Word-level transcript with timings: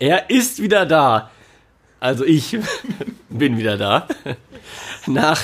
Er 0.00 0.30
ist 0.30 0.62
wieder 0.62 0.86
da. 0.86 1.30
Also 2.00 2.24
ich 2.24 2.56
bin 3.28 3.58
wieder 3.58 3.76
da. 3.76 4.08
Nach 5.06 5.38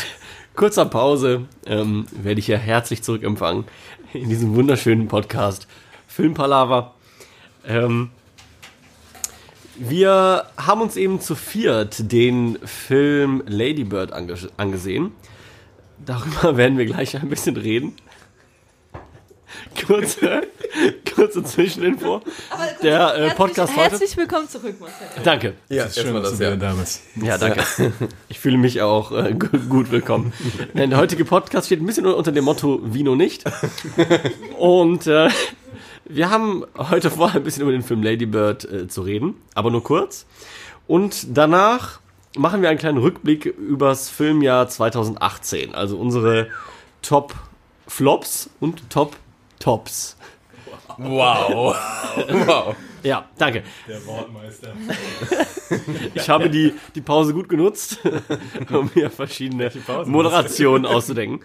kurzer 0.55 0.87
Pause 0.87 1.45
ähm, 1.67 2.07
werde 2.11 2.41
ich 2.41 2.47
hier 2.47 2.57
herzlich 2.57 3.03
zurückempfangen 3.03 3.67
in 4.15 4.31
diesem 4.31 4.55
wunderschönen 4.55 5.09
Podcast 5.09 5.69
Filmpalava. 6.09 6.95
Ähm, 7.67 8.09
wir 9.75 10.47
haben 10.57 10.81
uns 10.81 10.97
eben 10.97 11.21
zu 11.21 11.35
viert 11.35 12.11
den 12.11 12.59
Film 12.65 13.43
Ladybird 13.47 14.13
ange 14.15 14.37
angesehen. 14.57 15.13
Darüber 15.99 16.57
werden 16.57 16.79
wir 16.79 16.87
gleich 16.87 17.15
ein 17.15 17.29
bisschen 17.29 17.59
reden. 17.59 17.95
Kurze, 19.87 20.49
kurze 21.17 21.43
Zwischeninfo. 21.43 22.21
Der 22.83 23.17
äh, 23.17 23.31
Podcast 23.35 23.73
herzlich, 23.75 23.77
heute. 23.85 23.91
herzlich 23.91 24.17
willkommen 24.19 24.49
zurück, 24.49 24.77
Marcel. 24.79 25.07
Danke. 25.25 25.55
Ja, 25.71 25.85
Es 25.85 25.97
ist 25.97 26.03
schön, 26.03 26.15
dass 26.15 26.31
das, 26.31 26.39
du 26.39 26.45
ja. 26.45 26.57
da 26.57 26.73
bist. 26.75 27.03
Ja, 27.17 27.39
danke. 27.39 27.65
Ich 28.29 28.39
fühle 28.39 28.59
mich 28.59 28.83
auch 28.83 29.13
äh, 29.13 29.33
gu- 29.33 29.59
gut 29.69 29.91
willkommen. 29.91 30.33
Denn 30.75 30.91
der 30.91 30.99
heutige 30.99 31.25
Podcast 31.25 31.67
steht 31.67 31.81
ein 31.81 31.87
bisschen 31.87 32.05
unter 32.07 32.33
dem 32.33 32.45
Motto 32.45 32.81
Vino 32.85 33.15
nicht. 33.17 33.45
Und 34.59 35.07
äh, 35.07 35.31
wir 36.05 36.31
haben 36.31 36.65
heute 36.77 37.11
vor, 37.11 37.33
ein 37.35 37.43
bisschen 37.43 37.63
über 37.63 37.73
den 37.73 37.83
Film 37.83 38.03
Lady 38.03 38.27
Bird 38.27 38.65
äh, 38.65 38.87
zu 38.87 39.01
reden, 39.03 39.35
aber 39.55 39.71
nur 39.71 39.83
kurz. 39.83 40.27
Und 40.87 41.37
danach 41.37 41.99
machen 42.37 42.61
wir 42.61 42.69
einen 42.69 42.79
kleinen 42.79 42.99
Rückblick 42.99 43.47
übers 43.47 44.11
Filmjahr 44.11 44.69
2018, 44.69 45.75
also 45.75 45.97
unsere 45.97 46.49
Top 47.01 47.35
Flops 47.89 48.51
und 48.61 48.91
Top 48.91 49.17
Tops. 49.59 50.16
Wow. 50.99 51.77
wow. 52.47 52.77
Ja, 53.03 53.29
danke. 53.39 53.63
Der 53.89 54.05
Wortmeister. 54.07 54.73
Ich 56.15 56.29
habe 56.29 56.49
die, 56.49 56.75
die 56.95 57.01
Pause 57.01 57.35
gut 57.35 57.49
genutzt, 57.49 57.99
um 58.71 58.89
mir 58.95 59.11
verschiedene 59.11 59.71
Moderationen 60.05 60.87
auszudenken. 60.87 61.45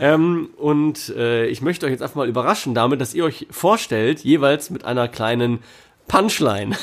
Ähm, 0.00 0.50
und 0.56 1.10
äh, 1.10 1.46
ich 1.46 1.62
möchte 1.62 1.86
euch 1.86 1.92
jetzt 1.92 2.02
einfach 2.02 2.16
mal 2.16 2.28
überraschen 2.28 2.74
damit, 2.74 3.00
dass 3.00 3.14
ihr 3.14 3.24
euch 3.24 3.46
vorstellt, 3.50 4.20
jeweils 4.20 4.70
mit 4.70 4.84
einer 4.84 5.06
kleinen 5.06 5.60
Punchline. 6.08 6.76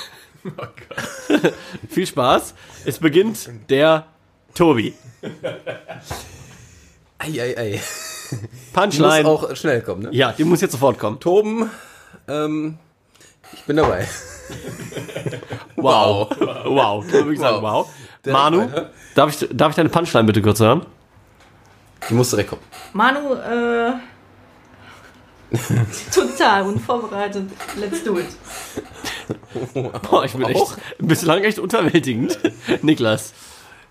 Viel 1.90 2.08
Spaß. 2.08 2.56
Es 2.86 3.00
beginnt 3.00 3.50
der 3.70 4.08
Tobi. 4.54 4.94
Ei, 7.20 7.42
ei, 7.42 7.58
ei. 7.58 7.82
Muss 8.32 8.40
Punchline. 8.74 9.28
auch 9.28 9.56
schnell 9.56 9.82
kommen, 9.82 10.04
ne? 10.04 10.10
ja, 10.12 10.32
die 10.32 10.46
muss 10.46 10.62
jetzt 10.62 10.72
sofort 10.72 11.00
kommen. 11.00 11.20
Toben, 11.20 11.70
ähm, 12.28 12.78
ich 13.54 13.64
bin 13.64 13.78
dabei. 13.78 14.08
Wow. 15.78 16.30
Wow. 16.66 17.04
Man 17.06 17.14
wirklich 17.14 17.40
sagen, 17.40 17.62
wow. 17.62 17.88
Manu, 18.26 18.68
darf 19.16 19.30
ich, 19.30 19.48
darf 19.52 19.70
ich 19.70 19.76
deine 19.76 19.90
Punchline 19.90 20.26
bitte 20.26 20.42
kurz 20.42 20.60
hören? 20.60 20.86
Die 22.10 22.14
muss 22.14 22.32
direkt 22.32 22.50
kommen. 22.50 22.62
Manu, 22.94 23.36
äh, 23.36 23.94
total 26.14 26.64
unvorbereitet. 26.64 27.50
Let's 27.80 28.04
do 28.04 28.18
it. 28.20 28.28
Boah, 30.10 30.26
ich 30.26 30.34
bin 30.34 30.44
echt 30.44 30.78
bislang 30.98 31.44
echt 31.44 31.60
unterwältigend. 31.60 32.38
Niklas. 32.82 33.34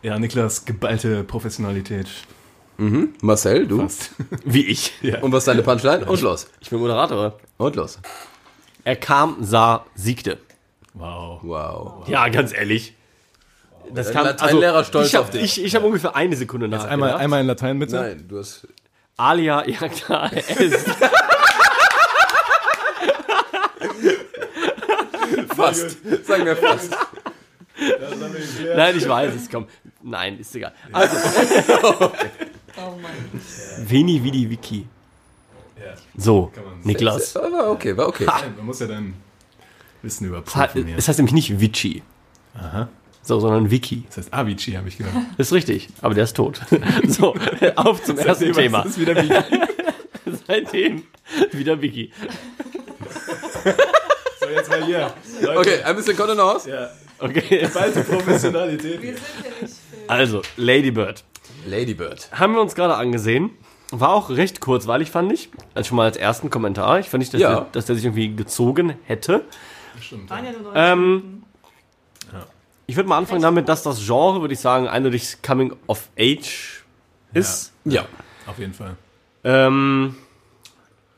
Ja, 0.02 0.18
Niklas, 0.18 0.64
geballte 0.64 1.24
Professionalität. 1.24 2.08
Marcel, 3.20 3.66
du? 3.66 3.80
Fast. 3.80 4.10
Wie 4.44 4.66
ich. 4.66 4.92
Und 5.22 5.32
was 5.32 5.38
ist 5.38 5.48
deine 5.48 5.62
Punchline? 5.62 6.04
Und 6.04 6.20
los. 6.20 6.48
Ich 6.60 6.70
bin 6.70 6.78
Moderator. 6.78 7.38
Und 7.56 7.76
los. 7.76 7.98
Er 8.84 8.96
kam, 8.96 9.38
sah, 9.40 9.84
siegte. 9.94 10.38
Wow. 10.94 11.40
Wow. 11.42 12.08
Ja, 12.08 12.28
ganz 12.28 12.52
ehrlich. 12.52 12.94
Das 13.92 14.12
Dein 14.12 14.24
Lateinlehrer 14.24 14.84
stolz 14.84 15.08
ich 15.08 15.14
hab, 15.14 15.24
auf 15.24 15.30
dich. 15.30 15.42
Ich, 15.42 15.64
ich 15.64 15.74
habe 15.74 15.86
ungefähr 15.86 16.16
eine 16.16 16.36
Sekunde 16.36 16.68
nach. 16.68 16.84
Einmal, 16.84 17.14
einmal 17.14 17.40
in 17.40 17.46
Latein 17.46 17.78
bitte. 17.78 17.96
Nein, 17.96 18.24
du 18.28 18.38
hast. 18.38 18.66
Alia, 19.16 19.66
ja 19.66 19.88
klar, 19.88 20.30
es. 20.32 20.84
Fast. 25.56 25.96
Sagen 26.26 26.44
wir 26.44 26.56
fast. 26.56 26.94
Nein, 28.76 28.96
ich 28.96 29.08
weiß 29.08 29.34
es, 29.34 29.50
komm. 29.50 29.66
Nein, 30.02 30.38
ist 30.38 30.54
egal. 30.54 30.72
Also, 30.92 31.16
Oh 32.76 32.90
Mann. 33.00 33.12
Veni 33.88 34.22
Vidi 34.22 34.48
Vici. 34.50 34.86
So, 36.16 36.50
Kann 36.54 36.64
man- 36.64 36.80
Niklas. 36.82 37.34
War 37.34 37.70
okay, 37.70 37.96
war 37.96 38.08
okay. 38.08 38.24
Nein, 38.26 38.54
Man 38.56 38.66
muss 38.66 38.80
ja 38.80 38.86
dann 38.86 39.14
Wissen 40.02 40.24
Es 40.24 40.30
überprüfen 40.30 40.88
es 40.96 41.08
heißt 41.08 41.18
nämlich 41.18 41.34
nicht 41.34 41.60
Vici. 41.60 42.02
Aha. 42.54 42.88
So, 43.22 43.40
sondern 43.40 43.70
Wiki. 43.70 44.04
Das 44.06 44.18
heißt 44.18 44.32
Avicii, 44.32 44.74
habe 44.74 44.88
ich 44.88 44.98
gedacht. 44.98 45.14
Ist 45.36 45.52
richtig, 45.52 45.88
aber 46.00 46.14
der 46.14 46.24
ist 46.24 46.36
tot. 46.36 46.60
So, 47.08 47.34
auf 47.74 48.02
zum 48.04 48.18
ersten 48.18 48.52
Thema. 48.52 48.82
Das 48.84 48.92
ist 48.92 49.00
wieder 49.00 49.16
wie 49.16 49.28
Seitdem 50.46 51.02
wieder 51.52 51.80
Wiki. 51.82 52.12
So, 54.40 54.48
jetzt 54.48 54.68
mal 54.70 54.84
hier. 54.84 55.12
Leute, 55.42 55.58
Okay, 55.58 55.82
ein 55.82 55.96
bisschen 55.96 56.16
Kontenance. 56.16 56.70
Ja, 56.70 56.88
Okay, 57.18 57.60
geballte 57.62 58.04
Professionalität. 58.04 59.02
Wir 59.02 59.14
sind 59.16 59.24
ja 59.42 59.50
nicht 59.62 59.74
also, 60.06 60.42
Ladybird. 60.56 61.24
Ladybird. 61.66 62.30
Haben 62.32 62.54
wir 62.54 62.60
uns 62.60 62.74
gerade 62.74 62.94
angesehen. 62.96 63.50
War 63.90 64.10
auch 64.10 64.30
recht 64.30 64.60
kurzweilig, 64.60 65.10
fand 65.10 65.32
ich. 65.32 65.48
Also 65.74 65.88
schon 65.88 65.96
mal 65.96 66.04
als 66.04 66.16
ersten 66.16 66.50
Kommentar. 66.50 66.98
Ich 66.98 67.08
fand 67.08 67.20
nicht, 67.20 67.32
dass, 67.34 67.40
Ja. 67.40 67.54
der, 67.54 67.66
dass 67.72 67.86
der 67.86 67.94
sich 67.96 68.04
irgendwie 68.04 68.34
gezogen 68.34 68.94
hätte. 69.04 69.44
Stimmt. 70.00 70.28
Ja 70.30 70.36
nur 70.42 70.52
90 70.72 70.72
Ähm, 70.74 71.10
Minuten. 71.12 71.42
Ich 72.88 72.94
würde 72.96 73.08
mal 73.08 73.18
anfangen 73.18 73.42
damit, 73.42 73.68
dass 73.68 73.82
das 73.82 74.04
Genre, 74.06 74.40
würde 74.40 74.54
ich 74.54 74.60
sagen, 74.60 74.86
eindeutig 74.86 75.38
Coming 75.42 75.74
of 75.88 76.08
Age 76.18 76.84
ist. 77.32 77.72
Ja. 77.84 78.04
Auf 78.46 78.58
jeden 78.60 78.74
Fall. 78.74 78.96
Ähm, 79.42 80.14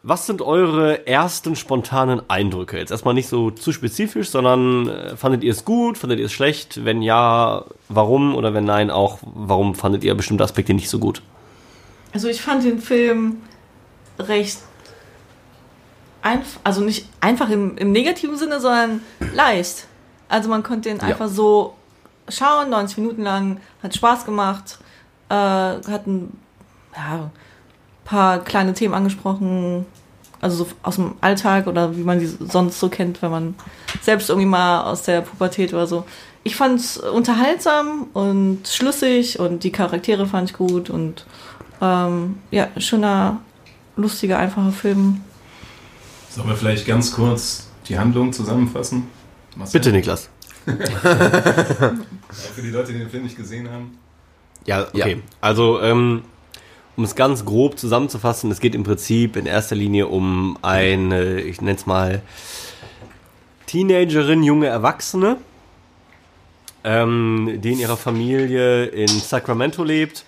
was 0.02 0.26
sind 0.26 0.42
eure 0.42 1.06
ersten 1.06 1.56
spontanen 1.56 2.22
Eindrücke? 2.28 2.78
Jetzt 2.78 2.90
erstmal 2.90 3.14
nicht 3.14 3.28
so 3.28 3.50
zu 3.50 3.72
spezifisch, 3.72 4.30
sondern 4.30 4.88
äh, 4.88 5.16
fandet 5.16 5.42
ihr 5.42 5.52
es 5.52 5.64
gut, 5.64 5.98
fandet 5.98 6.20
ihr 6.20 6.26
es 6.26 6.32
schlecht? 6.32 6.84
Wenn 6.84 7.02
ja, 7.02 7.64
warum? 7.88 8.34
Oder 8.36 8.54
wenn 8.54 8.64
nein, 8.64 8.90
auch 8.90 9.18
warum 9.22 9.74
fandet 9.74 10.04
ihr 10.04 10.14
bestimmte 10.14 10.44
Aspekte 10.44 10.72
nicht 10.72 10.88
so 10.88 10.98
gut? 10.98 11.22
Also 12.12 12.28
ich 12.28 12.40
fand 12.40 12.64
den 12.64 12.80
Film 12.80 13.42
recht 14.18 14.58
einfach, 16.22 16.60
also 16.64 16.80
nicht 16.80 17.06
einfach 17.20 17.50
im, 17.50 17.76
im 17.76 17.92
negativen 17.92 18.36
Sinne, 18.36 18.60
sondern 18.60 19.00
leicht. 19.34 19.86
Also 20.28 20.48
man 20.48 20.62
konnte 20.62 20.88
den 20.88 21.00
einfach 21.00 21.28
so 21.28 21.74
schauen, 22.28 22.70
90 22.70 22.98
Minuten 22.98 23.22
lang, 23.22 23.60
hat 23.82 23.94
Spaß 23.94 24.24
gemacht, 24.24 24.78
äh, 25.28 25.34
hat 25.34 26.06
ein 26.06 26.38
ja, 26.94 27.30
paar 28.08 28.42
kleine 28.42 28.72
Themen 28.72 28.94
angesprochen, 28.94 29.84
also 30.40 30.64
so 30.64 30.70
aus 30.82 30.96
dem 30.96 31.14
Alltag 31.20 31.66
oder 31.66 31.94
wie 31.94 32.02
man 32.02 32.20
sie 32.20 32.26
sonst 32.26 32.80
so 32.80 32.88
kennt, 32.88 33.20
wenn 33.20 33.30
man 33.30 33.54
selbst 34.00 34.30
irgendwie 34.30 34.48
mal 34.48 34.84
aus 34.84 35.02
der 35.02 35.20
Pubertät 35.20 35.74
oder 35.74 35.86
so. 35.86 36.04
Ich 36.42 36.56
fand 36.56 36.80
es 36.80 36.96
unterhaltsam 36.96 38.06
und 38.14 38.66
schlüssig 38.66 39.38
und 39.38 39.62
die 39.62 39.72
Charaktere 39.72 40.26
fand 40.26 40.50
ich 40.50 40.56
gut 40.56 40.88
und 40.88 41.26
ähm, 41.82 42.38
ja, 42.50 42.68
schöner, 42.78 43.40
lustiger, 43.96 44.38
einfacher 44.38 44.72
Film. 44.72 45.20
Sollen 46.30 46.48
wir 46.48 46.56
vielleicht 46.56 46.86
ganz 46.86 47.12
kurz 47.12 47.68
die 47.88 47.98
Handlung 47.98 48.32
zusammenfassen? 48.32 49.06
Marcel? 49.54 49.80
Bitte, 49.80 49.92
Niklas. 49.92 50.30
Für 50.64 52.62
die 52.62 52.70
Leute, 52.70 52.92
die 52.92 53.00
den 53.00 53.10
Film 53.10 53.24
nicht 53.24 53.36
gesehen 53.36 53.70
haben. 53.70 53.98
Ja, 54.64 54.86
okay. 54.88 55.12
Ja. 55.12 55.22
Also, 55.40 55.80
ähm, 55.82 56.22
um 56.98 57.04
es 57.04 57.14
ganz 57.14 57.44
grob 57.44 57.78
zusammenzufassen, 57.78 58.50
es 58.50 58.58
geht 58.58 58.74
im 58.74 58.82
Prinzip 58.82 59.36
in 59.36 59.46
erster 59.46 59.76
Linie 59.76 60.08
um 60.08 60.58
eine, 60.62 61.40
ich 61.40 61.60
nenne 61.60 61.76
es 61.76 61.86
mal, 61.86 62.22
Teenagerin, 63.66 64.42
junge 64.42 64.66
Erwachsene, 64.66 65.36
ähm, 66.82 67.60
die 67.62 67.74
in 67.74 67.78
ihrer 67.78 67.96
Familie 67.96 68.86
in 68.86 69.06
Sacramento 69.06 69.84
lebt 69.84 70.24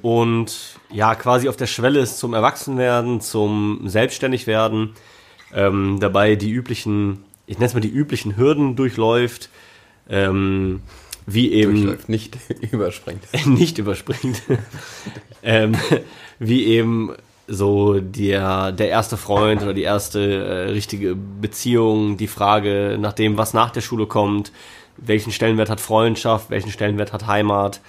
und 0.00 0.78
ja, 0.92 1.16
quasi 1.16 1.48
auf 1.48 1.56
der 1.56 1.66
Schwelle 1.66 1.98
ist 1.98 2.18
zum 2.18 2.34
Erwachsenwerden, 2.34 3.20
zum 3.20 3.80
Selbstständigwerden, 3.88 4.94
ähm, 5.52 5.98
dabei 5.98 6.36
die 6.36 6.52
üblichen, 6.52 7.24
ich 7.46 7.56
nenne 7.56 7.66
es 7.66 7.74
mal 7.74 7.80
die 7.80 7.90
üblichen 7.90 8.36
Hürden 8.36 8.76
durchläuft, 8.76 9.50
ähm, 10.08 10.82
wie 11.26 11.52
eben 11.52 11.74
Durchläuft, 11.74 12.08
nicht 12.08 12.36
überspringt. 12.72 13.22
nicht 13.46 13.78
überspringt. 13.78 14.42
ähm, 15.42 15.76
wie 16.38 16.64
eben 16.66 17.14
so 17.48 18.00
der, 18.00 18.72
der 18.72 18.88
erste 18.88 19.16
Freund 19.16 19.62
oder 19.62 19.74
die 19.74 19.82
erste 19.82 20.20
äh, 20.20 20.70
richtige 20.70 21.14
Beziehung, 21.14 22.16
die 22.16 22.28
Frage 22.28 22.96
nach 23.00 23.12
dem, 23.12 23.36
was 23.36 23.52
nach 23.52 23.70
der 23.70 23.80
Schule 23.80 24.06
kommt, 24.06 24.52
welchen 24.96 25.32
Stellenwert 25.32 25.70
hat 25.70 25.80
Freundschaft, 25.80 26.50
welchen 26.50 26.70
Stellenwert 26.70 27.12
hat 27.12 27.26
Heimat. 27.26 27.80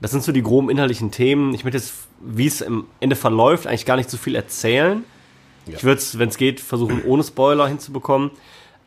Das 0.00 0.10
sind 0.10 0.22
so 0.22 0.32
die 0.32 0.42
groben 0.42 0.70
inhaltlichen 0.70 1.10
Themen. 1.10 1.54
Ich 1.54 1.64
möchte 1.64 1.78
jetzt, 1.78 1.94
wie 2.20 2.46
es 2.46 2.62
am 2.62 2.86
Ende 3.00 3.16
verläuft, 3.16 3.66
eigentlich 3.66 3.86
gar 3.86 3.96
nicht 3.96 4.10
so 4.10 4.16
viel 4.16 4.34
erzählen. 4.34 5.04
Ich 5.66 5.84
würde 5.84 5.98
es, 5.98 6.18
wenn 6.18 6.28
es 6.28 6.36
geht, 6.36 6.60
versuchen, 6.60 7.04
ohne 7.04 7.22
Spoiler 7.22 7.68
hinzubekommen. 7.68 8.32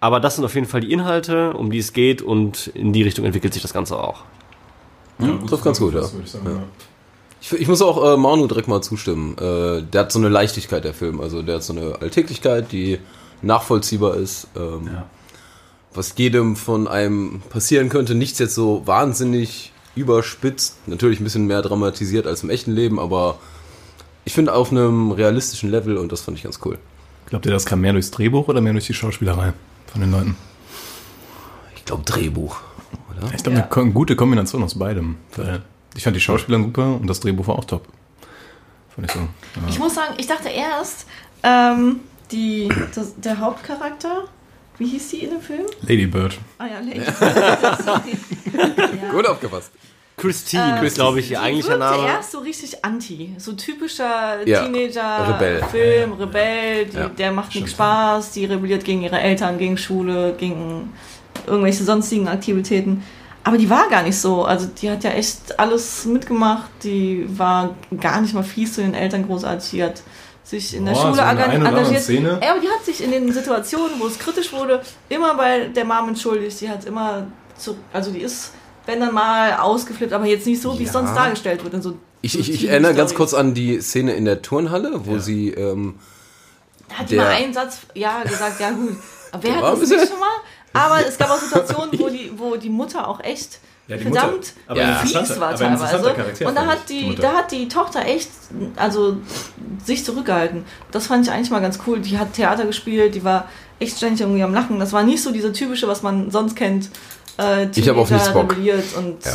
Aber 0.06 0.20
das 0.20 0.36
sind 0.36 0.46
auf 0.46 0.54
jeden 0.54 0.68
Fall 0.68 0.82
die 0.82 0.92
Inhalte, 0.92 1.54
um 1.54 1.72
die 1.72 1.80
es 1.80 1.92
geht 1.92 2.22
und 2.22 2.68
in 2.76 2.94
die 2.94 3.02
Richtung 3.02 3.26
entwickelt 3.26 3.56
sich 3.56 3.64
das 3.64 3.74
Ganze 3.74 3.98
auch. 3.98 4.24
Ja, 5.18 5.40
das 5.42 5.54
ist 5.54 5.64
ganz 5.64 5.80
gut, 5.80 5.96
ja. 5.96 6.02
würde 6.02 6.22
ich 6.24 6.30
sagen, 6.30 6.46
ja. 6.48 6.62
Ich, 7.42 7.52
ich 7.54 7.68
muss 7.68 7.82
auch 7.82 8.14
äh, 8.14 8.16
Manu 8.16 8.46
direkt 8.46 8.68
mal 8.68 8.84
zustimmen. 8.84 9.36
Äh, 9.40 9.82
der 9.82 10.02
hat 10.02 10.12
so 10.12 10.20
eine 10.20 10.30
Leichtigkeit, 10.30 10.84
der 10.84 10.94
Film. 10.94 11.22
Also 11.22 11.42
der 11.42 11.56
hat 11.56 11.64
so 11.64 11.74
eine 11.74 12.00
Alltäglichkeit, 12.04 12.72
die 12.72 13.00
nachvollziehbar 13.42 14.14
ist. 14.18 14.48
Ähm, 14.56 14.90
Ja. 14.94 15.06
Was 15.96 16.14
jedem 16.18 16.56
von 16.56 16.88
einem 16.88 17.42
passieren 17.50 17.90
könnte. 17.90 18.14
Nichts 18.14 18.38
jetzt 18.38 18.54
so 18.54 18.84
wahnsinnig 18.86 19.72
überspitzt. 19.96 20.76
Natürlich 20.86 21.20
ein 21.20 21.24
bisschen 21.24 21.48
mehr 21.48 21.64
dramatisiert 21.64 22.28
als 22.28 22.44
im 22.44 22.52
echten 22.52 22.74
Leben, 22.74 23.00
aber 23.00 23.40
ich 24.24 24.34
finde 24.34 24.54
auf 24.54 24.70
einem 24.70 25.10
realistischen 25.10 25.72
Level 25.72 25.98
und 25.98 26.12
das 26.12 26.22
fand 26.22 26.38
ich 26.38 26.44
ganz 26.44 26.60
cool. 26.64 26.78
Glaubt 27.26 27.48
ihr, 27.48 27.52
das 27.52 27.66
kam 27.66 27.82
mehr 27.82 27.94
durchs 27.94 28.12
Drehbuch 28.12 28.50
oder 28.50 28.62
mehr 28.62 28.74
durch 28.74 28.86
die 28.86 28.94
Schauspielerei 28.94 29.54
von 29.96 30.02
den 30.02 30.12
Leuten? 30.12 30.36
Ich 31.78 31.86
glaube 31.86 32.04
Drehbuch, 32.04 32.58
oder? 33.10 33.34
Ich 33.34 33.44
glaube, 33.44 33.60
Ja. 33.60 33.70
eine 33.72 33.92
gute 33.92 34.18
Kombination 34.18 34.62
aus 34.62 34.78
beidem. 34.78 35.16
Weil 35.38 35.62
ich 35.96 36.04
fand 36.04 36.16
die 36.18 36.20
Schauspieler 36.22 36.60
super 36.60 36.96
und 37.00 37.08
das 37.08 37.22
Drehbuch 37.22 37.48
war 37.48 37.58
auch 37.58 37.64
top. 37.64 37.88
Fand 38.94 39.08
ich 39.08 39.14
so. 39.14 39.20
Ja. 39.20 39.28
Ich 39.70 39.80
muss 39.80 39.96
sagen, 39.96 40.16
ich 40.18 40.28
dachte 40.28 40.50
erst, 40.50 41.06
ähm, 41.44 42.02
die, 42.32 42.68
das, 42.94 43.14
der 43.22 43.40
Hauptcharakter, 43.40 44.26
wie 44.80 44.88
hieß 44.88 45.10
die 45.12 45.24
in 45.24 45.30
dem 45.30 45.42
Film? 45.42 45.66
Lady 45.84 46.08
Bird. 46.08 46.38
Ah 46.58 46.66
ja, 46.68 46.80
Lady. 46.80 47.02
Sorry. 47.84 48.18
ja. 49.02 49.12
Gut 49.12 49.26
aufgepasst. 49.28 49.72
Christine 50.18 50.82
Äh, 50.82 50.90
glaube 50.90 51.20
ich, 51.20 51.28
die 51.28 51.34
ihr 51.34 51.42
eigentlicher 51.42 51.78
Name. 51.78 52.08
erst 52.08 52.32
so 52.32 52.40
richtig 52.40 52.84
anti. 52.86 53.36
So 53.38 53.54
typischer 53.54 54.46
Ja, 54.46 54.64
Teenager-Film, 54.64 56.14
Rebell. 56.14 56.26
Rebell, 56.28 56.86
die, 56.86 56.98
Ja, 56.98 57.10
der 57.10 57.32
macht 57.32 57.54
nichts 57.56 57.72
Spaß, 57.72 58.32
die 58.32 58.46
rebelliert 58.46 58.84
gegen 58.86 59.02
ihre 59.02 59.20
Eltern, 59.20 59.58
gegen 59.58 59.78
Schule, 59.78 60.34
gegen 60.38 60.94
irgendwelche 61.46 61.84
sonstigen 61.84 62.28
Aktivitäten. 62.28 63.04
Aber 63.44 63.58
die 63.58 63.70
war 63.70 63.90
gar 63.90 64.02
nicht 64.04 64.18
so. 64.18 64.44
Also 64.44 64.68
die 64.68 64.90
hat 64.90 65.04
ja 65.04 65.12
echt 65.12 65.60
alles 65.60 66.06
mitgemacht. 66.06 66.70
Die 66.84 67.26
war 67.38 67.76
gar 68.00 68.20
nicht 68.22 68.34
mal 68.34 68.42
fies 68.44 68.74
zu 68.74 68.82
den 68.82 68.96
Eltern 68.96 69.28
großartig. 69.28 69.70
Die 69.70 69.84
hat 69.84 70.02
sich 70.44 70.76
in 70.76 70.86
der 70.86 70.94
Boah, 70.94 71.02
Schule 71.02 71.16
so 71.16 71.22
engagiert. 71.22 72.02
Szene. 72.02 72.40
Ja, 72.42 72.52
aber 72.52 72.62
die 72.62 72.70
hat 72.70 72.84
sich 72.86 73.04
in 73.04 73.12
den 73.12 73.32
Situationen, 73.32 74.00
wo 74.00 74.08
es 74.08 74.18
kritisch 74.18 74.52
wurde, 74.52 74.82
immer 75.10 75.36
bei 75.36 75.66
der 75.68 75.86
Mom 75.86 76.08
entschuldigt. 76.10 76.60
Die 76.62 76.70
hat 76.70 76.86
immer 76.86 77.28
zu, 77.58 77.76
also 77.94 78.12
die 78.12 78.20
ist, 78.22 78.52
wenn 78.86 79.00
dann 79.00 79.14
mal 79.14 79.54
ausgeflippt, 79.58 80.14
aber 80.14 80.26
jetzt 80.26 80.46
nicht 80.48 80.62
so, 80.62 80.78
wie 80.80 80.84
es 80.84 80.90
Ja. 80.94 80.94
sonst 81.02 81.16
dargestellt 81.16 81.64
wird. 81.64 81.74
In 81.74 81.82
so, 81.82 81.98
Ich, 82.22 82.38
ich, 82.40 82.52
ich 82.52 82.68
erinnere 82.70 82.94
ganz 82.94 83.14
kurz 83.16 83.34
an 83.34 83.54
die 83.54 83.80
Szene 83.82 84.14
in 84.14 84.26
der 84.26 84.42
Turnhalle, 84.42 85.06
wo 85.06 85.14
Ja. 85.14 85.20
sie 85.20 85.50
ähm, 85.52 85.96
Da 86.90 86.96
hat 86.96 87.10
die 87.10 87.16
der- 87.16 87.24
mal 87.26 87.32
einen 87.32 87.54
Satz, 87.54 87.80
ja, 87.94 88.24
gesagt, 88.24 88.60
ja 88.60 88.72
gut. 88.72 88.96
Aber 89.32 89.44
wer 89.44 89.56
hat 89.56 89.82
das 89.82 89.90
nicht 89.90 90.08
schon 90.10 90.20
mal? 90.20 90.28
Aber 90.74 91.06
es 91.08 91.18
gab 91.18 91.30
auch 91.30 91.40
Situationen, 91.40 91.98
wo 92.00 92.10
die, 92.10 92.32
wo 92.36 92.56
die 92.56 92.70
Mutter 92.70 93.08
auch 93.08 93.20
echt 93.24 93.60
Ja, 93.88 93.98
die 93.98 94.04
verdammt 94.04 94.54
Mutter- 94.68 94.82
Ja. 94.82 94.96
fies 94.98 95.40
war 95.40 95.56
teilweise. 95.56 96.46
Und 96.48 96.56
da 96.56 96.66
hat 96.66 96.90
die 96.90 97.10
die, 97.10 97.16
da 97.16 97.34
hat 97.34 97.52
die 97.52 97.68
Tochter 97.68 98.06
echt, 98.06 98.30
also 98.76 99.18
sich 99.84 100.04
zurückgehalten. 100.04 100.66
Das 100.92 101.08
fand 101.08 101.26
ich 101.28 101.32
eigentlich 101.32 101.50
mal 101.52 101.62
ganz 101.62 101.80
cool. 101.88 102.00
Die 102.00 102.18
hat 102.18 102.34
Theater 102.34 102.66
gespielt, 102.66 103.14
die 103.16 103.24
war 103.24 103.48
echt 103.80 103.98
ständig 103.98 104.22
irgendwie 104.22 104.42
am 104.44 104.54
Lachen. 104.54 104.80
Das 104.80 104.92
war 104.94 105.04
nicht 105.04 105.22
so 105.22 105.32
diese 105.32 105.52
typische, 105.54 105.88
was 105.88 106.02
man 106.02 106.32
sonst 106.32 106.56
kennt. 106.56 106.90
Äh, 107.38 107.68
Ich 107.76 107.88
hab 107.90 107.98
auf 107.98 108.10
nichts 108.12 108.32
Bock. 108.32 108.56
und 108.58 108.66
Ja. 109.26 109.32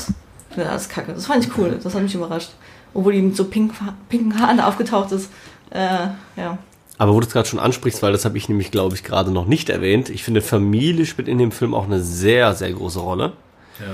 ja. 0.57 0.65
das 0.65 0.83
ist 0.83 0.89
kacke. 0.91 1.13
Das 1.13 1.27
fand 1.27 1.45
ich 1.45 1.57
cool. 1.59 1.79
Das 1.83 1.95
hat 1.95 2.03
mich 2.03 2.15
überrascht. 2.15 2.51
Obwohl 2.95 3.13
die 3.13 3.23
mit 3.23 3.37
so 3.37 3.45
pink, 3.45 3.73
pinken 4.09 4.41
Haaren 4.41 4.61
aufgetaucht 4.61 5.13
ist. 5.13 5.31
Äh, 5.71 6.09
ja. 6.37 6.59
Aber 6.99 7.15
wo 7.15 7.21
du 7.21 7.27
es 7.27 7.33
gerade 7.33 7.49
schon 7.49 7.61
ansprichst, 7.61 8.03
weil 8.03 8.13
das 8.13 8.25
habe 8.25 8.37
ich 8.37 8.49
nämlich, 8.49 8.71
glaube 8.71 8.95
ich, 8.95 9.05
gerade 9.05 9.31
noch 9.31 9.47
nicht 9.47 9.71
erwähnt. 9.71 10.09
Ich 10.11 10.23
finde, 10.25 10.43
Familie 10.43 11.07
spielt 11.07 11.29
in 11.29 11.39
dem 11.39 11.53
Film 11.53 11.73
auch 11.75 11.85
eine 11.87 12.01
sehr, 12.01 12.55
sehr 12.55 12.73
große 12.73 12.99
Rolle. 13.01 13.33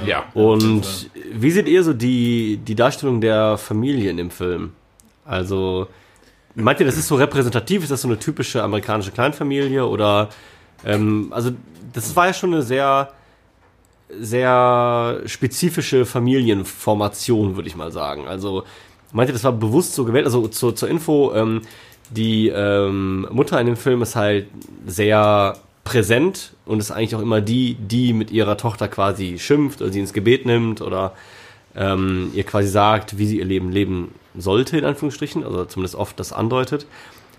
Ja. 0.05 0.25
Und 0.35 1.11
wie 1.33 1.51
seht 1.53 1.69
ihr 1.69 1.85
so 1.85 1.93
die, 1.93 2.57
die 2.57 2.75
Darstellung 2.75 3.21
der 3.21 3.57
Familie 3.59 4.11
in 4.11 4.17
dem 4.17 4.31
Film? 4.31 4.73
Also, 5.25 5.87
meint 6.57 6.81
ihr, 6.81 6.87
das 6.87 6.97
ist 6.97 7.07
so 7.07 7.15
repräsentativ? 7.15 7.85
Ist 7.85 7.93
das 7.93 8.03
so 8.03 8.09
eine 8.09 8.19
typische 8.19 8.63
amerikanische 8.65 9.13
Kleinfamilie? 9.13 9.87
Oder, 9.87 10.29
ähm, 10.85 11.29
also, 11.31 11.53
das 11.93 12.17
war 12.17 12.27
ja 12.27 12.33
schon 12.33 12.53
eine 12.53 12.63
sehr, 12.63 13.11
sehr 14.09 15.21
spezifische 15.27 16.07
Familienformation, 16.07 17.57
würde 17.57 17.69
ich 17.69 17.77
mal 17.77 17.93
sagen. 17.93 18.29
Also, 18.29 18.65
meint 19.13 19.31
ihr, 19.31 19.33
das 19.33 19.45
war 19.45 19.53
bewusst 19.53 19.95
so 19.95 20.05
gewählt? 20.05 20.27
Also, 20.27 20.49
zur, 20.49 20.75
zur 20.77 20.89
Info, 20.89 21.33
ähm, 21.35 21.63
die 22.11 22.49
ähm, 22.49 23.27
Mutter 23.31 23.61
in 23.61 23.67
dem 23.67 23.77
Film 23.77 24.03
ist 24.03 24.17
halt 24.17 24.47
sehr 24.87 25.57
präsent 25.85 26.53
und 26.67 26.81
ist 26.81 26.91
eigentlich 26.91 27.15
auch 27.15 27.23
immer 27.23 27.41
die, 27.41 27.75
die 27.75 28.13
mit 28.13 28.31
ihrer 28.31 28.57
Tochter 28.57 28.89
quasi 28.89 29.39
schimpft 29.39 29.81
oder 29.81 29.93
sie 29.93 30.01
ins 30.01 30.13
Gebet 30.13 30.47
nimmt 30.47 30.81
oder 30.81 31.13
ähm, 31.75 32.31
ihr 32.35 32.45
quasi 32.45 32.69
sagt, 32.69 33.19
wie 33.19 33.27
sie 33.27 33.39
ihr 33.39 33.45
Leben 33.45 33.71
leben 33.71 34.15
sollte, 34.37 34.79
in 34.79 34.85
Anführungsstrichen, 34.85 35.45
also 35.45 35.65
zumindest 35.65 35.95
oft 35.95 36.19
das 36.19 36.33
andeutet. 36.33 36.87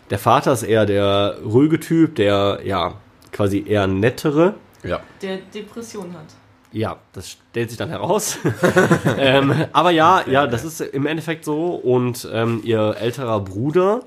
Der 0.09 0.19
Vater 0.19 0.53
ist 0.53 0.63
eher 0.63 0.85
der 0.85 1.37
ruhige 1.43 1.79
Typ, 1.79 2.15
der 2.15 2.61
ja 2.63 2.95
quasi 3.31 3.65
eher 3.67 3.87
nettere. 3.87 4.55
Ja. 4.83 5.01
Der 5.21 5.37
Depression 5.53 6.13
hat. 6.13 6.33
Ja, 6.71 6.97
das 7.13 7.31
stellt 7.31 7.69
sich 7.69 7.77
dann 7.77 7.89
heraus. 7.89 8.37
ähm, 9.17 9.53
aber 9.71 9.91
ja, 9.91 10.23
ja, 10.27 10.47
das 10.47 10.63
ist 10.65 10.81
im 10.81 11.05
Endeffekt 11.05 11.45
so. 11.45 11.75
Und 11.75 12.27
ähm, 12.31 12.61
ihr 12.63 12.95
älterer 12.99 13.39
Bruder 13.39 14.01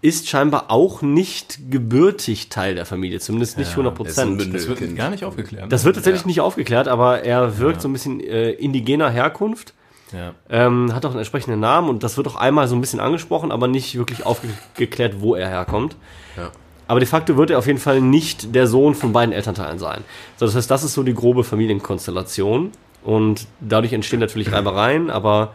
ist 0.00 0.28
scheinbar 0.28 0.64
auch 0.68 1.00
nicht 1.00 1.70
gebürtig 1.70 2.48
Teil 2.48 2.74
der 2.74 2.86
Familie, 2.86 3.20
zumindest 3.20 3.56
nicht 3.56 3.70
100 3.70 3.92
ist 3.92 3.98
ein 4.00 4.04
Prozent. 4.04 4.38
Bündel. 4.38 4.60
Das 4.60 4.68
wird 4.68 4.96
gar 4.96 5.10
nicht 5.10 5.24
aufgeklärt. 5.24 5.70
Das 5.70 5.84
wird 5.84 5.94
tatsächlich 5.94 6.22
Ja. 6.22 6.26
nicht 6.26 6.40
aufgeklärt, 6.40 6.88
aber 6.88 7.22
er 7.22 7.58
wirkt 7.58 7.80
so 7.80 7.88
ein 7.88 7.92
bisschen 7.92 8.18
äh, 8.18 8.50
indigener 8.50 9.10
Herkunft, 9.10 9.74
ja. 10.12 10.34
ähm, 10.50 10.92
hat 10.92 11.06
auch 11.06 11.10
einen 11.10 11.20
entsprechenden 11.20 11.60
Namen 11.60 11.88
und 11.88 12.02
das 12.02 12.16
wird 12.16 12.26
auch 12.26 12.34
einmal 12.34 12.66
so 12.66 12.74
ein 12.74 12.80
bisschen 12.80 12.98
angesprochen, 12.98 13.52
aber 13.52 13.68
nicht 13.68 13.96
wirklich 13.96 14.26
aufgeklärt, 14.26 15.20
wo 15.20 15.36
er 15.36 15.48
herkommt. 15.48 15.94
Ja. 16.36 16.50
Aber 16.92 17.00
de 17.00 17.08
facto 17.08 17.38
wird 17.38 17.48
er 17.48 17.56
auf 17.56 17.66
jeden 17.66 17.78
Fall 17.78 18.02
nicht 18.02 18.54
der 18.54 18.66
Sohn 18.66 18.94
von 18.94 19.14
beiden 19.14 19.32
Elternteilen 19.32 19.78
sein. 19.78 20.04
So, 20.36 20.44
das 20.44 20.54
heißt, 20.54 20.70
das 20.70 20.84
ist 20.84 20.92
so 20.92 21.02
die 21.02 21.14
grobe 21.14 21.42
Familienkonstellation 21.42 22.70
und 23.02 23.46
dadurch 23.60 23.94
entstehen 23.94 24.20
natürlich 24.20 24.52
Reibereien, 24.52 25.08
aber 25.08 25.54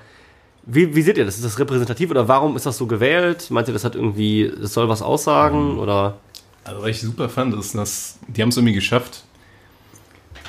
wie, 0.64 0.96
wie 0.96 1.02
seht 1.04 1.16
ihr 1.16 1.26
das? 1.26 1.36
Ist 1.36 1.46
das 1.46 1.60
repräsentativ 1.60 2.10
oder 2.10 2.28
warum 2.28 2.56
ist 2.56 2.66
das 2.66 2.80
so 2.80 2.88
gewählt? 2.88 3.52
Meint 3.52 3.68
ihr, 3.68 3.74
das 3.76 3.84
hat 3.84 3.94
irgendwie, 3.94 4.52
das 4.60 4.74
soll 4.74 4.90
was 4.90 5.04
aussagen 5.04 5.78
oder? 5.78 6.18
Also 6.64 6.82
was 6.82 6.90
ich 6.90 7.02
super 7.02 7.30
fand, 7.30 7.54
ist, 7.54 7.76
dass 7.76 8.18
die 8.28 8.42
haben 8.42 8.50
es 8.50 8.58
irgendwie 8.58 8.74
geschafft, 8.74 9.24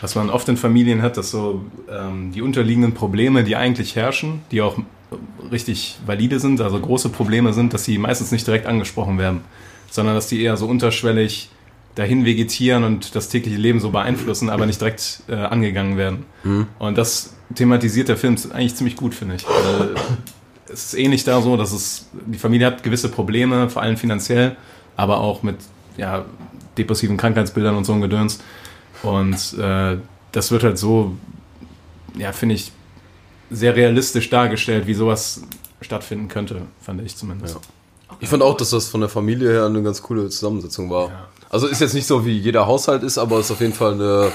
was 0.01 0.15
man 0.15 0.31
oft 0.31 0.49
in 0.49 0.57
Familien 0.57 1.03
hat, 1.03 1.19
dass 1.19 1.31
so 1.31 1.67
ähm, 1.91 2.33
die 2.33 2.41
unterliegenden 2.41 2.95
Probleme, 2.95 3.45
die 3.45 3.57
eigentlich 3.57 3.95
herrschen, 3.95 4.41
die 4.53 4.63
auch 4.63 4.79
richtig 5.53 5.99
valide 6.07 6.41
sind, 6.41 6.63
also 6.63 6.81
große 6.81 7.11
Probleme 7.11 7.53
sind, 7.53 7.75
dass 7.75 7.85
sie 7.85 7.99
meistens 7.99 8.33
nicht 8.33 8.47
direkt 8.47 8.65
angesprochen 8.65 9.19
werden, 9.19 9.43
sondern 9.91 10.15
dass 10.15 10.29
die 10.29 10.43
eher 10.43 10.57
so 10.57 10.67
unterschwellig 10.67 11.51
dahin 11.95 12.25
vegetieren 12.25 12.85
und 12.85 13.15
das 13.17 13.29
tägliche 13.29 13.59
Leben 13.59 13.81
so 13.81 13.91
beeinflussen, 13.91 14.51
aber 14.51 14.67
nicht 14.67 14.81
direkt 14.81 15.23
äh, 15.29 15.35
angegangen 15.35 15.97
werden. 15.97 16.27
Und 16.79 16.97
das 16.97 17.35
thematisiert 17.55 18.09
der 18.09 18.17
Film 18.17 18.37
eigentlich 18.53 18.77
ziemlich 18.77 18.97
gut, 18.97 19.15
finde 19.15 19.37
ich. 19.37 19.47
Weil 19.49 19.95
es 20.73 20.87
ist 20.87 20.95
ähnlich 20.95 21.25
da 21.25 21.41
so, 21.41 21.57
dass 21.57 21.73
es, 21.73 22.09
die 22.27 22.39
Familie 22.39 22.69
hat 22.69 22.83
gewisse 22.83 23.09
Probleme, 23.09 23.69
vor 23.69 23.83
allem 23.83 23.97
finanziell, 23.97 24.57
aber 24.97 25.21
auch 25.21 25.43
mit 25.43 25.57
ja, 25.97 26.25
depressiven 26.77 27.17
Krankheitsbildern 27.17 27.75
und 27.75 27.85
so 27.85 27.95
ein 27.95 28.01
Gedöns. 28.01 28.41
Und 29.03 29.59
äh, 29.59 29.97
das 30.33 30.51
wird 30.51 30.63
halt 30.63 30.79
so, 30.79 31.17
ja, 32.17 32.33
finde 32.33 32.55
ich, 32.55 32.73
sehr 33.51 33.75
realistisch 33.75 34.29
dargestellt, 34.31 34.87
wie 34.87 34.95
sowas 34.95 35.43
stattfinden 35.81 36.29
könnte, 36.29 36.63
fand 36.81 37.01
ich 37.03 37.17
zumindest. 37.17 37.55
Ja. 37.57 37.61
Ich 38.21 38.29
fand 38.29 38.43
auch, 38.43 38.57
dass 38.57 38.71
das 38.71 38.89
von 38.89 39.01
der 39.01 39.09
Familie 39.09 39.51
her 39.51 39.67
eine 39.67 39.83
ganz 39.83 40.03
coole 40.03 40.29
Zusammensetzung 40.29 40.91
war. 40.91 41.09
Ja. 41.09 41.29
Also 41.51 41.67
ist 41.67 41.81
jetzt 41.81 41.95
nicht 41.95 42.07
so, 42.07 42.27
wie 42.27 42.37
jeder 42.39 42.67
Haushalt 42.67 43.03
ist, 43.03 43.19
aber 43.19 43.41
ist 43.41 43.51
auf 43.51 43.61
jeden 43.61 43.73
Fall 43.73 43.95
eine 43.95 44.33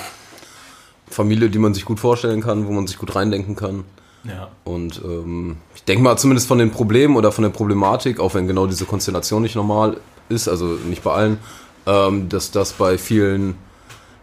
Familie, 1.10 1.50
die 1.50 1.60
man 1.60 1.74
sich 1.74 1.86
gut 1.86 2.00
vorstellen 2.00 2.42
kann, 2.42 2.68
wo 2.68 2.72
man 2.72 2.88
sich 2.88 2.98
gut 2.98 3.16
reindenken 3.16 3.56
kann. 3.56 3.84
Ja. 4.24 4.50
Und 4.64 5.02
ähm, 5.04 5.58
ich 5.76 5.84
denke 5.84 6.04
mal, 6.04 6.18
zumindest 6.18 6.48
von 6.48 6.58
den 6.58 6.72
Problemen 6.72 7.16
oder 7.16 7.32
von 7.32 7.44
der 7.44 7.52
Problematik, 7.52 8.20
auch 8.20 8.34
wenn 8.34 8.48
genau 8.48 8.68
diese 8.68 8.86
Konstellation 8.86 9.42
nicht 9.42 9.56
normal 9.56 9.98
ist, 10.30 10.48
also 10.48 10.66
nicht 10.66 11.04
bei 11.04 11.12
allen, 11.12 11.38
ähm, 11.86 12.30
dass 12.30 12.52
das 12.52 12.74
bei 12.74 12.98
vielen, 12.98 13.56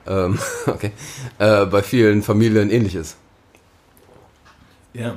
ähm, 0.06 0.38
okay, 0.66 0.92
äh, 1.38 1.66
bei 1.66 1.82
vielen 1.82 2.22
Familien 2.22 2.70
ähnlich 2.70 2.94
ist. 2.94 3.16
Ja. 4.94 5.16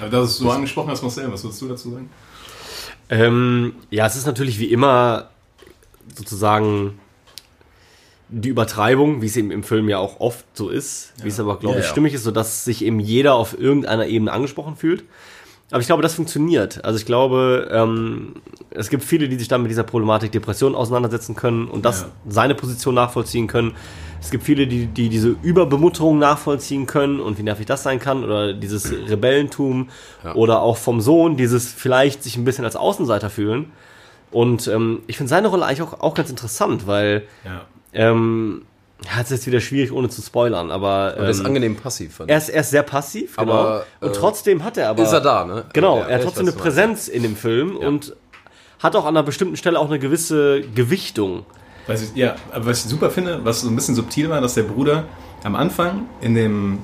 Aber 0.00 0.10
das 0.10 0.30
ist 0.30 0.38
so 0.38 0.50
angesprochen 0.50 0.90
hast, 0.90 1.02
Marcel, 1.02 1.32
was 1.32 1.42
würdest 1.42 1.62
du 1.62 1.68
dazu 1.68 1.90
sagen? 1.90 2.10
Ähm, 3.10 3.74
ja, 3.90 4.06
es 4.06 4.16
ist 4.16 4.26
natürlich 4.26 4.58
wie 4.58 4.66
immer 4.72 5.30
sozusagen 6.14 6.98
die 8.30 8.50
Übertreibung, 8.50 9.22
wie 9.22 9.26
es 9.26 9.36
eben 9.36 9.50
im 9.50 9.62
Film 9.62 9.88
ja 9.88 9.98
auch 9.98 10.20
oft 10.20 10.44
so 10.52 10.68
ist, 10.68 11.14
wie 11.22 11.28
es 11.28 11.40
aber, 11.40 11.58
glaube 11.58 11.76
Ja, 11.76 11.80
ich, 11.80 11.86
ja. 11.86 11.90
stimmig 11.92 12.12
ist, 12.12 12.24
sodass 12.24 12.64
sich 12.64 12.84
eben 12.84 13.00
jeder 13.00 13.34
auf 13.34 13.58
irgendeiner 13.58 14.06
Ebene 14.06 14.30
angesprochen 14.32 14.76
fühlt. 14.76 15.04
Aber 15.70 15.80
ich 15.80 15.86
glaube, 15.86 16.02
das 16.02 16.14
funktioniert. 16.14 16.84
Also 16.84 16.98
ich 16.98 17.04
glaube, 17.06 17.68
ähm, 17.72 18.34
es 18.70 18.88
gibt 18.90 19.04
viele, 19.04 19.28
die 19.28 19.36
sich 19.38 19.48
dann 19.48 19.62
mit 19.62 19.70
dieser 19.70 19.82
Problematik 19.84 20.32
Depression 20.32 20.74
auseinandersetzen 20.74 21.36
können 21.36 21.68
und 21.68 21.84
das 21.84 22.02
Ja. 22.02 22.08
seine 22.28 22.54
Position 22.54 22.94
nachvollziehen 22.94 23.46
können. 23.48 23.74
Es 24.20 24.30
gibt 24.30 24.44
viele, 24.44 24.66
die, 24.66 24.86
die 24.86 25.08
diese 25.08 25.36
Überbemutterung 25.42 26.18
nachvollziehen 26.18 26.86
können 26.86 27.20
und 27.20 27.38
wie 27.38 27.42
nervig 27.42 27.66
das 27.66 27.82
sein 27.82 28.00
kann 28.00 28.24
oder 28.24 28.52
dieses 28.52 28.90
Rebellentum 29.08 29.88
Ja. 30.24 30.34
oder 30.34 30.62
auch 30.62 30.76
vom 30.76 31.00
Sohn 31.00 31.36
dieses 31.36 31.72
vielleicht 31.72 32.22
sich 32.24 32.36
ein 32.36 32.44
bisschen 32.44 32.64
als 32.64 32.76
Außenseiter 32.76 33.30
fühlen. 33.30 33.72
Und 34.30 34.66
ähm, 34.68 35.02
ich 35.06 35.16
finde 35.16 35.30
seine 35.30 35.48
Rolle 35.48 35.64
eigentlich 35.64 35.82
auch, 35.82 36.00
auch 36.00 36.14
ganz 36.14 36.28
interessant, 36.30 36.86
weil 36.86 37.24
Ja. 37.44 37.62
ähm, 37.92 38.62
ja, 39.04 39.12
es 39.20 39.26
ist 39.26 39.30
jetzt 39.30 39.46
wieder 39.46 39.60
schwierig, 39.60 39.92
ohne 39.92 40.08
zu 40.08 40.20
spoilern, 40.20 40.72
aber 40.72 41.14
Und 41.16 41.22
der 41.22 41.30
ist 41.30 41.38
ähm, 41.40 41.46
angenehm 41.46 41.76
passiv. 41.76 42.16
fand 42.16 42.28
er 42.30 42.36
ich. 42.38 42.42
ist, 42.44 42.48
er 42.50 42.60
ist 42.62 42.70
sehr 42.70 42.82
passiv, 42.82 43.36
genau. 43.36 43.52
Aber, 43.52 43.84
und 44.00 44.08
äh, 44.08 44.12
trotzdem 44.12 44.64
hat 44.64 44.76
er 44.76 44.88
aber. 44.90 45.04
ist 45.04 45.12
er 45.12 45.20
da, 45.20 45.44
ne? 45.44 45.64
Genau, 45.72 46.00
Ja, 46.00 46.06
er 46.06 46.16
hat 46.16 46.24
trotzdem 46.24 46.48
eine. 46.48 46.56
Präsenz 46.56 47.06
in 47.06 47.22
dem 47.22 47.36
Film 47.36 47.76
und 47.76 48.16
hat 48.80 48.96
auch 48.96 49.04
an 49.04 49.16
einer 49.16 49.22
bestimmten 49.22 49.56
Stelle 49.56 49.78
auch 49.78 49.86
eine 49.86 50.00
gewisse 50.00 50.62
Gewichtung. 50.74 51.46
Was 51.88 52.02
ich, 52.02 52.14
ja, 52.14 52.36
aber 52.52 52.66
was 52.66 52.84
ich 52.84 52.90
super 52.90 53.10
finde, 53.10 53.40
was 53.44 53.62
so 53.62 53.68
ein 53.68 53.74
bisschen 53.74 53.94
subtil 53.96 54.30
war, 54.30 54.40
dass 54.40 54.54
der 54.54 54.62
Bruder 54.62 55.04
am 55.42 55.56
Anfang 55.56 56.02
in 56.20 56.34
dem 56.34 56.78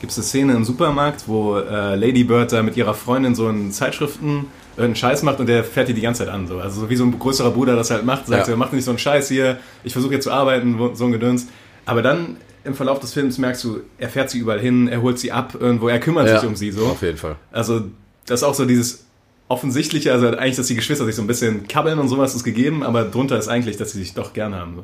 gibt 0.00 0.12
es 0.12 0.18
eine 0.18 0.24
Szene 0.24 0.52
im 0.54 0.64
Supermarkt, 0.64 1.24
wo 1.26 1.56
äh, 1.58 1.94
Lady 1.96 2.22
Bird 2.24 2.52
da 2.52 2.62
mit 2.62 2.76
ihrer 2.76 2.94
Freundin 2.94 3.34
so 3.34 3.48
in 3.48 3.72
Zeitschriften 3.72 4.46
irgendeinen 4.76 4.94
Scheiß 4.94 5.22
macht 5.24 5.40
und 5.40 5.48
der 5.48 5.64
fährt 5.64 5.88
die 5.88 5.94
die 5.94 6.00
ganze 6.02 6.24
Zeit 6.24 6.32
an. 6.32 6.46
So. 6.46 6.58
Also 6.58 6.82
so 6.82 6.88
wie 6.90 6.94
so 6.94 7.02
ein 7.04 7.18
größerer 7.18 7.50
Bruder 7.50 7.74
das 7.74 7.90
halt 7.90 8.04
macht, 8.04 8.28
sagt 8.28 8.46
Ja. 8.46 8.54
er, 8.54 8.56
mach 8.56 8.70
nicht 8.70 8.84
so 8.84 8.92
einen 8.92 8.98
Scheiß 8.98 9.28
hier, 9.28 9.58
ich 9.82 9.92
versuche 9.92 10.14
jetzt 10.14 10.24
zu 10.24 10.30
arbeiten, 10.30 10.78
so 10.94 11.04
ein 11.04 11.10
Gedöns. 11.12 11.48
Aber 11.84 12.00
dann 12.02 12.36
im 12.62 12.74
Verlauf 12.74 13.00
des 13.00 13.12
Films 13.12 13.38
merkst 13.38 13.64
du, 13.64 13.80
er 13.98 14.08
fährt 14.08 14.30
sie 14.30 14.38
überall 14.38 14.60
hin, 14.60 14.86
er 14.86 15.02
holt 15.02 15.18
sie 15.18 15.32
ab 15.32 15.56
irgendwo, 15.58 15.88
er 15.88 15.98
kümmert 15.98 16.28
Ja, 16.28 16.38
sich 16.38 16.48
um 16.48 16.54
sie 16.54 16.70
so. 16.70 16.86
Auf 16.86 17.02
jeden 17.02 17.18
Fall. 17.18 17.34
Also, 17.50 17.82
das 18.26 18.40
ist 18.42 18.44
auch 18.46 18.54
so 18.54 18.66
dieses 18.66 19.04
offensichtliche, 19.48 20.12
also 20.12 20.28
eigentlich, 20.28 20.56
dass 20.56 20.66
die 20.66 20.74
Geschwister 20.74 21.04
sich 21.06 21.14
so 21.16 21.22
ein 21.22 21.26
bisschen 21.26 21.66
kabbeln 21.68 21.98
und 21.98 22.08
sowas 22.08 22.34
ist 22.34 22.44
gegeben, 22.44 22.82
aber 22.82 23.04
drunter 23.04 23.38
ist 23.38 23.48
eigentlich, 23.48 23.76
dass 23.78 23.92
sie 23.92 23.98
sich 24.00 24.14
doch 24.14 24.32
gerne 24.34 24.56
haben. 24.56 24.76
So. 24.76 24.82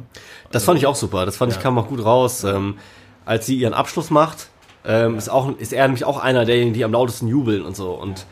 Das 0.50 0.64
fand 0.64 0.78
ich 0.78 0.87
auch 0.87 0.94
super. 0.97 1.26
Das 1.26 1.37
fand 1.37 1.52
ich 1.52 1.56
Ja. 1.56 1.62
kam 1.62 1.78
auch 1.78 1.88
gut 1.88 2.02
raus. 2.04 2.44
Ähm, 2.44 2.78
als 3.26 3.47
sie 3.47 3.56
ihren 3.56 3.75
Abschluss 3.75 4.11
macht, 4.11 4.49
ähm, 4.87 5.16
ist, 5.16 5.28
auch, 5.30 5.56
ist 5.59 5.73
er 5.73 5.87
nämlich 5.87 6.04
auch 6.04 6.18
einer 6.18 6.44
derjenigen, 6.44 6.75
die 6.75 6.85
am 6.85 6.92
lautesten 6.92 7.28
jubeln 7.28 7.62
und 7.62 7.76
so. 7.76 7.92
Und 7.92 8.26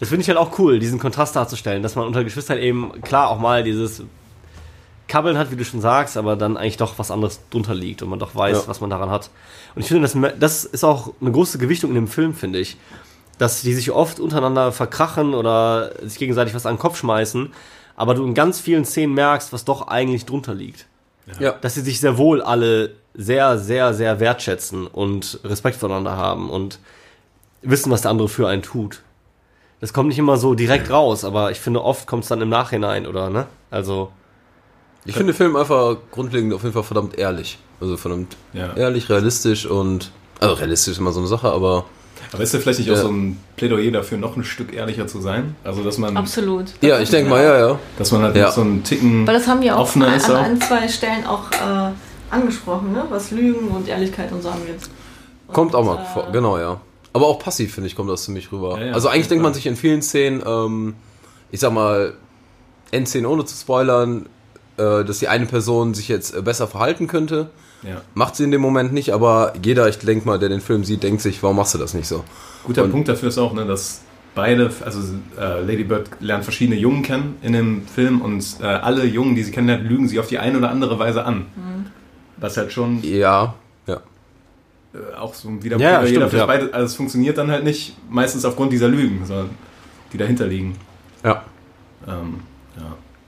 das 0.00 0.08
finde 0.10 0.22
ich 0.22 0.28
halt 0.28 0.38
auch 0.38 0.58
cool, 0.58 0.78
diesen 0.78 0.98
Kontrast 0.98 1.36
darzustellen, 1.36 1.82
dass 1.82 1.94
man 1.94 2.06
unter 2.06 2.24
Geschwistern 2.24 2.58
eben 2.58 3.00
klar 3.02 3.28
auch 3.30 3.38
mal 3.38 3.62
dieses 3.64 4.02
Kabbeln 5.08 5.36
hat, 5.36 5.50
wie 5.50 5.56
du 5.56 5.64
schon 5.64 5.80
sagst, 5.80 6.16
aber 6.16 6.36
dann 6.36 6.56
eigentlich 6.56 6.76
doch 6.76 6.98
was 6.98 7.10
anderes 7.10 7.40
drunter 7.50 7.74
liegt 7.74 8.00
und 8.02 8.08
man 8.10 8.18
doch 8.18 8.34
weiß, 8.34 8.58
Ja. 8.62 8.68
was 8.68 8.80
man 8.80 8.90
daran 8.90 9.10
hat. 9.10 9.30
Und 9.74 9.82
ich 9.82 9.88
finde, 9.88 10.02
das, 10.02 10.16
das 10.38 10.64
ist 10.64 10.84
auch 10.84 11.12
eine 11.20 11.32
große 11.32 11.58
Gewichtung 11.58 11.90
in 11.90 11.96
dem 11.96 12.08
Film, 12.08 12.32
finde 12.34 12.60
ich. 12.60 12.76
Dass 13.40 13.62
die 13.62 13.72
sich 13.72 13.90
oft 13.90 14.20
untereinander 14.20 14.70
verkrachen 14.70 15.32
oder 15.32 15.92
sich 16.02 16.18
gegenseitig 16.18 16.54
was 16.54 16.66
an 16.66 16.74
den 16.74 16.78
Kopf 16.78 16.98
schmeißen, 16.98 17.52
aber 17.96 18.12
du 18.14 18.24
in 18.26 18.34
ganz 18.34 18.60
vielen 18.60 18.84
Szenen 18.84 19.14
merkst, 19.14 19.50
was 19.54 19.64
doch 19.64 19.88
eigentlich 19.88 20.26
drunter 20.26 20.52
liegt 20.54 20.84
Ja. 21.38 21.52
dass 21.52 21.74
sie 21.74 21.80
sich 21.80 22.00
sehr 22.00 22.18
wohl 22.18 22.42
alle 22.42 22.90
sehr, 23.14 23.58
sehr, 23.58 23.94
sehr 23.94 24.20
wertschätzen 24.20 24.86
und 24.86 25.40
Respekt 25.42 25.76
voneinander 25.76 26.16
haben 26.18 26.50
und 26.50 26.78
wissen, 27.62 27.90
was 27.90 28.02
der 28.02 28.10
andere 28.10 28.28
für 28.28 28.46
einen 28.46 28.60
tut. 28.62 29.00
Das 29.80 29.94
kommt 29.94 30.08
nicht 30.10 30.18
immer 30.18 30.36
so 30.36 30.54
direkt 30.54 30.90
raus, 30.90 31.24
aber 31.24 31.50
ich 31.50 31.60
finde, 31.60 31.82
oft 31.82 32.06
kommt 32.06 32.24
es 32.24 32.28
dann 32.28 32.42
im 32.42 32.50
Nachhinein, 32.50 33.06
oder, 33.06 33.30
ne? 33.30 33.46
Also, 33.70 34.12
Ich 35.06 35.14
finde 35.14 35.32
den 35.32 35.36
Film 35.38 35.56
einfach 35.56 35.96
grundlegend 36.10 36.52
auf 36.52 36.62
jeden 36.62 36.74
Fall 36.74 36.82
verdammt 36.84 37.16
ehrlich. 37.18 37.58
Also 37.80 37.96
verdammt 37.96 38.36
Ja. 38.52 38.74
ehrlich, 38.76 39.08
realistisch 39.08 39.64
und. 39.64 40.10
Also 40.40 40.56
realistisch 40.56 40.92
ist 40.92 40.98
immer 40.98 41.12
so 41.12 41.20
eine 41.20 41.28
Sache, 41.28 41.50
aber. 41.50 41.86
Aber 42.32 42.42
ist 42.42 42.52
ja 42.54 42.60
vielleicht 42.60 42.78
nicht 42.80 42.90
auch 42.90 42.96
Ja. 42.96 43.02
so 43.02 43.08
ein 43.08 43.38
Plädoyer 43.56 43.90
dafür, 43.90 44.18
noch 44.18 44.36
ein 44.36 44.44
Stück 44.44 44.72
ehrlicher 44.72 45.06
zu 45.06 45.20
sein? 45.20 45.56
Also, 45.64 45.82
dass 45.82 45.98
man, 45.98 46.16
Absolut. 46.16 46.66
Ja, 46.80 47.00
ich 47.00 47.10
denke 47.10 47.30
mal, 47.30 47.42
ja, 47.42 47.58
ja. 47.68 47.78
dass 47.98 48.12
man 48.12 48.22
halt 48.22 48.36
Ja. 48.36 48.50
so 48.50 48.60
einen 48.60 48.82
Ticken 48.84 49.26
Weil 49.26 49.34
das 49.34 49.46
haben 49.46 49.60
wir 49.62 49.76
auch 49.78 49.94
an, 49.96 50.02
an 50.02 50.20
auch. 50.20 50.34
ein, 50.34 50.60
zwei 50.60 50.88
Stellen 50.88 51.26
auch 51.26 51.50
äh, 51.52 51.90
angesprochen, 52.30 52.92
ne? 52.92 53.04
was 53.10 53.30
Lügen 53.30 53.68
und 53.68 53.88
Ehrlichkeit 53.88 54.32
und 54.32 54.42
so 54.42 54.48
angeht. 54.50 54.80
Und, 55.48 55.54
Kommt 55.54 55.74
auch 55.74 55.84
mal 55.84 55.98
äh, 56.02 56.06
vor, 56.12 56.28
genau, 56.32 56.58
ja. 56.58 56.80
Aber 57.12 57.26
auch 57.26 57.38
passiv, 57.40 57.74
finde 57.74 57.88
ich, 57.88 57.96
kommt 57.96 58.08
das 58.08 58.24
ziemlich 58.24 58.52
rüber. 58.52 58.78
Ja, 58.78 58.86
ja, 58.86 58.92
also 58.92 59.08
eigentlich 59.08 59.28
denkt 59.28 59.42
man 59.42 59.52
sich 59.52 59.66
in 59.66 59.74
vielen 59.76 60.00
Szenen, 60.02 60.42
ähm, 60.46 60.94
ich 61.50 61.58
sag 61.60 61.72
mal, 61.72 62.14
Endszenen 62.92 63.26
ohne 63.30 63.44
zu 63.44 63.56
spoilern, 63.56 64.26
äh, 64.76 65.04
dass 65.04 65.18
die 65.18 65.26
eine 65.28 65.46
Person 65.46 65.94
sich 65.94 66.06
jetzt 66.08 66.34
äh, 66.36 66.42
besser 66.42 66.68
verhalten 66.68 67.08
könnte. 67.08 67.50
Ja. 67.82 68.02
Macht 68.14 68.36
sie 68.36 68.44
in 68.44 68.50
dem 68.50 68.60
Moment 68.60 68.92
nicht, 68.92 69.12
aber 69.12 69.54
jeder, 69.62 69.88
ich 69.88 69.98
denke 69.98 70.26
mal, 70.26 70.38
der 70.38 70.48
den 70.50 70.60
Film 70.60 70.84
sieht, 70.84 71.02
denkt 71.02 71.22
sich, 71.22 71.42
warum 71.42 71.56
machst 71.56 71.74
du 71.74 71.78
das 71.78 71.94
nicht 71.94 72.06
so? 72.06 72.24
Guter 72.64 72.84
Und- 72.84 72.90
Punkt 72.90 73.08
dafür 73.08 73.28
ist 73.30 73.38
auch, 73.38 73.54
ne, 73.54 73.64
dass 73.64 74.02
beide, 74.34 74.70
also 74.84 75.00
äh, 75.38 75.60
Lady 75.62 75.84
Bird 75.84 76.08
lernt 76.20 76.44
verschiedene 76.44 76.76
Jungen 76.78 77.02
kennen 77.02 77.36
in 77.42 77.52
dem 77.54 77.86
Film 77.86 78.20
und 78.20 78.44
äh, 78.60 78.64
alle 78.66 79.04
Jungen, 79.06 79.34
die 79.34 79.42
sie 79.42 79.50
kennenlernt, 79.50 79.88
lügen 79.88 80.08
sie 80.08 80.18
auf 80.20 80.26
die 80.28 80.38
eine 80.38 80.58
oder 80.58 80.70
andere 80.70 80.98
Weise 80.98 81.24
an. 81.24 81.46
Was 82.36 82.56
halt 82.56 82.70
schon 82.72 83.02
Ja, 83.02 83.54
ja. 83.86 84.00
äh, 84.94 85.16
auch 85.18 85.34
so 85.34 85.62
wieder 85.62 85.78
Ja, 85.78 86.06
stimmt, 86.06 86.22
dafür 86.22 86.38
ja. 86.40 86.46
beide, 86.46 86.72
also 86.74 86.86
es 86.86 86.94
funktioniert 86.94 87.38
dann 87.38 87.50
halt 87.50 87.64
nicht 87.64 87.96
meistens 88.10 88.44
aufgrund 88.44 88.72
dieser 88.72 88.88
Lügen, 88.88 89.24
sondern 89.26 89.50
die 90.12 90.18
dahinter 90.18 90.46
liegen. 90.46 90.76
Ja. 91.24 91.42
Ähm, 92.06 92.12
ja. 92.12 92.49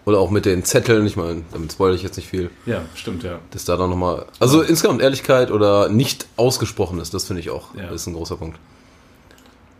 Oder 0.04 0.18
auch 0.18 0.30
mit 0.30 0.46
den 0.46 0.64
Zetteln, 0.64 1.06
ich 1.06 1.16
meine, 1.16 1.42
damit 1.52 1.72
spoilere 1.72 1.94
ich 1.96 2.02
jetzt 2.02 2.16
nicht 2.16 2.28
viel, 2.28 2.50
ja, 2.66 2.82
stimmt, 2.94 3.22
ja. 3.22 3.38
dass 3.52 3.64
da 3.64 3.76
dann 3.76 3.88
nochmal. 3.90 4.26
Also 4.40 4.60
insgesamt 4.62 5.00
Ehrlichkeit 5.00 5.50
oder 5.52 5.88
nicht 5.88 6.26
ausgesprochenes, 6.36 7.10
das 7.10 7.24
finde 7.24 7.40
ich 7.40 7.50
auch, 7.50 7.74
Ja. 7.74 7.88
ist 7.90 8.06
ein 8.08 8.14
großer 8.14 8.36
Punkt. 8.36 8.58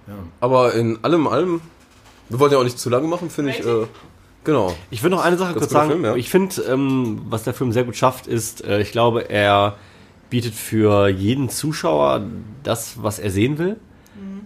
ja. 0.07 0.15
Aber 0.41 0.75
in 0.75 0.99
allem, 1.03 1.27
allem, 1.27 1.61
wir 2.29 2.39
wollen 2.39 2.53
ja 2.53 2.59
auch 2.59 2.65
nicht 2.65 2.79
zu 2.79 2.89
lange 2.89 3.09
machen, 3.09 3.31
finde 3.31 3.51
ich. 3.51 3.67
Äh, 3.67 3.87
genau. 4.45 4.75
ich 4.91 5.03
will 5.03 5.11
noch 5.11 5.25
eine 5.25 5.37
Sache 5.37 5.55
Ganz 5.55 5.63
kurz 5.63 5.73
sagen. 5.73 5.91
Film, 5.91 6.05
ja. 6.05 6.15
Ich 6.15 6.31
finde, 6.31 6.63
ähm, 6.63 7.23
was 7.29 7.43
der 7.43 7.55
Film 7.55 7.73
sehr 7.73 7.85
gut 7.85 7.97
schafft, 7.97 8.29
ist, 8.29 8.65
äh, 8.65 8.81
ich 8.81 8.93
glaube, 8.93 9.29
er 9.29 9.77
bietet 10.31 10.55
für 10.55 11.09
jeden 11.09 11.49
Zuschauer 11.49 12.23
das, 12.63 13.03
was 13.03 13.19
er 13.19 13.31
sehen 13.31 13.59
will. 13.59 13.77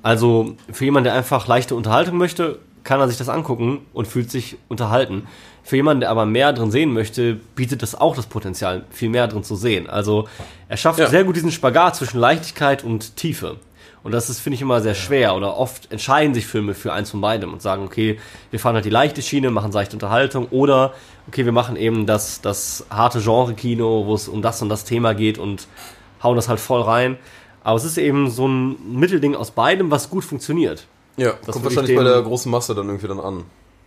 Also 0.02 0.54
für 0.72 0.84
jemanden, 0.84 1.04
der 1.04 1.14
einfach 1.14 1.46
leichte 1.48 1.74
Unterhaltung 1.74 2.16
möchte, 2.16 2.60
kann 2.84 3.00
er 3.00 3.08
sich 3.08 3.18
das 3.18 3.28
angucken 3.28 3.80
und 3.92 4.06
fühlt 4.06 4.30
sich 4.30 4.56
unterhalten. 4.68 5.26
Für 5.66 5.74
jemanden, 5.74 6.02
der 6.02 6.10
aber 6.10 6.26
mehr 6.26 6.52
drin 6.52 6.70
sehen 6.70 6.92
möchte, 6.92 7.34
bietet 7.56 7.82
das 7.82 7.96
auch 7.96 8.14
das 8.14 8.26
Potenzial, 8.26 8.84
viel 8.90 9.08
mehr 9.08 9.26
drin 9.26 9.42
zu 9.42 9.56
sehen. 9.56 9.90
Also 9.90 10.28
er 10.68 10.76
schafft 10.76 11.00
Ja. 11.00 11.08
sehr 11.08 11.24
gut 11.24 11.34
diesen 11.34 11.50
Spagat 11.50 11.96
zwischen 11.96 12.20
Leichtigkeit 12.20 12.84
und 12.84 13.16
Tiefe. 13.16 13.56
Und 14.04 14.12
das 14.12 14.30
ist, 14.30 14.38
finde 14.38 14.54
ich, 14.54 14.62
immer 14.62 14.80
sehr 14.80 14.94
schwer. 14.94 15.34
Oder 15.34 15.56
oft 15.56 15.90
entscheiden 15.90 16.34
sich 16.34 16.46
Filme 16.46 16.74
für 16.74 16.92
eins 16.92 17.10
von 17.10 17.20
beidem 17.20 17.52
und 17.52 17.62
sagen, 17.62 17.82
okay, 17.84 18.20
wir 18.52 18.60
fahren 18.60 18.76
halt 18.76 18.84
die 18.84 18.90
leichte 18.90 19.22
Schiene, 19.22 19.50
machen 19.50 19.72
seichte 19.72 19.96
Unterhaltung. 19.96 20.46
Oder, 20.52 20.94
okay, 21.26 21.44
wir 21.44 21.50
machen 21.50 21.74
eben 21.74 22.06
das, 22.06 22.40
das 22.40 22.86
harte 22.88 23.20
Genre-Kino, 23.20 24.06
wo 24.06 24.14
es 24.14 24.28
um 24.28 24.42
das 24.42 24.62
und 24.62 24.68
das 24.68 24.84
Thema 24.84 25.14
geht 25.14 25.36
und 25.36 25.66
hauen 26.22 26.36
das 26.36 26.48
halt 26.48 26.60
voll 26.60 26.82
rein. 26.82 27.16
Aber 27.64 27.76
es 27.76 27.84
ist 27.84 27.98
eben 27.98 28.30
so 28.30 28.46
ein 28.46 28.76
Mittelding 28.96 29.34
aus 29.34 29.50
beidem, 29.50 29.90
was 29.90 30.08
gut 30.10 30.22
funktioniert. 30.22 30.86
Ja, 31.16 31.32
Das 31.44 31.54
kommt 31.54 31.64
wahrscheinlich 31.64 31.96
bei 31.96 32.04
der 32.04 32.22
großen 32.22 32.52
Masse 32.52 32.76
dann 32.76 32.86
irgendwie 32.86 33.08
dann 33.08 33.18
an. 33.18 33.42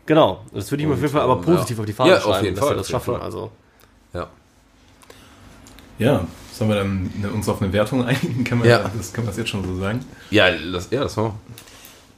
Genau. 0.10 0.39
Das 0.51 0.72
würde 0.72 0.82
ich 0.82 0.88
mir 0.88 0.96
auf 0.96 1.01
jeden 1.01 1.13
Fall 1.13 1.22
aber 1.22 1.36
ähm, 1.36 1.42
positiv 1.44 1.78
ja. 1.78 1.82
auf 1.82 1.86
die 1.86 1.94
Fahne 1.94 2.10
Ja, 2.10 2.18
auf 2.18 2.24
schreiben, 2.24 2.46
jeden 2.46 2.56
dass 2.56 2.66
Fall, 2.66 2.74
wir 2.74 2.78
das 2.80 2.89
schaffen. 2.89 3.13
Fall. 3.13 3.22
Also. 3.22 3.51
Ja. 4.12 4.28
Ja, 6.00 6.28
sollen 6.51 6.70
wir 6.72 6.78
dann 6.78 7.12
uns 7.32 7.48
auf 7.48 7.62
eine 7.62 7.72
Wertung 7.72 8.04
einigen? 8.08 8.44
Kann 8.44 8.58
man 8.58 8.68
Ja. 8.68 8.89
das, 8.98 9.13
kann 9.13 9.24
man 9.24 9.28
das 9.30 9.38
jetzt 9.38 9.51
schon 9.51 9.63
so 9.63 9.80
sagen? 9.80 10.04
Ja, 10.32 10.50
das, 10.50 10.89
ja, 10.89 11.01
das 11.04 11.16
war. 11.16 11.36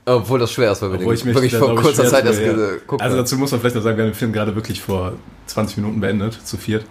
Obwohl 0.05 0.39
das 0.39 0.53
schwer 0.53 0.71
ist, 0.71 0.81
weil 0.81 0.93
wir 0.93 0.99
Obwohl 0.99 1.15
den 1.15 1.19
ich 1.19 1.25
mich 1.25 1.35
wirklich 1.35 1.51
da, 1.51 1.59
vor 1.59 1.75
kurzer 1.75 2.05
Zeit 2.05 2.23
erst 2.23 2.39
ja. 2.39 2.53
geguckt 2.53 3.01
Also 3.01 3.17
dazu 3.17 3.37
muss 3.37 3.51
man 3.51 3.59
vielleicht 3.59 3.75
noch 3.75 3.83
sagen, 3.83 3.97
wir 3.97 4.05
haben 4.05 4.11
den 4.11 4.17
Film 4.17 4.31
gerade 4.31 4.55
wirklich 4.55 4.79
vor 4.81 5.11
20 5.47 5.75
Minuten 5.75 5.99
beendet, 5.99 6.33
zu 6.47 6.55
viert. 6.55 6.85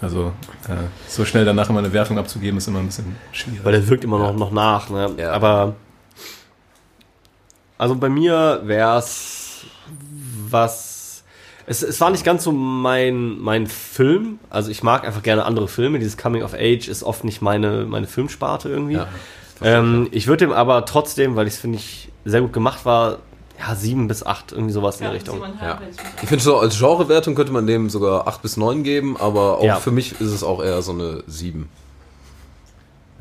Also 0.00 0.32
äh, 0.68 0.76
so 1.08 1.24
schnell 1.24 1.44
danach 1.44 1.68
immer 1.70 1.80
eine 1.80 1.92
Wertung 1.92 2.18
abzugeben, 2.18 2.58
ist 2.58 2.68
immer 2.68 2.78
ein 2.78 2.86
bisschen 2.86 3.16
schwierig. 3.32 3.64
Weil 3.64 3.72
der 3.72 3.88
wirkt 3.88 4.04
immer 4.04 4.20
noch, 4.20 4.36
noch 4.36 4.52
nach. 4.52 4.90
Ne? 4.90 5.10
Ja. 5.18 5.32
Aber 5.32 5.74
also 7.78 7.96
bei 7.96 8.08
mir 8.08 8.60
wäre 8.64 8.98
es 8.98 9.35
was. 10.62 11.22
Es, 11.68 11.82
es 11.82 12.00
war 12.00 12.10
nicht 12.10 12.24
ganz 12.24 12.44
so 12.44 12.52
mein, 12.52 13.38
mein 13.40 13.66
Film. 13.66 14.38
Also 14.50 14.70
ich 14.70 14.82
mag 14.82 15.04
einfach 15.04 15.22
gerne 15.22 15.44
andere 15.44 15.66
Filme. 15.68 15.98
Dieses 15.98 16.16
Coming 16.16 16.42
of 16.42 16.54
Age 16.54 16.88
ist 16.88 17.02
oft 17.02 17.24
nicht 17.24 17.42
meine, 17.42 17.86
meine 17.86 18.06
Filmsparte 18.06 18.68
irgendwie. 18.68 18.94
Ja, 18.94 19.08
ähm, 19.62 20.06
ich 20.12 20.26
würde 20.28 20.46
dem 20.46 20.52
aber 20.52 20.84
trotzdem, 20.84 21.34
weil 21.34 21.46
ich 21.48 21.54
es 21.54 21.60
finde 21.60 21.78
ich 21.78 22.10
sehr 22.24 22.40
gut 22.42 22.52
gemacht 22.52 22.84
war, 22.84 23.18
ja, 23.58 23.74
sieben 23.74 24.06
bis 24.06 24.24
acht, 24.24 24.52
irgendwie 24.52 24.72
sowas 24.72 24.98
in 24.98 25.04
der 25.04 25.14
Richtung. 25.14 25.42
Ja. 25.62 25.80
Ich 26.22 26.28
finde 26.28 26.44
so, 26.44 26.58
als 26.58 26.78
Genrewertung 26.78 27.34
könnte 27.34 27.52
man 27.52 27.66
dem 27.66 27.88
sogar 27.88 28.28
8 28.28 28.42
bis 28.42 28.56
9 28.58 28.82
geben, 28.82 29.16
aber 29.16 29.58
auch 29.58 29.64
Ja. 29.64 29.76
für 29.76 29.90
mich 29.92 30.12
ist 30.20 30.28
es 30.30 30.42
auch 30.44 30.62
eher 30.62 30.82
so 30.82 30.92
eine 30.92 31.22
7. 31.26 31.68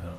Ja, 0.03 0.13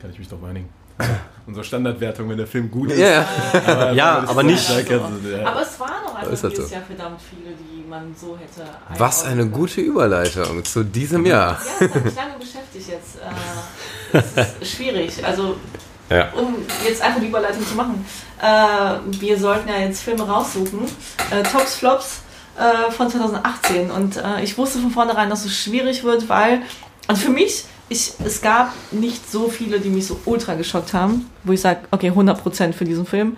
kann 0.00 0.10
ich 0.10 0.18
mich 0.18 0.28
doch 0.28 0.42
einigen. 0.42 0.68
Unsere 1.50 1.64
Standardwertung, 1.64 2.28
wenn 2.28 2.36
der 2.36 2.46
Film 2.46 2.70
gut 2.70 2.92
ist. 2.92 2.98
Ja, 3.00 3.08
ja. 3.08 3.26
aber, 3.66 3.92
Ja, 3.92 4.24
aber 4.24 4.42
nicht- 4.44 4.68
ja. 4.68 5.46
Aber 5.46 5.62
es 5.62 5.80
waren 5.80 5.90
auch 6.06 6.14
einfach 6.14 6.30
Ist 6.32 6.44
halt 6.44 6.52
dieses 6.52 6.68
so. 6.68 6.74
Jahr 6.76 6.84
verdammt 6.84 7.20
viele, 7.28 7.50
die 7.56 7.88
man 7.88 8.14
so 8.16 8.38
hätte. 8.38 8.68
Was 8.98 9.24
eine 9.24 9.48
gute 9.48 9.80
Überleitung 9.80 10.64
zu 10.64 10.84
diesem 10.84 11.26
Jahr. 11.26 11.58
Ja, 11.80 11.86
das 11.88 11.94
hat 11.94 12.04
mich 12.04 12.14
lange 12.14 12.34
beschäftigt 12.38 12.88
jetzt. 12.88 13.16
Äh, 13.16 14.22
Das 14.36 14.48
ist 14.60 14.70
schwierig. 14.76 15.24
Also 15.24 15.56
Ja. 16.08 16.28
um 16.34 16.54
jetzt 16.86 17.02
einfach 17.02 17.20
die 17.20 17.26
Überleitung 17.26 17.66
zu 17.66 17.74
machen. 17.74 18.04
Äh, 18.40 19.20
wir 19.20 19.36
sollten 19.36 19.68
ja 19.68 19.78
jetzt 19.80 20.02
Filme 20.02 20.22
raussuchen. 20.22 20.82
Äh, 21.32 21.42
Tops, 21.42 21.74
Flops 21.74 22.20
äh, 22.58 22.92
von 22.92 23.10
2018. 23.10 23.90
Und 23.90 24.18
äh, 24.18 24.40
ich 24.44 24.56
wusste 24.56 24.78
von 24.78 24.92
vornherein, 24.92 25.28
dass 25.30 25.44
es 25.44 25.56
schwierig 25.56 26.04
wird, 26.04 26.28
weil, 26.28 26.62
also 27.08 27.22
für 27.22 27.30
mich, 27.32 27.64
ich, 27.90 28.12
es 28.24 28.40
gab 28.40 28.72
nicht 28.92 29.30
so 29.30 29.48
viele, 29.48 29.80
die 29.80 29.90
mich 29.90 30.06
so 30.06 30.18
ultra 30.24 30.54
geschockt 30.54 30.94
haben, 30.94 31.26
wo 31.42 31.52
ich 31.52 31.60
sage, 31.60 31.80
okay, 31.90 32.10
100% 32.10 32.72
für 32.72 32.84
diesen 32.84 33.04
Film. 33.04 33.36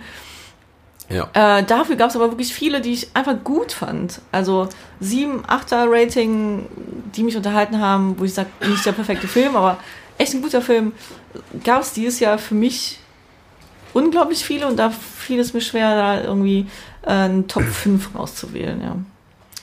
Ja. 1.09 1.29
Äh, 1.33 1.63
dafür 1.63 1.95
gab 1.95 2.11
es 2.11 2.15
aber 2.15 2.29
wirklich 2.29 2.53
viele, 2.53 2.79
die 2.79 2.93
ich 2.93 3.15
einfach 3.15 3.35
gut 3.43 3.71
fand. 3.71 4.21
Also 4.31 4.69
7, 4.99 5.43
8er 5.45 5.87
Rating, 5.89 6.67
die 7.15 7.23
mich 7.23 7.35
unterhalten 7.35 7.79
haben, 7.79 8.17
wo 8.19 8.23
ich 8.23 8.33
sage, 8.35 8.49
nicht 8.67 8.85
der 8.85 8.91
perfekte 8.91 9.27
Film, 9.27 9.55
aber 9.55 9.79
echt 10.19 10.35
ein 10.35 10.43
guter 10.43 10.61
Film. 10.61 10.93
Gab 11.63 11.81
es 11.81 11.93
dieses 11.93 12.19
Jahr 12.19 12.37
für 12.37 12.55
mich 12.55 12.99
unglaublich 13.93 14.45
viele 14.45 14.67
und 14.67 14.77
da 14.77 14.91
fiel 14.91 15.39
es 15.39 15.53
mir 15.53 15.61
schwer, 15.61 15.95
da 15.95 16.23
irgendwie 16.23 16.67
äh, 17.01 17.09
einen 17.09 17.47
Top 17.47 17.63
5 17.63 18.13
rauszuwählen. 18.15 18.81
Ja. 18.81 18.97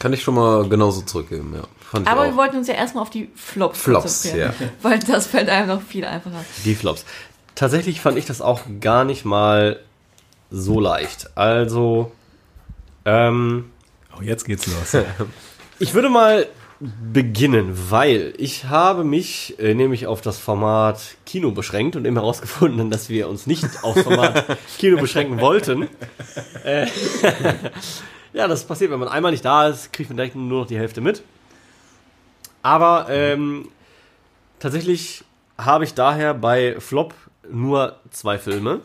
Kann 0.00 0.12
ich 0.12 0.22
schon 0.22 0.34
mal 0.34 0.68
genauso 0.68 1.02
zurückgeben, 1.02 1.54
ja. 1.54 1.62
Aber 1.92 2.24
wir 2.24 2.36
wollten 2.36 2.56
uns 2.56 2.68
ja 2.68 2.74
erstmal 2.74 3.02
auf 3.02 3.10
die 3.10 3.30
Flops, 3.34 3.80
Flops, 3.80 4.22
konzentrieren, 4.22 4.54
weil 4.82 4.98
das 5.00 5.26
fällt 5.26 5.48
einem 5.48 5.68
noch 5.68 5.82
viel 5.82 6.04
einfacher. 6.04 6.44
Die 6.64 6.74
Flops. 6.74 7.04
Tatsächlich 7.54 8.00
fand 8.00 8.16
ich 8.16 8.26
das 8.26 8.40
auch 8.40 8.60
gar 8.80 9.04
nicht 9.04 9.24
mal 9.24 9.80
so 10.50 10.80
leicht. 10.80 11.36
Also, 11.36 12.12
ähm, 13.04 13.70
Oh, 14.20 14.22
jetzt 14.22 14.44
geht's 14.44 14.66
los. 14.66 15.02
ich 15.78 15.94
würde 15.94 16.08
mal 16.08 16.46
beginnen, 16.80 17.76
weil 17.90 18.32
ich 18.38 18.64
habe 18.66 19.04
mich 19.04 19.58
äh, 19.58 19.74
nämlich 19.74 20.06
auf 20.06 20.22
das 20.22 20.38
Format 20.38 21.16
Kino 21.26 21.50
beschränkt 21.50 21.94
und 21.94 22.06
eben 22.06 22.16
herausgefunden, 22.16 22.90
dass 22.90 23.10
wir 23.10 23.28
uns 23.28 23.46
nicht 23.46 23.66
aufs 23.82 24.02
Format 24.02 24.58
Kino 24.78 24.98
beschränken 24.98 25.40
wollten. 25.40 25.88
Äh, 26.64 26.86
ja, 28.32 28.48
das 28.48 28.64
passiert, 28.64 28.90
wenn 28.90 28.98
man 28.98 29.08
einmal 29.08 29.30
nicht 29.32 29.44
da 29.44 29.68
ist, 29.68 29.92
kriegt 29.92 30.08
man 30.08 30.16
direkt 30.16 30.36
nur 30.36 30.60
noch 30.60 30.66
die 30.66 30.78
Hälfte 30.78 31.00
mit. 31.02 31.22
Aber 32.62 33.06
ähm, 33.08 33.68
tatsächlich 34.58 35.24
habe 35.58 35.84
ich 35.84 35.94
daher 35.94 36.34
bei 36.34 36.78
Flop 36.80 37.14
nur 37.50 37.96
zwei 38.10 38.38
Filme. 38.38 38.80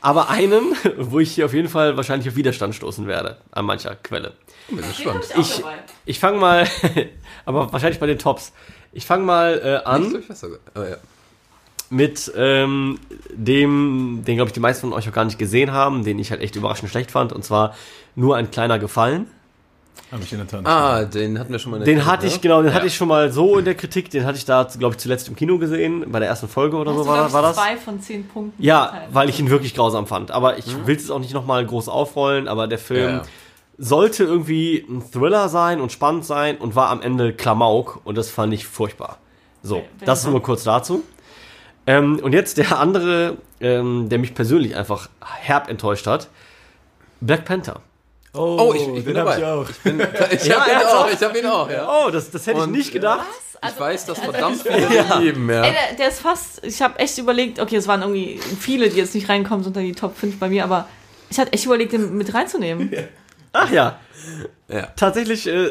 Aber 0.00 0.30
einen, 0.30 0.74
wo 0.96 1.18
ich 1.18 1.32
hier 1.32 1.46
auf 1.46 1.52
jeden 1.52 1.68
Fall 1.68 1.96
wahrscheinlich 1.96 2.28
auf 2.28 2.36
Widerstand 2.36 2.74
stoßen 2.74 3.06
werde, 3.06 3.38
an 3.50 3.66
mancher 3.66 3.96
Quelle. 3.96 4.32
Bin 4.68 4.78
gespannt. 4.78 5.24
Ich, 5.36 5.62
ich 6.06 6.18
fange 6.18 6.38
mal, 6.38 6.66
aber 7.44 7.72
wahrscheinlich 7.72 8.00
bei 8.00 8.06
den 8.06 8.18
Tops. 8.18 8.52
Ich 8.92 9.04
fange 9.06 9.24
mal 9.24 9.60
äh, 9.62 9.86
an. 9.86 10.22
Oh, 10.74 10.82
ja. 10.82 10.96
mit 11.90 12.32
ähm, 12.34 12.98
dem, 13.30 14.22
den 14.26 14.36
glaube 14.36 14.48
ich 14.48 14.52
die 14.52 14.60
meisten 14.60 14.88
von 14.88 14.92
euch 14.92 15.08
auch 15.08 15.12
gar 15.12 15.24
nicht 15.24 15.38
gesehen 15.38 15.72
haben, 15.72 16.02
den 16.02 16.18
ich 16.18 16.30
halt 16.30 16.40
echt 16.40 16.56
überraschend 16.56 16.90
schlecht 16.90 17.10
fand, 17.10 17.32
und 17.32 17.44
zwar 17.44 17.74
nur 18.14 18.36
ein 18.36 18.50
kleiner 18.50 18.78
Gefallen. 18.78 19.26
Habe 20.12 20.22
ich 20.24 20.32
in 20.32 20.38
der 20.38 20.46
Tat 20.48 20.60
nicht 20.62 20.68
Ah, 20.70 21.04
den 21.04 21.38
hatten 21.38 21.52
wir 21.52 21.58
schon 21.60 21.70
mal 21.70 21.76
in 21.78 21.84
der 21.84 21.94
Den 21.94 21.98
Kritik, 22.00 22.12
hatte 22.12 22.26
ich, 22.26 22.34
ne? 22.34 22.40
genau, 22.40 22.62
den 22.62 22.68
Ja. 22.70 22.74
hatte 22.74 22.86
ich 22.86 22.96
schon 22.96 23.08
mal 23.08 23.30
so 23.32 23.58
in 23.58 23.64
der 23.64 23.74
Kritik, 23.76 24.10
den 24.10 24.24
hatte 24.26 24.38
ich 24.38 24.44
da, 24.44 24.64
glaube 24.78 24.94
ich, 24.94 24.98
zuletzt 24.98 25.28
im 25.28 25.36
Kino 25.36 25.58
gesehen, 25.58 26.04
bei 26.10 26.18
der 26.18 26.28
ersten 26.28 26.48
Folge 26.48 26.76
oder 26.76 26.92
so 26.94 27.06
war, 27.06 27.32
war 27.32 27.42
das. 27.42 27.56
Zwei 27.56 27.76
von 27.76 28.00
zehn 28.00 28.26
Punkten. 28.26 28.60
Ja, 28.62 28.88
verteilt. 28.88 29.08
weil 29.14 29.28
ich 29.28 29.38
ihn 29.38 29.50
wirklich 29.50 29.74
grausam 29.74 30.06
fand. 30.06 30.30
Aber 30.32 30.58
ich 30.58 30.86
will 30.86 30.96
es 30.96 31.10
auch 31.10 31.20
nicht 31.20 31.32
nochmal 31.34 31.64
groß 31.64 31.88
aufrollen, 31.88 32.48
aber 32.48 32.66
der 32.66 32.78
Film 32.78 33.10
Ja, 33.16 33.22
sollte 33.78 34.24
irgendwie 34.24 34.84
ein 34.88 35.02
Thriller 35.12 35.48
sein 35.48 35.80
und 35.80 35.92
spannend 35.92 36.24
sein 36.26 36.58
und 36.58 36.74
war 36.74 36.90
am 36.90 37.00
Ende 37.02 37.32
Klamauk 37.32 38.00
und 38.04 38.18
das 38.18 38.28
fand 38.30 38.52
ich 38.52 38.66
furchtbar. 38.66 39.18
So, 39.62 39.82
wer- 39.98 40.06
das 40.06 40.26
nur 40.26 40.42
kurz 40.42 40.64
dazu. 40.64 41.02
Ähm, 41.86 42.18
und 42.22 42.32
jetzt 42.34 42.58
der 42.58 42.78
andere, 42.78 43.38
ähm, 43.60 44.08
der 44.08 44.18
mich 44.18 44.34
persönlich 44.34 44.76
einfach 44.76 45.08
herb 45.20 45.68
enttäuscht 45.70 46.06
hat. 46.06 46.28
Black 47.20 47.44
Panther. 47.44 47.80
Oh, 48.32 48.72
ich, 48.74 48.82
ich 48.82 49.04
bin 49.04 49.14
den 49.14 49.18
hab 49.18 49.26
dabei. 49.26 49.38
ich 49.38 49.44
auch. 49.44 49.68
Ich, 49.68 49.78
bin, 49.78 50.00
ich 50.30 50.44
Ja, 50.46 50.60
hab 50.60 50.66
ihn 50.66 50.72
ernsthaft? 50.72 50.94
auch, 50.96 51.10
ich 51.12 51.22
hab 51.22 51.36
ihn 51.36 51.46
auch, 51.46 51.70
ja. 51.70 52.04
Oh, 52.06 52.10
das, 52.10 52.30
das 52.30 52.46
hätte 52.46 52.58
ich 52.58 52.64
Und, 52.64 52.72
nicht 52.72 52.92
gedacht. 52.92 53.26
Also, 53.60 53.74
ich 53.74 53.80
weiß, 53.80 54.06
dass 54.06 54.18
also- 54.20 54.30
verdammt 54.32 54.62
viele 54.66 54.86
den 54.86 55.20
lieben, 55.22 55.50
ja. 55.50 55.62
Ey, 55.64 55.72
der, 55.72 55.96
der 55.98 56.08
ist 56.08 56.20
fast, 56.20 56.64
ich 56.64 56.80
habe 56.80 56.98
echt 56.98 57.18
überlegt, 57.18 57.58
okay, 57.60 57.76
es 57.76 57.86
waren 57.88 58.00
irgendwie 58.02 58.38
viele, 58.58 58.88
die 58.88 58.96
jetzt 58.98 59.14
nicht 59.14 59.28
reinkommen, 59.28 59.66
unter 59.66 59.80
die 59.80 59.92
Top 59.92 60.16
5 60.16 60.38
bei 60.38 60.48
mir, 60.48 60.64
aber 60.64 60.88
ich 61.28 61.38
hatte 61.38 61.52
echt 61.52 61.66
überlegt, 61.66 61.92
den 61.92 62.16
mit 62.16 62.32
reinzunehmen. 62.32 62.90
Ach 63.52 63.70
ja, 63.70 63.98
ja. 64.68 64.86
tatsächlich 64.96 65.46
äh, 65.46 65.70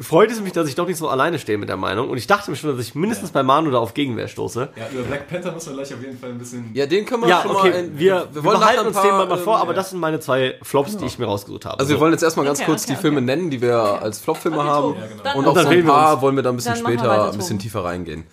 freut 0.00 0.30
es 0.30 0.40
mich, 0.40 0.52
dass 0.52 0.68
ich 0.68 0.74
doch 0.74 0.86
nicht 0.86 0.96
so 0.96 1.08
alleine 1.08 1.38
stehe 1.38 1.58
mit 1.58 1.68
der 1.68 1.76
Meinung. 1.76 2.08
Und 2.10 2.16
ich 2.18 2.26
dachte 2.26 2.50
mir 2.50 2.56
schon, 2.56 2.76
dass 2.76 2.84
ich 2.86 2.94
mindestens 2.94 3.30
bei 3.30 3.42
Manu 3.42 3.70
da 3.70 3.78
auf 3.78 3.94
Gegenwehr 3.94 4.28
stoße. 4.28 4.68
Ja, 4.76 4.88
über 4.92 5.02
Black 5.02 5.28
Panther 5.28 5.52
müssen 5.52 5.70
wir 5.70 5.76
gleich 5.82 5.94
auf 5.94 6.00
jeden 6.02 6.18
Fall 6.18 6.30
ein 6.30 6.38
bisschen. 6.38 6.70
Ja, 6.74 6.86
den 6.86 7.04
können 7.04 7.22
wir 7.22 7.28
Ja, 7.28 7.42
schon 7.42 7.50
okay, 7.56 7.70
mal. 7.70 7.78
in- 7.78 7.98
wir, 7.98 8.28
wir, 8.32 8.44
wollen 8.44 8.58
behalten 8.60 8.86
uns 8.86 8.96
ein 8.96 9.02
den 9.02 9.10
paar, 9.10 9.26
mal 9.26 9.38
vor, 9.38 9.56
ähm, 9.56 9.60
aber 9.62 9.70
ja. 9.72 9.76
das 9.76 9.90
sind 9.90 10.00
meine 10.00 10.20
zwei 10.20 10.54
Flops, 10.62 10.96
die 10.96 11.06
ich 11.06 11.18
mir 11.18 11.26
rausgesucht 11.26 11.64
habe. 11.66 11.78
Also 11.78 11.90
wir 11.92 12.00
wollen 12.00 12.12
jetzt 12.12 12.22
erstmal 12.22 12.46
ganz 12.46 12.58
Okay, 12.60 12.66
kurz 12.70 12.84
okay, 12.84 12.94
die 12.94 13.00
Filme 13.00 13.20
nennen, 13.20 13.50
die 13.50 13.60
wir 13.60 13.76
als 13.78 14.18
Flopfilme 14.20 14.58
Okay, 14.58 14.66
haben. 14.68 14.94
Ja, 14.94 15.06
genau. 15.06 15.22
Und 15.30 15.36
Und 15.40 15.46
auf 15.48 15.54
dann 15.54 15.64
so 15.64 15.70
ein 15.70 15.76
wir 15.76 15.84
paar 15.84 16.22
wollen 16.22 16.36
wir 16.36 16.42
da 16.42 16.50
ein 16.50 16.56
bisschen 16.56 16.74
Dann 16.74 16.82
wir 16.86 16.98
später 16.98 17.30
ein 17.30 17.36
bisschen 17.36 17.58
tiefer 17.58 17.84
reingehen. 17.84 18.24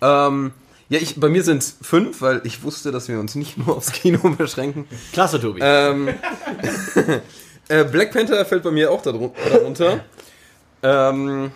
Genau. 0.00 0.26
Ähm, 0.28 0.52
ja, 0.88 1.00
ich, 1.00 1.18
bei 1.18 1.28
mir 1.28 1.42
sind 1.42 1.58
es 1.62 1.76
fünf, 1.82 2.20
weil 2.22 2.40
ich 2.44 2.62
wusste, 2.62 2.92
dass 2.92 3.08
wir 3.08 3.18
uns 3.18 3.34
nicht 3.34 3.58
nur 3.58 3.76
aufs 3.76 3.90
Kino 3.92 4.18
beschränken. 4.38 4.86
Klasse, 5.12 5.40
Tobi. 5.40 5.60
Ähm, 5.62 6.08
äh, 7.68 7.84
Black 7.84 8.12
Panther 8.12 8.44
fällt 8.44 8.62
bei 8.62 8.70
mir 8.70 8.90
auch 8.90 9.02
darun- 9.02 9.32
darunter. 9.50 10.00
ähm, 10.86 11.50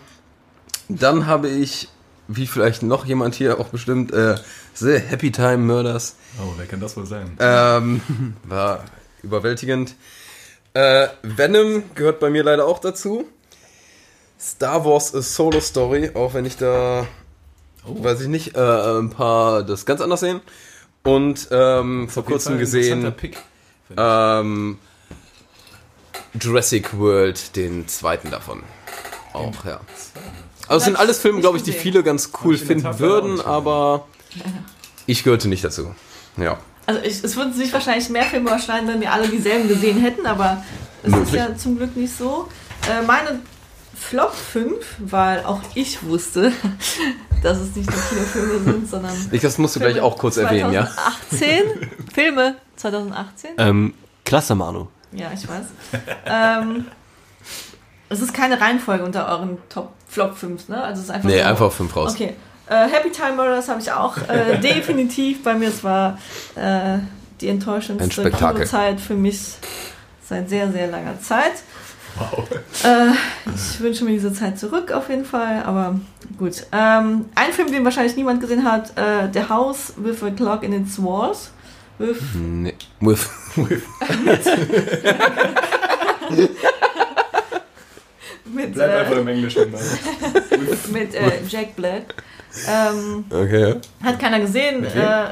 dann 0.89 1.27
habe 1.27 1.49
ich, 1.49 1.89
wie 2.29 2.47
vielleicht 2.47 2.83
noch 2.83 3.05
jemand 3.07 3.35
hier 3.35 3.61
auch 3.61 3.69
bestimmt, 3.69 4.13
äh, 4.13 4.37
The 4.75 4.99
Happy 4.99 5.31
Time 5.31 5.59
Murders. 5.59 6.17
Oh, 6.41 6.53
wer 6.57 6.67
kann 6.67 6.81
das 6.81 6.97
wohl 6.97 7.07
sein? 7.07 7.37
Ähm, 7.39 8.01
war 8.45 8.85
überwältigend. 9.23 9.95
Äh, 10.75 11.09
Venom 11.23 11.83
gehört 11.95 12.21
bei 12.21 12.31
mir 12.31 12.43
leider 12.45 12.65
auch 12.67 12.79
dazu. 12.79 13.27
Star 14.41 14.85
Wars 14.85 15.15
A 15.15 15.21
Solo 15.23 15.61
Story, 15.61 16.11
auch 16.15 16.35
wenn 16.35 16.45
ich 16.47 16.57
da, 16.57 17.07
Oh. 17.87 18.03
weiß 18.05 18.21
ich 18.23 18.29
nicht, 18.29 18.57
äh, 18.57 18.61
ein 18.99 19.11
paar 19.11 19.63
das 19.63 19.87
ganz 19.87 20.01
anders 20.01 20.21
sehen. 20.21 20.41
Und 21.03 21.49
ähm, 21.51 22.09
vor 22.09 22.25
kurzem 22.25 22.59
gesehen 22.59 23.11
Pick. 23.17 23.39
ähm, 23.97 24.79
Jurassic 26.39 26.97
World, 26.99 27.57
den 27.57 27.89
zweiten 27.89 28.31
davon. 28.31 28.63
Auch, 29.33 29.65
ja. 29.65 29.81
Also 30.69 30.79
es 30.79 30.85
sind 30.85 30.97
alles 30.97 31.19
Filme, 31.19 31.41
glaube 31.41 31.57
ich, 31.57 31.63
die 31.63 31.73
viele 31.73 32.03
ganz 32.03 32.31
cool 32.45 32.57
finden 32.57 32.99
würden, 32.99 33.41
aber 33.41 34.07
ich 35.07 35.25
gehörte 35.25 35.49
nicht 35.49 35.65
dazu. 35.65 35.95
Ja. 36.37 36.59
Also 36.87 37.01
ich, 37.03 37.23
es 37.23 37.37
würden 37.37 37.53
sich 37.53 37.73
wahrscheinlich 37.73 38.09
mehr 38.09 38.25
Filme 38.25 38.49
überschneiden, 38.49 38.89
wenn 38.89 39.01
wir 39.01 39.13
alle 39.13 39.29
dieselben 39.29 39.69
gesehen 39.69 40.01
hätten, 40.01 40.27
aber 40.27 40.65
es 41.03 41.09
ist 41.13 41.17
Möglich. 41.17 41.35
ja 41.35 41.57
zum 41.57 41.77
Glück 41.77 41.97
nicht 41.97 42.17
so. 42.17 42.49
Äh, 42.89 43.05
meine 43.07 43.41
Flop 43.95 44.35
5, 44.35 44.73
weil 44.99 45.45
auch 45.45 45.61
ich 45.75 46.03
wusste, 46.03 46.53
dass 47.43 47.59
es 47.59 47.77
nicht 47.77 47.91
nur 47.91 48.01
Kinofilme 48.01 48.65
sind, 48.65 48.91
sondern 48.91 49.13
Ich, 49.31 49.41
das 49.43 49.59
musst 49.59 49.77
du 49.77 49.81
gleich 49.81 49.95
Filme 49.95 50.07
auch 50.07 50.17
kurz 50.19 50.37
erwähnen, 50.37 50.73
ja. 50.73 50.89
2018, 51.31 51.63
Filme 52.13 52.57
2018. 52.77 53.51
ähm, 53.59 53.95
klasse, 54.25 54.55
Manu. 54.55 54.89
Ja, 55.13 55.31
ich 55.35 55.47
weiß. 55.49 55.67
ähm, 56.27 56.87
es 58.11 58.21
ist 58.21 58.35
keine 58.35 58.61
Reihenfolge 58.61 59.05
unter 59.05 59.29
euren 59.29 59.59
Top 59.69 59.93
Flop 60.09 60.37
5, 60.37 60.69
ne? 60.69 60.83
Also 60.83 61.01
es 61.01 61.09
ist 61.09 61.15
einfach 61.15 61.29
Nee, 61.31 61.39
so- 61.39 61.45
einfach 61.49 61.73
fünf 61.73 61.97
raus. 61.97 62.13
Okay. 62.15 62.35
Äh, 62.69 62.89
Happy 62.89 63.11
Time 63.11 63.35
Murders 63.37 63.69
habe 63.69 63.81
ich 63.81 63.91
auch 63.91 64.17
äh, 64.29 64.59
definitiv 64.63 65.43
bei 65.43 65.55
mir. 65.55 65.69
Es 65.69 65.83
war 65.83 66.19
äh, 66.55 66.99
die 67.41 67.49
enttäuschendste. 67.49 68.31
Kinozeit 68.31 69.01
für 69.01 69.15
mich 69.15 69.55
seit 70.29 70.49
sehr, 70.49 70.71
sehr 70.71 70.87
langer 70.89 71.21
Zeit. 71.21 71.53
Wow. 72.17 72.45
Äh, 72.85 73.13
ich 73.55 73.81
wünsche 73.81 74.05
mir 74.05 74.11
diese 74.13 74.33
Zeit 74.33 74.59
zurück 74.59 74.91
auf 74.93 75.09
jeden 75.09 75.25
Fall, 75.25 75.63
aber 75.65 75.99
gut. 76.39 76.65
Ähm, 76.73 77.27
ein 77.37 77.53
Film, 77.53 77.71
den 77.73 77.85
wahrscheinlich 77.85 78.17
niemand 78.17 78.41
gesehen 78.41 78.65
hat, 78.65 78.97
äh, 78.99 79.29
The 79.33 79.49
House 79.49 79.93
with 79.97 80.23
a 80.23 80.31
Clock 80.31 80.63
in 80.65 80.73
its 80.73 81.01
Walls. 81.03 81.51
With, 81.99 82.19
Nee. 82.35 82.75
With, 83.01 83.29
mit 88.61 88.75
Bleib 88.75 88.91
einfach 88.91 89.17
äh, 89.17 89.21
im 89.21 89.29
Englischen. 89.29 89.71
Mit 90.93 91.15
äh, 91.15 91.33
Jack 91.49 91.77
Black. 91.77 92.15
Ähm, 92.69 93.25
okay. 93.31 93.77
hat 94.03 94.19
keiner 94.19 94.41
gesehen. 94.41 94.85
Äh, 94.85 95.31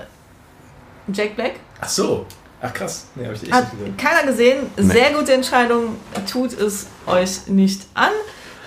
Jack 1.12 1.36
Black. 1.36 1.54
Ach 1.80 1.88
so. 1.88 2.26
Ach 2.60 2.72
krass. 2.72 3.06
Nee, 3.14 3.26
hab 3.26 3.34
ich 3.34 3.42
echt 3.44 3.52
Hat 3.52 3.72
nicht 3.72 3.80
gesehen. 3.80 3.96
keiner 3.96 4.26
gesehen. 4.26 4.66
Sehr 4.76 5.12
gute 5.12 5.32
Entscheidung. 5.32 5.96
Tut 6.30 6.52
es 6.58 6.86
euch 7.06 7.46
nicht 7.46 7.86
an. 7.94 8.10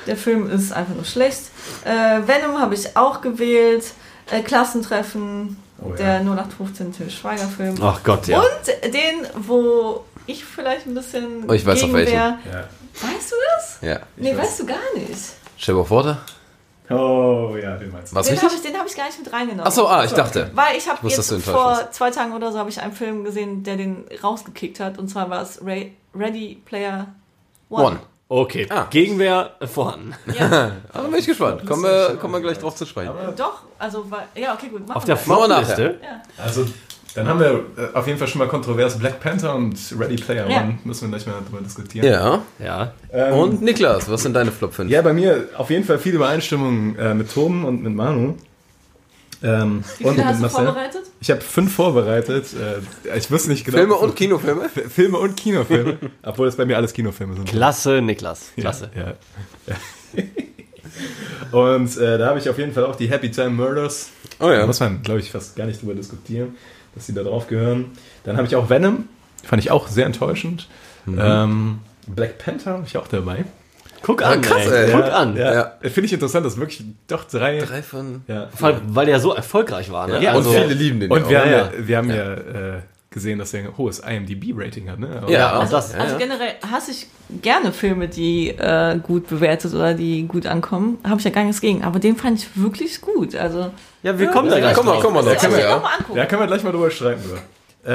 Der 0.07 0.17
Film 0.17 0.49
ist 0.49 0.71
einfach 0.71 0.95
nur 0.95 1.05
schlecht. 1.05 1.41
Äh, 1.85 2.21
Venom 2.25 2.59
habe 2.59 2.73
ich 2.73 2.95
auch 2.95 3.21
gewählt. 3.21 3.85
Äh, 4.31 4.41
Klassentreffen. 4.41 5.57
Oh, 5.83 5.89
ja. 5.91 5.95
der 5.95 6.19
0815 6.21 6.93
Till 6.93 7.09
Schweiger 7.09 7.47
Film. 7.47 7.75
Ach 7.81 8.03
Gott, 8.03 8.27
ja. 8.27 8.39
Und 8.39 8.93
den, 8.93 9.27
wo 9.35 10.05
ich 10.27 10.45
vielleicht 10.45 10.85
ein 10.85 10.93
bisschen. 10.93 11.49
Oh, 11.49 11.53
ich 11.53 11.65
weiß 11.65 11.79
auf 11.83 11.85
gegen 11.85 11.93
welchen. 11.93 12.13
wär. 12.13 12.39
Ja. 12.51 12.69
Weißt 12.93 13.31
du 13.31 13.35
das? 13.55 13.77
Ja. 13.81 13.99
Nee, 14.17 14.31
weiß. 14.31 14.39
weißt 14.43 14.59
du 14.61 14.65
gar 14.65 14.77
nicht. 14.95 15.19
Shape 15.57 15.79
of 15.79 15.91
Water? 15.91 16.21
Oh, 16.89 17.55
ja, 17.61 17.77
den 17.77 17.91
meinst 17.91 18.11
du. 18.11 18.15
Was 18.17 18.27
Den 18.27 18.41
habe 18.41 18.53
ich, 18.53 18.61
den 18.61 18.77
hab 18.77 18.85
ich 18.85 18.95
gar 18.95 19.05
nicht 19.05 19.19
mit 19.19 19.31
reingenommen. 19.31 19.65
Achso, 19.65 19.87
ah, 19.87 20.03
ich 20.03 20.11
dachte. 20.11 20.51
Weil 20.53 20.75
ich 20.77 20.89
habe 20.89 21.07
jetzt 21.07 21.33
vor 21.45 21.87
zwei 21.91 22.11
Tagen 22.11 22.33
oder 22.33 22.51
so 22.51 22.57
habe 22.59 22.69
ich 22.69 22.81
einen 22.81 22.91
Film 22.93 23.23
gesehen, 23.23 23.63
der 23.63 23.77
den 23.77 24.03
rausgekickt 24.21 24.79
hat. 24.79 24.97
Und 24.97 25.07
zwar 25.07 25.29
war 25.29 25.41
es 25.41 25.63
Ray, 25.63 25.95
Ready 26.13 26.61
Player 26.65 27.07
One. 27.69 27.85
One. 27.85 27.99
Okay, 28.27 28.65
Ah. 28.69 28.87
Gegenwehr 28.89 29.51
vorhanden. 29.65 30.15
Ja, 30.37 30.71
Also 30.93 31.07
bin 31.09 31.19
ich 31.19 31.25
gespannt. 31.27 31.65
Kommen 31.65 31.83
wir, 31.83 32.17
kommen 32.19 32.33
wir 32.33 32.39
gleich 32.41 32.57
drauf 32.59 32.75
zu 32.75 32.85
sprechen. 32.85 33.13
doch. 33.35 33.63
Also, 33.77 34.05
ja, 34.35 34.53
okay, 34.53 34.67
gut. 34.69 34.87
Machen 34.87 34.97
Auf 34.97 35.05
der 35.05 35.17
wir. 35.17 35.27
Machen 35.33 35.49
wir 35.49 35.55
Flopliste. 35.65 35.99
Ja. 36.01 36.21
Also, 36.43 36.65
dann 37.15 37.27
haben 37.27 37.39
wir 37.39 37.65
äh, 37.77 37.93
auf 37.93 38.07
jeden 38.07 38.17
Fall 38.19 38.27
schon 38.27 38.39
mal 38.39 38.47
kontrovers 38.47 38.97
Black 38.97 39.19
Panther 39.19 39.55
und 39.55 39.77
Ready 39.99 40.15
Player 40.15 40.49
Ja. 40.49 40.61
One. 40.61 40.77
Müssen 40.83 41.09
wir 41.11 41.17
gleich 41.17 41.27
mal 41.27 41.41
drüber 41.47 41.61
diskutieren. 41.63 42.05
Ja. 42.07 42.41
Ja. 42.59 42.93
Ähm, 43.11 43.33
Und 43.33 43.61
Niklas, 43.61 44.09
was 44.09 44.23
sind 44.23 44.33
deine 44.33 44.51
Flop 44.51 44.73
5? 44.73 44.89
Ja, 44.89 45.01
bei 45.01 45.13
mir 45.13 45.49
auf 45.57 45.69
jeden 45.69 45.83
Fall 45.83 45.99
viel 45.99 46.13
Übereinstimmung 46.15 46.95
äh, 46.97 47.13
mit 47.13 47.33
Tom 47.33 47.65
und 47.65 47.83
mit 47.83 47.93
Manu. 47.93 48.35
Ähm, 49.43 49.83
Wie 49.97 50.03
und 50.05 50.13
viele 50.13 50.17
mit 50.17 50.25
hast 50.27 50.37
du 50.37 50.41
Marcel. 50.43 50.65
vorbereitet? 50.65 51.01
Ich 51.19 51.31
habe 51.31 51.41
fünf 51.41 51.73
vorbereitet. 51.73 52.45
Äh, 52.53 53.17
ich 53.17 53.31
wusste 53.31 53.49
nicht 53.49 53.65
genau. 53.65 53.77
Filme 53.79 53.95
und 53.95 54.15
Kinofilme? 54.15 54.65
F- 54.65 54.91
Filme 54.93 55.17
und 55.17 55.35
Kinofilme. 55.35 55.97
obwohl 56.23 56.47
es 56.47 56.55
bei 56.55 56.65
mir 56.65 56.77
alles 56.77 56.93
Kinofilme 56.93 57.33
sind. 57.35 57.45
Klasse, 57.49 58.01
Niklas. 58.01 58.51
Klasse. 58.55 58.91
Ja, 58.95 59.13
ja. 59.67 59.75
Und 61.51 61.97
äh, 61.97 62.17
da 62.17 62.27
habe 62.27 62.39
ich 62.39 62.49
auf 62.49 62.57
jeden 62.57 62.73
Fall 62.73 62.85
auch 62.85 62.95
die 62.95 63.09
Happy 63.09 63.31
Time 63.31 63.49
Murders. 63.51 64.09
Oh 64.39 64.47
Da 64.47 64.59
ja. 64.59 64.65
muss 64.67 64.79
man, 64.79 65.01
glaube 65.03 65.19
ich, 65.19 65.31
fast 65.31 65.55
gar 65.55 65.65
nicht 65.65 65.81
drüber 65.81 65.93
diskutieren, 65.95 66.55
dass 66.95 67.05
die 67.05 67.13
da 67.13 67.23
drauf 67.23 67.47
gehören. 67.47 67.91
Dann 68.23 68.37
habe 68.37 68.47
ich 68.47 68.55
auch 68.55 68.69
Venom. 68.69 69.07
Fand 69.43 69.61
ich 69.61 69.71
auch 69.71 69.87
sehr 69.87 70.05
enttäuschend. 70.05 70.67
Mhm. 71.05 71.19
Ähm, 71.21 71.79
Black 72.07 72.37
Panther 72.37 72.71
habe 72.73 72.83
ich 72.85 72.97
auch 72.97 73.07
dabei. 73.07 73.45
Guck 74.01 74.23
an, 74.23 74.41
krass, 74.41 74.65
ey. 74.65 74.85
ey. 74.85 74.91
Guck 74.91 75.05
Ja, 75.05 75.17
an. 75.17 75.37
Ja. 75.37 75.53
Ja. 75.53 75.71
Finde 75.81 76.05
ich 76.05 76.13
interessant, 76.13 76.45
dass 76.45 76.57
wirklich 76.57 76.83
doch 77.07 77.23
drei. 77.23 77.59
Drei 77.59 77.83
von. 77.83 78.23
Ja. 78.27 78.47
Vor 78.55 78.69
allem, 78.69 78.81
weil 78.87 79.05
der 79.05 79.19
so 79.19 79.33
erfolgreich 79.33 79.91
war. 79.91 80.07
Ne? 80.07 80.21
Ja, 80.21 80.33
also, 80.33 80.49
und 80.49 80.57
viele 80.57 80.73
lieben 80.73 80.99
den 80.99 81.11
Und 81.11 81.29
ja 81.29 81.29
wir 81.29 81.37
haben 81.39 81.49
Ja, 81.49 81.57
ja, 81.57 81.71
wir 81.87 81.97
haben 81.97 82.09
ja, 82.09 82.33
äh, 82.33 82.81
gesehen, 83.11 83.39
dass 83.39 83.53
er 83.53 83.65
ein 83.65 83.77
hohes 83.77 83.99
IMDb-Rating 83.99 84.89
hat. 84.89 84.97
Ne? 84.99 85.19
Aber- 85.21 85.29
Ja, 85.29 85.57
auch 85.57 85.59
Also, 85.61 85.73
das. 85.75 85.93
also 85.93 86.13
ja. 86.13 86.17
generell 86.17 86.53
hasse 86.71 86.91
ich 86.91 87.07
gerne 87.41 87.73
Filme, 87.73 88.07
die 88.07 88.49
äh, 88.51 88.97
gut 89.03 89.27
bewertet 89.27 89.73
oder 89.73 89.93
die 89.93 90.23
gut 90.27 90.45
ankommen. 90.47 90.97
Habe 91.03 91.19
ich 91.19 91.25
ja 91.25 91.29
gar 91.31 91.43
nichts 91.43 91.59
gegen. 91.59 91.83
Aber 91.83 91.99
den 91.99 92.15
fand 92.15 92.39
ich 92.39 92.47
wirklich 92.55 93.01
gut. 93.01 93.35
Also, 93.35 93.69
ja, 94.01 94.17
wir 94.17 94.27
kommen 94.27 94.47
da 94.49 94.55
Ja, 94.55 94.61
gleich 94.61 94.75
komm 94.77 94.85
mal, 94.85 94.93
drauf. 94.93 95.03
komm 95.03 95.13
mal 95.15 95.27
also 95.27 95.35
können 95.35 95.53
wir, 95.53 95.59
ja. 95.59 95.83
Ja, 96.15 96.25
können 96.25 96.41
wir 96.41 96.47
gleich 96.47 96.63
mal 96.63 96.71
drüber 96.71 96.89
streiten. 96.89 97.21
Drüber. 97.21 97.39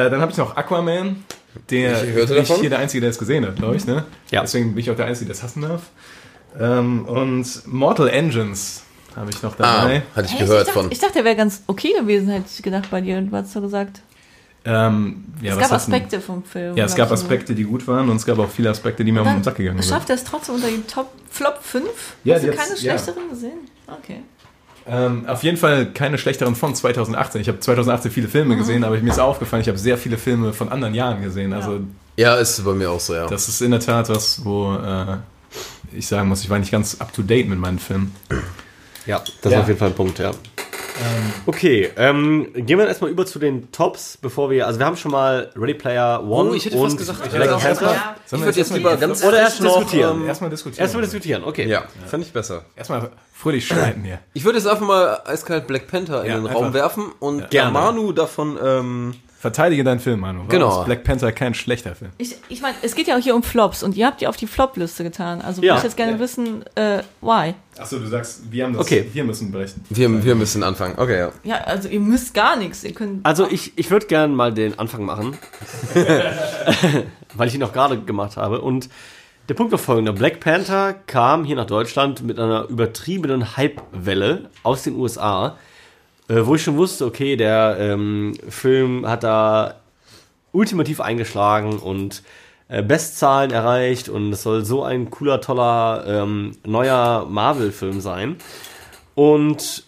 Äh, 0.07 0.11
dann 0.11 0.21
habe 0.21 0.31
ich 0.33 0.37
noch 0.39 0.55
Aquaman. 0.55 1.25
Der 1.71 2.05
Ich 2.05 2.11
hörte 2.13 2.35
davon. 2.35 2.61
hier 2.61 2.69
der 2.69 2.81
Einzige, 2.81 3.01
der 3.01 3.09
es 3.11 3.19
gesehen 3.19 3.47
hat, 3.47 3.57
glaube 3.57 3.77
ich. 3.77 3.87
Ne? 3.87 4.05
Ja. 4.31 4.43
Deswegen 4.43 4.75
bin 4.75 4.81
ich 4.81 4.91
auch 4.91 4.97
der 4.97 5.07
Einzige, 5.07 5.27
der 5.29 5.35
es 5.37 5.43
hassen 5.43 5.63
darf. 5.63 5.85
Ähm, 6.61 7.07
und 7.07 7.63
Mortal 7.67 8.09
Engines 8.09 8.83
habe 9.17 9.31
ich 9.31 9.43
noch 9.43 9.55
Ah, 9.61 9.81
dabei. 9.81 10.03
hatte 10.15 10.27
ich 10.27 10.33
Echt? 10.33 10.41
gehört 10.41 10.61
ich 10.69 10.75
dachte, 10.75 10.81
von. 10.83 10.93
Ich 10.93 10.99
dachte, 10.99 11.15
der 11.15 11.25
wäre 11.25 11.37
ganz 11.37 11.63
okay 11.67 11.95
gewesen, 11.99 12.29
hätte 12.29 12.45
ich 12.55 12.63
gedacht 12.63 12.91
bei 12.91 13.01
dir. 13.01 13.17
Und 13.17 13.33
was 13.33 13.47
hast 13.47 13.57
du 13.57 13.63
gesagt? 13.63 14.03
Ähm, 14.69 15.25
ja, 15.41 15.53
es 15.53 15.59
was 15.59 15.69
gab? 15.69 15.77
Aspekte 15.77 16.21
vom 16.21 16.43
Film. 16.43 16.77
Ja, 16.77 16.85
es 16.87 16.95
gab 16.97 17.11
Aspekte, 17.13 17.55
die 17.55 17.65
gut 17.65 17.87
waren 17.87 18.09
und 18.11 18.17
es 18.17 18.27
gab 18.27 18.39
auch 18.41 18.51
viele 18.51 18.71
Aspekte, 18.71 19.05
die 19.05 19.13
mir 19.13 19.23
um 19.23 19.29
den 19.29 19.43
Sack 19.45 19.57
gegangen 19.57 19.81
sind. 19.81 19.89
Schafft 19.95 20.11
er 20.11 20.17
es 20.17 20.25
trotzdem 20.25 20.57
unter 20.57 20.69
die 20.69 20.83
Top 20.83 21.11
Flop 21.31 21.59
5? 21.63 21.85
Ja, 22.25 22.35
Hast 22.35 22.43
du 22.43 22.47
jetzt- 22.49 22.59
keine 22.59 22.71
ja. 22.71 22.77
schlechteren 22.99 23.29
gesehen? 23.31 23.59
Okay. 23.87 24.23
Ähm, 24.89 25.25
auf 25.27 25.43
jeden 25.43 25.57
Fall 25.57 25.87
keine 25.93 26.17
schlechteren 26.19 26.55
von 26.55 26.75
2018. 26.75 27.41
Ich 27.41 27.49
habe 27.49 27.59
2018 27.61 28.11
viele 28.11 28.29
Filme 28.29 28.55
Mhm. 28.55 28.59
gesehen, 28.59 28.85
aber 28.85 28.97
mir 28.99 29.11
ist 29.11 29.19
aufgefallen, 29.19 29.63
ich 29.63 29.69
habe 29.69 29.79
sehr 29.79 29.99
viele 29.99 30.17
Filme 30.19 30.53
von 30.53 30.69
anderen 30.71 30.95
Jahren 30.95 31.23
gesehen. 31.23 31.53
Also 31.53 31.81
Ja, 32.17 32.37
ist 32.37 32.65
bei 32.65 32.73
mir 32.73 32.91
auch 32.91 33.01
so, 33.01 33.15
ja. 33.15 33.27
das 33.27 33.49
ist 33.49 33.61
in 33.63 33.71
der 33.73 33.81
Tat 33.81 34.09
was, 34.09 34.45
wo 34.45 34.75
äh, 34.77 35.17
ich 35.93 36.07
sagen 36.07 36.29
muss, 36.29 36.43
ich 36.43 36.51
war 36.51 36.59
nicht 36.59 36.71
ganz 36.73 37.01
up 37.01 37.13
to 37.13 37.23
date 37.23 37.49
mit 37.49 37.59
meinen 37.59 37.79
Filmen. 37.79 38.15
Ja, 39.07 39.23
das 39.43 39.53
Ja. 39.53 39.59
ist 39.59 39.63
auf 39.63 39.69
jeden 39.69 39.79
Fall 39.79 39.89
ein 39.89 39.95
Punkt, 39.95 40.19
ja. 40.19 40.31
Okay, 41.47 41.91
ähm, 41.97 42.49
gehen 42.55 42.79
wir 42.79 42.87
erstmal 42.87 43.11
über 43.11 43.27
zu 43.27 43.39
den 43.39 43.71
Tops, 43.73 44.17
bevor 44.21 44.51
wir, 44.51 44.67
also 44.67 44.79
wir 44.79 44.87
haben 44.87 44.97
schon 44.97 45.13
mal 45.13 45.51
Ready 45.57 45.75
Player 45.75 46.23
One 46.23 46.51
Oh, 46.51 46.55
ich 46.55 46.65
hätte 46.67 46.77
und 46.77 46.85
fast 46.85 46.99
gesagt, 46.99 47.21
ich 47.25 47.31
Black 47.33 47.43
hätte 47.43 47.57
auch 47.57 47.63
Panther. 47.63 47.93
Ja. 47.93 48.17
Ich 48.33 48.41
würde 48.41 48.59
jetzt 48.59 48.75
lieber 48.75 48.97
ganz 48.97 49.25
Oder 49.25 49.39
erst 49.41 49.61
noch, 49.63 49.79
diskutieren. 49.79 50.23
ähm, 50.23 50.27
Erstmal 50.29 50.51
diskutieren. 50.51 50.83
Erstmal 50.83 51.03
diskutieren, 51.03 51.45
okay. 51.45 51.67
Ja, 51.69 51.85
fand 52.07 52.25
ich 52.25 52.33
besser. 52.33 52.65
Erstmal 52.75 53.11
fröhlich 53.33 53.67
streiten 53.67 54.03
hier. 54.03 54.19
Ich 54.33 54.45
würde 54.45 54.59
jetzt 54.59 54.67
einfach 54.67 54.87
mal 54.87 55.21
eiskalt 55.27 55.67
Black 55.67 55.87
Panther 55.89 56.23
in 56.25 56.31
Ja, 56.31 56.37
den 56.39 56.47
einfach. 56.47 56.61
Raum 56.61 56.75
werfen 56.75 57.13
und 57.21 57.41
der 57.41 57.49
Gerne. 57.49 57.71
Manu 57.73 58.13
davon, 58.13 58.59
ähm, 58.63 59.15
Verteidige 59.47 59.85
deinen 59.85 60.01
Film, 60.01 60.19
Manu. 60.21 60.45
Genau. 60.49 60.81
ist 60.81 60.87
Black 60.87 61.05
Panther 61.05 61.31
kein 61.31 61.55
schlechter 61.55 61.95
Film. 61.95 62.11
Ich, 62.19 62.35
ich 62.49 62.61
meine, 62.63 62.75
es 62.83 62.97
geht 62.97 63.07
ja 63.07 63.17
auch 63.17 63.21
hier 63.23 63.37
um 63.37 63.45
Flops 63.45 63.85
und 63.85 63.97
ihr 63.97 64.05
habt 64.07 64.21
die 64.21 64.27
auf 64.27 64.37
die 64.37 64.49
Flop-Liste 64.49 65.05
getan. 65.05 65.41
Also 65.41 65.63
Ja. 65.63 65.69
würde 65.75 65.79
ich 65.79 65.85
jetzt 65.85 65.97
gerne 65.97 66.13
Ja. 66.15 66.19
wissen, 66.19 66.65
äh, 66.75 67.03
why? 67.21 67.55
Achso, 67.79 67.99
du 68.01 68.07
sagst, 68.09 68.51
wir 68.51 68.65
haben 68.65 68.73
das 68.73 68.83
Okay. 68.83 69.09
hier 69.13 69.23
müssen 69.23 69.53
berechnen. 69.53 69.85
wir, 69.89 70.25
wir 70.25 70.35
müssen 70.35 70.65
anfangen. 70.65 70.95
Okay, 70.99 71.19
ja. 71.21 71.31
Ja, 71.45 71.57
also 71.59 71.89
ihr 71.89 72.01
müsst 72.01 72.35
gar 72.35 72.57
nichts. 72.57 72.83
Ihr 72.83 72.93
könnt. 72.93 73.25
Also 73.25 73.47
ich, 73.49 73.73
ich 73.79 73.89
würde 73.93 74.07
gerne 74.07 74.35
mal 74.35 74.53
den 74.53 74.79
Anfang 74.81 75.05
machen, 75.05 75.39
weil 77.35 77.49
ich 77.49 77.55
ihn 77.55 77.63
auch 77.63 77.73
gerade 77.73 78.01
gemacht 78.01 78.37
habe. 78.37 78.61
Und 78.61 78.89
der 79.49 79.55
Punkt 79.55 79.71
war 79.71 79.79
folgender. 79.79 80.13
Black 80.13 80.41
Panther 80.41 80.93
kam 81.07 81.45
hier 81.45 81.55
nach 81.57 81.67
Deutschland 81.67 82.23
mit 82.23 82.39
einer 82.41 82.65
übertriebenen 82.69 83.57
Hype-Welle 83.57 84.51
aus 84.65 84.83
den 84.83 84.97
USA, 84.97 85.57
äh, 86.29 86.45
wo 86.45 86.55
ich 86.55 86.63
schon 86.63 86.77
wusste, 86.77 87.07
okay, 87.07 87.37
der 87.37 87.77
ähm, 87.79 88.35
Film 88.49 89.07
hat 89.07 89.23
da 89.23 89.77
ultimativ 90.53 91.01
eingeschlagen 91.01 91.79
und 91.79 92.23
äh, 92.69 92.83
Bestzahlen 92.83 93.51
erreicht 93.51 94.09
und 94.09 94.33
es 94.33 94.43
soll 94.43 94.65
so 94.65 94.83
ein 94.83 95.11
cooler, 95.11 95.41
toller, 95.41 96.05
ähm, 96.07 96.53
neuer 96.65 97.27
Marvel-Film 97.29 98.01
sein. 98.01 98.37
Und 99.15 99.85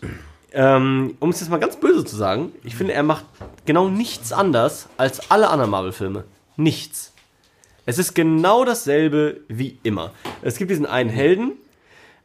ähm, 0.52 1.16
um 1.20 1.30
es 1.30 1.40
jetzt 1.40 1.50
mal 1.50 1.58
ganz 1.58 1.76
böse 1.76 2.04
zu 2.04 2.16
sagen, 2.16 2.52
ich 2.64 2.76
finde, 2.76 2.92
er 2.92 3.02
macht 3.02 3.24
genau 3.66 3.88
nichts 3.88 4.32
anders 4.32 4.88
als 4.96 5.30
alle 5.30 5.48
anderen 5.50 5.70
Marvel-Filme. 5.70 6.24
Nichts. 6.56 7.12
Es 7.84 7.98
ist 7.98 8.14
genau 8.14 8.64
dasselbe 8.64 9.40
wie 9.48 9.78
immer. 9.82 10.12
Es 10.42 10.56
gibt 10.56 10.70
diesen 10.70 10.86
einen 10.86 11.10
Helden, 11.10 11.52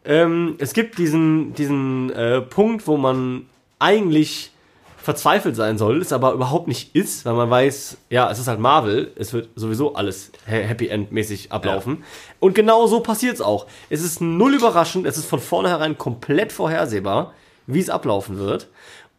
ähm, 0.06 0.56
es 0.60 0.74
gibt 0.74 0.98
diesen, 0.98 1.54
diesen 1.54 2.12
äh, 2.12 2.42
Punkt, 2.42 2.88
wo 2.88 2.98
man 2.98 3.46
eigentlich 3.84 4.52
verzweifelt 4.98 5.58
sein 5.58 5.78
soll, 5.78 6.00
es 6.02 6.14
aber 6.14 6.32
überhaupt 6.32 6.70
nicht 6.70 6.96
ist, 6.96 7.26
weil 7.26 7.34
man 7.34 7.50
weiß, 7.50 7.98
ja, 8.10 8.32
es 8.32 8.40
ist 8.40 8.48
halt 8.48 8.60
Marvel, 8.62 9.12
es 9.18 9.34
wird 9.34 9.50
sowieso 9.56 9.96
alles 9.96 10.32
ha- 10.48 10.52
Happy 10.52 10.88
End-mäßig 10.88 11.52
ablaufen. 11.52 12.06
Und 12.40 12.56
genau 12.56 12.88
so 12.88 13.02
passiert 13.02 13.34
es 13.36 13.42
auch. 13.42 13.68
Es 13.90 14.02
ist 14.02 14.22
null 14.22 14.54
überraschend, 14.56 15.06
es 15.06 15.18
ist 15.18 15.26
von 15.26 15.40
vornherein 15.42 15.98
komplett 15.98 16.54
vorhersehbar, 16.54 17.34
wie 17.68 17.80
es 17.82 17.90
ablaufen 17.90 18.38
wird. 18.40 18.70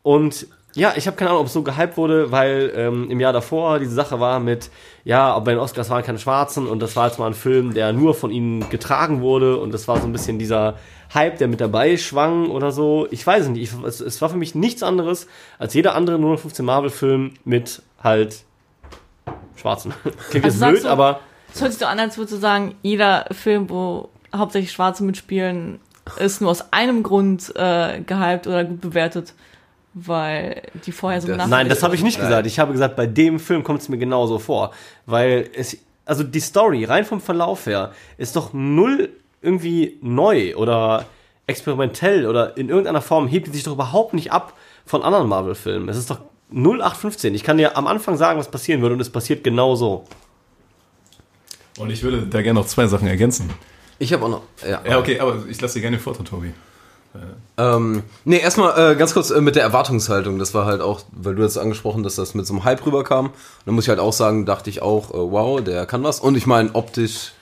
Und 0.02 0.46
ja, 0.74 0.94
ich 0.96 1.06
habe 1.06 1.16
keine 1.18 1.30
Ahnung, 1.30 1.42
ob 1.42 1.46
es 1.48 1.52
so 1.52 1.62
gehypt 1.62 1.98
wurde, 1.98 2.32
weil 2.32 2.72
ähm, 2.74 3.10
im 3.10 3.20
Jahr 3.20 3.34
davor 3.34 3.78
diese 3.78 3.94
Sache 3.94 4.18
war 4.20 4.40
mit, 4.40 4.70
ja, 5.04 5.34
aber 5.34 5.44
bei 5.44 5.50
den 5.52 5.60
Oscars 5.60 5.90
waren 5.90 6.02
keine 6.02 6.18
Schwarzen 6.18 6.66
und 6.66 6.80
das 6.80 6.96
war 6.96 7.06
jetzt 7.08 7.18
mal 7.18 7.26
ein 7.26 7.34
Film, 7.34 7.74
der 7.74 7.92
nur 7.92 8.14
von 8.14 8.30
ihnen 8.30 8.68
getragen 8.70 9.20
wurde 9.20 9.58
und 9.58 9.72
das 9.74 9.86
war 9.86 10.00
so 10.00 10.06
ein 10.06 10.12
bisschen 10.12 10.38
dieser 10.38 10.78
Hype, 11.14 11.38
der 11.38 11.48
mit 11.48 11.60
dabei 11.60 11.96
schwang 11.96 12.50
oder 12.50 12.72
so. 12.72 13.06
Ich 13.10 13.26
weiß 13.26 13.44
es 13.44 13.48
nicht, 13.50 13.62
ich, 13.72 13.84
es, 13.86 14.00
es 14.00 14.20
war 14.20 14.28
für 14.30 14.36
mich 14.36 14.54
nichts 14.54 14.82
anderes 14.82 15.26
als 15.58 15.72
jeder 15.74 15.94
andere 15.94 16.18
015 16.38 16.64
Marvel-Film 16.64 17.34
mit 17.44 17.82
halt 18.02 18.38
Schwarzen. 19.56 19.94
Klingt 20.30 20.44
Also 20.44 20.64
jetzt 20.64 20.72
blöd, 20.72 20.84
du- 20.84 20.88
aber 20.88 21.20
Es 21.54 21.60
hört 21.60 21.72
sich 21.72 21.80
so 21.80 21.86
an, 21.86 21.98
als 22.00 22.18
würdest 22.18 22.34
du 22.34 22.38
sagen, 22.40 22.74
jeder 22.82 23.26
Film, 23.30 23.70
wo 23.70 24.08
hauptsächlich 24.34 24.72
Schwarze 24.72 25.04
mitspielen, 25.04 25.78
ist 26.18 26.40
nur 26.40 26.50
aus 26.50 26.72
einem 26.72 27.02
Grund 27.02 27.52
äh, 27.56 28.00
gehypt 28.00 28.46
oder 28.46 28.64
gut 28.64 28.80
bewertet, 28.80 29.32
weil 29.94 30.62
die 30.84 30.92
vorher 30.92 31.20
so 31.20 31.28
Das- 31.28 31.48
Nein, 31.48 31.68
das 31.68 31.82
habe 31.82 31.94
ich 31.94 32.02
nicht 32.02 32.18
Nein. 32.18 32.26
gesagt. 32.28 32.46
Ich 32.46 32.58
habe 32.58 32.72
gesagt, 32.72 32.96
bei 32.96 33.06
dem 33.06 33.38
Film 33.38 33.62
kommt 33.62 33.80
es 33.80 33.88
mir 33.88 33.98
genauso 33.98 34.38
vor. 34.38 34.72
Weil 35.06 35.48
es, 35.54 35.78
also 36.04 36.24
die 36.24 36.40
Story, 36.40 36.84
rein 36.84 37.04
vom 37.04 37.20
Verlauf 37.20 37.66
her, 37.66 37.92
ist 38.18 38.34
doch 38.36 38.52
null 38.52 39.10
irgendwie 39.44 39.98
neu 40.00 40.56
oder 40.56 41.06
experimentell 41.46 42.26
oder 42.26 42.56
in 42.56 42.68
irgendeiner 42.68 43.02
Form 43.02 43.28
hebt 43.28 43.46
die 43.46 43.52
sich 43.52 43.64
doch 43.64 43.72
überhaupt 43.72 44.14
nicht 44.14 44.32
ab 44.32 44.54
von 44.86 45.02
anderen 45.02 45.28
Marvel-Filmen. 45.28 45.88
Es 45.88 45.96
ist 45.96 46.10
doch 46.10 46.20
0815. 46.50 47.34
Ich 47.34 47.42
kann 47.42 47.58
dir 47.58 47.76
am 47.76 47.86
Anfang 47.86 48.16
sagen, 48.16 48.38
was 48.38 48.50
passieren 48.50 48.80
würde 48.80 48.94
und 48.94 49.00
es 49.00 49.10
passiert 49.10 49.44
genau 49.44 49.76
so. 49.76 50.04
Und 51.78 51.90
ich 51.90 52.02
würde 52.02 52.26
da 52.26 52.42
gerne 52.42 52.60
noch 52.60 52.66
zwei 52.66 52.86
Sachen 52.86 53.08
ergänzen. 53.08 53.50
Ich 53.98 54.12
habe 54.12 54.24
auch 54.24 54.28
noch. 54.28 54.42
Ja, 54.62 54.80
Ja, 54.88 54.98
okay, 54.98 55.20
aber 55.20 55.44
ich 55.48 55.60
lasse 55.60 55.74
dir 55.74 55.82
gerne 55.82 55.96
den 55.96 56.02
Vortritt, 56.02 56.28
Tobi. 56.28 56.52
Ähm, 57.56 58.02
nee, 58.24 58.38
erstmal 58.38 58.92
äh, 58.92 58.96
ganz 58.96 59.14
kurz 59.14 59.30
äh, 59.30 59.40
mit 59.40 59.54
der 59.54 59.62
Erwartungshaltung. 59.62 60.38
Das 60.38 60.52
war 60.54 60.66
halt 60.66 60.80
auch, 60.80 61.02
weil 61.12 61.36
du 61.36 61.42
jetzt 61.42 61.56
angesprochen, 61.56 62.02
dass 62.02 62.16
das 62.16 62.34
mit 62.34 62.46
so 62.46 62.54
einem 62.54 62.64
Hype 62.64 62.84
rüberkam. 62.84 63.26
Und 63.26 63.34
dann 63.66 63.74
muss 63.76 63.84
ich 63.84 63.88
halt 63.88 64.00
auch 64.00 64.12
sagen, 64.12 64.46
dachte 64.46 64.68
ich 64.68 64.82
auch, 64.82 65.10
äh, 65.10 65.16
wow, 65.16 65.62
der 65.62 65.86
kann 65.86 66.02
was. 66.02 66.18
Und 66.18 66.36
ich 66.36 66.46
meine, 66.46 66.74
optisch 66.74 67.32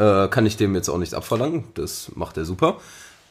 äh, 0.00 0.28
kann 0.28 0.46
ich 0.46 0.56
dem 0.56 0.74
jetzt 0.74 0.88
auch 0.88 0.98
nicht 0.98 1.14
abverlangen. 1.14 1.64
Das 1.74 2.10
macht 2.14 2.36
er 2.36 2.44
super. 2.44 2.78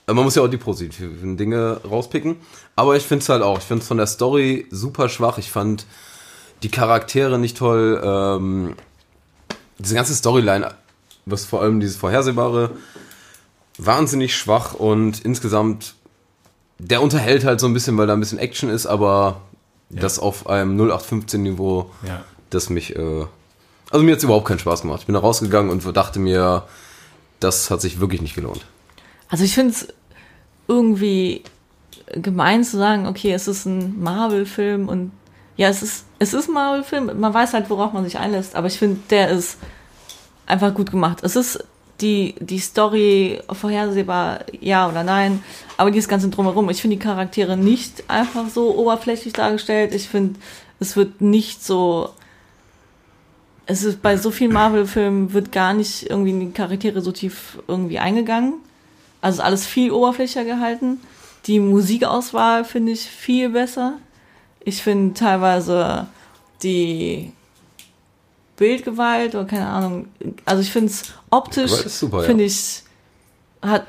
Äh, 0.07 0.13
man 0.13 0.23
muss 0.23 0.35
ja 0.35 0.43
auch 0.43 0.47
die 0.47 0.57
positiven 0.57 1.35
Dinge 1.37 1.81
rauspicken. 1.89 2.35
Aber 2.75 2.95
ich 2.95 3.03
finde 3.03 3.23
es 3.23 3.29
halt 3.29 3.41
auch, 3.43 3.57
ich 3.57 3.63
finde 3.65 3.81
es 3.81 3.87
von 3.87 3.97
der 3.97 4.07
Story 4.07 4.67
super 4.71 5.09
schwach. 5.09 5.37
Ich 5.37 5.51
fand 5.51 5.85
die 6.63 6.69
Charaktere 6.69 7.39
nicht 7.39 7.57
toll. 7.57 8.01
Ähm, 8.03 8.75
diese 9.79 9.95
ganze 9.95 10.13
Storyline, 10.13 10.73
was 11.25 11.45
vor 11.45 11.61
allem 11.61 11.79
dieses 11.79 11.95
Vorhersehbare, 11.97 12.71
wahnsinnig 13.77 14.35
schwach 14.35 14.73
und 14.73 15.23
insgesamt 15.23 15.95
der 16.81 17.01
unterhält 17.01 17.43
halt 17.43 17.59
so 17.59 17.67
ein 17.67 17.73
bisschen, 17.73 17.97
weil 17.97 18.07
da 18.07 18.13
ein 18.13 18.19
bisschen 18.21 18.39
Action 18.39 18.69
ist, 18.69 18.85
aber 18.85 19.41
Ja. 19.89 20.01
das 20.01 20.17
auf 20.19 20.47
einem 20.47 20.77
0815-Niveau, 20.79 21.89
Ja. 22.07 22.23
das 22.51 22.69
mich, 22.69 22.95
äh, 22.95 23.25
also 23.89 24.05
mir 24.05 24.15
hat 24.15 24.23
überhaupt 24.23 24.47
keinen 24.47 24.59
Spaß 24.59 24.81
gemacht. 24.81 25.01
Ich 25.01 25.05
bin 25.05 25.13
da 25.13 25.19
rausgegangen 25.19 25.71
und 25.71 25.95
dachte 25.95 26.19
mir, 26.19 26.63
das 27.39 27.71
hat 27.71 27.81
sich 27.81 27.99
wirklich 27.99 28.21
nicht 28.21 28.35
gelohnt. 28.35 28.65
Also 29.29 29.43
ich 29.43 29.53
finde 29.53 29.71
es 29.71 29.87
irgendwie 30.67 31.43
gemein 32.13 32.63
zu 32.63 32.77
sagen, 32.77 33.07
okay, 33.07 33.31
es 33.33 33.47
ist 33.47 33.65
ein 33.65 33.99
Marvel-Film 34.01 34.87
und 34.89 35.11
ja, 35.57 35.67
es 35.67 35.83
ist, 35.83 36.05
es 36.19 36.33
ist 36.33 36.47
ein 36.47 36.53
Marvel-Film, 36.53 37.19
man 37.19 37.33
weiß 37.33 37.53
halt, 37.53 37.69
worauf 37.69 37.93
man 37.93 38.03
sich 38.03 38.17
einlässt, 38.17 38.55
aber 38.55 38.67
ich 38.67 38.77
finde, 38.77 38.99
der 39.09 39.29
ist 39.29 39.57
einfach 40.45 40.73
gut 40.73 40.91
gemacht. 40.91 41.19
Es 41.21 41.35
ist 41.35 41.63
die, 42.01 42.35
die 42.39 42.59
Story 42.59 43.41
vorhersehbar, 43.51 44.39
ja 44.59 44.87
oder 44.87 45.03
nein, 45.03 45.43
aber 45.77 45.91
dieses 45.91 46.07
ganze 46.07 46.29
Drumherum, 46.29 46.69
ich 46.69 46.81
finde 46.81 46.95
die 46.97 47.03
Charaktere 47.03 47.57
nicht 47.57 48.09
einfach 48.09 48.47
so 48.49 48.75
oberflächlich 48.75 49.33
dargestellt. 49.33 49.93
Ich 49.93 50.07
finde, 50.07 50.39
es 50.79 50.95
wird 50.95 51.21
nicht 51.21 51.63
so 51.63 52.11
es 53.69 53.83
ist 53.83 54.01
bei 54.01 54.17
so 54.17 54.31
vielen 54.31 54.51
Marvel-Filmen 54.51 55.31
wird 55.31 55.51
gar 55.51 55.73
nicht 55.73 56.09
irgendwie 56.09 56.31
in 56.31 56.39
die 56.39 56.51
Charaktere 56.51 57.01
so 57.01 57.11
tief 57.11 57.59
irgendwie 57.67 57.99
eingegangen. 57.99 58.55
Also 59.21 59.39
ist 59.41 59.45
alles 59.45 59.65
viel 59.67 59.91
oberflächlicher 59.91 60.43
gehalten. 60.43 60.99
Die 61.45 61.59
Musikauswahl 61.59 62.65
finde 62.65 62.93
ich 62.93 63.01
viel 63.01 63.49
besser. 63.49 63.93
Ich 64.61 64.81
finde 64.81 65.13
teilweise 65.13 66.07
die 66.63 67.31
Bildgewalt 68.57 69.35
oder 69.35 69.45
keine 69.45 69.67
Ahnung. 69.67 70.07
Also 70.45 70.63
ich 70.63 70.71
finde 70.71 70.89
es 70.89 71.13
optisch, 71.29 71.71
super, 71.71 72.21
ja. 72.21 72.23
finde 72.23 72.45
ich, 72.45 72.81
hat 73.61 73.85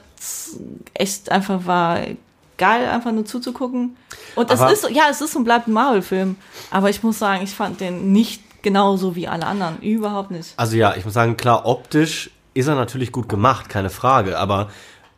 echt 0.92 1.32
einfach 1.32 1.64
war 1.64 2.00
geil, 2.58 2.86
einfach 2.86 3.12
nur 3.12 3.24
zuzugucken. 3.24 3.96
Und 4.36 4.50
es 4.50 4.60
Aber- 4.60 4.72
ist, 4.72 4.90
ja, 4.90 5.04
es 5.10 5.22
ist 5.22 5.34
und 5.36 5.44
bleibt 5.44 5.68
ein 5.68 5.72
Marvel-Film. 5.72 6.36
Aber 6.70 6.90
ich 6.90 7.02
muss 7.02 7.18
sagen, 7.18 7.42
ich 7.42 7.54
fand 7.54 7.80
den 7.80 8.12
nicht 8.12 8.42
genauso 8.62 9.16
wie 9.16 9.28
alle 9.28 9.46
anderen. 9.46 9.80
Überhaupt 9.80 10.30
nicht. 10.30 10.52
Also 10.56 10.76
ja, 10.76 10.94
ich 10.96 11.04
muss 11.04 11.14
sagen, 11.14 11.36
klar, 11.36 11.66
optisch 11.66 12.30
ist 12.54 12.66
er 12.66 12.74
natürlich 12.74 13.12
gut 13.12 13.28
gemacht, 13.28 13.68
keine 13.68 13.90
Frage, 13.90 14.38
aber 14.38 14.68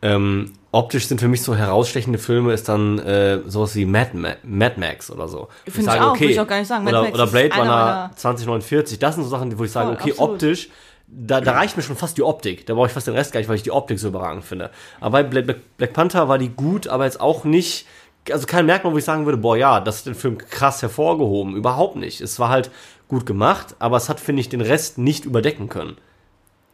ähm, 0.01 0.51
optisch 0.71 1.07
sind 1.07 1.19
für 1.21 1.27
mich 1.27 1.41
so 1.41 1.55
herausstechende 1.55 2.19
Filme, 2.19 2.53
ist 2.53 2.67
dann 2.69 2.99
äh, 2.99 3.39
sowas 3.47 3.75
wie 3.75 3.85
Mad, 3.85 4.11
Ma 4.17 4.29
Mad 4.43 4.79
Max 4.79 5.09
oder 5.09 5.27
so. 5.27 5.47
Finde 5.67 5.93
ich 5.95 6.01
auch, 6.01 6.19
würde 6.19 6.31
ich 6.33 6.39
auch 6.39 6.47
gar 6.47 6.59
nicht 6.59 6.67
sagen. 6.67 6.83
Mad 6.83 6.95
Oder, 6.97 7.03
Max 7.07 7.15
oder 7.15 7.27
Blade 7.27 7.53
Runner 7.55 7.65
meiner- 7.65 8.11
2049, 8.15 8.99
das 8.99 9.15
sind 9.15 9.23
so 9.23 9.29
Sachen, 9.29 9.57
wo 9.57 9.63
ich 9.63 9.71
sage, 9.71 9.87
Voll, 9.87 9.95
okay, 9.95 10.11
absolut. 10.11 10.31
optisch, 10.33 10.69
da, 11.07 11.41
da 11.41 11.51
reicht 11.53 11.77
mir 11.77 11.83
schon 11.83 11.95
fast 11.95 12.17
die 12.17 12.23
Optik. 12.23 12.65
Da 12.65 12.73
brauche 12.73 12.87
ich 12.87 12.93
fast 12.93 13.07
den 13.07 13.13
Rest 13.13 13.31
gar 13.31 13.39
nicht, 13.39 13.47
weil 13.49 13.55
ich 13.57 13.63
die 13.63 13.71
Optik 13.71 13.99
so 13.99 14.07
überragend 14.07 14.43
finde. 14.43 14.71
Aber 14.99 15.11
bei 15.11 15.23
Black, 15.23 15.57
Black, 15.77 15.93
Panther 15.93 16.27
war 16.27 16.37
die 16.37 16.49
gut, 16.49 16.87
aber 16.87 17.05
jetzt 17.05 17.21
auch 17.21 17.43
nicht, 17.43 17.85
also 18.31 18.47
kein 18.47 18.65
Merkmal, 18.65 18.93
wo 18.93 18.97
ich 18.97 19.03
sagen 19.03 19.25
würde, 19.25 19.37
boah, 19.37 19.55
ja, 19.55 19.79
das 19.79 19.97
ist 19.97 20.05
den 20.07 20.15
Film 20.15 20.37
krass 20.37 20.81
hervorgehoben. 20.81 21.55
Überhaupt 21.55 21.97
nicht. 21.97 22.19
Es 22.19 22.39
war 22.39 22.49
halt 22.49 22.71
gut 23.13 23.25
gemacht, 23.25 23.75
aber 23.79 23.97
es 23.97 24.09
hat, 24.09 24.19
finde 24.19 24.41
ich, 24.41 24.49
den 24.49 24.61
Rest 24.61 24.97
nicht 24.97 25.25
überdecken 25.25 25.69
können. 25.69 25.97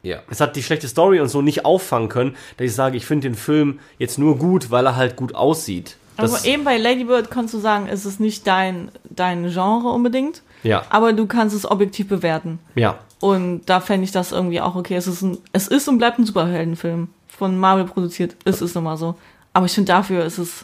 Ja. 0.01 0.19
Es 0.29 0.39
hat 0.39 0.55
die 0.55 0.63
schlechte 0.63 0.87
Story 0.87 1.19
und 1.19 1.27
so 1.27 1.41
nicht 1.41 1.65
auffangen 1.65 2.07
können, 2.07 2.35
dass 2.57 2.65
ich 2.65 2.73
sage, 2.73 2.95
ich 2.95 3.05
finde 3.05 3.27
den 3.27 3.35
Film 3.35 3.79
jetzt 3.97 4.17
nur 4.17 4.37
gut, 4.37 4.71
weil 4.71 4.85
er 4.85 4.95
halt 4.95 5.17
gut 5.17 5.35
aussieht. 5.35 5.97
Das, 6.15 6.33
Aber 6.33 6.45
eben 6.45 6.63
bei 6.63 6.77
Lady 6.77 7.03
Bird 7.03 7.29
kannst 7.29 7.53
du 7.53 7.59
sagen, 7.59 7.87
es 7.89 8.05
ist 8.05 8.19
nicht 8.19 8.47
dein, 8.47 8.91
dein 9.09 9.49
Genre 9.49 9.89
unbedingt, 9.89 10.41
ja, 10.63 10.83
aber 10.89 11.13
du 11.13 11.27
kannst 11.27 11.55
es 11.55 11.69
objektiv 11.69 12.07
bewerten. 12.07 12.59
ja. 12.75 12.99
Und 13.21 13.65
da 13.65 13.81
fände 13.81 14.05
ich 14.05 14.13
das 14.13 14.31
irgendwie 14.31 14.61
auch 14.61 14.75
okay. 14.75 14.95
Es 14.95 15.05
ist, 15.05 15.21
ein, 15.23 15.37
es 15.51 15.67
ist 15.67 15.89
und 15.89 15.97
bleibt 15.97 16.19
ein 16.19 16.25
Superheldenfilm. 16.25 17.09
Von 17.27 17.57
Marvel 17.57 17.83
produziert. 17.83 18.37
Es 18.45 18.61
ist 18.61 18.75
nun 18.75 18.85
mal 18.85 18.95
so. 18.95 19.15
Aber 19.51 19.65
ich 19.65 19.73
finde 19.73 19.91
dafür 19.91 20.23
ist 20.23 20.37
es, 20.37 20.63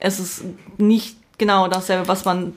es 0.00 0.18
ist 0.18 0.44
nicht 0.76 1.16
genau 1.38 1.68
dasselbe, 1.68 2.08
was 2.08 2.24
man 2.24 2.54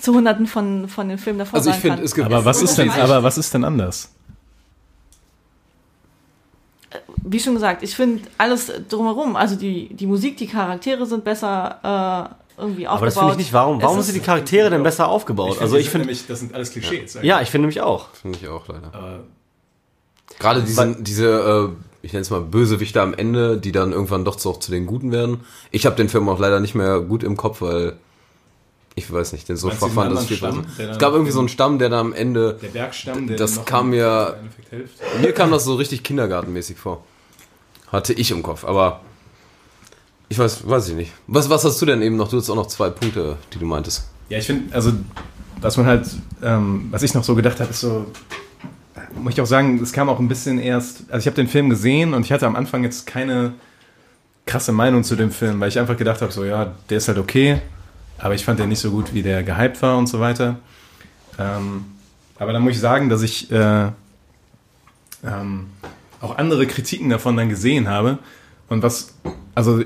zu, 0.00 0.14
hunderten 0.14 0.46
von, 0.46 0.88
von 0.88 1.08
den 1.08 1.18
Filmen 1.18 1.38
davor 1.40 1.56
Also 1.56 1.70
ich 1.70 1.76
sagen 1.76 1.82
finde, 1.82 1.96
kann. 1.96 2.04
es 2.04 2.14
gibt. 2.14 2.26
Aber 2.26 2.44
was 2.44 2.62
ist 2.62 2.76
denn, 2.78 2.90
aber 2.90 3.22
was 3.22 3.38
ist 3.38 3.52
denn 3.54 3.64
anders? 3.64 4.10
Wie 7.22 7.40
schon 7.40 7.54
gesagt, 7.54 7.82
ich 7.82 7.94
finde 7.94 8.22
alles 8.38 8.72
drumherum, 8.88 9.36
also 9.36 9.56
die, 9.56 9.94
die 9.94 10.06
Musik, 10.06 10.38
die 10.38 10.46
Charaktere 10.46 11.04
sind 11.04 11.24
besser 11.24 12.34
äh, 12.58 12.60
irgendwie 12.60 12.88
aufgebaut. 12.88 12.96
Aber 12.96 13.06
das 13.06 13.18
finde 13.18 13.32
ich 13.32 13.38
nicht. 13.38 13.52
Warum, 13.52 13.82
warum 13.82 13.98
Es 13.98 14.06
sind 14.06 14.14
die 14.14 14.20
Charaktere 14.24 14.70
denn 14.70 14.82
besser 14.82 15.08
aufgebaut? 15.08 15.58
also 15.60 15.76
ich 15.76 15.90
finde, 15.90 16.06
nämlich, 16.06 16.26
das 16.26 16.40
sind 16.40 16.54
alles 16.54 16.70
Klischees. 16.72 17.18
ja, 17.22 17.42
ich 17.42 17.50
finde 17.50 17.66
nämlich 17.66 17.82
auch. 17.82 18.08
Finde 18.14 18.38
ich 18.40 18.48
auch 18.48 18.66
leider. 18.68 18.88
Aber 18.94 19.24
Gerade 20.38 20.62
diese, 20.62 20.96
diese 21.00 21.26
äh, 21.74 21.88
ich 22.02 22.12
nenne 22.12 22.22
es 22.22 22.30
mal 22.30 22.40
Bösewichte 22.40 23.02
am 23.02 23.14
Ende, 23.14 23.58
die 23.58 23.72
dann 23.72 23.92
irgendwann 23.92 24.24
doch 24.24 24.36
zu, 24.36 24.52
zu 24.52 24.70
den 24.70 24.86
Guten 24.86 25.12
werden. 25.12 25.40
Ich 25.70 25.84
habe 25.86 25.96
den 25.96 26.08
Film 26.08 26.28
auch 26.28 26.38
leider 26.38 26.60
nicht 26.60 26.74
mehr 26.74 27.00
gut 27.00 27.22
im 27.24 27.36
Kopf, 27.36 27.60
weil 27.60 27.96
ich 28.98 29.12
weiß 29.12 29.32
nicht, 29.32 29.48
den 29.48 29.56
so 29.56 29.70
verfand, 29.70 29.92
ich 30.12 30.18
anderen 30.18 30.26
viel 30.26 30.36
Stamm, 30.36 30.64
Es 30.78 30.98
gab 30.98 31.12
irgendwie 31.12 31.32
so 31.32 31.38
einen 31.38 31.48
Stamm, 31.48 31.78
der 31.78 31.88
dann 31.88 32.06
am 32.08 32.12
Ende, 32.12 32.58
der 32.60 32.68
Bergstamm, 32.68 33.26
der 33.26 33.36
Das 33.36 33.64
kam 33.64 33.90
mir- 33.90 34.36
mir 35.22 35.32
kam 35.32 35.50
das 35.50 35.64
so 35.64 35.74
richtig 35.76 36.02
kindergartenmäßig 36.02 36.76
vor. 36.78 37.04
Hatte 37.90 38.12
ich 38.12 38.30
im 38.30 38.42
Kopf, 38.42 38.64
aber 38.64 39.00
ich 40.28 40.38
weiß, 40.38 40.68
weiß 40.68 40.88
ich 40.90 40.94
nicht. 40.94 41.12
Was, 41.26 41.48
was 41.48 41.64
hast 41.64 41.80
du 41.80 41.86
denn 41.86 42.02
eben 42.02 42.16
noch? 42.16 42.28
Du 42.28 42.36
hast 42.36 42.50
auch 42.50 42.56
noch 42.56 42.66
zwei 42.66 42.90
Punkte, 42.90 43.36
die 43.54 43.58
du 43.58 43.64
meintest. 43.64 44.04
Ja, 44.28 44.38
ich 44.38 44.46
finde, 44.46 44.74
also, 44.74 44.92
was 45.62 45.76
man 45.78 45.86
halt, 45.86 46.06
ähm, 46.42 46.88
was 46.90 47.02
ich 47.02 47.14
noch 47.14 47.24
so 47.24 47.34
gedacht 47.34 47.60
habe, 47.60 47.70
ist 47.70 47.80
so, 47.80 48.04
muss 49.14 49.32
ich 49.32 49.40
auch 49.40 49.46
sagen, 49.46 49.80
es 49.82 49.92
kam 49.92 50.08
auch 50.10 50.18
ein 50.18 50.28
bisschen 50.28 50.58
erst, 50.58 51.04
also 51.08 51.20
ich 51.20 51.26
habe 51.26 51.36
den 51.36 51.48
Film 51.48 51.70
gesehen 51.70 52.12
und 52.12 52.26
ich 52.26 52.32
hatte 52.32 52.46
am 52.46 52.56
Anfang 52.56 52.84
jetzt 52.84 53.06
keine 53.06 53.54
krasse 54.44 54.72
Meinung 54.72 55.02
zu 55.02 55.16
dem 55.16 55.30
Film, 55.30 55.58
weil 55.60 55.68
ich 55.68 55.78
einfach 55.78 55.96
gedacht 55.96 56.20
habe, 56.20 56.30
so, 56.32 56.44
ja, 56.44 56.74
der 56.90 56.98
ist 56.98 57.08
halt 57.08 57.18
okay, 57.18 57.60
aber 58.18 58.34
ich 58.34 58.44
fand 58.44 58.58
den 58.58 58.68
nicht 58.68 58.80
so 58.80 58.90
gut, 58.90 59.14
wie 59.14 59.22
der 59.22 59.42
gehypt 59.42 59.80
war 59.82 59.96
und 59.96 60.06
so 60.06 60.20
weiter. 60.20 60.58
Ähm, 61.38 61.84
aber 62.38 62.52
dann 62.52 62.62
muss 62.62 62.72
ich 62.72 62.80
sagen, 62.80 63.08
dass 63.08 63.22
ich 63.22 63.50
äh, 63.50 63.90
ähm, 65.24 65.66
auch 66.20 66.36
andere 66.36 66.66
Kritiken 66.66 67.10
davon 67.10 67.36
dann 67.36 67.48
gesehen 67.48 67.88
habe 67.88 68.18
und 68.68 68.82
was, 68.82 69.14
also 69.54 69.82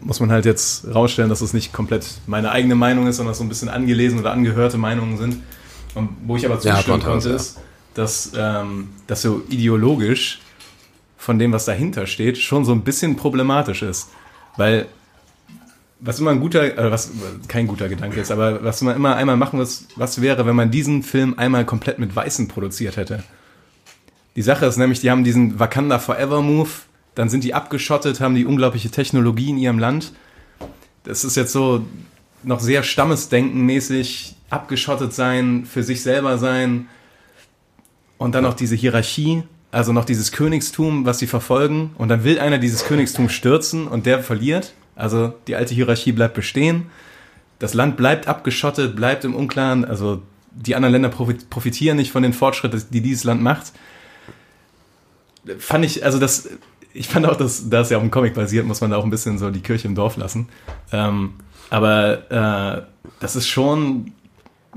muss 0.00 0.20
man 0.20 0.30
halt 0.30 0.44
jetzt 0.44 0.86
rausstellen, 0.94 1.28
dass 1.28 1.40
es 1.40 1.52
nicht 1.52 1.72
komplett 1.72 2.06
meine 2.26 2.50
eigene 2.50 2.74
Meinung 2.74 3.06
ist, 3.06 3.16
sondern 3.16 3.32
dass 3.32 3.38
so 3.38 3.44
ein 3.44 3.48
bisschen 3.48 3.68
angelesen 3.68 4.20
oder 4.20 4.32
angehörte 4.32 4.78
Meinungen 4.78 5.18
sind. 5.18 5.42
Und 5.94 6.10
wo 6.24 6.36
ich 6.36 6.46
aber 6.46 6.54
Ja, 6.62 6.76
zustimmen 6.76 7.00
Podcast, 7.00 7.26
konnte, 7.26 7.28
ja. 7.30 7.36
ist, 7.36 7.58
dass 7.94 8.32
ähm, 8.36 8.90
das 9.06 9.22
so 9.22 9.42
ideologisch 9.48 10.40
von 11.16 11.38
dem, 11.38 11.52
was 11.52 11.64
dahinter 11.64 12.06
steht, 12.06 12.38
schon 12.38 12.64
so 12.64 12.72
ein 12.72 12.82
bisschen 12.82 13.16
problematisch 13.16 13.82
ist. 13.82 14.08
Weil 14.56 14.86
was 16.00 16.20
immer 16.20 16.30
ein 16.30 16.40
guter, 16.40 16.78
äh, 16.78 16.90
was 16.90 17.10
kein 17.48 17.66
guter 17.66 17.88
Gedanke 17.88 18.20
ist, 18.20 18.30
aber 18.30 18.62
was 18.62 18.82
man 18.82 18.96
immer 18.96 19.16
einmal 19.16 19.36
machen 19.36 19.58
muss, 19.58 19.86
was 19.96 20.20
wäre, 20.20 20.46
wenn 20.46 20.56
man 20.56 20.70
diesen 20.70 21.02
Film 21.02 21.34
einmal 21.38 21.64
komplett 21.64 21.98
mit 21.98 22.14
Weißen 22.14 22.48
produziert 22.48 22.96
hätte? 22.96 23.24
Die 24.36 24.42
Sache 24.42 24.66
ist 24.66 24.76
nämlich, 24.76 25.00
die 25.00 25.10
haben 25.10 25.24
diesen 25.24 25.58
Wakanda 25.58 25.98
Forever 25.98 26.42
Move, 26.42 26.70
dann 27.14 27.28
sind 27.28 27.42
die 27.42 27.54
abgeschottet, 27.54 28.20
haben 28.20 28.36
die 28.36 28.44
unglaubliche 28.44 28.90
Technologie 28.90 29.50
in 29.50 29.58
ihrem 29.58 29.78
Land. 29.78 30.12
Das 31.02 31.24
ist 31.24 31.36
jetzt 31.36 31.52
so 31.52 31.84
noch 32.44 32.60
sehr 32.60 32.84
stammesdenkenmäßig 32.84 34.36
abgeschottet 34.50 35.12
sein, 35.12 35.66
für 35.66 35.82
sich 35.82 36.02
selber 36.02 36.38
sein 36.38 36.88
und 38.18 38.34
dann 38.34 38.44
noch 38.44 38.54
diese 38.54 38.76
Hierarchie, 38.76 39.42
also 39.72 39.92
noch 39.92 40.04
dieses 40.04 40.32
Königstum, 40.32 41.04
was 41.04 41.18
sie 41.18 41.26
verfolgen 41.26 41.90
und 41.98 42.08
dann 42.08 42.24
will 42.24 42.38
einer 42.38 42.58
dieses 42.58 42.84
Königstum 42.84 43.28
stürzen 43.28 43.88
und 43.88 44.06
der 44.06 44.22
verliert. 44.22 44.74
Also 44.98 45.32
die 45.46 45.56
alte 45.56 45.74
Hierarchie 45.74 46.12
bleibt 46.12 46.34
bestehen. 46.34 46.90
Das 47.58 47.72
Land 47.72 47.96
bleibt 47.96 48.28
abgeschottet, 48.28 48.94
bleibt 48.94 49.24
im 49.24 49.34
Unklaren, 49.34 49.84
also 49.84 50.22
die 50.52 50.74
anderen 50.74 50.92
Länder 50.92 51.08
profi- 51.08 51.48
profitieren 51.48 51.96
nicht 51.96 52.12
von 52.12 52.22
den 52.22 52.32
Fortschritten, 52.32 52.82
die 52.90 53.00
dieses 53.00 53.24
Land 53.24 53.40
macht 53.40 53.72
fand 55.58 55.84
ich, 55.84 56.04
also 56.04 56.18
das, 56.18 56.48
ich 56.92 57.08
fand 57.08 57.26
auch, 57.26 57.36
dass, 57.36 57.70
da 57.70 57.80
es 57.80 57.90
ja 57.90 57.96
auf 57.96 58.02
dem 58.02 58.10
Comic 58.10 58.34
basiert, 58.34 58.66
muss 58.66 58.80
man 58.80 58.90
da 58.90 58.96
auch 58.96 59.04
ein 59.04 59.10
bisschen 59.10 59.38
so 59.38 59.50
die 59.50 59.60
Kirche 59.60 59.88
im 59.88 59.94
Dorf 59.94 60.16
lassen. 60.16 60.48
Ähm, 60.92 61.34
aber 61.70 62.30
äh, 62.30 62.82
das 63.20 63.36
ist 63.36 63.48
schon, 63.48 64.12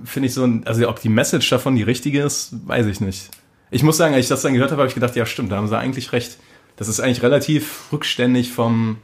finde 0.03 0.27
ich 0.27 0.33
so, 0.33 0.45
ein, 0.45 0.65
also 0.65 0.87
ob 0.87 1.01
die 1.01 1.09
Message 1.09 1.49
davon 1.49 1.75
die 1.75 1.83
richtige 1.83 2.21
ist, 2.21 2.53
weiß 2.67 2.85
ich 2.85 3.01
nicht. 3.01 3.29
Ich 3.69 3.83
muss 3.83 3.97
sagen, 3.97 4.13
als 4.13 4.25
ich 4.25 4.29
das 4.29 4.41
dann 4.41 4.53
gehört 4.53 4.71
habe, 4.71 4.81
habe 4.81 4.89
ich 4.89 4.95
gedacht, 4.95 5.15
ja 5.15 5.25
stimmt, 5.25 5.51
da 5.51 5.57
haben 5.57 5.67
sie 5.67 5.77
eigentlich 5.77 6.11
recht. 6.11 6.37
Das 6.75 6.87
ist 6.87 6.99
eigentlich 6.99 7.21
relativ 7.23 7.91
rückständig 7.91 8.51
vom, 8.51 8.97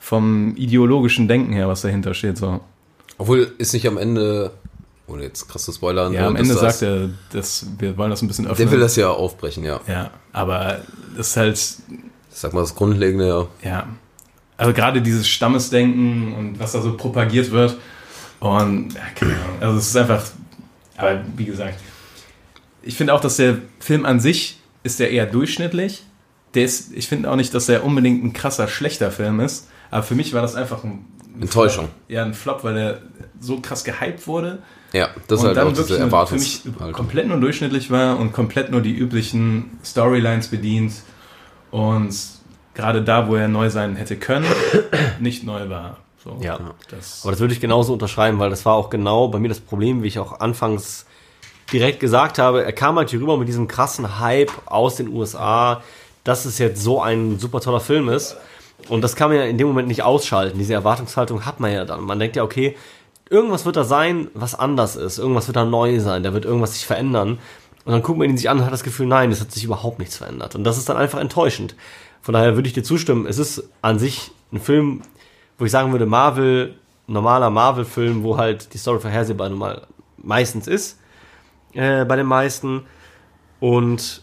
vom 0.00 0.56
ideologischen 0.56 1.28
Denken 1.28 1.52
her, 1.52 1.68
was 1.68 1.82
dahinter 1.82 2.14
steht. 2.14 2.38
So. 2.38 2.60
Obwohl, 3.18 3.52
ist 3.58 3.74
nicht 3.74 3.86
am 3.86 3.98
Ende, 3.98 4.50
ohne 5.06 5.22
jetzt 5.22 5.46
krass 5.48 5.64
zu 5.64 5.72
spoilern, 5.72 6.12
Ja, 6.12 6.26
am 6.26 6.34
dass 6.34 6.42
Ende 6.42 6.54
sagt 6.58 6.82
er, 6.82 7.10
dass 7.32 7.66
wir 7.78 7.96
wollen 7.96 8.10
das 8.10 8.22
ein 8.22 8.28
bisschen 8.28 8.46
öffnen. 8.46 8.66
Der 8.66 8.72
will 8.72 8.80
das 8.80 8.96
ja 8.96 9.10
aufbrechen, 9.10 9.62
ja. 9.62 9.80
ja, 9.86 10.10
aber 10.32 10.80
das 11.16 11.28
ist 11.28 11.36
halt, 11.36 11.56
Ich 11.56 11.78
sag 12.30 12.54
mal, 12.54 12.62
das 12.62 12.74
Grundlegende, 12.74 13.28
ja. 13.28 13.46
Ja. 13.62 13.88
Also 14.56 14.72
gerade 14.72 15.00
dieses 15.00 15.28
Stammesdenken 15.28 16.34
und 16.34 16.58
was 16.58 16.72
da 16.72 16.82
so 16.82 16.96
propagiert 16.96 17.50
wird. 17.50 17.78
Und 18.40 18.94
ja, 18.94 19.00
keine 19.14 19.34
Ahnung. 19.34 19.56
Also 19.60 19.78
es 19.78 19.86
ist 19.88 19.96
einfach. 19.96 20.22
Aber 20.96 21.22
wie 21.36 21.46
gesagt, 21.46 21.78
ich 22.82 22.94
finde 22.94 23.14
auch, 23.14 23.20
dass 23.20 23.36
der 23.36 23.58
Film 23.78 24.04
an 24.04 24.20
sich 24.20 24.58
ist 24.82 25.00
der 25.00 25.10
eher 25.10 25.26
durchschnittlich. 25.26 26.04
Der 26.54 26.64
ist, 26.64 26.92
ich 26.92 27.06
finde 27.06 27.30
auch 27.30 27.36
nicht, 27.36 27.54
dass 27.54 27.66
der 27.66 27.84
unbedingt 27.84 28.24
ein 28.24 28.32
krasser 28.32 28.68
schlechter 28.68 29.10
Film 29.10 29.40
ist. 29.40 29.68
Aber 29.90 30.02
für 30.02 30.14
mich 30.14 30.32
war 30.32 30.42
das 30.42 30.54
einfach 30.54 30.84
ein 30.84 31.04
Enttäuschung. 31.40 31.86
Flop. 31.86 31.94
Ja, 32.08 32.22
ein 32.24 32.34
Flop, 32.34 32.64
weil 32.64 32.76
er 32.76 32.98
so 33.40 33.60
krass 33.60 33.84
gehypt 33.84 34.26
wurde. 34.26 34.58
Ja, 34.92 35.08
das 35.28 35.38
ist 35.38 35.40
und 35.42 35.46
halt 35.48 35.56
dann 35.56 35.64
auch 35.68 35.76
wirklich 35.76 35.86
diese 35.98 36.06
nur- 36.06 36.26
für 36.26 36.34
mich 36.34 36.62
komplett 36.92 37.28
nur 37.28 37.38
durchschnittlich 37.40 37.90
war 37.90 38.18
und 38.18 38.32
komplett 38.32 38.70
nur 38.70 38.80
die 38.80 38.92
üblichen 38.94 39.78
Storylines 39.84 40.48
bedient 40.48 40.92
und 41.70 42.14
gerade 42.74 43.02
da, 43.02 43.28
wo 43.28 43.36
er 43.36 43.48
neu 43.48 43.70
sein 43.70 43.96
hätte 43.96 44.16
können, 44.16 44.46
nicht 45.20 45.44
neu 45.44 45.68
war. 45.68 45.98
So, 46.22 46.36
Ja. 46.40 46.58
Das, 46.90 47.20
Aber 47.22 47.30
das 47.32 47.40
würde 47.40 47.54
ich 47.54 47.60
genauso 47.60 47.92
unterschreiben, 47.92 48.38
weil 48.38 48.50
das 48.50 48.64
war 48.66 48.74
auch 48.74 48.90
genau 48.90 49.28
bei 49.28 49.38
mir 49.38 49.48
das 49.48 49.60
Problem, 49.60 50.02
wie 50.02 50.08
ich 50.08 50.18
auch 50.18 50.40
anfangs 50.40 51.06
direkt 51.72 52.00
gesagt 52.00 52.38
habe. 52.38 52.64
Er 52.64 52.72
kam 52.72 52.96
halt 52.96 53.10
hier 53.10 53.20
rüber 53.20 53.36
mit 53.38 53.48
diesem 53.48 53.68
krassen 53.68 54.18
Hype 54.20 54.50
aus 54.66 54.96
den 54.96 55.08
USA, 55.08 55.82
dass 56.24 56.44
es 56.44 56.58
jetzt 56.58 56.82
so 56.82 57.00
ein 57.00 57.38
super 57.38 57.60
toller 57.60 57.80
Film 57.80 58.08
ist. 58.08 58.36
Und 58.88 59.02
das 59.02 59.16
kann 59.16 59.30
man 59.30 59.38
ja 59.38 59.44
in 59.44 59.58
dem 59.58 59.68
Moment 59.68 59.88
nicht 59.88 60.02
ausschalten. 60.02 60.58
Diese 60.58 60.74
Erwartungshaltung 60.74 61.46
hat 61.46 61.60
man 61.60 61.72
ja 61.72 61.84
dann. 61.84 62.02
Man 62.02 62.18
denkt 62.18 62.36
ja, 62.36 62.42
okay, 62.42 62.76
irgendwas 63.28 63.64
wird 63.64 63.76
da 63.76 63.84
sein, 63.84 64.28
was 64.34 64.54
anders 64.54 64.96
ist. 64.96 65.18
Irgendwas 65.18 65.46
wird 65.46 65.56
da 65.56 65.64
neu 65.64 66.00
sein. 66.00 66.22
Da 66.22 66.32
wird 66.32 66.44
irgendwas 66.44 66.74
sich 66.74 66.86
verändern. 66.86 67.38
Und 67.84 67.92
dann 67.92 68.02
guckt 68.02 68.18
man 68.18 68.28
ihn 68.28 68.36
sich 68.36 68.50
an 68.50 68.58
und 68.58 68.64
hat 68.64 68.72
das 68.72 68.82
Gefühl, 68.82 69.06
nein, 69.06 69.30
es 69.30 69.40
hat 69.40 69.52
sich 69.52 69.64
überhaupt 69.64 69.98
nichts 69.98 70.16
verändert. 70.16 70.54
Und 70.54 70.64
das 70.64 70.76
ist 70.76 70.88
dann 70.88 70.96
einfach 70.96 71.18
enttäuschend. 71.18 71.74
Von 72.20 72.34
daher 72.34 72.54
würde 72.54 72.68
ich 72.68 72.74
dir 72.74 72.82
zustimmen. 72.82 73.26
Es 73.26 73.38
ist 73.38 73.64
an 73.80 73.98
sich 73.98 74.30
ein 74.52 74.60
Film, 74.60 75.02
wo 75.58 75.64
ich 75.64 75.70
sagen 75.70 75.92
würde, 75.92 76.06
Marvel, 76.06 76.74
normaler 77.06 77.50
Marvel-Film, 77.50 78.22
wo 78.22 78.36
halt 78.36 78.74
die 78.74 78.78
Story 78.78 79.00
vorhersehbar 79.00 79.48
nun 79.48 79.58
mal 79.58 79.86
meistens 80.18 80.66
ist, 80.66 80.98
äh, 81.72 82.04
bei 82.04 82.16
den 82.16 82.26
meisten. 82.26 82.82
Und 83.60 84.22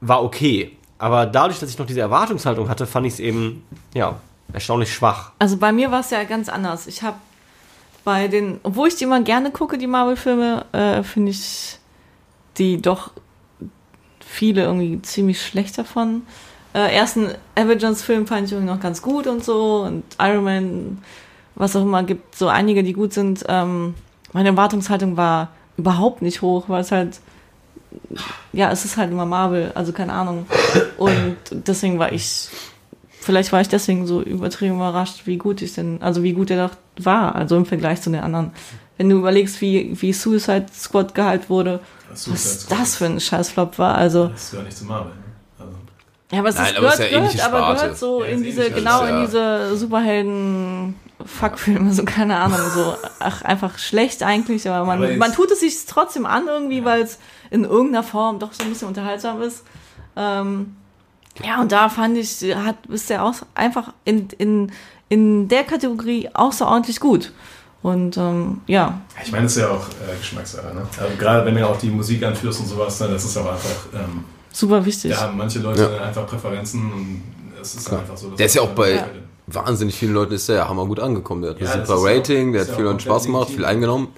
war 0.00 0.22
okay. 0.22 0.76
Aber 1.04 1.26
dadurch, 1.26 1.60
dass 1.60 1.68
ich 1.68 1.76
noch 1.76 1.84
diese 1.84 2.00
Erwartungshaltung 2.00 2.70
hatte, 2.70 2.86
fand 2.86 3.06
ich 3.06 3.12
es 3.12 3.20
eben, 3.20 3.62
ja, 3.92 4.16
erstaunlich 4.54 4.90
schwach. 4.90 5.32
Also 5.38 5.58
bei 5.58 5.70
mir 5.70 5.90
war 5.90 6.00
es 6.00 6.08
ja 6.08 6.24
ganz 6.24 6.48
anders. 6.48 6.86
Ich 6.86 7.02
habe 7.02 7.18
bei 8.04 8.26
den, 8.26 8.58
obwohl 8.62 8.88
ich 8.88 8.96
die 8.96 9.04
immer 9.04 9.20
gerne 9.20 9.50
gucke, 9.50 9.76
die 9.76 9.86
Marvel-Filme, 9.86 10.64
äh, 10.72 11.02
finde 11.02 11.32
ich 11.32 11.78
die 12.56 12.80
doch 12.80 13.10
viele 14.18 14.62
irgendwie 14.62 15.02
ziemlich 15.02 15.44
schlecht 15.44 15.76
davon. 15.76 16.22
Äh, 16.72 16.96
ersten 16.96 17.34
Avengers-Film 17.54 18.26
fand 18.26 18.46
ich 18.46 18.52
irgendwie 18.52 18.72
noch 18.72 18.80
ganz 18.80 19.02
gut 19.02 19.26
und 19.26 19.44
so 19.44 19.82
und 19.82 20.04
Iron 20.18 20.44
Man, 20.44 21.02
was 21.54 21.76
auch 21.76 21.82
immer, 21.82 22.02
gibt 22.02 22.34
so 22.34 22.48
einige, 22.48 22.82
die 22.82 22.94
gut 22.94 23.12
sind. 23.12 23.44
Ähm, 23.46 23.92
meine 24.32 24.48
Erwartungshaltung 24.48 25.18
war 25.18 25.50
überhaupt 25.76 26.22
nicht 26.22 26.40
hoch, 26.40 26.64
weil 26.68 26.80
es 26.80 26.92
halt, 26.92 27.20
ja, 28.52 28.70
es 28.70 28.84
ist 28.84 28.96
halt 28.96 29.10
immer 29.10 29.26
Marvel, 29.26 29.72
also 29.74 29.92
keine 29.92 30.12
Ahnung. 30.12 30.46
Und 30.96 31.36
deswegen 31.50 31.98
war 31.98 32.12
ich 32.12 32.48
vielleicht 33.20 33.52
war 33.52 33.60
ich 33.62 33.68
deswegen 33.68 34.06
so 34.06 34.20
übertrieben 34.20 34.74
überrascht, 34.76 35.22
wie 35.24 35.38
gut 35.38 35.62
ich 35.62 35.74
denn, 35.74 36.02
also 36.02 36.22
wie 36.22 36.34
gut 36.34 36.50
er 36.50 36.68
doch 36.68 36.76
war, 36.98 37.34
also 37.34 37.56
im 37.56 37.64
Vergleich 37.66 38.02
zu 38.02 38.10
den 38.10 38.20
anderen. 38.20 38.52
Wenn 38.98 39.08
du 39.08 39.16
überlegst, 39.16 39.60
wie, 39.62 40.00
wie 40.00 40.12
Suicide 40.12 40.66
Squad 40.72 41.14
gehalten 41.14 41.48
wurde, 41.48 41.80
was 42.10 42.66
das 42.68 42.96
für 42.96 43.06
ein 43.06 43.18
Scheißflop 43.18 43.78
war, 43.78 43.94
also, 43.96 44.28
Das 44.28 44.50
gehört 44.50 44.66
nicht 44.66 44.76
zu 44.78 44.84
Marvel. 44.84 45.12
Ne? 45.12 45.18
Also, 45.58 45.72
ja, 46.32 46.38
aber 46.40 46.48
es 46.50 46.54
Nein, 46.56 46.64
ist, 46.66 46.70
aber 46.76 46.80
gehört, 46.80 47.00
ist 47.00 47.10
ja 47.12 47.18
gehört, 47.18 47.40
aber 47.54 47.74
gehört 47.74 47.98
so 47.98 48.22
Ja, 48.22 48.28
in 48.30 48.42
diese, 48.42 48.70
genau 48.70 49.00
das 49.00 49.02
ist 49.02 49.08
in 49.08 49.16
ja- 49.16 49.26
diese 49.26 49.76
Superhelden-Fuckfilme, 49.78 51.92
so 51.92 52.04
keine 52.04 52.36
Ahnung, 52.36 52.60
so, 52.74 52.94
ach, 53.20 53.42
einfach 53.42 53.78
schlecht 53.78 54.22
eigentlich, 54.22 54.68
aber 54.68 54.84
man, 54.84 55.02
Aber 55.02 55.16
man 55.16 55.32
tut 55.32 55.50
es 55.50 55.60
sich 55.60 55.74
trotzdem 55.86 56.26
an 56.26 56.46
irgendwie, 56.46 56.84
weil 56.84 57.02
es 57.02 57.18
in 57.54 57.64
irgendeiner 57.64 58.02
Form 58.02 58.40
doch 58.40 58.52
so 58.52 58.64
ein 58.64 58.70
bisschen 58.70 58.88
unterhaltsam 58.88 59.40
ist. 59.40 59.62
Ähm, 60.16 60.74
ja, 61.44 61.60
und 61.60 61.70
da 61.70 61.88
fand 61.88 62.16
ich, 62.18 62.42
hat, 62.54 62.76
ist 62.88 63.10
der 63.10 63.24
auch 63.24 63.34
einfach 63.54 63.92
in, 64.04 64.28
in, 64.38 64.72
in 65.08 65.48
der 65.48 65.62
Kategorie 65.64 66.28
außerordentlich 66.34 66.98
gut. 66.98 67.32
Und 67.82 68.16
ähm, 68.16 68.60
ja, 68.66 69.00
ich 69.22 69.30
meine, 69.30 69.44
das 69.44 69.56
ist 69.56 69.62
ja 69.62 69.68
auch 69.70 69.86
äh, 69.88 70.16
Geschmackssache. 70.18 70.74
Ne? 70.74 70.82
Also 70.98 71.16
gerade 71.16 71.46
wenn 71.46 71.54
du 71.54 71.68
auch 71.68 71.78
die 71.78 71.90
Musik 71.90 72.24
anführst 72.24 72.60
und 72.60 72.66
sowas, 72.66 72.98
ne, 73.00 73.08
das 73.08 73.24
ist 73.24 73.36
aber 73.36 73.52
einfach, 73.52 73.86
ähm, 73.94 74.24
super 74.50 74.84
wichtig. 74.84 75.12
da 75.12 75.20
haben 75.20 75.36
manche 75.36 75.58
Leute 75.60 76.00
einfach 76.02 76.26
Präferenzen 76.26 76.92
und 76.92 77.22
es 77.60 77.74
ist 77.74 77.92
einfach 77.92 78.16
so. 78.16 78.28
dass 78.30 78.36
Der 78.36 78.46
ist 78.46 78.54
ja 78.54 78.62
auch 78.62 78.70
bei 78.70 78.94
Ja. 78.94 79.06
wahnsinnig 79.46 79.94
vielen 79.96 80.14
Leuten 80.14 80.32
ist 80.32 80.48
der 80.48 80.56
ja 80.56 80.68
hammergut 80.68 80.98
angekommen. 80.98 81.42
Der 81.42 81.50
hat 81.52 81.58
ein 81.60 81.64
Ja, 81.64 81.76
das 81.76 81.88
super 81.88 82.10
ja 82.10 82.16
Rating, 82.16 82.52
der 82.52 82.62
hat 82.62 82.68
ja 82.68 82.74
vielen 82.74 82.86
Leuten 82.86 83.00
Spaß 83.00 83.24
gemacht, 83.26 83.50
viel 83.50 83.64
eingenommen. 83.64 84.08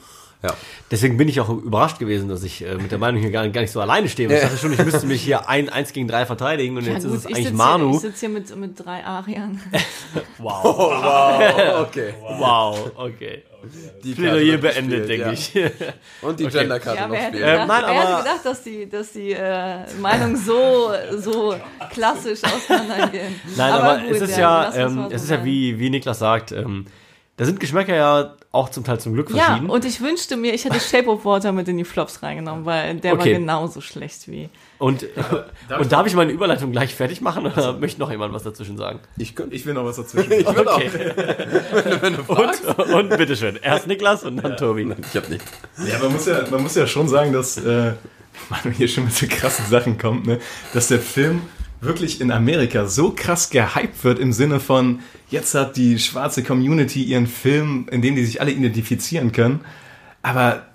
Ja. 0.42 0.54
Deswegen 0.90 1.16
bin 1.16 1.28
ich 1.28 1.40
auch 1.40 1.48
überrascht 1.48 1.98
gewesen, 1.98 2.28
dass 2.28 2.42
ich 2.42 2.64
äh, 2.64 2.74
mit 2.76 2.92
der 2.92 2.98
Meinung 2.98 3.20
hier 3.20 3.30
gar, 3.30 3.48
gar 3.48 3.62
nicht 3.62 3.72
so 3.72 3.80
alleine 3.80 4.08
stehe. 4.08 4.32
Ich 4.32 4.40
dachte 4.40 4.56
schon, 4.58 4.72
ich 4.72 4.84
müsste 4.84 5.06
mich 5.06 5.22
hier 5.22 5.48
ein, 5.48 5.68
eins 5.68 5.92
gegen 5.92 6.06
drei 6.08 6.26
verteidigen 6.26 6.76
und 6.76 6.86
ja, 6.86 6.92
jetzt 6.92 7.04
gut, 7.04 7.14
ist 7.14 7.18
es 7.20 7.24
ich 7.30 7.36
eigentlich 7.36 7.46
sitze 7.46 7.56
Manu. 7.56 7.86
hier, 7.88 7.94
ich 7.96 8.00
sitz 8.02 8.20
hier 8.20 8.28
mit, 8.28 8.56
mit 8.56 8.84
drei 8.84 9.04
Ariern. 9.04 9.60
Wow. 10.38 11.80
Okay. 11.88 12.14
Wow, 12.38 12.90
okay. 12.96 13.42
Die 14.04 14.14
Plädoyer 14.14 14.58
beendet, 14.58 15.08
denke 15.08 15.26
ja. 15.26 15.32
ich. 15.32 15.52
Und 16.22 16.38
die 16.38 16.44
Okay. 16.46 16.58
Genderkarte 16.60 17.00
Ja, 17.00 17.08
noch 17.08 17.16
spielen. 17.16 17.32
Gedacht, 17.32 17.68
nein, 17.68 17.82
wer 17.84 17.94
hätte 17.94 18.08
aber- 18.08 18.22
gedacht 18.22 18.44
dass 18.44 18.62
die, 18.62 18.88
dass 18.88 19.12
die 19.12 19.32
äh, 19.32 19.78
Meinungen 20.00 20.36
so, 20.36 20.90
so 21.18 21.56
klassisch 21.92 22.40
auseinandergehen. 22.44 23.40
Nein, 23.56 23.72
aber, 23.72 24.02
gut, 24.02 24.14
es 24.14 24.20
ist 24.22 24.38
ja, 24.38 24.66
uns 24.66 24.76
ähm, 24.76 25.08
es 25.10 25.22
ist 25.24 25.30
ja 25.30 25.44
wie, 25.44 25.78
wie 25.78 25.90
Niklas 25.90 26.18
sagt, 26.20 26.52
ähm, 26.52 26.86
da 27.36 27.44
sind 27.44 27.60
Geschmäcker 27.60 27.94
ja 27.94 28.34
auch 28.50 28.70
zum 28.70 28.84
Teil 28.84 28.98
zum 28.98 29.12
Glück 29.12 29.28
Ja, 29.30 29.44
verschieden. 29.44 29.68
und 29.68 29.84
ich 29.84 30.00
wünschte 30.00 30.36
mir, 30.38 30.54
ich 30.54 30.64
hätte 30.64 30.80
Shape 30.80 31.08
of 31.08 31.26
Water 31.26 31.52
mit 31.52 31.68
in 31.68 31.76
die 31.76 31.84
Flops 31.84 32.22
reingenommen, 32.22 32.64
weil 32.64 32.94
der 32.96 33.12
Okay. 33.12 33.32
war 33.32 33.38
genauso 33.40 33.82
schlecht 33.82 34.28
wie. 34.28 34.48
Und, 34.78 35.02
darf 35.16 35.42
und 35.78 35.82
ich- 35.82 35.88
darf 35.88 36.06
ich 36.06 36.14
meine 36.14 36.32
Überleitung 36.32 36.72
gleich 36.72 36.94
fertig 36.94 37.20
machen 37.20 37.44
oder 37.46 37.74
möchte 37.74 38.00
noch 38.00 38.10
jemand 38.10 38.32
was 38.32 38.42
dazwischen 38.44 38.78
sagen? 38.78 39.00
Ich 39.18 39.34
könnte. 39.34 39.54
Ich 39.54 39.66
will 39.66 39.74
noch 39.74 39.84
was 39.84 39.96
dazwischen. 39.96 40.32
Okay. 40.46 40.90
und, 42.28 42.92
und 42.94 43.08
bitteschön. 43.18 43.58
Erst 43.62 43.86
Niklas 43.86 44.24
und 44.24 44.36
dann 44.38 44.56
Tobi. 44.56 44.90
Ich 45.10 45.16
hab 45.16 45.28
nicht. 45.28 45.44
Ja, 45.86 45.98
man 45.98 46.12
muss 46.12 46.26
ja, 46.26 46.44
man 46.50 46.62
muss 46.62 46.74
ja 46.74 46.86
schon 46.86 47.08
sagen, 47.08 47.32
dass 47.32 47.58
äh, 47.58 47.92
man 48.48 48.72
hier 48.72 48.88
schon 48.88 49.04
mit 49.04 49.12
so 49.14 49.26
krassen 49.28 49.66
Sachen 49.66 49.98
kommt, 49.98 50.26
ne? 50.26 50.38
dass 50.72 50.88
der 50.88 51.00
Film 51.00 51.42
wirklich 51.80 52.20
in 52.20 52.30
Amerika 52.30 52.86
so 52.86 53.10
krass 53.10 53.50
gehypt 53.50 54.02
wird 54.04 54.18
im 54.18 54.32
Sinne 54.32 54.60
von, 54.60 55.00
jetzt 55.28 55.54
hat 55.54 55.76
die 55.76 55.98
schwarze 55.98 56.42
Community 56.42 57.02
ihren 57.02 57.26
Film, 57.26 57.86
in 57.90 58.02
dem 58.02 58.16
die 58.16 58.24
sich 58.24 58.40
alle 58.40 58.50
identifizieren 58.50 59.32
können. 59.32 59.60
Aber 60.22 60.66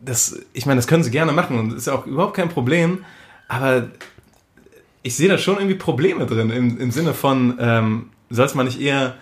das, 0.00 0.38
ich 0.52 0.66
meine, 0.66 0.78
das 0.78 0.86
können 0.86 1.02
sie 1.02 1.10
gerne 1.10 1.32
machen 1.32 1.58
und 1.58 1.72
ist 1.72 1.88
auch 1.88 2.06
überhaupt 2.06 2.36
kein 2.36 2.48
Problem. 2.48 3.04
Aber 3.48 3.88
ich 5.02 5.16
sehe 5.16 5.28
da 5.28 5.38
schon 5.38 5.56
irgendwie 5.56 5.76
Probleme 5.76 6.26
drin 6.26 6.50
im, 6.50 6.78
im 6.78 6.90
Sinne 6.90 7.14
von, 7.14 7.56
ähm, 7.60 8.10
soll 8.30 8.46
es 8.46 8.54
mal 8.54 8.64
nicht 8.64 8.80
eher 8.80 9.16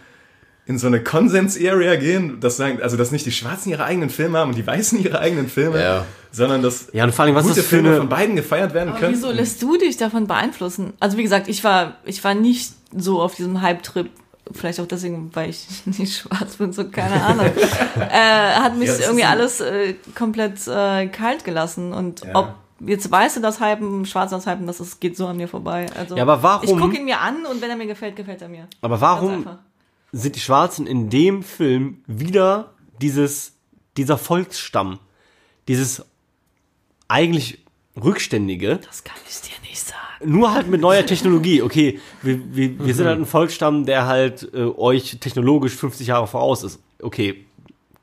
in 0.66 0.78
so 0.78 0.86
eine 0.86 1.02
Konsens-Area 1.02 1.96
gehen, 1.96 2.40
dass 2.40 2.56
sagen, 2.56 2.80
also 2.80 2.96
dass 2.96 3.12
nicht 3.12 3.26
die 3.26 3.32
Schwarzen 3.32 3.70
ihre 3.70 3.84
eigenen 3.84 4.08
Filme 4.08 4.38
haben 4.38 4.50
und 4.50 4.56
die 4.56 4.66
Weißen 4.66 4.98
ihre 5.02 5.18
eigenen 5.18 5.48
Filme, 5.48 5.80
Ja. 5.80 6.06
Sondern 6.34 6.62
dass 6.62 6.88
Ja, 6.92 7.04
und 7.04 7.14
vor 7.14 7.24
allem, 7.24 7.34
was 7.34 7.42
gute 7.44 7.52
ist 7.52 7.58
das 7.58 7.64
für 7.66 7.76
Filme 7.76 7.88
eine... 7.90 7.98
von 7.98 8.08
beiden 8.08 8.36
gefeiert 8.36 8.74
werden 8.74 8.90
Aber 8.90 8.98
können. 8.98 9.14
wieso 9.14 9.30
lässt 9.30 9.62
du 9.62 9.76
dich 9.76 9.96
davon 9.96 10.26
beeinflussen? 10.26 10.92
Also 11.00 11.16
wie 11.16 11.22
gesagt, 11.22 11.48
ich 11.48 11.62
war, 11.64 11.96
ich 12.04 12.22
war 12.24 12.34
nicht 12.34 12.72
so 12.96 13.20
auf 13.22 13.34
diesem 13.34 13.60
Hype-Trip. 13.62 14.10
Vielleicht 14.52 14.78
auch 14.80 14.86
deswegen, 14.86 15.30
weil 15.34 15.50
ich 15.50 15.66
nicht 15.86 16.16
schwarz 16.18 16.56
bin, 16.56 16.72
so 16.72 16.88
keine 16.88 17.22
Ahnung. 17.22 17.46
äh, 18.10 18.10
hat 18.56 18.76
mich 18.76 18.88
Ja, 18.88 18.94
irgendwie 19.06 19.24
alles 19.24 19.60
äh, 19.60 19.94
komplett 20.14 20.66
äh, 20.66 21.06
kalt 21.06 21.44
gelassen. 21.44 21.92
Und 21.92 22.24
Ja. 22.24 22.34
ob 22.34 22.54
jetzt 22.80 23.10
weißt 23.10 23.36
du 23.36 23.40
das 23.40 23.60
Hypen, 23.60 24.04
schwarz 24.04 24.30
das 24.32 24.46
Hypen, 24.46 24.66
das 24.66 24.80
ist, 24.80 25.00
geht 25.00 25.16
so 25.16 25.26
an 25.26 25.36
mir 25.38 25.48
vorbei. 25.48 25.86
Also 25.96 26.16
Ja, 26.16 26.22
aber 26.24 26.42
warum- 26.42 26.68
Ich 26.68 26.76
gucke 26.76 26.96
ihn 26.98 27.04
mir 27.06 27.20
an 27.20 27.46
und 27.46 27.62
wenn 27.62 27.70
er 27.70 27.76
mir 27.76 27.86
gefällt, 27.86 28.16
gefällt 28.16 28.42
er 28.42 28.48
mir. 28.48 28.66
Aber 28.82 28.96
Ganz 28.96 29.00
warum 29.02 29.30
einfach. 29.34 29.58
sind 30.12 30.34
die 30.36 30.40
Schwarzen 30.40 30.86
in 30.86 31.08
dem 31.08 31.42
Film 31.42 32.02
wieder 32.06 32.72
dieses, 33.00 33.52
dieser 33.96 34.18
Volksstamm? 34.18 34.98
Dieses 35.68 36.04
eigentlich 37.08 37.58
Rückständige, 38.02 38.80
Das 38.84 39.04
kann 39.04 39.16
ich 39.28 39.40
dir 39.42 39.54
nicht 39.68 39.78
sagen. 39.78 39.98
nur 40.24 40.52
halt 40.52 40.66
mit 40.68 40.80
neuer 40.80 41.06
Technologie. 41.06 41.62
Okay, 41.62 42.00
wir, 42.22 42.40
wir, 42.56 42.78
wir 42.86 42.94
sind 42.94 43.06
halt 43.06 43.18
ein 43.20 43.26
Volksstamm, 43.26 43.86
der 43.86 44.06
halt 44.06 44.48
äh, 44.52 44.64
euch 44.64 45.18
technologisch 45.20 45.74
50 45.76 46.08
Jahre 46.08 46.26
voraus 46.26 46.64
ist. 46.64 46.80
Okay, 47.00 47.44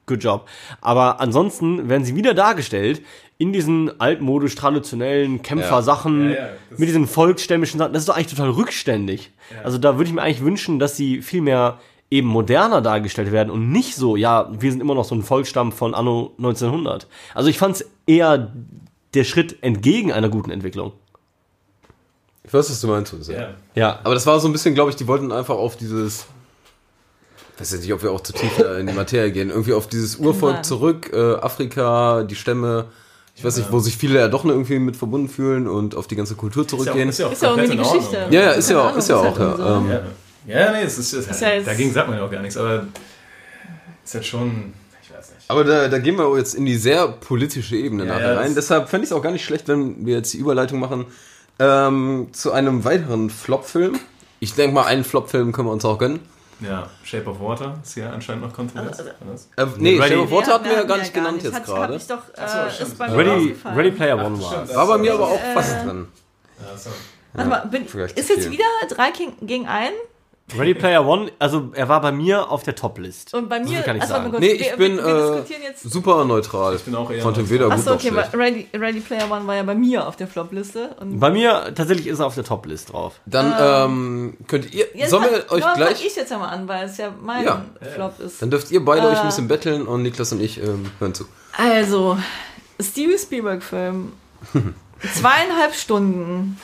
good 0.06 0.24
job. 0.24 0.48
Aber 0.80 1.20
ansonsten 1.20 1.90
werden 1.90 2.06
sie 2.06 2.16
wieder 2.16 2.34
dargestellt 2.34 3.02
in 3.38 3.52
diesen 3.52 4.00
altmodisch 4.00 4.56
traditionellen 4.56 5.42
Kämpfersachen, 5.42 6.30
Ja, 6.30 6.36
ja, 6.36 6.50
das- 6.70 6.80
mit 6.80 6.88
diesen 6.88 7.08
volksstämmischen 7.08 7.78
Sachen. 7.80 7.92
Das 7.92 8.04
ist 8.04 8.08
doch 8.08 8.16
eigentlich 8.16 8.28
total 8.28 8.52
rückständig. 8.52 9.32
Also 9.64 9.78
da 9.78 9.98
würde 9.98 10.08
ich 10.08 10.13
mir 10.13 10.21
eigentlich 10.21 10.42
wünschen, 10.44 10.80
dass 10.80 10.96
sie 10.96 11.21
viel 11.21 11.42
mehr 11.42 11.80
eben 12.10 12.28
moderner 12.28 12.82
dargestellt 12.82 13.32
werden 13.34 13.50
und 13.50 13.71
nicht 13.71 13.96
so, 13.96 14.15
ja, 14.15 14.50
wir 14.58 14.71
sind 14.71 14.80
immer 14.80 14.96
noch 14.96 15.04
so 15.06 15.15
ein 15.15 15.23
Volksstamm 15.23 15.71
von 15.73 15.94
Anno 15.94 16.32
1900. 16.38 17.08
Also 17.34 17.50
ich 17.50 17.58
fand 17.58 17.75
es 17.78 17.90
eher 18.06 18.54
der 19.14 19.24
Schritt 19.24 19.62
entgegen 19.62 20.12
einer 20.12 20.30
guten 20.30 20.52
Entwicklung. 20.52 20.94
Ich 22.44 22.54
weiß, 22.54 22.70
was 22.70 22.82
du 22.82 22.88
meinst. 22.88 23.14
Ja. 23.30 23.50
Ja, 23.76 24.00
Aber 24.04 24.14
das 24.16 24.26
war 24.26 24.40
so 24.40 24.48
ein 24.48 24.52
bisschen, 24.52 24.74
glaube 24.74 24.90
ich, 24.90 24.96
die 24.96 25.08
wollten 25.08 25.32
einfach 25.32 25.56
auf 25.56 25.78
dieses. 25.78 26.26
Ich 27.56 27.62
weiß 27.62 27.72
jetzt 27.74 27.82
nicht, 27.82 27.94
ob 27.94 28.02
wir 28.02 28.12
auch 28.12 28.22
zu 28.22 28.34
tief 28.34 28.58
in 28.80 28.88
die 28.88 28.94
Materie 28.94 29.32
gehen. 29.32 29.50
Irgendwie 29.50 29.74
auf 29.74 29.88
dieses 29.88 30.16
Urvolk 30.16 30.66
zurück, 30.66 31.12
äh, 31.14 31.36
Afrika, 31.36 32.24
die 32.24 32.36
Stämme. 32.36 32.86
Ich 33.36 33.44
weiß 33.44 33.58
nicht, 33.58 33.72
wo 33.72 33.80
sich 33.80 33.96
viele 33.98 34.20
ja 34.20 34.28
doch 34.28 34.44
noch 34.44 34.52
irgendwie 34.52 34.80
mit 34.80 34.96
verbunden 34.98 35.30
fühlen 35.30 35.68
und 35.68 35.96
auf 35.96 36.08
die 36.08 36.16
ganze 36.16 36.36
Kultur 36.36 36.64
Ist 36.64 36.72
ja, 36.72 36.78
auch- 36.78 36.84
zurückgehen. 36.86 37.10
ist 37.10 37.20
ja 37.20 37.28
auch 37.28 37.32
Ist 37.32 37.42
ja 37.44 37.50
auch 37.52 37.58
eine 37.58 37.70
Ordnung. 37.70 37.94
Geschichte. 37.94 38.28
Ja, 38.32 38.42
ja, 38.42 38.52
ist 38.52 38.70
ja, 38.70 38.82
auch- 38.90 38.98
ist 38.98 39.10
ja 39.10 39.16
auch. 39.18 39.34
ist 39.34 39.40
halt 39.40 39.58
Ja, 39.60 39.66
so. 39.66 39.76
ähm, 39.76 39.92
Ja. 39.92 40.02
Ja, 40.66 40.72
nee, 40.72 40.82
es 40.82 40.98
ist, 40.98 41.14
es 41.14 41.28
Ist 41.28 41.42
ja 41.42 41.50
jetzt- 41.50 41.68
dagegen 41.68 41.94
sagt 41.94 42.08
man 42.10 42.18
ja 42.18 42.26
auch 42.26 42.32
gar 42.32 42.42
nichts, 42.42 42.58
aber 42.58 42.88
ist 44.04 44.14
halt 44.16 44.26
schon. 44.26 44.74
Aber 45.52 45.63
da, 45.63 45.87
da 45.87 45.99
gehen 45.99 46.17
wir 46.17 46.37
jetzt 46.37 46.56
in 46.56 46.65
die 46.65 46.75
sehr 46.77 47.08
politische 47.08 47.75
Ebene 47.75 48.06
Ja, 48.06 48.13
nachher 48.13 48.33
ja, 48.33 48.39
rein. 48.39 48.56
Deshalb 48.56 48.89
fände 48.89 49.04
ich 49.06 49.12
es 49.12 49.15
auch 49.17 49.21
gar 49.21 49.31
nicht 49.31 49.43
schlecht, 49.45 49.67
wenn 49.67 50.06
wir 50.06 50.15
jetzt 50.15 50.33
die 50.33 50.37
Überleitung 50.37 50.79
machen 50.79 51.06
ähm, 51.60 52.29
zu 52.31 52.52
einem 52.52 52.83
weiteren 52.85 53.29
Flop-Film. 53.29 53.99
Ich 54.39 54.56
denke 54.56 54.73
mal, 54.73 54.85
einen 54.85 55.04
Flop-Film 55.04 55.52
können 55.52 55.67
wir 55.67 55.73
uns 55.73 55.85
auch 55.85 55.97
gönnen. 55.97 56.19
Ja, 56.62 56.89
Shape 57.04 57.29
of 57.29 57.39
Water 57.39 57.79
ist 57.83 57.95
ja 57.95 58.12
anscheinend 58.12 58.43
noch 58.43 58.54
kontrovers. 58.54 58.99
Also, 58.99 59.12
was? 59.25 59.49
Äh, 59.58 59.65
nee, 59.77 59.97
Ready- 59.97 60.10
Shape 60.13 60.21
of 60.23 60.31
Water 60.31 60.54
hatten 60.54 60.65
wir 60.65 60.73
ja 60.73 60.83
gar 60.83 60.97
nicht 60.99 61.13
genannt 61.13 61.43
nicht. 61.43 61.52
jetzt 61.52 61.65
gerade. 61.65 61.95
Äh, 61.95 63.12
Ready. 63.12 63.56
Ready 63.75 63.91
Player 63.91 64.23
One 64.23 64.39
Ach, 64.45 64.52
war. 64.52 64.75
War 64.75 64.87
bei 64.87 64.97
mir 64.99 65.13
aber 65.13 65.27
auch 65.27 65.39
Äh, 65.43 65.54
fast 65.54 65.71
dran. 65.85 66.08
Ja, 66.60 66.77
so. 66.77 66.89
Warte 67.33 67.49
mal, 67.49 67.60
bin, 67.67 67.85
ist 67.85 68.29
jetzt 68.29 68.52
wieder 68.52 68.63
3 68.89 69.12
gegen 69.41 69.67
1? 69.67 69.91
Ready 70.58 70.73
Player 70.73 71.06
One, 71.08 71.31
also 71.39 71.71
er 71.73 71.87
war 71.87 72.02
bei 72.02 72.12
mir 72.12 72.50
auf 72.52 72.63
der 72.63 72.75
Top-List. 72.75 73.33
Und 73.33 73.48
bei 73.48 73.60
So 73.63 73.69
mir, 73.69 73.75
viel 73.77 73.83
kann 73.85 73.96
ich 73.96 74.02
also, 74.02 74.13
sagen. 74.15 74.25
mal 74.25 74.29
kurz, 74.31 74.42
Nee, 74.42 74.52
ich 74.52 74.69
wir, 74.71 74.77
bin 74.77 74.98
wir, 74.98 75.06
wir 75.06 75.46
äh, 75.60 75.73
super 75.81 76.25
neutral. 76.25 76.75
Ich 76.75 76.81
bin 76.83 76.94
auch 76.96 77.10
eher 77.10 77.21
Fand 77.23 77.37
neutral. 77.37 77.50
weder 77.50 77.65
gut 77.65 77.73
Achso, 77.75 77.89
noch 77.92 77.96
okay, 77.96 78.10
schlecht. 78.10 78.33
weil 78.33 78.39
Ready, 78.42 78.67
Ready 78.73 79.00
Player 79.00 79.31
One 79.31 79.48
war 79.48 79.56
ja 79.56 79.63
bei 79.63 79.75
mir 79.75 80.06
auf 80.06 80.17
der 80.17 80.27
Flop-Liste. 80.27 80.96
Und 81.00 81.19
Bei 81.21 81.29
mir 81.29 81.71
tatsächlich 81.73 82.08
ist 82.08 82.19
er 82.19 82.25
auf 82.25 82.35
der 82.35 82.44
Top-List 82.44 82.92
drauf. 82.92 83.13
Dann 83.25 83.54
ähm, 83.62 84.37
könnt 84.48 84.73
ihr, 84.73 84.87
sollen 85.08 85.23
wir 85.23 85.52
euch 85.52 85.73
gleich, 85.73 85.98
fang 85.98 86.06
ich 86.08 86.15
jetzt 86.17 86.31
ja 86.31 86.37
mal 86.37 86.50
an, 86.50 86.67
weil 86.67 86.85
es 86.85 86.98
ja 86.98 87.13
mein 87.21 87.46
Ja. 87.46 87.65
Flop 87.96 88.19
ist. 88.19 88.42
dann 88.42 88.50
dürft 88.52 88.71
ihr 88.71 88.83
beide 88.83 89.08
euch 89.08 89.17
ein 89.19 89.23
Äh. 89.23 89.25
bisschen 89.27 89.48
betteln 89.48 89.87
und 89.87 90.02
Niklas 90.02 90.33
und 90.33 90.42
ich 90.42 90.58
ähm, 90.62 90.92
hören 91.00 91.13
zu. 91.13 91.25
Also, 91.58 92.17
Steven 92.81 93.17
Spielberg-Film. 93.17 94.12
Zweieinhalb 95.13 95.73
Stunden. 95.75 96.60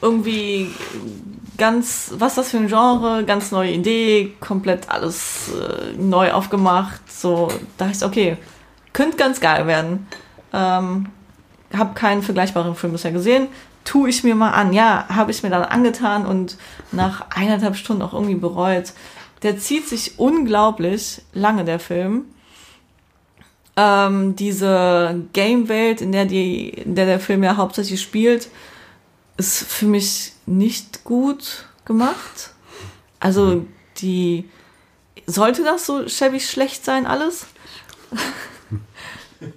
Irgendwie 0.00 0.70
ganz, 1.56 2.12
was 2.16 2.36
das 2.36 2.50
für 2.50 2.58
ein 2.58 2.68
Genre? 2.68 3.24
Ganz 3.24 3.50
neue 3.50 3.72
Idee, 3.72 4.34
komplett 4.40 4.88
alles 4.88 5.50
äh, 5.52 5.96
neu 5.96 6.32
aufgemacht. 6.32 7.00
So, 7.10 7.48
da 7.76 7.88
ich, 7.88 8.04
okay, 8.04 8.36
könnte 8.92 9.16
ganz 9.16 9.40
geil 9.40 9.66
werden. 9.66 10.06
Ähm, 10.52 11.06
hab 11.76 11.94
keinen 11.94 12.22
vergleichbaren 12.22 12.74
Film 12.74 12.92
bisher 12.92 13.12
gesehen. 13.12 13.48
Tue 13.84 14.08
ich 14.08 14.24
mir 14.24 14.34
mal 14.34 14.50
an. 14.50 14.72
Ja, 14.72 15.06
habe 15.08 15.30
ich 15.30 15.42
mir 15.42 15.50
dann 15.50 15.64
angetan 15.64 16.26
und 16.26 16.56
nach 16.92 17.30
eineinhalb 17.30 17.76
Stunden 17.76 18.02
auch 18.02 18.14
irgendwie 18.14 18.34
bereut. 18.34 18.92
Der 19.42 19.58
zieht 19.58 19.88
sich 19.88 20.18
unglaublich 20.18 21.22
lange, 21.32 21.64
der 21.64 21.78
Film 21.78 22.24
ähm, 23.78 24.34
diese 24.34 25.22
Game-Welt, 25.32 26.00
in 26.00 26.10
der 26.10 26.24
die, 26.24 26.68
in 26.68 26.96
der 26.96 27.06
der 27.06 27.20
Film 27.20 27.44
ja 27.44 27.56
hauptsächlich 27.56 28.02
spielt, 28.02 28.48
ist 29.38 29.64
für 29.64 29.86
mich 29.86 30.32
nicht 30.46 31.04
gut 31.04 31.64
gemacht. 31.86 32.50
Also 33.20 33.64
die 33.98 34.48
sollte 35.26 35.64
das 35.64 35.86
so 35.86 36.06
schäbig 36.08 36.48
schlecht 36.48 36.84
sein 36.84 37.06
alles? 37.06 37.46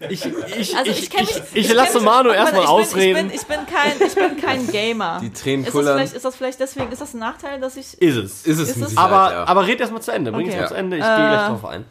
Ich, 0.10 0.24
ich, 0.26 0.78
Also 0.78 0.92
ich, 0.92 1.00
ich 1.08 1.10
ich, 1.12 1.14
mich. 1.20 1.42
ich 1.54 1.68
kenn 1.68 1.76
lasse 1.76 1.96
mich- 1.96 2.04
Manu 2.04 2.30
erstmal 2.30 2.62
ich 2.62 2.68
ausreden. 2.70 3.32
Ich 3.34 3.46
bin, 3.48 3.58
ich 3.58 3.66
bin 3.66 3.76
kein, 3.76 4.08
ich 4.08 4.14
bin 4.14 4.38
kein 4.38 4.68
Gamer. 4.68 5.20
Die 5.24 5.34
Tränen 5.34 5.62
ist 5.62 5.70
das, 5.70 5.74
kullern. 5.74 5.98
vielleicht, 5.98 6.14
ist 6.14 6.24
das 6.24 6.36
vielleicht 6.36 6.60
deswegen, 6.60 6.92
ist 6.92 7.02
das 7.02 7.16
ein 7.16 7.20
Nachteil, 7.20 7.60
dass 7.60 7.78
ich 7.78 8.00
ist 8.00 8.16
es. 8.16 8.46
Ist 8.46 8.60
es 8.60 8.70
Ist 8.70 8.78
es? 8.78 8.98
Aber, 8.98 9.32
ja. 9.32 9.44
aber 9.46 9.66
red 9.66 9.80
erstmal 9.80 10.04
zu 10.04 10.12
Ende. 10.12 10.32
Bring 10.32 10.46
es 10.48 10.54
Okay. 10.54 10.62
mal 10.62 10.68
zu 10.68 10.74
Ende. 10.76 10.98
Ich 10.98 11.04
Äh, 11.04 11.08
gehe 11.08 11.16
gleich 11.16 11.48
drauf 11.48 11.66
ein. 11.66 11.86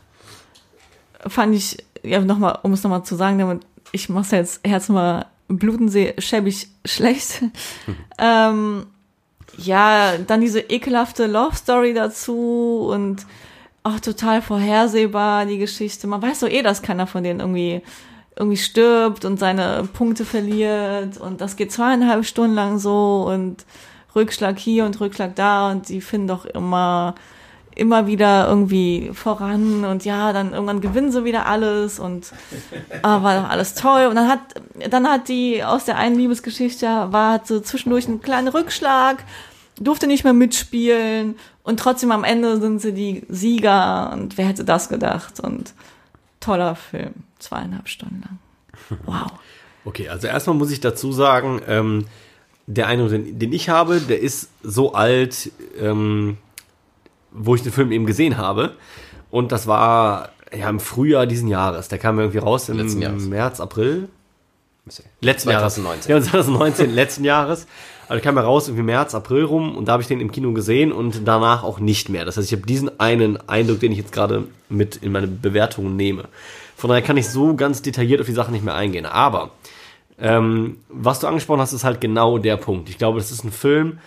fand 1.27 1.55
ich, 1.57 1.79
ja, 2.05 2.21
nochmal, 2.21 2.61
um 2.63 2.73
es 2.73 2.83
nochmal 2.85 3.03
zu 3.03 3.17
sagen, 3.17 3.41
damit 3.41 3.63
ich 3.91 4.09
mach's 4.09 4.31
jetzt 4.31 4.61
Herz 4.65 4.89
mal 5.51 5.57
bluten 5.57 5.89
sehe, 5.89 6.15
schäbig 6.19 6.69
schlecht. 6.85 7.43
ähm, 8.19 8.87
ja, 9.57 10.17
dann 10.19 10.41
diese 10.41 10.61
ekelhafte 10.61 11.27
Love 11.27 11.57
Story 11.57 11.95
dazu 11.95 12.89
und 12.91 13.27
auch 13.83 14.01
total 14.01 14.43
vorhersehbar, 14.43 15.47
die 15.47 15.59
Geschichte. 15.59 16.07
Man 16.07 16.23
weiß 16.23 16.41
doch 16.41 16.49
eh, 16.49 16.63
dass 16.63 16.83
keiner 16.83 17.07
von 17.07 17.25
denen 17.25 17.41
irgendwie, 17.41 17.83
irgendwie 18.37 18.57
stirbt 18.57 19.25
und 19.25 19.39
seine 19.39 19.89
Punkte 19.93 20.25
verliert 20.25 21.19
und 21.19 21.41
das 21.41 21.57
geht 21.57 21.73
zweieinhalb 21.73 22.25
Stunden 22.25 22.55
lang 22.55 22.79
so 22.79 23.27
und 23.29 23.65
Rückschlag 24.15 24.59
hier 24.59 24.85
und 24.85 25.01
Rückschlag 25.01 25.35
da 25.35 25.71
und 25.71 25.89
die 25.89 26.01
finden 26.01 26.29
doch 26.29 26.45
immer 26.45 27.15
immer 27.81 28.07
wieder 28.07 28.47
irgendwie 28.47 29.11
voran 29.15 29.85
und 29.87 30.05
ja, 30.05 30.35
dann 30.35 30.53
irgendwann 30.53 30.83
gewinnen 30.83 31.11
sie 31.11 31.25
wieder 31.25 31.47
alles 31.47 31.99
und 31.99 32.33
ah, 33.03 33.23
war 33.23 33.41
doch 33.41 33.49
alles 33.49 33.75
toll. 33.75 34.07
Und 34.07 34.17
dann 34.17 34.29
hat, 34.29 34.41
dann 34.91 35.09
hat 35.09 35.29
die 35.29 35.65
aus 35.65 35.87
der 35.87 35.97
einen 35.97 36.17
Liebesgeschichte 36.17 36.87
war 37.11 37.41
so 37.45 37.59
zwischendurch 37.61 38.07
einen 38.07 38.21
kleinen 38.21 38.49
Rückschlag, 38.49 39.25
durfte 39.81 40.07
nicht 40.07 40.25
mehr 40.25 40.35
mitspielen 40.35 41.37
und 41.63 41.81
trotzdem 41.81 42.13
am 42.13 42.23
Ende 42.23 42.61
sind 42.61 42.83
sie 42.83 42.93
die 42.93 43.25
Sieger 43.29 44.11
und 44.13 44.37
wer 44.37 44.47
hätte 44.47 44.65
das 44.65 44.91
gedacht? 44.91 45.41
Und 45.41 45.73
toller 46.39 46.77
Film, 46.77 47.15
zweieinhalb 47.39 47.89
Stunden 47.89 48.23
lang. 48.23 48.39
Wow. 49.07 49.33
Okay, 49.87 50.11
also 50.11 50.27
erstmal 50.27 50.57
muss 50.57 50.71
ich 50.71 50.81
dazu 50.81 51.13
sagen, 51.13 51.63
ähm, 51.67 52.07
der 52.67 52.87
Eindruck, 52.89 53.09
den, 53.09 53.39
den 53.39 53.53
ich 53.55 53.71
habe, 53.71 54.01
der 54.01 54.21
ist 54.21 54.51
so 54.63 54.93
alt, 54.93 55.51
ähm, 55.79 56.37
wo 57.33 57.55
ich 57.55 57.63
den 57.63 57.73
Film 57.73 57.93
eben 57.93 58.07
gesehen 58.07 58.37
habe. 58.37 58.73
Und 59.31 59.53
das 59.53 59.67
war 59.67 60.31
ja 60.57 60.69
im 60.69 60.81
Frühjahr 60.81 61.27
diesen 61.27 61.49
Jahres. 61.49 61.89
Der 61.89 61.99
kam 61.99 62.19
irgendwie 62.19 62.39
raus 62.39 62.69
im. 62.69 62.79
März, 63.29 63.61
April. 63.61 64.09
Letzten 65.21 65.51
2019. 65.51 66.11
Jahres. 66.11 66.27
Ja, 66.27 66.33
2019, 66.33 66.91
letzten 66.91 67.25
Jahres. 67.25 67.67
Also 68.09 68.25
kam 68.25 68.35
ja 68.35 68.43
raus 68.43 68.67
irgendwie 68.67 68.83
März, 68.83 69.15
April 69.15 69.45
rum 69.45 69.77
und 69.77 69.87
da 69.87 69.93
habe 69.93 70.03
ich 70.03 70.09
den 70.09 70.21
im 70.21 70.33
Kino 70.33 70.53
gesehen 70.53 70.91
und 70.91 71.29
danach 71.29 71.63
auch 71.63 71.79
nicht 71.79 72.09
mehr. 72.09 72.25
Das 72.25 72.37
heißt, 72.37 72.49
ich 72.51 72.59
habe 72.59 72.67
diesen 72.67 72.99
einen 72.99 73.39
Eindruck, 73.49 73.79
den 73.79 73.93
ich 73.93 73.99
jetzt 73.99 74.11
gerade 74.11 74.49
mit 74.69 74.97
in 74.97 75.13
meine 75.13 75.29
Bewertungen 75.29 75.95
nehme. 75.95 76.25
Von 76.75 76.89
daher 76.89 77.03
kann 77.03 77.17
ich 77.17 77.29
so 77.29 77.55
ganz 77.55 77.83
detailliert 77.83 78.21
auf 78.21 78.27
die 78.27 78.33
Sache 78.33 78.51
nicht 78.51 78.65
mehr 78.65 78.75
eingehen. 78.75 79.07
Aber 79.07 79.51
ähm, 80.19 80.79
was 80.89 81.21
du 81.21 81.29
angesprochen 81.29 81.61
hast, 81.61 81.73
ist 81.73 81.85
halt 81.85 82.01
genau 82.01 82.39
der 82.39 82.57
Punkt. 82.57 82.89
Ich 82.89 82.99
glaube, 82.99 83.21
das 83.21 83.31
ist 83.31 83.45
ein 83.45 83.53
Film, 83.53 84.01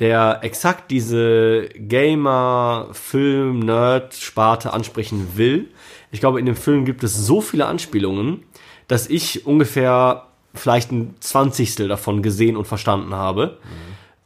der 0.00 0.40
exakt 0.42 0.90
diese 0.90 1.68
Gamer-Film-Nerd-Sparte 1.76 4.72
ansprechen 4.72 5.36
will. 5.36 5.68
Ich 6.10 6.20
glaube, 6.20 6.40
in 6.40 6.46
dem 6.46 6.56
Film 6.56 6.86
gibt 6.86 7.04
es 7.04 7.14
so 7.14 7.42
viele 7.42 7.66
Anspielungen, 7.66 8.42
dass 8.88 9.08
ich 9.08 9.46
ungefähr 9.46 10.26
vielleicht 10.54 10.90
ein 10.90 11.14
Zwanzigstel 11.20 11.86
davon 11.86 12.22
gesehen 12.22 12.56
und 12.56 12.66
verstanden 12.66 13.14
habe. 13.14 13.58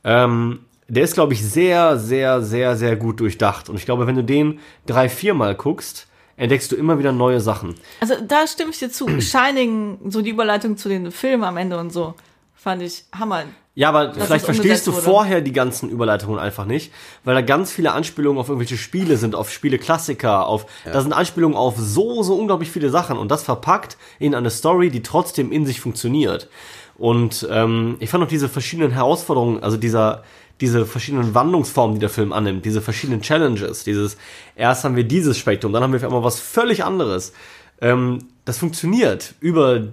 Ähm, 0.05 0.61
der 0.89 1.03
ist, 1.03 1.15
glaube 1.15 1.33
ich, 1.33 1.45
sehr, 1.45 1.99
sehr, 1.99 2.41
sehr, 2.41 2.77
sehr 2.77 2.97
gut 2.97 3.21
durchdacht. 3.21 3.69
Und 3.69 3.77
ich 3.77 3.85
glaube, 3.85 4.07
wenn 4.07 4.17
du 4.17 4.25
den 4.25 4.61
drei, 4.87 5.09
viermal 5.09 5.55
guckst, 5.55 6.07
entdeckst 6.37 6.73
du 6.73 6.77
immer 6.77 6.99
wieder 6.99 7.13
neue 7.13 7.41
Sachen. 7.41 7.75
Also 8.01 8.15
da 8.27 8.47
stimme 8.47 8.71
ich 8.71 8.79
dir 8.79 8.91
zu. 8.91 9.09
Shining, 9.21 9.99
so 10.09 10.23
die 10.23 10.31
Überleitung 10.31 10.77
zu 10.77 10.89
den 10.89 11.11
Filmen 11.11 11.45
am 11.45 11.57
Ende 11.57 11.79
und 11.79 11.93
so, 11.93 12.15
fand 12.55 12.83
ich 12.83 13.05
Hammer. 13.13 13.45
Ja, 13.77 13.89
aber 13.89 14.09
das 14.09 14.27
vielleicht 14.27 14.45
verstehst 14.45 14.87
du 14.87 14.93
wurde. 14.93 15.03
vorher 15.03 15.41
die 15.41 15.53
ganzen 15.53 15.91
Überleitungen 15.91 16.39
einfach 16.39 16.65
nicht, 16.65 16.93
weil 17.25 17.35
da 17.35 17.41
ganz 17.41 17.73
viele 17.73 17.93
Anspielungen 17.93 18.39
auf 18.39 18.49
irgendwelche 18.49 18.77
Spiele 18.77 19.17
sind, 19.17 19.35
auf 19.35 19.51
Spiele-Klassiker, 19.51 20.47
auf, 20.47 20.67
da 20.85 21.01
sind 21.01 21.13
Anspielungen 21.13 21.57
auf 21.57 21.75
so, 21.77 22.23
so 22.23 22.37
unglaublich 22.37 22.71
viele 22.71 22.91
Sachen 22.91 23.19
und 23.19 23.31
das 23.33 23.43
verpackt 23.43 23.97
in 24.21 24.35
eine 24.37 24.51
Story, 24.51 24.91
die 24.91 25.03
trotzdem 25.03 25.51
in 25.51 25.67
sich 25.67 25.81
funktioniert. 25.81 26.49
Und 26.97 27.49
ähm, 27.51 27.97
ich 27.99 28.11
fand 28.11 28.23
auch 28.23 28.29
diese 28.29 28.49
verschiedenen 28.49 28.93
Herausforderungen, 28.93 29.61
also 29.65 29.77
dieser, 29.77 30.23
diese 30.61 30.87
verschiedenen 30.87 31.35
Wandlungsformen, 31.35 31.97
die 31.97 32.01
der 32.01 32.11
Film 32.11 32.33
annimmt, 32.33 32.65
diese 32.65 32.81
verschiedenen 32.81 33.23
Challenges, 33.23 33.83
dieses, 33.83 34.17
erst 34.55 34.85
haben 34.85 34.95
wir 34.95 35.03
dieses 35.03 35.37
Spektrum, 35.37 35.73
dann 35.73 35.83
haben 35.83 35.93
wir 35.93 35.99
auf 35.99 36.05
einmal 36.05 36.23
was 36.23 36.39
völlig 36.39 36.85
anderes. 36.85 37.33
Ähm, 37.81 38.21
das 38.45 38.59
funktioniert 38.59 39.35
über 39.41 39.89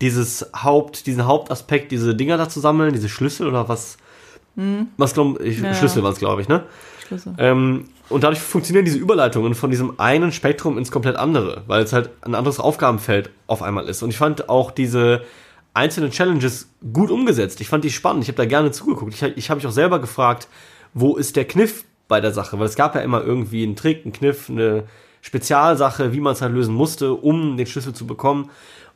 dieses 0.00 0.50
Haupt, 0.54 1.06
diesen 1.06 1.26
Hauptaspekt, 1.26 1.92
diese 1.92 2.14
Dinger 2.14 2.36
da 2.36 2.48
zu 2.48 2.60
sammeln, 2.60 2.92
diese 2.92 3.08
Schlüssel 3.08 3.46
oder 3.46 3.68
was, 3.68 3.96
was 4.96 5.14
glaub 5.14 5.40
ich, 5.40 5.58
Ja, 5.58 5.66
ja. 5.66 5.74
Schlüssel 5.74 6.02
waren 6.02 6.12
es, 6.12 6.18
glaube 6.18 6.42
ich, 6.42 6.48
ne? 6.48 6.64
Schlüssel. 7.06 7.34
Ähm, 7.38 7.88
und 8.08 8.22
dadurch 8.22 8.40
funktionieren 8.40 8.84
diese 8.84 8.98
Überleitungen 8.98 9.54
von 9.54 9.70
diesem 9.70 9.98
einen 9.98 10.32
Spektrum 10.32 10.78
ins 10.78 10.90
komplett 10.90 11.16
andere, 11.16 11.62
weil 11.66 11.82
es 11.82 11.92
halt 11.92 12.10
ein 12.22 12.34
anderes 12.34 12.60
Aufgabenfeld 12.60 13.30
auf 13.46 13.62
einmal 13.62 13.88
ist. 13.88 14.02
Und 14.02 14.10
ich 14.10 14.18
fand 14.18 14.48
auch 14.48 14.70
diese 14.70 15.22
einzelnen 15.72 16.10
Challenges 16.10 16.68
gut 16.92 17.10
umgesetzt. 17.10 17.60
Ich 17.60 17.68
fand 17.68 17.84
die 17.84 17.90
spannend. 17.90 18.22
Ich 18.22 18.28
habe 18.28 18.36
da 18.36 18.44
gerne 18.44 18.70
zugeguckt. 18.70 19.14
Ich, 19.14 19.22
ich 19.22 19.50
habe 19.50 19.58
mich 19.58 19.66
auch 19.66 19.72
selber 19.72 20.00
gefragt, 20.00 20.48
wo 20.92 21.16
ist 21.16 21.36
der 21.36 21.46
Kniff 21.46 21.84
bei 22.06 22.20
der 22.20 22.32
Sache? 22.32 22.58
Weil 22.58 22.66
es 22.66 22.76
gab 22.76 22.94
ja 22.94 23.00
immer 23.00 23.22
irgendwie 23.22 23.64
einen 23.64 23.74
Trick, 23.74 24.04
einen 24.04 24.12
Kniff, 24.12 24.48
eine 24.48 24.84
Spezialsache, 25.20 26.12
wie 26.12 26.20
man 26.20 26.34
es 26.34 26.42
halt 26.42 26.52
lösen 26.52 26.74
musste, 26.74 27.14
um 27.14 27.56
den 27.56 27.66
Schlüssel 27.66 27.94
zu 27.94 28.06
bekommen. 28.06 28.50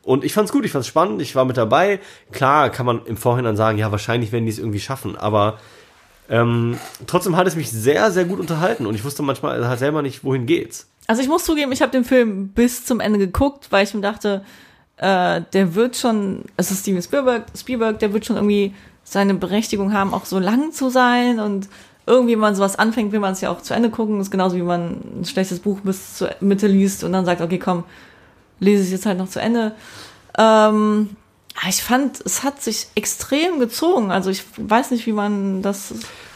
Und 0.09 0.23
ich 0.23 0.33
fand's 0.33 0.51
gut, 0.51 0.65
ich 0.65 0.71
fand's 0.71 0.87
spannend, 0.87 1.21
ich 1.21 1.35
war 1.35 1.45
mit 1.45 1.55
dabei. 1.55 1.99
Klar 2.31 2.71
kann 2.71 2.87
man 2.87 3.05
im 3.05 3.15
Vorhinein 3.15 3.55
sagen, 3.55 3.77
ja, 3.77 3.91
wahrscheinlich 3.91 4.31
werden 4.31 4.45
die 4.45 4.51
es 4.51 4.57
irgendwie 4.57 4.79
schaffen, 4.79 5.15
aber 5.15 5.59
ähm, 6.31 6.79
trotzdem 7.05 7.37
hat 7.37 7.45
es 7.45 7.55
mich 7.55 7.69
sehr, 7.69 8.09
sehr 8.09 8.25
gut 8.25 8.39
unterhalten 8.39 8.87
und 8.87 8.95
ich 8.95 9.03
wusste 9.03 9.21
manchmal 9.21 9.67
halt 9.67 9.77
selber 9.77 10.01
nicht, 10.01 10.23
wohin 10.23 10.47
geht's. 10.47 10.87
Also 11.05 11.21
ich 11.21 11.27
muss 11.27 11.43
zugeben, 11.45 11.71
ich 11.73 11.83
habe 11.83 11.91
den 11.91 12.05
Film 12.05 12.47
bis 12.47 12.85
zum 12.85 13.01
Ende 13.01 13.19
geguckt, 13.19 13.67
weil 13.69 13.83
ich 13.83 13.93
mir 13.93 14.01
dachte, 14.01 14.43
äh, 14.97 15.41
der 15.53 15.75
wird 15.75 15.95
schon, 15.95 16.45
es 16.57 16.71
ist 16.71 16.79
Steven 16.79 17.03
Spielberg, 17.03 17.45
Spielberg, 17.55 17.99
der 17.99 18.11
wird 18.11 18.25
schon 18.25 18.37
irgendwie 18.37 18.73
seine 19.03 19.35
Berechtigung 19.35 19.93
haben, 19.93 20.15
auch 20.15 20.25
so 20.25 20.39
lang 20.39 20.71
zu 20.71 20.89
sein 20.89 21.39
und 21.39 21.69
irgendwie, 22.07 22.33
wenn 22.33 22.39
man 22.39 22.55
sowas 22.55 22.79
anfängt, 22.79 23.11
will 23.11 23.19
man 23.19 23.33
es 23.33 23.41
ja 23.41 23.51
auch 23.51 23.61
zu 23.61 23.75
Ende 23.75 23.91
gucken. 23.91 24.17
Das 24.17 24.29
ist 24.29 24.31
genauso 24.31 24.55
wie 24.55 24.63
man 24.63 25.19
ein 25.19 25.25
schlechtes 25.25 25.59
Buch 25.59 25.81
bis 25.81 26.15
zur 26.15 26.31
Mitte 26.39 26.65
liest 26.65 27.03
und 27.03 27.11
dann 27.11 27.25
sagt, 27.25 27.41
okay, 27.41 27.59
komm, 27.59 27.83
lese 28.59 28.83
ich 28.83 28.91
jetzt 28.91 29.05
halt 29.05 29.17
noch 29.17 29.29
zu 29.29 29.39
Ende. 29.41 29.73
Ähm, 30.37 31.09
ich 31.67 31.83
fand, 31.83 32.21
es 32.25 32.43
hat 32.43 32.61
sich 32.61 32.87
extrem 32.95 33.59
gezogen. 33.59 34.11
Also 34.11 34.29
ich 34.29 34.43
weiß 34.57 34.91
nicht, 34.91 35.05
wie 35.05 35.11
man 35.11 35.61
das. 35.61 35.93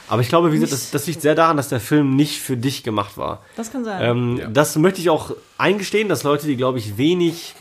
Aber 0.10 0.22
ich 0.22 0.28
glaube, 0.28 0.52
wie 0.52 0.56
gesagt, 0.56 0.74
das, 0.74 0.92
das 0.92 1.08
liegt 1.08 1.22
sehr 1.22 1.36
daran, 1.36 1.56
dass 1.56 1.70
der 1.70 1.80
Film 1.80 2.16
nicht 2.16 2.42
für 2.42 2.58
dich 2.58 2.84
gemacht 2.84 3.18
war. 3.18 3.42
Das 3.56 3.72
kann 3.72 3.86
sein. 3.86 4.02
Ähm, 4.02 4.38
Ja. 4.38 4.48
Das 4.48 4.76
möchte 4.76 5.00
ich 5.00 5.10
auch 5.10 5.32
eingestehen, 5.58 6.10
dass 6.10 6.24
Leute, 6.24 6.46
die, 6.48 6.58
glaube 6.58 6.78
ich, 6.80 6.98
wenig 6.98 7.56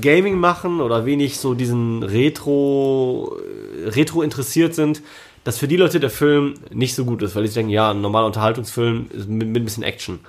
Gaming 0.00 0.38
machen 0.38 0.80
oder 0.80 1.04
wenig 1.04 1.38
so 1.38 1.52
diesen 1.52 2.02
Retro, 2.02 3.36
äh, 3.84 3.88
Retro 3.90 4.22
interessiert 4.22 4.74
sind, 4.74 5.02
dass 5.44 5.58
für 5.58 5.68
die 5.68 5.76
Leute 5.76 6.00
der 6.00 6.10
Film 6.10 6.54
nicht 6.70 6.94
so 6.94 7.04
gut 7.04 7.20
ist, 7.22 7.36
weil 7.36 7.44
sich 7.44 7.54
denken, 7.54 7.70
ja, 7.70 7.90
ein 7.90 8.00
normaler 8.00 8.26
Unterhaltungsfilm 8.26 9.10
ist 9.12 9.28
mit, 9.28 9.48
mit 9.48 9.62
ein 9.62 9.64
bisschen 9.64 9.82
Action. 9.82 10.20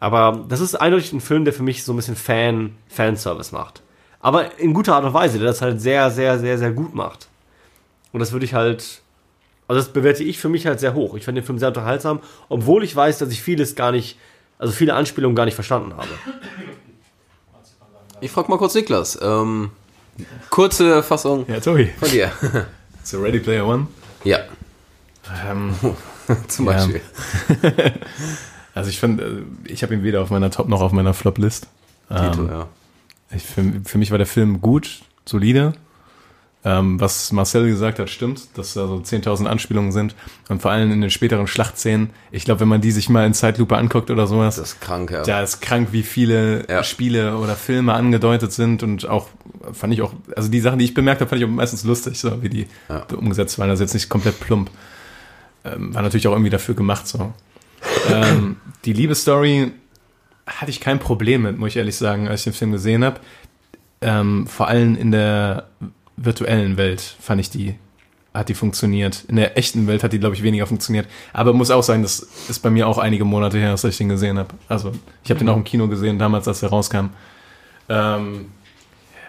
Aber 0.00 0.44
das 0.48 0.60
ist 0.60 0.74
eindeutig 0.76 1.12
ein 1.12 1.20
Film, 1.20 1.44
der 1.44 1.52
für 1.52 1.62
mich 1.64 1.82
so 1.84 1.92
ein 1.92 1.96
bisschen 1.96 2.16
Fan, 2.16 2.76
Fanservice 2.88 3.52
macht. 3.52 3.82
Aber 4.20 4.58
in 4.58 4.72
guter 4.74 4.94
Art 4.94 5.04
und 5.04 5.12
Weise, 5.14 5.38
der 5.38 5.48
das 5.48 5.60
halt 5.62 5.80
sehr, 5.80 6.10
sehr, 6.10 6.38
sehr, 6.38 6.56
sehr 6.58 6.70
gut 6.70 6.94
macht. 6.94 7.28
Und 8.12 8.20
das 8.20 8.32
würde 8.32 8.44
ich 8.44 8.54
halt, 8.54 9.02
also 9.66 9.80
das 9.80 9.92
bewerte 9.92 10.22
ich 10.24 10.38
für 10.38 10.48
mich 10.48 10.66
halt 10.66 10.80
sehr 10.80 10.94
hoch. 10.94 11.14
Ich 11.16 11.24
fand 11.24 11.36
den 11.36 11.44
Film 11.44 11.58
sehr 11.58 11.68
unterhaltsam, 11.68 12.20
obwohl 12.48 12.82
ich 12.84 12.94
weiß, 12.94 13.18
dass 13.18 13.30
ich 13.30 13.42
vieles 13.42 13.74
gar 13.74 13.90
nicht, 13.92 14.18
also 14.58 14.72
viele 14.72 14.94
Anspielungen 14.94 15.34
gar 15.36 15.44
nicht 15.44 15.54
verstanden 15.54 15.94
habe. 15.96 16.08
Ich 18.20 18.30
frag 18.30 18.48
mal 18.48 18.58
kurz 18.58 18.74
Niklas. 18.74 19.18
Ähm, 19.20 19.70
kurze 20.50 21.02
Fassung 21.02 21.44
Ja, 21.48 21.60
Tobi. 21.60 21.86
von 21.98 22.10
dir. 22.10 22.30
So 23.04 23.20
Ready 23.20 23.38
Player 23.40 23.66
One. 23.66 23.86
ja, 24.24 24.40
Ähm, 25.48 25.74
zum 26.48 26.66
Ja. 26.66 26.72
Beispiel. 26.72 27.00
also 28.78 28.90
ich 28.90 28.98
finde, 29.00 29.44
äh, 29.66 29.70
ich 29.72 29.82
habe 29.82 29.94
ihn 29.94 30.02
weder 30.02 30.22
auf 30.22 30.30
meiner 30.30 30.50
Top 30.50 30.68
noch 30.68 30.80
auf 30.80 30.92
meiner 30.92 31.14
Flop-List. 31.14 31.66
Tito, 32.08 32.42
Ähm, 32.44 32.48
ja. 32.48 32.66
ich, 33.34 33.42
für, 33.42 33.62
für 33.84 33.98
mich 33.98 34.10
war 34.10 34.18
der 34.18 34.26
Film 34.26 34.60
gut, 34.60 35.00
solide. 35.26 35.72
Ähm, 36.64 36.98
was 37.00 37.30
Marcel 37.30 37.68
gesagt 37.68 38.00
hat, 38.00 38.10
stimmt, 38.10 38.58
dass 38.58 38.74
da 38.74 38.88
so 38.88 38.96
10.000 38.96 39.46
Anspielungen 39.46 39.92
sind. 39.92 40.16
Und 40.48 40.60
vor 40.60 40.72
allem 40.72 40.90
in 40.90 41.00
den 41.00 41.08
späteren 41.10 41.46
Schlachtszenen. 41.46 42.10
Ich 42.32 42.44
glaube, 42.44 42.60
wenn 42.60 42.68
man 42.68 42.80
die 42.80 42.90
sich 42.90 43.08
mal 43.08 43.24
in 43.26 43.32
Zeitlupe 43.32 43.76
anguckt 43.76 44.10
oder 44.10 44.26
sowas, 44.26 44.56
Das 44.56 44.70
ist 44.72 44.80
krank, 44.80 45.10
ja. 45.12 45.22
da 45.22 45.40
ist 45.40 45.60
krank, 45.60 45.88
wie 45.92 46.02
viele 46.02 46.66
Ja. 46.68 46.82
Spiele 46.82 47.36
oder 47.38 47.54
Filme 47.54 47.92
angedeutet 47.94 48.52
sind 48.52 48.82
und 48.82 49.08
auch 49.08 49.28
fand 49.72 49.92
ich 49.92 50.02
auch, 50.02 50.12
also 50.34 50.48
die 50.50 50.60
Sachen, 50.60 50.80
die 50.80 50.84
ich 50.86 50.94
bemerkt 50.94 51.20
habe, 51.20 51.28
fand 51.28 51.40
ich 51.40 51.46
auch 51.46 51.50
meistens 51.52 51.84
lustig, 51.84 52.18
so 52.18 52.42
wie 52.42 52.48
die 52.48 52.66
Ja. 52.88 53.06
umgesetzt 53.16 53.56
waren. 53.60 53.70
Also 53.70 53.84
jetzt 53.84 53.94
nicht 53.94 54.08
komplett 54.08 54.40
plump. 54.40 54.68
Ähm, 55.64 55.94
war 55.94 56.02
natürlich 56.02 56.26
auch 56.26 56.32
irgendwie 56.32 56.50
dafür 56.50 56.74
gemacht, 56.74 57.06
so. 57.06 57.32
Ähm, 58.10 58.56
die 58.84 58.92
Liebesstory 58.92 59.72
hatte 60.46 60.70
ich 60.70 60.80
kein 60.80 60.98
Problem 60.98 61.42
mit, 61.42 61.58
muss 61.58 61.70
ich 61.70 61.76
ehrlich 61.76 61.96
sagen, 61.96 62.28
als 62.28 62.40
ich 62.40 62.44
den 62.44 62.52
Film 62.54 62.72
gesehen 62.72 63.04
habe. 63.04 63.20
Ähm, 64.00 64.46
vor 64.46 64.68
allem 64.68 64.96
in 64.96 65.10
der 65.10 65.66
virtuellen 66.16 66.76
Welt 66.76 67.00
fand 67.20 67.40
ich 67.40 67.50
die, 67.50 67.74
hat 68.32 68.48
die 68.48 68.54
funktioniert. 68.54 69.24
In 69.28 69.36
der 69.36 69.58
echten 69.58 69.86
Welt 69.86 70.02
hat 70.02 70.12
die, 70.12 70.18
glaube 70.20 70.36
ich, 70.36 70.42
weniger 70.42 70.66
funktioniert. 70.66 71.06
Aber 71.32 71.52
muss 71.52 71.70
auch 71.70 71.82
sagen, 71.82 72.02
das 72.02 72.20
ist 72.48 72.60
bei 72.60 72.70
mir 72.70 72.86
auch 72.88 72.98
einige 72.98 73.24
Monate 73.24 73.58
her, 73.58 73.70
dass 73.72 73.84
ich 73.84 73.96
den 73.98 74.08
gesehen 74.08 74.38
habe. 74.38 74.54
Also, 74.68 74.92
ich 75.24 75.30
habe 75.30 75.38
den 75.38 75.48
auch 75.48 75.56
im 75.56 75.64
Kino 75.64 75.88
gesehen, 75.88 76.18
damals, 76.18 76.46
als 76.48 76.62
er 76.62 76.70
rauskam. 76.70 77.06
Ähm, 77.88 78.46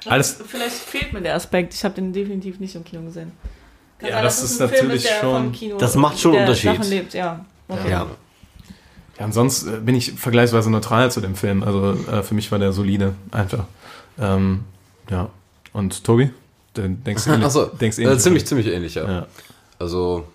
alles, 0.06 0.40
Vielleicht 0.48 0.76
fehlt 0.76 1.12
mir 1.14 1.22
der 1.22 1.36
Aspekt. 1.36 1.74
Ich 1.74 1.84
habe 1.84 1.96
den 1.96 2.14
definitiv 2.14 2.60
nicht 2.60 2.76
im 2.76 2.84
Kino 2.84 3.02
gesehen. 3.02 3.32
Kann 3.98 4.10
Ja, 4.10 4.16
sein, 4.16 4.24
das 4.24 4.42
dass 4.42 4.52
ist 4.52 4.58
Film 4.58 4.70
natürlich 4.88 5.04
der 5.04 5.20
schon- 5.20 5.78
Das 5.80 5.96
macht 5.96 6.20
schon 6.20 6.32
der 6.32 6.42
Unterschied. 6.42 6.86
Lebt, 6.90 7.14
ja. 7.14 7.46
Okay. 7.68 7.90
Ja. 7.92 8.08
Ja, 9.20 9.26
und 9.26 9.34
sonst 9.34 9.68
äh, 9.68 9.80
bin 9.82 9.96
ich 9.96 10.14
vergleichsweise 10.14 10.72
neutral 10.72 11.12
zu 11.12 11.20
dem 11.22 11.36
Film. 11.36 11.62
Also 11.64 11.94
äh, 12.10 12.24
für 12.24 12.34
mich 12.34 12.52
war 12.52 12.60
der 12.60 12.72
solide, 12.72 13.14
einfach. 13.32 13.66
Ähm, 14.18 14.62
ja. 15.10 15.30
Und 15.74 16.04
Tobi? 16.04 16.32
Du 16.74 16.88
denkst 16.88 17.28
ähnlich, 17.28 17.46
Achso, 17.46 17.66
denkst 17.66 18.00
äh, 18.00 18.04
ähnlich, 18.04 18.20
ziemlich, 18.20 18.48
ziemlich 18.48 18.68
ähnlich, 18.68 18.96
ja. 18.96 19.10
Ja. 19.10 19.28
Also, 19.78 20.26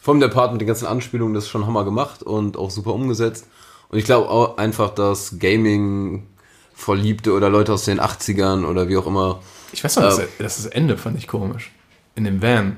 vor 0.00 0.12
allem 0.12 0.20
der 0.20 0.28
Part 0.28 0.52
mit 0.52 0.60
den 0.60 0.68
ganzen 0.68 0.86
Anspielungen, 0.86 1.34
das 1.34 1.44
ist 1.44 1.50
schon 1.50 1.66
Hammer 1.66 1.84
gemacht 1.84 2.22
und 2.22 2.56
auch 2.56 2.70
super 2.70 2.94
umgesetzt. 2.94 3.46
Und 3.88 3.98
ich 3.98 4.04
glaube 4.04 4.28
auch 4.28 4.56
einfach, 4.56 4.94
dass 4.94 5.38
Gaming-Verliebte 5.38 7.32
oder 7.32 7.50
Leute 7.50 7.72
aus 7.72 7.84
den 7.84 8.00
80ern 8.00 8.64
oder 8.64 8.88
wie 8.88 8.96
auch 8.96 9.06
immer, 9.06 9.40
Ich 9.72 9.84
weiß 9.84 9.96
noch, 9.96 10.02
das, 10.04 10.18
Äh, 10.18 10.26
das 10.38 10.58
ist 10.58 10.66
Ende 10.66 10.98
fand 10.98 11.18
ich 11.18 11.28
komisch. 11.28 11.70
In 12.14 12.24
dem 12.24 12.42
Van. 12.42 12.76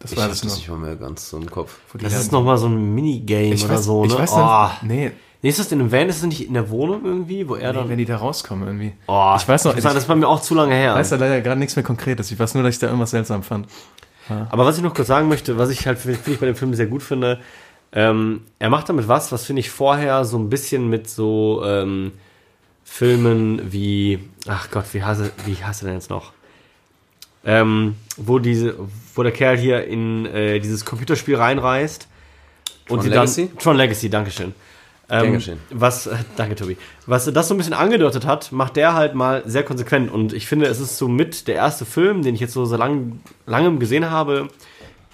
Das 0.00 0.12
ich 0.12 0.18
war 0.18 0.28
das 0.28 0.42
noch. 0.42 0.54
nicht 0.54 0.68
mal 0.68 0.78
mehr 0.78 0.96
ganz 0.96 1.30
so 1.30 1.36
im 1.36 1.50
Kopf. 1.50 1.78
Das 1.94 2.14
ist 2.14 2.32
nochmal 2.32 2.58
so 2.58 2.66
ein 2.66 2.94
Minigame 2.94 3.52
ich 3.54 3.64
oder 3.64 3.74
weiß, 3.74 3.84
so, 3.84 4.04
ne? 4.04 4.12
Ich 4.12 4.18
weiß 4.18 4.32
oh. 4.32 4.38
noch, 4.38 4.82
nee, 4.82 5.12
Nee, 5.42 5.48
ist 5.48 5.58
das 5.58 5.72
in 5.72 5.80
einem 5.80 5.90
Van? 5.90 6.08
Ist 6.08 6.22
das 6.22 6.28
nicht 6.28 6.46
in 6.46 6.52
der 6.52 6.68
Wohnung 6.68 7.02
irgendwie, 7.02 7.48
wo 7.48 7.54
er 7.54 7.72
nee, 7.72 7.78
dann. 7.78 7.88
wenn 7.88 7.96
die 7.96 8.04
da 8.04 8.16
rauskommen 8.16 8.66
irgendwie. 8.66 8.92
oh, 9.06 9.34
ich 9.38 9.48
weiß 9.48 9.64
noch, 9.64 9.76
ich 9.76 9.82
das 9.82 9.94
ist 9.94 10.06
bei 10.06 10.14
mir 10.14 10.28
auch 10.28 10.42
zu 10.42 10.54
lange 10.54 10.74
her. 10.74 10.92
Ich 10.92 10.98
weiß 10.98 11.10
da 11.10 11.16
leider 11.16 11.40
gerade 11.40 11.58
nichts 11.58 11.76
mehr 11.76 11.82
Konkretes. 11.82 12.30
Ich 12.30 12.38
weiß 12.38 12.54
nur, 12.54 12.62
dass 12.62 12.74
ich 12.74 12.78
da 12.78 12.88
irgendwas 12.88 13.10
seltsam 13.10 13.42
fand. 13.42 13.66
Aber 14.28 14.64
was 14.64 14.76
ich 14.76 14.82
noch 14.82 14.94
kurz 14.94 15.08
sagen 15.08 15.28
möchte, 15.28 15.58
was 15.58 15.70
ich 15.70 15.86
halt 15.86 15.98
finde 15.98 16.16
find 16.18 16.34
ich 16.34 16.40
bei 16.40 16.46
dem 16.46 16.54
Film 16.54 16.72
sehr 16.74 16.86
gut 16.86 17.02
finde, 17.02 17.40
ähm, 17.92 18.42
er 18.60 18.70
macht 18.70 18.88
damit 18.88 19.08
was, 19.08 19.32
was 19.32 19.44
finde 19.44 19.60
ich 19.60 19.70
vorher 19.70 20.24
so 20.24 20.38
ein 20.38 20.48
bisschen 20.48 20.88
mit 20.88 21.10
so 21.10 21.62
ähm, 21.64 22.12
Filmen 22.84 23.72
wie, 23.72 24.20
ach 24.46 24.70
Gott, 24.70 24.84
wie 24.92 25.02
heißt 25.02 25.22
er 25.82 25.86
denn 25.86 25.94
jetzt 25.94 26.10
noch? 26.10 26.32
Ähm, 27.44 27.96
wo 28.16 28.38
diese, 28.38 28.76
wo 29.14 29.22
der 29.22 29.32
Kerl 29.32 29.56
hier 29.56 29.84
in 29.86 30.26
äh, 30.26 30.60
dieses 30.60 30.84
Computerspiel 30.84 31.36
reinreist 31.36 32.06
und 32.88 32.98
Tron 32.98 33.00
die 33.00 33.08
Legacy? 33.08 33.46
dann 33.46 33.58
Tron 33.58 33.76
Legacy, 33.76 34.10
Dankeschön. 34.10 34.54
Ähm, 35.12 35.42
was, 35.70 36.06
äh, 36.06 36.16
danke 36.36 36.54
Tobi. 36.54 36.76
Was 37.06 37.24
das 37.24 37.48
so 37.48 37.54
ein 37.54 37.56
bisschen 37.56 37.72
angedeutet 37.72 38.24
hat, 38.24 38.52
macht 38.52 38.76
der 38.76 38.94
halt 38.94 39.14
mal 39.14 39.42
sehr 39.44 39.64
konsequent. 39.64 40.10
Und 40.10 40.32
ich 40.32 40.46
finde, 40.46 40.66
es 40.66 40.78
ist 40.78 40.98
so 40.98 41.08
mit 41.08 41.48
der 41.48 41.56
erste 41.56 41.84
Film, 41.84 42.22
den 42.22 42.34
ich 42.34 42.40
jetzt 42.40 42.52
so, 42.52 42.64
so 42.64 42.76
lang, 42.76 43.20
langem 43.46 43.80
gesehen 43.80 44.10
habe, 44.10 44.48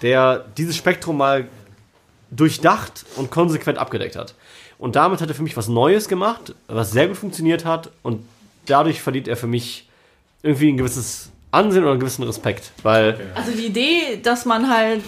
der 0.03 0.45
dieses 0.57 0.75
Spektrum 0.75 1.17
mal 1.17 1.47
durchdacht 2.29 3.05
und 3.15 3.31
konsequent 3.31 3.79
abgedeckt 3.79 4.15
hat. 4.15 4.35
Und 4.77 4.95
damit 4.95 5.21
hat 5.21 5.29
er 5.29 5.35
für 5.35 5.43
mich 5.43 5.57
was 5.57 5.67
Neues 5.67 6.07
gemacht, 6.07 6.53
was 6.67 6.91
sehr 6.91 7.07
gut 7.07 7.17
funktioniert 7.17 7.65
hat. 7.65 7.89
Und 8.03 8.23
dadurch 8.67 9.01
verdient 9.01 9.27
er 9.27 9.37
für 9.37 9.47
mich 9.47 9.89
irgendwie 10.43 10.71
ein 10.71 10.77
gewisses 10.77 11.31
Ansehen 11.49 11.83
oder 11.83 11.91
einen 11.91 11.99
gewissen 12.01 12.23
Respekt. 12.23 12.71
Weil 12.83 13.17
Also 13.33 13.51
die 13.51 13.67
Idee, 13.67 14.19
dass 14.21 14.43
man 14.45 14.69
halt 14.69 15.01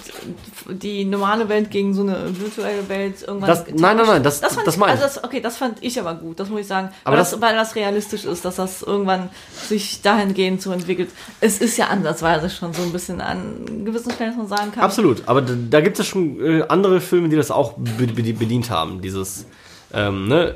die 0.70 1.04
normale 1.04 1.50
Welt 1.50 1.70
gegen 1.70 1.94
so 1.94 2.02
eine 2.02 2.18
virtuelle 2.40 2.88
Welt 2.88 3.24
irgendwann. 3.28 3.50
Das- 3.50 3.66
nein, 3.68 3.98
nein, 3.98 4.06
nein, 4.08 4.24
das- 4.24 4.40
fand 4.40 4.66
das 4.66 4.76
ich, 4.76 4.80
meine 4.80 4.94
also 4.94 5.06
ich. 5.06 5.14
das, 5.16 5.24
Okay, 5.24 5.42
das 5.42 5.58
fand 5.58 5.78
ich 5.82 6.00
aber 6.00 6.16
gut, 6.16 6.40
das 6.40 6.48
muss 6.50 6.62
ich 6.62 6.68
sagen. 6.68 6.88
Aber 7.04 7.08
Aber 7.08 7.18
das, 7.18 7.32
das- 7.32 7.42
weil 7.42 7.56
das 7.56 7.76
realistisch 7.76 8.24
ist, 8.24 8.46
dass 8.46 8.56
das 8.56 8.82
irgendwann 8.84 9.30
sich 9.68 10.02
dahingehend 10.02 10.62
so 10.62 10.72
entwickelt. 10.72 11.10
Es 11.42 11.60
ist 11.60 11.78
ja 11.78 11.88
ansatzweise 11.88 12.50
schon 12.50 12.74
so 12.74 12.84
ein 12.84 12.94
bisschen 12.94 13.20
an 13.20 13.84
gewissen 13.84 14.12
Stellen, 14.14 14.30
dass 14.32 14.38
man 14.38 14.48
sagen 14.48 14.72
kann. 14.72 14.84
Absolut, 14.84 15.24
aber 15.28 15.42
da, 15.42 15.54
da 15.70 15.82
gibt 15.82 16.00
es 16.00 16.08
schon 16.08 16.40
äh, 16.40 16.64
andere 16.70 17.02
Filme, 17.02 17.28
die 17.28 17.36
das 17.36 17.52
auch 17.52 17.74
be 17.78 18.08
be 18.08 18.34
bedient 18.34 18.70
haben. 18.70 19.02
Dieses 19.02 19.46
ähm, 19.94 20.28
ne, 20.30 20.56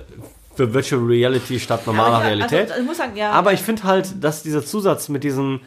für 0.55 0.71
Virtual 0.71 1.01
Reality 1.03 1.59
statt 1.59 1.85
normaler 1.87 2.17
Aber 2.17 2.23
ich- 2.25 2.29
Realität. 2.29 2.69
Also, 2.69 2.81
ich 2.83 2.87
muss 2.87 2.97
sagen, 2.97 3.17
ja. 3.17 3.31
aber 3.31 3.51
ich 3.53 3.61
finde 3.61 3.83
halt, 3.83 4.23
dass 4.23 4.43
dieser 4.43 4.63
Zusatz 4.63 5.09
mit 5.09 5.23
diesem 5.23 5.61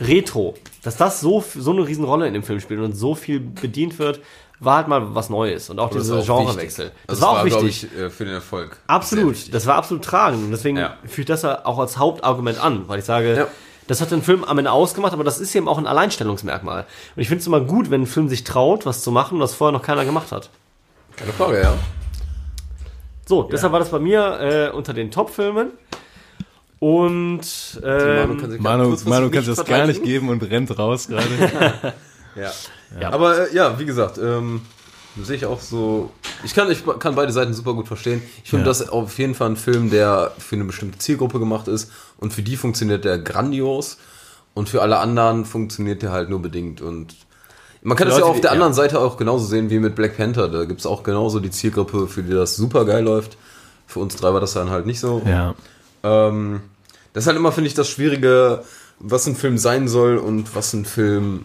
Retro, 0.00 0.54
dass 0.82 0.96
das 0.96 1.20
so, 1.20 1.44
so 1.56 1.70
eine 1.72 1.86
Riesenrolle 1.86 2.26
in 2.26 2.34
dem 2.34 2.42
Film 2.42 2.60
spielt 2.60 2.80
und 2.80 2.94
so 2.94 3.14
viel 3.14 3.40
bedient 3.40 3.98
wird, 3.98 4.20
war 4.58 4.76
halt 4.76 4.88
mal 4.88 5.14
was 5.14 5.30
Neues. 5.30 5.70
Und 5.70 5.78
auch 5.78 5.90
Das 5.90 6.02
dieser 6.04 6.22
Genrewechsel. 6.22 6.90
Das 7.06 7.16
Also 7.22 7.22
war 7.22 7.40
auch 7.40 7.44
wichtig. 7.44 7.84
Ich, 7.92 7.98
äh, 7.98 8.10
für 8.10 8.24
den 8.24 8.34
Erfolg. 8.34 8.76
Absolut, 8.86 9.52
das 9.54 9.66
war 9.66 9.76
absolut 9.76 10.04
tragend. 10.04 10.44
Und 10.44 10.50
deswegen 10.50 10.76
Ja. 10.76 10.96
führe 11.06 11.20
ich 11.22 11.26
das 11.26 11.42
ja 11.42 11.64
auch 11.64 11.78
als 11.78 11.96
Hauptargument 11.98 12.62
an, 12.62 12.84
weil 12.88 12.98
ich 12.98 13.04
sage, 13.06 13.34
Ja. 13.36 13.46
das 13.86 14.00
hat 14.02 14.10
den 14.10 14.22
Film 14.22 14.44
am 14.44 14.58
Ende 14.58 14.70
ausgemacht, 14.72 15.12
aber 15.14 15.24
das 15.24 15.38
ist 15.40 15.54
eben 15.54 15.66
auch 15.68 15.78
ein 15.78 15.86
Alleinstellungsmerkmal. 15.86 16.86
Und 17.16 17.22
ich 17.22 17.28
finde 17.28 17.40
es 17.40 17.46
immer 17.46 17.60
gut, 17.60 17.90
wenn 17.90 18.02
ein 18.02 18.06
Film 18.06 18.28
sich 18.28 18.44
traut, 18.44 18.84
was 18.86 19.02
zu 19.02 19.10
machen, 19.10 19.40
was 19.40 19.54
vorher 19.54 19.72
noch 19.72 19.82
keiner 19.84 20.04
gemacht 20.04 20.30
hat. 20.32 20.50
Keine 21.16 21.32
Frage, 21.32 21.60
ja. 21.62 21.72
So, 23.26 23.44
deshalb 23.44 23.72
war 23.72 23.78
das 23.80 23.90
bei 23.90 23.98
mir 23.98 24.40
äh, 24.40 24.76
unter 24.76 24.92
den 24.92 25.10
Top-Filmen. 25.10 25.70
Und 26.80 27.42
Manu 27.82 27.86
ähm, 27.86 28.38
kann 28.38 28.50
sich 28.50 28.60
Manu, 28.60 28.96
Manu 29.04 29.30
kann 29.30 29.44
das 29.46 29.64
gar 29.66 29.86
nicht 29.86 30.02
geben 30.02 30.28
und 30.30 30.42
rennt 30.42 30.76
raus 30.78 31.06
gerade. 31.08 31.26
Ja. 32.36 32.52
Ja. 33.00 33.10
Aber 33.12 33.50
äh, 33.50 33.54
ja, 33.54 33.76
wie 33.80 33.84
gesagt, 33.84 34.16
ähm, 34.16 34.60
sehe 35.20 35.34
ich 35.34 35.46
auch 35.46 35.60
so. 35.60 36.10
Ich 36.44 36.54
kann, 36.54 36.70
ich 36.70 36.84
kann 37.00 37.16
beide 37.16 37.32
Seiten 37.32 37.52
super 37.54 37.74
gut 37.74 37.88
verstehen. 37.88 38.22
Ich 38.44 38.50
finde 38.50 38.64
Ja. 38.64 38.68
das 38.68 38.88
auf 38.88 39.18
jeden 39.18 39.34
Fall 39.34 39.50
ein 39.50 39.56
Film, 39.56 39.90
der 39.90 40.30
für 40.38 40.54
eine 40.54 40.64
bestimmte 40.64 40.98
Zielgruppe 40.98 41.40
gemacht 41.40 41.66
ist 41.66 41.90
und 42.18 42.32
für 42.32 42.42
die 42.42 42.56
funktioniert 42.56 43.04
der 43.04 43.18
grandios 43.18 43.98
und 44.54 44.68
für 44.68 44.80
alle 44.80 44.98
anderen 44.98 45.44
funktioniert 45.44 46.02
der 46.02 46.12
halt 46.12 46.30
nur 46.30 46.40
bedingt. 46.40 46.80
Und 46.80 47.16
man 47.82 47.96
kann 47.96 48.08
das 48.08 48.18
ja 48.18 48.24
auf 48.24 48.40
der 48.40 48.50
ja. 48.50 48.52
anderen 48.52 48.74
Seite 48.74 49.00
auch 49.00 49.16
genauso 49.16 49.44
sehen 49.44 49.68
wie 49.68 49.80
mit 49.80 49.96
Black 49.96 50.16
Panther. 50.16 50.48
Da 50.48 50.64
gibt 50.66 50.78
es 50.80 50.86
auch 50.86 51.02
genauso 51.02 51.40
die 51.40 51.50
Zielgruppe, 51.50 52.06
für 52.06 52.22
die 52.22 52.32
das 52.32 52.54
super 52.54 52.84
geil 52.84 53.02
läuft. 53.02 53.36
Für 53.88 53.98
uns 53.98 54.14
drei 54.14 54.32
war 54.32 54.40
das 54.40 54.52
dann 54.52 54.70
halt 54.70 54.86
nicht 54.86 55.00
so. 55.00 55.20
ja. 55.26 55.54
Ähm, 56.02 56.60
das 57.12 57.24
ist 57.24 57.26
halt 57.28 57.36
immer, 57.36 57.52
finde 57.52 57.68
ich, 57.68 57.74
das 57.74 57.88
Schwierige, 57.88 58.62
was 58.98 59.26
ein 59.26 59.36
Film 59.36 59.58
sein 59.58 59.88
soll 59.88 60.16
und 60.18 60.54
was 60.54 60.72
ein 60.72 60.84
Film, 60.84 61.44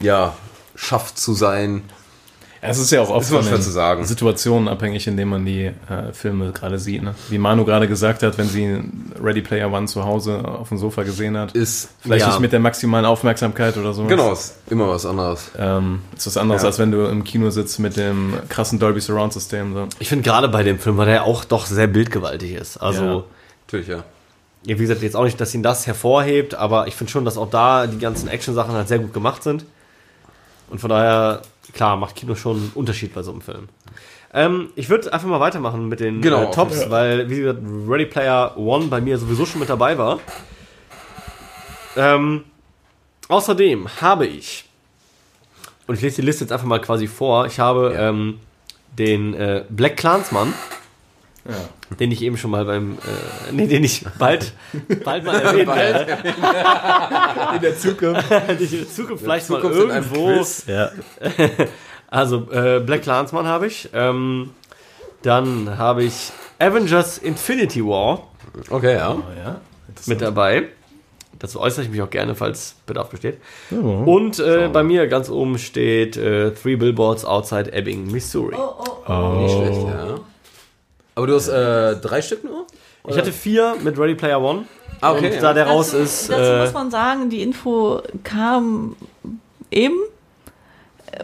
ja, 0.00 0.34
schafft 0.74 1.18
zu 1.18 1.32
sein. 1.34 1.82
Es 2.64 2.78
ist 2.78 2.92
ja 2.92 3.00
auch 3.00 3.10
oft 3.10 3.28
von 3.28 3.42
schwer 3.42 3.56
den 3.58 3.62
zu 3.62 3.72
sagen. 3.72 4.04
Situationen 4.04 4.68
abhängig, 4.68 5.08
in 5.08 5.16
denen 5.16 5.30
man 5.32 5.44
die 5.44 5.64
äh, 5.64 6.12
Filme 6.12 6.52
gerade 6.52 6.78
sieht. 6.78 7.02
Ne? 7.02 7.12
Wie 7.28 7.38
Manu 7.38 7.64
gerade 7.64 7.88
gesagt 7.88 8.22
hat, 8.22 8.38
wenn 8.38 8.46
sie 8.48 8.80
Ready 9.20 9.40
Player 9.40 9.72
One 9.72 9.86
zu 9.88 10.04
Hause 10.04 10.44
auf 10.46 10.68
dem 10.68 10.78
Sofa 10.78 11.02
gesehen 11.02 11.36
hat. 11.36 11.52
Ist, 11.56 11.88
Vielleicht 11.98 12.20
Ja. 12.24 12.28
nicht 12.28 12.38
mit 12.40 12.52
der 12.52 12.60
maximalen 12.60 13.04
Aufmerksamkeit 13.04 13.76
oder 13.78 13.92
so. 13.92 14.04
genau, 14.04 14.32
ist 14.32 14.54
immer 14.70 14.86
was 14.88 15.04
anderes. 15.04 15.50
Ähm, 15.58 16.02
ist 16.16 16.28
was 16.28 16.36
anderes, 16.36 16.62
Ja. 16.62 16.68
als 16.68 16.78
wenn 16.78 16.92
du 16.92 17.04
im 17.06 17.24
Kino 17.24 17.50
sitzt 17.50 17.80
mit 17.80 17.96
dem 17.96 18.34
krassen 18.48 18.78
Dolby 18.78 19.00
Surround 19.00 19.32
System. 19.32 19.74
So. 19.74 19.88
Ich 19.98 20.08
finde 20.08 20.22
gerade 20.22 20.48
bei 20.48 20.62
dem 20.62 20.78
Film, 20.78 20.96
weil 20.98 21.06
der 21.06 21.24
auch 21.24 21.44
doch 21.44 21.66
sehr 21.66 21.88
bildgewaltig 21.88 22.52
ist. 22.52 22.76
Also, 22.76 23.04
Ja. 23.04 23.24
Natürlich, 23.72 23.88
ja. 23.88 24.04
ja, 24.66 24.78
wie 24.78 24.82
gesagt, 24.82 25.00
jetzt 25.00 25.16
auch 25.16 25.24
nicht, 25.24 25.40
dass 25.40 25.54
ihn 25.54 25.62
das 25.62 25.86
hervorhebt, 25.86 26.54
aber 26.54 26.88
ich 26.88 26.94
finde 26.94 27.10
schon, 27.10 27.24
dass 27.24 27.38
auch 27.38 27.48
da 27.48 27.86
die 27.86 27.98
ganzen 27.98 28.28
Action-Sachen 28.28 28.74
halt 28.74 28.86
sehr 28.86 28.98
gut 28.98 29.14
gemacht 29.14 29.42
sind. 29.42 29.64
Und 30.68 30.78
von 30.78 30.90
daher, 30.90 31.40
klar, 31.72 31.96
macht 31.96 32.14
Kino 32.16 32.34
schon 32.34 32.56
einen 32.56 32.72
Unterschied 32.74 33.14
bei 33.14 33.22
so 33.22 33.30
einem 33.32 33.40
Film. 33.40 33.68
Ähm, 34.34 34.68
ich 34.76 34.90
würde 34.90 35.10
einfach 35.10 35.26
mal 35.26 35.40
weitermachen 35.40 35.88
mit 35.88 36.00
den 36.00 36.20
Genau. 36.20 36.50
äh, 36.50 36.50
Tops, 36.50 36.90
weil, 36.90 37.30
wie 37.30 37.36
gesagt, 37.40 37.60
Ready 37.88 38.04
Player 38.06 38.58
One 38.58 38.88
bei 38.88 39.00
mir 39.00 39.16
sowieso 39.16 39.46
schon 39.46 39.60
mit 39.60 39.70
dabei 39.70 39.96
war. 39.96 40.20
Ähm, 41.96 42.44
außerdem 43.28 43.88
habe 44.02 44.26
ich, 44.26 44.66
und 45.86 45.94
ich 45.94 46.02
lese 46.02 46.16
die 46.16 46.26
Liste 46.26 46.44
jetzt 46.44 46.52
einfach 46.52 46.66
mal 46.66 46.80
quasi 46.80 47.06
vor, 47.06 47.46
ich 47.46 47.58
habe 47.58 47.92
Ja. 47.94 48.08
ähm, 48.10 48.38
den 48.98 49.32
äh, 49.34 49.64
Black 49.70 49.96
Clansman, 49.96 50.52
Ja. 51.44 51.96
den 51.96 52.12
ich 52.12 52.22
eben 52.22 52.36
schon 52.36 52.52
mal 52.52 52.64
beim, 52.64 52.98
äh, 52.98 53.52
nee, 53.52 53.66
den 53.66 53.82
ich 53.82 54.04
bald, 54.18 54.52
bald 55.04 55.24
mal 55.24 55.40
erwähnt 55.40 55.66
werde. 55.66 56.12
In 57.56 57.62
der 57.62 57.76
Zukunft. 57.76 58.30
In 58.30 58.58
der 58.58 58.88
Zukunft 58.88 59.24
vielleicht 59.24 59.46
Zukunft 59.46 59.76
mal 59.76 59.96
irgendwo. 59.96 60.44
Ja. 60.66 60.90
Also 62.08 62.50
äh, 62.52 62.80
Black 62.80 63.00
Clansman 63.04 63.46
habe 63.46 63.66
ich. 63.66 63.88
Ähm, 63.94 64.50
dann 65.22 65.78
habe 65.78 66.04
ich 66.04 66.30
Avengers 66.58 67.16
Infinity 67.16 67.82
War 67.82 68.28
Okay, 68.68 68.96
ja. 68.96 69.14
Oh, 69.14 69.22
ja. 69.36 69.60
mit 70.06 70.20
dabei. 70.20 70.68
Dazu 71.38 71.58
äußere 71.58 71.84
ich 71.84 71.90
mich 71.90 72.02
auch 72.02 72.10
gerne, 72.10 72.34
falls 72.34 72.76
Bedarf 72.86 73.08
besteht. 73.08 73.38
Oh. 73.70 74.04
Und 74.04 74.38
äh, 74.38 74.68
bei 74.70 74.82
mir 74.82 75.06
ganz 75.08 75.30
oben 75.30 75.58
steht 75.58 76.16
äh, 76.16 76.52
Three 76.52 76.76
Billboards 76.76 77.24
Outside 77.24 77.72
Ebbing, 77.72 78.12
Missouri. 78.12 78.54
Nicht 78.54 79.54
schlecht, 79.54 79.86
ja. 79.88 80.20
Aber 81.14 81.26
du 81.26 81.34
hast 81.34 81.48
äh, 81.48 81.96
drei 81.96 82.22
Stück 82.22 82.44
nur? 82.44 82.66
Ich 83.08 83.16
hatte 83.16 83.32
vier 83.32 83.76
mit 83.82 83.98
Ready 83.98 84.14
Player 84.14 84.40
One. 84.40 84.64
Ah, 85.00 85.10
und 85.10 85.18
okay. 85.18 85.38
da 85.40 85.48
ja. 85.48 85.52
der 85.54 85.66
raus 85.66 85.90
dazu, 85.90 86.02
ist, 86.02 86.30
Dazu 86.30 86.40
äh, 86.40 86.60
muss 86.60 86.72
man 86.72 86.90
sagen, 86.90 87.28
die 87.28 87.42
Info 87.42 88.00
kam 88.22 88.94
eben. 89.70 89.96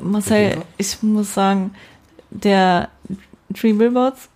Marcel, 0.00 0.58
ich 0.76 1.02
muss 1.02 1.32
sagen, 1.32 1.74
der 2.30 2.88
Three 3.58 3.72
Billboards, 3.72 4.28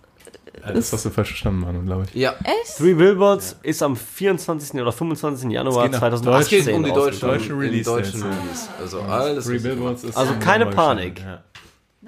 Das 0.65 0.93
hast 0.93 1.05
du 1.05 1.09
falsch 1.09 1.29
verstanden, 1.29 1.59
Manu, 1.59 1.83
glaube 1.83 2.05
ich. 2.05 2.15
ja. 2.15 2.33
echt? 2.43 2.77
Three 2.77 2.93
Billboards 2.93 3.57
ist 3.63 3.83
am 3.83 3.95
24. 3.95 4.81
oder 4.81 4.91
25. 4.91 5.51
Januar 5.51 5.77
Es 5.77 5.83
geht 5.83 5.91
nach 5.91 5.99
2018 5.99 6.59
Es 6.59 6.65
geht 6.65 6.75
um 6.75 6.83
die 6.83 6.91
deutschen. 6.91 7.27
Deutsche 7.27 7.47
den 7.49 7.59
Release 7.59 7.89
deutschen. 7.89 8.23
Release. 8.23 8.69
Also 8.79 9.01
alles. 9.01 9.45
Three 9.45 9.53
richtig 9.53 9.71
Billboards 9.71 10.03
ist 10.05 10.17
Also 10.17 10.33
in 10.33 10.39
keine 10.39 10.67
Panik. 10.67 11.19
Ja. 11.19 11.43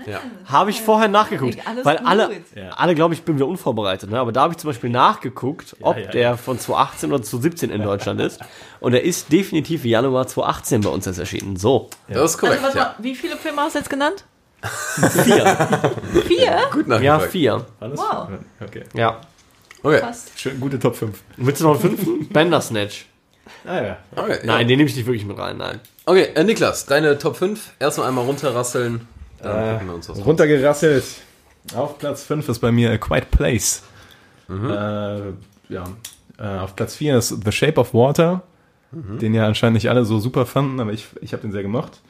Ja. 0.05 0.19
Habe 0.45 0.71
ich 0.71 0.81
vorher 0.81 1.07
nachgeguckt, 1.07 1.57
Alles 1.65 1.85
weil 1.85 1.97
gut. 1.97 2.05
alle, 2.07 2.29
Ja. 2.53 2.69
alle 2.71 2.95
glaube 2.95 3.13
ich, 3.13 3.23
bin 3.23 3.35
wieder 3.35 3.47
unvorbereitet. 3.47 4.09
Ne? 4.09 4.19
Aber 4.19 4.31
da 4.33 4.41
habe 4.41 4.53
ich 4.53 4.57
zum 4.57 4.69
Beispiel 4.69 4.89
nachgeguckt, 4.89 5.75
ob 5.81 5.97
ja, 5.97 6.07
der 6.07 6.21
ja. 6.21 6.37
von 6.37 6.59
2018 6.59 7.13
oder 7.13 7.23
2017 7.23 7.69
in 7.69 7.81
Deutschland 7.81 8.19
ist. 8.19 8.41
Und 8.81 8.93
er 8.93 9.03
ist 9.03 9.31
definitiv 9.31 9.85
Januar 9.85 10.27
2018 10.27 10.81
bei 10.81 10.89
uns 10.89 11.07
erst 11.07 11.19
erschienen. 11.19 11.55
So, 11.55 11.89
Das 12.09 12.17
ist 12.17 12.21
Also, 12.21 12.37
korrekt, 12.39 12.61
ja. 12.75 12.81
mal, 12.83 12.95
wie 12.99 13.15
viele 13.15 13.37
Filme 13.37 13.61
hast 13.61 13.75
du 13.75 13.79
jetzt 13.79 13.89
genannt? 13.89 14.25
vier. 15.23 15.91
Vier? 16.27 16.61
Gut 16.71 16.87
ja, 16.87 16.93
nachgefragt. 16.95 17.31
vier. 17.31 17.65
Alles? 17.79 17.99
Wow. 17.99 18.27
Okay. 18.61 18.83
Ja. 18.93 19.21
Okay. 19.83 19.99
Fast. 19.99 20.31
Schön, 20.39 20.59
gute 20.59 20.79
Top 20.79 20.95
5. 20.95 21.17
Willst 21.37 21.61
du 21.61 21.65
noch 21.65 21.71
einen 21.73 21.81
fünften? 21.95 22.27
Bandersnatch. 22.33 23.05
Ah 23.65 23.81
ja. 23.81 23.97
okay 24.15 24.39
Nein, 24.43 24.61
ja. 24.61 24.67
den 24.67 24.77
nehme 24.77 24.89
ich 24.89 24.95
nicht 24.95 25.05
wirklich 25.05 25.25
mit 25.25 25.37
rein. 25.37 25.57
Nein. 25.57 25.79
Okay, 26.05 26.29
äh, 26.33 26.43
Niklas, 26.43 26.85
deine 26.87 27.17
Top 27.19 27.37
5. 27.37 27.73
Erstmal 27.79 28.07
einmal 28.07 28.25
runterrasseln. 28.25 29.07
Dann 29.41 29.71
gucken 29.73 29.87
wir 29.87 29.95
uns 29.95 30.09
was 30.09 30.25
Runtergerasselt. 30.25 31.03
Auf 31.75 31.97
Platz 31.97 32.23
5 32.23 32.47
ist 32.49 32.59
bei 32.59 32.71
mir 32.71 32.91
A 32.91 32.97
Quiet 32.97 33.31
Place. 33.31 33.83
Äh, 34.49 34.53
ja. 35.69 35.83
Äh, 36.37 36.43
auf 36.59 36.75
Platz 36.75 36.95
4 36.95 37.17
ist 37.17 37.35
The 37.43 37.51
Shape 37.51 37.79
of 37.79 37.93
Water, 37.93 38.43
den 38.91 39.33
ja 39.33 39.45
anscheinend 39.47 39.75
nicht 39.75 39.89
alle 39.89 40.05
so 40.05 40.19
super 40.19 40.45
fanden, 40.45 40.79
aber 40.79 40.93
ich, 40.93 41.07
ich 41.21 41.33
habe 41.33 41.41
den 41.41 41.51
sehr 41.51 41.63
gemocht. 41.63 42.01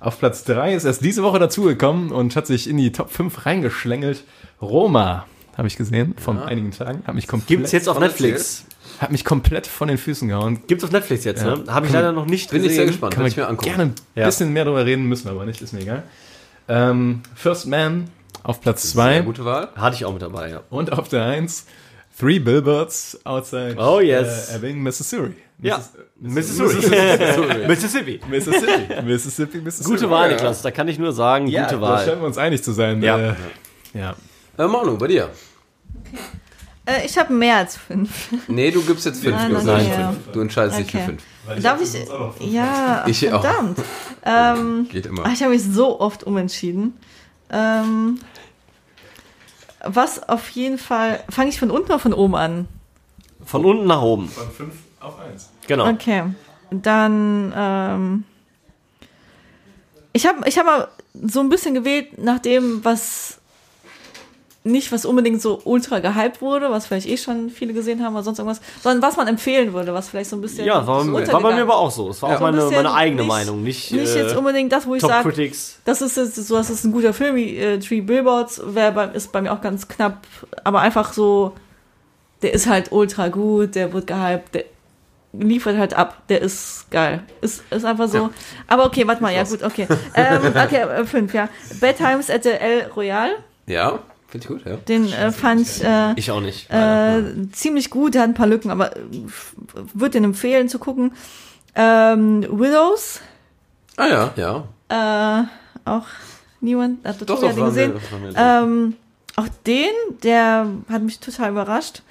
Auf 0.00 0.18
Platz 0.18 0.44
3 0.44 0.74
ist 0.74 0.84
erst 0.84 1.04
diese 1.04 1.22
Woche 1.22 1.38
dazugekommen 1.38 2.10
und 2.12 2.34
hat 2.36 2.46
sich 2.46 2.68
in 2.68 2.76
die 2.76 2.92
Top 2.92 3.10
5 3.10 3.46
reingeschlängelt. 3.46 4.24
Roma, 4.60 5.26
habe 5.56 5.68
ich 5.68 5.76
gesehen, 5.76 6.14
vor 6.18 6.44
einigen 6.46 6.70
Tagen. 6.72 7.02
Hat 7.06 7.14
mich 7.14 7.28
komplett, 7.28 7.48
Gibt's 7.48 7.72
jetzt 7.72 7.88
auf 7.88 7.96
von 7.96 8.02
Netflix? 8.04 8.64
hat 9.00 9.12
mich 9.12 9.24
komplett 9.24 9.66
von 9.66 9.88
den 9.88 9.98
Füßen 9.98 10.28
gehauen. 10.28 10.62
Gibt's 10.66 10.84
auf 10.84 10.92
Netflix 10.92 11.24
jetzt, 11.24 11.42
Ja. 11.44 11.56
ne? 11.56 11.64
Habe 11.68 11.86
ich 11.86 11.92
leider 11.92 12.12
noch 12.12 12.26
nicht 12.26 12.50
Bin 12.50 12.58
ich 12.58 12.64
gesehen. 12.68 12.76
sehr 12.76 12.86
gespannt. 12.86 13.12
Kann 13.14 13.18
Kann 13.18 13.22
man 13.24 13.30
ich 13.30 13.36
mir 13.36 13.46
angucken. 13.48 13.68
gerne 13.68 13.82
ein 13.84 13.94
Ja. 14.14 14.26
bisschen 14.26 14.52
mehr 14.52 14.64
darüber 14.64 14.84
reden, 14.86 15.04
müssen 15.06 15.28
aber 15.28 15.44
nicht, 15.44 15.60
ist 15.62 15.72
mir 15.72 15.80
egal. 15.80 16.02
Ähm, 16.68 17.22
First 17.34 17.66
Man 17.66 18.08
auf 18.42 18.60
Platz 18.60 18.82
Sehr 18.82 18.92
2 18.92 19.20
gute 19.22 19.44
Wahl. 19.44 19.68
Hatte 19.76 19.96
ich 19.96 20.04
auch 20.04 20.12
mit 20.12 20.22
dabei, 20.22 20.50
ja. 20.50 20.60
und 20.70 20.92
auf 20.92 21.08
der 21.08 21.24
1 21.24 21.66
Three 22.18 22.38
Billboards 22.38 23.18
outside 23.24 23.74
Oh, 23.76 23.98
yes. 24.00 24.50
äh, 24.50 24.56
Ebbing, 24.56 24.80
Mississippi. 24.82 25.34
Ja. 25.60 25.82
Missis- 26.20 26.58
Mississippi. 26.60 27.66
Mississippi. 27.68 28.20
Mississippi. 28.28 29.02
Mississippi, 29.02 29.58
Mississippi. 29.58 29.90
Gute 29.96 30.10
Wahl, 30.10 30.30
Niklas. 30.30 30.62
Da 30.62 30.70
kann 30.70 30.86
ich 30.88 30.98
nur 30.98 31.12
sagen, 31.12 31.48
Ja, 31.48 31.64
gute 31.64 31.76
da 31.76 31.80
Wahl. 31.80 32.04
scheinen 32.04 32.20
wir 32.20 32.26
uns 32.28 32.38
einig 32.38 32.62
zu 32.62 32.72
sein. 32.72 33.02
Ja. 33.02 33.18
Äh, 33.18 33.34
ja. 33.94 34.14
Äh, 34.58 34.66
Manu, 34.68 34.96
bei 34.96 35.08
dir. 35.08 35.30
Äh, 36.86 37.04
ich 37.06 37.16
habe 37.18 37.32
mehr 37.32 37.56
als 37.56 37.76
fünf. 37.76 38.28
Nee, 38.46 38.70
du 38.70 38.82
gibst 38.82 39.06
jetzt 39.06 39.22
5. 39.22 39.34
Nein, 39.34 39.50
Du, 39.50 39.56
nein, 39.56 39.66
nein, 39.88 40.12
fünf. 40.12 40.32
du 40.32 40.40
entscheidest 40.40 40.78
dich 40.78 40.90
für 40.92 40.98
Okay. 40.98 41.16
5. 41.46 41.62
Darf 41.62 41.80
ich? 42.40 42.52
Ja, 42.52 43.04
Ich 43.08 43.32
auch. 43.32 43.42
verdammt. 43.42 43.78
Ähm, 44.26 44.88
Geht 44.88 45.04
immer. 45.04 45.26
Ah, 45.26 45.32
Ich 45.34 45.42
habe 45.42 45.52
mich 45.52 45.62
so 45.62 46.00
oft 46.00 46.24
umentschieden. 46.24 46.96
Ähm, 47.50 48.18
was 49.84 50.26
auf 50.26 50.48
jeden 50.50 50.78
Fall. 50.78 51.22
Fange 51.28 51.50
ich 51.50 51.58
von 51.58 51.70
unten 51.70 51.86
oder 51.92 51.98
von 51.98 52.14
oben 52.14 52.34
an? 52.34 52.66
Von 53.44 53.66
unten 53.66 53.86
nach 53.86 54.00
oben. 54.00 54.28
Von 54.30 54.50
5 54.50 54.74
auf 55.00 55.18
1. 55.20 55.50
Genau. 55.66 55.90
Okay. 55.90 56.22
Dann. 56.70 57.52
Ähm, 57.54 58.24
ich 60.14 60.26
habe 60.26 60.48
ich 60.48 60.56
hab 60.58 60.64
mal 60.64 60.88
so 61.22 61.40
ein 61.40 61.50
bisschen 61.50 61.74
gewählt 61.74 62.16
nach 62.16 62.38
dem, 62.38 62.82
was. 62.82 63.40
Nicht, 64.66 64.90
was 64.92 65.04
unbedingt 65.04 65.42
so 65.42 65.60
ultra 65.64 65.98
gehypt 65.98 66.40
wurde, 66.40 66.70
was 66.70 66.86
vielleicht 66.86 67.06
eh 67.06 67.18
schon 67.18 67.50
viele 67.50 67.74
gesehen 67.74 68.02
haben 68.02 68.14
oder 68.14 68.22
sonst 68.22 68.38
irgendwas, 68.38 68.62
sondern 68.82 69.02
was 69.02 69.18
man 69.18 69.28
empfehlen 69.28 69.74
würde, 69.74 69.92
was 69.92 70.08
vielleicht 70.08 70.30
so 70.30 70.36
ein 70.36 70.40
bisschen. 70.40 70.64
Ja, 70.64 70.86
war, 70.86 71.06
war 71.06 71.40
bei 71.42 71.54
mir 71.54 71.62
aber 71.62 71.76
auch 71.76 71.90
so. 71.90 72.08
Es 72.08 72.22
war 72.22 72.30
Ja. 72.30 72.36
auch 72.36 72.40
So 72.40 72.46
ein 72.46 72.54
meine, 72.56 72.70
meine 72.70 72.94
eigene 72.94 73.20
nicht- 73.22 73.28
Meinung, 73.28 73.62
nicht, 73.62 73.92
Nicht 73.92 74.16
äh, 74.16 74.22
jetzt 74.22 74.34
unbedingt 74.34 74.72
das, 74.72 74.86
wo 74.86 74.94
ich 74.94 75.02
sage. 75.02 75.50
Das 75.84 76.00
ist 76.00 76.16
jetzt 76.16 76.36
so, 76.36 76.56
das 76.56 76.70
ist 76.70 76.82
ein 76.84 76.92
guter 76.92 77.12
Film 77.12 77.36
wie 77.36 77.58
äh, 77.58 77.78
Three 77.78 78.00
Billboards, 78.00 78.62
bei, 78.74 79.10
ist 79.12 79.32
bei 79.32 79.42
mir 79.42 79.52
auch 79.52 79.60
ganz 79.60 79.86
knapp, 79.86 80.26
aber 80.64 80.80
einfach 80.80 81.12
so, 81.12 81.52
der 82.40 82.54
ist 82.54 82.66
halt 82.66 82.90
ultra 82.90 83.28
gut, 83.28 83.74
der 83.74 83.92
wird 83.92 84.06
gehypt, 84.06 84.54
der 84.54 84.64
liefert 85.34 85.76
halt 85.76 85.92
ab, 85.92 86.22
der 86.30 86.40
ist 86.40 86.86
geil. 86.90 87.22
Ist, 87.42 87.62
ist 87.70 87.84
einfach 87.84 88.08
so. 88.08 88.30
Aber 88.66 88.86
okay, 88.86 89.06
warte 89.06 89.22
mal, 89.22 89.34
ja 89.34 89.42
gut, 89.42 89.62
okay. 89.62 89.86
Ähm, 90.14 90.40
okay, 90.64 90.76
äh, 90.76 91.04
fünf, 91.04 91.34
ja. 91.34 91.50
Bad 91.82 91.98
Times 91.98 92.30
at 92.30 92.44
the 92.44 92.50
El 92.50 92.86
Royale, 92.96 93.32
Ja, 93.66 93.98
finde 94.42 94.44
ich 94.44 94.48
gut, 94.48 94.64
ja. 94.66 94.76
den 94.76 95.12
äh, 95.12 95.30
fand 95.30 95.60
ich 95.62 95.84
äh, 95.84 96.12
Ich 96.16 96.30
auch 96.30 96.40
nicht. 96.40 96.68
äh, 96.70 97.22
ziemlich 97.52 97.90
gut, 97.90 98.14
der 98.14 98.22
hat 98.22 98.30
ein 98.30 98.34
paar 98.34 98.48
Lücken, 98.48 98.70
aber 98.70 98.96
äh, 98.96 99.00
würde 99.94 100.10
den 100.12 100.24
empfehlen 100.24 100.68
zu 100.68 100.78
gucken. 100.80 101.12
Ähm, 101.76 102.42
Widows, 102.50 103.20
Ah 103.96 104.06
ja, 104.06 104.32
ja. 104.36 104.64
äh, 105.42 105.44
auch 105.88 106.06
niemand, 106.60 107.04
hat 107.06 107.20
Doch, 107.20 107.40
doch, 107.40 107.52
den 107.54 107.64
gesehen. 107.64 107.94
mir, 107.94 108.34
war 108.34 108.62
mir 108.62 108.64
Ähm, 108.66 108.96
auch 109.36 109.48
den, 109.66 109.90
der 110.22 110.66
hat 110.90 111.02
mich 111.02 111.20
total 111.20 111.50
überrascht. 111.50 112.02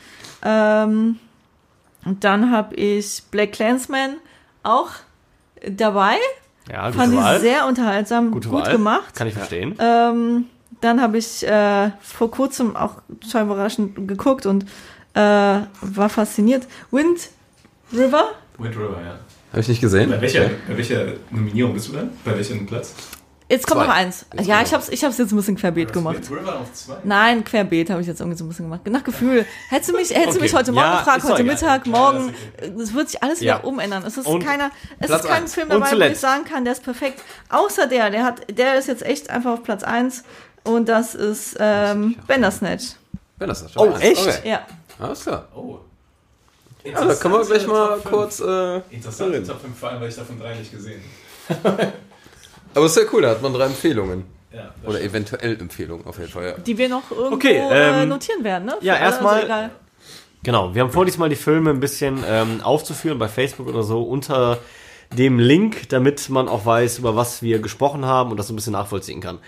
Ähm, 0.43 1.19
und 2.05 2.23
dann 2.23 2.51
habe 2.51 2.75
ich 2.75 3.23
Black 3.31 3.53
Clansman 3.53 4.15
auch 4.63 4.89
dabei. 5.69 6.15
ja, 6.69 6.87
gute 6.87 6.97
Fand 6.99 7.15
Wahl. 7.15 7.35
ich 7.35 7.41
sehr 7.41 7.65
unterhaltsam, 7.67 8.31
Gute 8.31 8.49
gut 8.49 8.63
Wahl. 8.65 8.71
gemacht. 8.71 9.13
Kann 9.15 9.27
ich 9.27 9.33
verstehen. 9.33 9.75
Ähm, 9.79 10.45
dann 10.83 11.01
habe 11.01 11.17
ich 11.17 11.45
äh, 11.47 11.91
vor 12.01 12.29
kurzem 12.31 12.75
auch 12.75 12.95
total 13.21 13.43
überraschend 13.45 14.07
geguckt 14.07 14.45
und 14.45 14.63
äh, 15.13 15.19
war 15.19 16.09
fasziniert. 16.09 16.67
Wind 16.91 17.29
River. 17.91 18.31
Wind 18.57 18.75
River, 18.75 18.97
ja. 19.03 19.19
Habe 19.51 19.61
ich 19.61 19.67
nicht 19.67 19.81
gesehen. 19.81 20.09
Bei 20.09 20.19
welcher, 20.21 20.49
bei 20.67 20.77
welcher 20.77 21.05
Nominierung 21.29 21.73
bist 21.73 21.87
du 21.89 21.93
dann? 21.93 22.09
Bei 22.25 22.35
welchem 22.35 22.65
Platz? 22.65 22.93
Jetzt 23.49 23.67
kommt 23.67 23.81
Zwei. 23.81 23.87
noch 23.87 23.93
eins. 23.93 24.25
Jetzt 24.33 24.47
ja, 24.47 24.61
ich 24.63 24.73
hab's, 24.73 24.89
ich 24.89 25.03
hab's 25.03 25.17
jetzt 25.19 25.31
ein 25.31 25.35
bisschen 25.35 25.55
querbeet 25.57 25.93
gemacht. 25.93 26.21
River 26.31 26.61
auf 26.61 26.73
zwei. 26.73 26.95
Nein, 27.03 27.43
querbeet 27.43 27.89
habe 27.91 28.01
ich 28.01 28.07
jetzt 28.07 28.19
irgendwie 28.19 28.37
so 28.37 28.45
ein 28.45 28.47
bisschen 28.47 28.65
gemacht. 28.65 28.81
Nach 28.87 29.03
Gefühl. 29.03 29.45
Hättest 29.69 29.91
du 29.91 29.95
mich, 29.95 30.09
hättest 30.09 30.27
du 30.27 30.31
Okay. 30.31 30.41
mich 30.41 30.53
heute 30.55 30.71
Morgen 30.71 30.87
Ja, 30.87 30.97
gefragt, 30.99 31.23
heute 31.25 31.41
egal. 31.43 31.53
Mittag, 31.53 31.85
morgen, 31.85 32.33
es 32.81 32.93
wird 32.95 33.09
sich 33.09 33.21
alles 33.21 33.41
wieder 33.41 33.57
Ja. 33.57 33.59
umändern. 33.59 34.03
Es 34.05 34.17
ist 34.17 34.25
Und 34.25 34.43
keiner, 34.43 34.71
es 34.97 35.07
Platz 35.07 35.23
ist 35.23 35.29
kein 35.29 35.43
eins. 35.43 35.53
Film 35.53 35.69
dabei, 35.69 35.91
wo 35.91 35.99
ich 36.01 36.19
sagen 36.19 36.45
kann, 36.45 36.63
der 36.63 36.73
ist 36.73 36.83
perfekt. 36.83 37.21
Außer 37.49 37.85
der, 37.85 38.09
der 38.09 38.23
hat, 38.23 38.41
der 38.57 38.75
ist 38.79 38.87
jetzt 38.87 39.05
echt 39.05 39.29
einfach 39.29 39.51
auf 39.51 39.63
Platz 39.63 39.83
1 39.83 40.23
und 40.63 40.89
das 40.89 41.15
ist 41.15 41.57
ähm, 41.59 42.15
Bandersnatch. 42.27 42.95
Wenn 43.37 43.49
das 43.49 43.61
ist 43.61 43.77
Oh, 43.77 43.93
echt? 43.99 44.27
Okay. 44.27 44.49
Ja. 44.49 44.65
Alles 44.99 45.23
klar. 45.23 45.47
Oh. 45.55 45.79
Ja, 46.83 47.05
da 47.05 47.15
können 47.15 47.33
wir 47.33 47.45
gleich 47.45 47.65
mal 47.65 47.97
kurz. 47.99 48.39
Äh, 48.39 48.81
Interessante 48.89 49.43
Top 49.43 49.61
5, 49.61 49.77
vor 49.77 49.89
allem, 49.89 50.01
weil 50.01 50.09
ich 50.09 50.15
davon 50.15 50.39
drei 50.39 50.55
nicht 50.55 50.71
gesehen 50.71 51.01
aber 52.73 52.85
ist 52.85 52.93
sehr 52.93 53.05
cool, 53.13 53.21
da 53.21 53.31
hat 53.31 53.41
man 53.41 53.53
drei 53.53 53.65
Empfehlungen. 53.65 54.23
Ja, 54.53 54.73
Oder 54.85 55.01
eventuell 55.01 55.59
Empfehlungen, 55.59 56.05
auf 56.05 56.17
jeden 56.19 56.29
Fall, 56.31 56.45
ja. 56.45 56.51
Die 56.53 56.77
wir 56.77 56.87
noch 56.87 57.11
irgendwo 57.11 57.35
Okay, 57.35 57.57
äh, 57.57 58.03
ähm, 58.03 58.09
notieren 58.09 58.43
werden, 58.45 58.65
ne? 58.65 58.77
Für 58.79 58.85
ja, 58.85 58.95
erstmal-. 58.95 59.71
Genau, 60.43 60.75
wir 60.75 60.81
haben 60.81 60.91
vor, 60.91 61.05
diesmal 61.05 61.29
die 61.29 61.35
Filme 61.35 61.69
ein 61.71 61.79
bisschen 61.79 62.23
ähm, 62.27 62.61
aufzuführen 62.61 63.17
bei 63.17 63.27
Facebook 63.27 63.67
oder 63.67 63.83
so 63.83 64.03
unter 64.03 64.59
dem 65.17 65.39
Link, 65.39 65.89
damit 65.89 66.29
man 66.29 66.47
auch 66.47 66.65
weiß, 66.65 66.99
über 66.99 67.15
was 67.15 67.41
wir 67.41 67.59
gesprochen 67.59 68.05
haben 68.05 68.31
und 68.31 68.37
das 68.37 68.47
so 68.47 68.53
ein 68.53 68.55
bisschen 68.55 68.73
nachvollziehen 68.73 69.21
kann. 69.21 69.39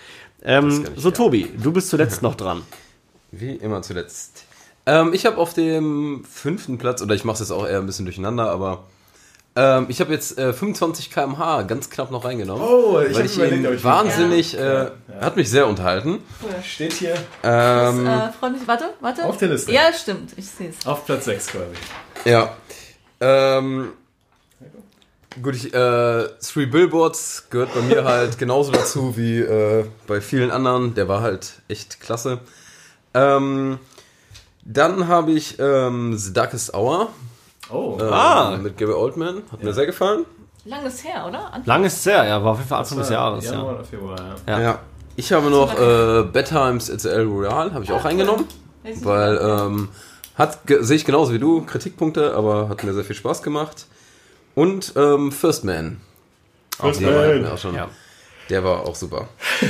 Ähm, 0.42 0.68
ich 0.68 0.74
so, 1.02 1.10
gerne. 1.10 1.12
Tobi, 1.12 1.52
du 1.62 1.72
bist 1.72 1.88
zuletzt 1.88 2.22
noch 2.22 2.34
dran. 2.34 2.62
Wie 3.32 3.52
immer 3.56 3.82
zuletzt. 3.82 4.44
Ähm, 4.86 5.12
ich 5.12 5.26
habe 5.26 5.38
auf 5.38 5.52
dem 5.54 6.24
fünften 6.30 6.78
Platz, 6.78 7.02
oder 7.02 7.14
ich 7.14 7.24
mache 7.24 7.34
es 7.34 7.40
jetzt 7.40 7.50
auch 7.50 7.66
eher 7.66 7.78
ein 7.80 7.86
bisschen 7.86 8.04
durcheinander, 8.04 8.50
aber 8.50 8.84
ähm, 9.56 9.86
ich 9.88 10.00
habe 10.00 10.12
jetzt 10.12 10.38
äh, 10.38 10.52
25 10.52 11.10
km/h 11.10 11.62
ganz 11.62 11.90
knapp 11.90 12.10
noch 12.10 12.24
reingenommen. 12.24 12.62
Oh, 12.62 13.00
ich 13.00 13.16
weil 13.16 13.24
ich 13.26 13.38
ihn 13.38 13.64
ich- 13.74 13.82
wahnsinnig, 13.82 14.56
äh, 14.56 14.90
hat 15.20 15.36
mich 15.36 15.50
sehr 15.50 15.66
unterhalten. 15.66 16.18
steht 16.64 16.92
hier 16.92 17.14
Ähm, 17.42 18.06
äh, 18.06 18.30
freundlich, 18.32 18.68
warte, 18.68 18.84
warte. 19.00 19.24
auf 19.24 19.38
der 19.38 19.48
Liste. 19.48 19.72
Ja, 19.72 19.92
stimmt, 19.92 20.32
ich 20.36 20.46
sehe 20.46 20.68
es. 20.78 20.86
Auf 20.86 21.04
Platz 21.06 21.24
6 21.24 21.46
quasi. 21.48 21.64
Ja. 22.26 22.54
Ähm, 23.20 23.92
gut, 25.42 25.54
ich, 25.56 25.72
äh, 25.74 26.28
Three 26.40 26.66
Billboards 26.66 27.46
gehört 27.50 27.74
bei 27.74 27.80
mir 27.82 28.04
halt 28.04 28.38
genauso 28.38 28.72
dazu 28.72 29.16
wie 29.16 29.38
äh, 29.40 29.84
bei 30.06 30.20
vielen 30.20 30.50
anderen. 30.50 30.94
Der 30.94 31.08
war 31.08 31.20
halt 31.22 31.54
echt 31.68 32.00
klasse. 32.00 32.38
Ähm, 33.14 33.78
dann 34.64 35.08
habe 35.08 35.32
ich 35.32 35.58
ähm, 35.58 36.16
The 36.16 36.32
Darkest 36.32 36.74
Hour 36.74 37.08
Oh, 37.70 37.98
äh, 38.00 38.04
Ah. 38.04 38.56
mit 38.60 38.76
Gary 38.76 38.92
Oldman. 38.92 39.42
Hat 39.50 39.62
mir 39.62 39.72
sehr 39.72 39.86
gefallen. 39.86 40.24
Langes 40.64 41.04
her, 41.04 41.24
oder? 41.28 41.52
An 41.52 41.62
Lang 41.64 41.84
ist 41.84 41.98
es 41.98 42.06
her, 42.06 42.24
ja, 42.24 42.42
war 42.42 42.52
auf 42.52 42.58
jeden 42.58 42.68
Fall 42.68 42.80
Anfang 42.80 42.98
des 42.98 43.08
Jahres. 43.10 43.44
Ja. 43.44 43.52
Januar 43.52 43.74
oder 43.74 43.84
Februar, 43.84 44.16
ja. 44.46 44.58
Ja. 44.58 44.60
Ja. 44.60 44.78
Ich 45.16 45.32
habe 45.32 45.48
noch 45.50 45.72
äh, 45.74 46.22
Bad 46.24 46.48
Times 46.48 46.90
at 46.90 47.00
the 47.00 47.08
El 47.08 47.24
Royale, 47.26 47.72
habe 47.72 47.84
ich 47.84 47.92
auch 47.92 48.04
reingenommen. 48.04 48.46
Weiß 48.82 48.98
ich 48.98 49.04
Weil 49.04 49.38
ähm, 49.40 49.88
hat 50.34 50.58
sehe 50.66 50.96
ich 50.96 51.04
genauso 51.04 51.32
wie 51.32 51.38
du 51.38 51.64
Kritikpunkte, 51.64 52.34
aber 52.34 52.68
hat 52.68 52.84
mir 52.84 52.92
sehr 52.92 53.04
viel 53.04 53.16
Spaß 53.16 53.42
gemacht. 53.42 53.86
Und 54.56 54.92
ähm, 54.96 55.30
First 55.30 55.64
Man. 55.64 55.98
First 56.80 57.00
hatten 57.04 57.42
Man. 57.42 57.46
auch 57.52 57.58
schon. 57.58 57.74
Ja. 57.76 57.88
Der 58.50 58.64
war 58.64 58.80
auch 58.86 58.94
super. 58.96 59.28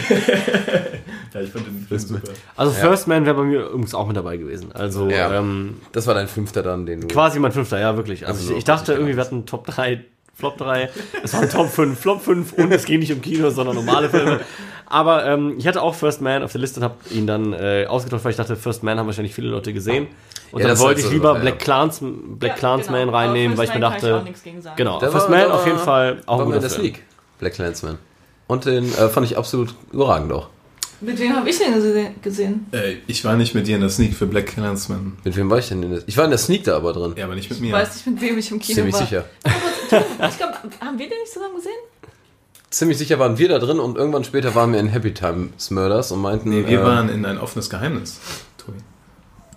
Ja, 1.34 1.42
ich 1.42 1.50
fand 1.50 1.66
den 1.66 1.86
Film 1.86 2.00
super. 2.00 2.32
Also 2.56 2.72
First 2.72 3.08
Man 3.08 3.26
wäre 3.26 3.34
bei 3.34 3.42
mir 3.42 3.66
übrigens 3.66 3.94
auch 3.94 4.06
mit 4.06 4.16
dabei 4.16 4.38
gewesen. 4.38 4.72
Also 4.72 5.10
Ja. 5.10 5.38
ähm, 5.38 5.80
Das 5.92 6.06
war 6.06 6.14
dein 6.14 6.28
fünfter 6.28 6.62
dann, 6.62 6.86
den 6.86 7.02
du. 7.02 7.08
quasi 7.08 7.38
mein 7.38 7.52
fünfter, 7.52 7.78
ja 7.78 7.94
wirklich. 7.96 8.26
Also, 8.26 8.40
Also 8.40 8.52
ich, 8.52 8.58
ich 8.58 8.64
dachte 8.64 8.94
irgendwie, 8.94 9.16
wir 9.16 9.22
hatten 9.22 9.44
Top 9.44 9.66
3, 9.66 10.02
Flop 10.34 10.56
3. 10.56 10.88
Es 11.22 11.34
waren 11.34 11.50
Top 11.50 11.68
5, 11.68 11.98
Flop 11.98 12.22
5 12.22 12.54
und 12.54 12.72
es 12.72 12.86
ging 12.86 13.00
nicht 13.00 13.12
um 13.12 13.20
Kino, 13.20 13.50
sondern 13.50 13.74
normale 13.76 14.08
Filme. 14.08 14.40
Aber 14.86 15.26
ähm, 15.26 15.56
ich 15.58 15.66
hatte 15.66 15.82
auch 15.82 15.94
First 15.94 16.22
Man 16.22 16.42
auf 16.42 16.52
der 16.52 16.60
Liste 16.62 16.80
und 16.80 16.84
habe 16.84 16.94
ihn 17.10 17.26
dann 17.26 17.52
äh, 17.52 17.84
ausgetauscht, 17.86 18.24
weil 18.24 18.30
ich 18.30 18.36
dachte, 18.38 18.56
First 18.56 18.82
Man 18.82 18.98
haben 18.98 19.06
wahrscheinlich 19.06 19.34
viele 19.34 19.48
Leute 19.48 19.74
gesehen. 19.74 20.06
Und 20.52 20.60
Ja, 20.62 20.68
dann 20.68 20.78
wollte 20.78 21.00
ich 21.00 21.06
so, 21.06 21.12
lieber 21.12 21.34
ja. 21.34 21.40
Black, 21.40 21.58
Clans, 21.58 21.98
Black 22.00 22.52
Ja, 22.52 22.56
Clansman 22.58 23.00
genau. 23.06 23.12
reinnehmen, 23.16 23.56
weil 23.58 23.64
ich 23.68 23.74
mir 23.74 23.80
dachte, 23.80 24.16
auch 24.16 24.22
nichts 24.24 24.42
gegen 24.42 24.62
sagen. 24.62 24.76
genau, 24.76 24.98
Der 25.00 25.10
First 25.10 25.28
war- 25.30 25.36
Man 25.36 25.50
auf 25.50 25.66
jeden 25.66 25.78
war- 25.78 25.84
Fall 25.84 26.22
auch 26.26 26.38
war 26.38 26.44
ein 26.44 26.46
guter 26.46 26.60
der 26.60 26.70
Film. 26.70 26.80
Sneak. 26.82 27.02
Black 27.38 27.54
Clansman. 27.54 27.98
Und 28.46 28.64
den 28.64 28.84
äh, 28.94 29.08
fand 29.08 29.26
ich 29.26 29.36
absolut 29.36 29.74
überragend 29.92 30.32
auch. 30.32 30.48
Mit 31.00 31.18
wem 31.18 31.36
habe 31.36 31.50
ich 31.50 31.58
den 31.58 31.74
gese- 31.74 32.10
gesehen? 32.22 32.66
Äh, 32.72 32.94
ich 33.06 33.22
war 33.24 33.34
nicht 33.36 33.54
mit 33.54 33.66
dir 33.66 33.74
in 33.74 33.82
der 33.82 33.90
Sneak 33.90 34.14
für 34.14 34.26
Black 34.26 34.46
Clansman. 34.46 35.18
Mit 35.24 35.36
wem 35.36 35.50
war 35.50 35.58
ich 35.58 35.68
denn? 35.68 35.82
In 35.82 35.90
der 35.90 36.02
ich 36.06 36.16
war 36.16 36.24
in 36.24 36.30
der 36.30 36.38
Sneak 36.38 36.64
da 36.64 36.76
aber 36.76 36.92
drin. 36.94 37.12
Ja, 37.16 37.24
aber 37.26 37.34
nicht 37.34 37.50
mit 37.50 37.58
Ich 37.58 37.64
mir. 37.64 37.72
weiß 37.72 37.94
nicht, 37.96 38.06
mit 38.06 38.20
wem 38.22 38.38
ich 38.38 38.50
im 38.50 38.58
Kino 38.60 38.76
Ziemlich 38.76 38.94
war. 38.94 39.00
sicher. 39.02 39.24
Ich 39.44 39.88
glaube, 40.38 40.54
haben 40.80 40.98
wir 40.98 41.08
den 41.08 41.18
nicht 41.18 41.32
zusammen 41.32 41.56
gesehen? 41.56 41.72
Ziemlich 42.70 42.98
sicher 42.98 43.18
waren 43.18 43.36
wir 43.38 43.48
da 43.48 43.58
drin 43.58 43.78
und 43.78 43.96
irgendwann 43.96 44.24
später 44.24 44.54
waren 44.54 44.72
wir 44.72 44.80
in 44.80 44.88
Happy 44.88 45.12
Times 45.14 45.70
Murders 45.70 46.12
und 46.12 46.20
meinten. 46.20 46.48
Nee, 46.50 46.66
wir 46.66 46.80
äh, 46.80 46.84
waren 46.84 47.08
in 47.10 47.24
ein 47.26 47.38
offenes 47.38 47.68
Geheimnis. 47.70 48.18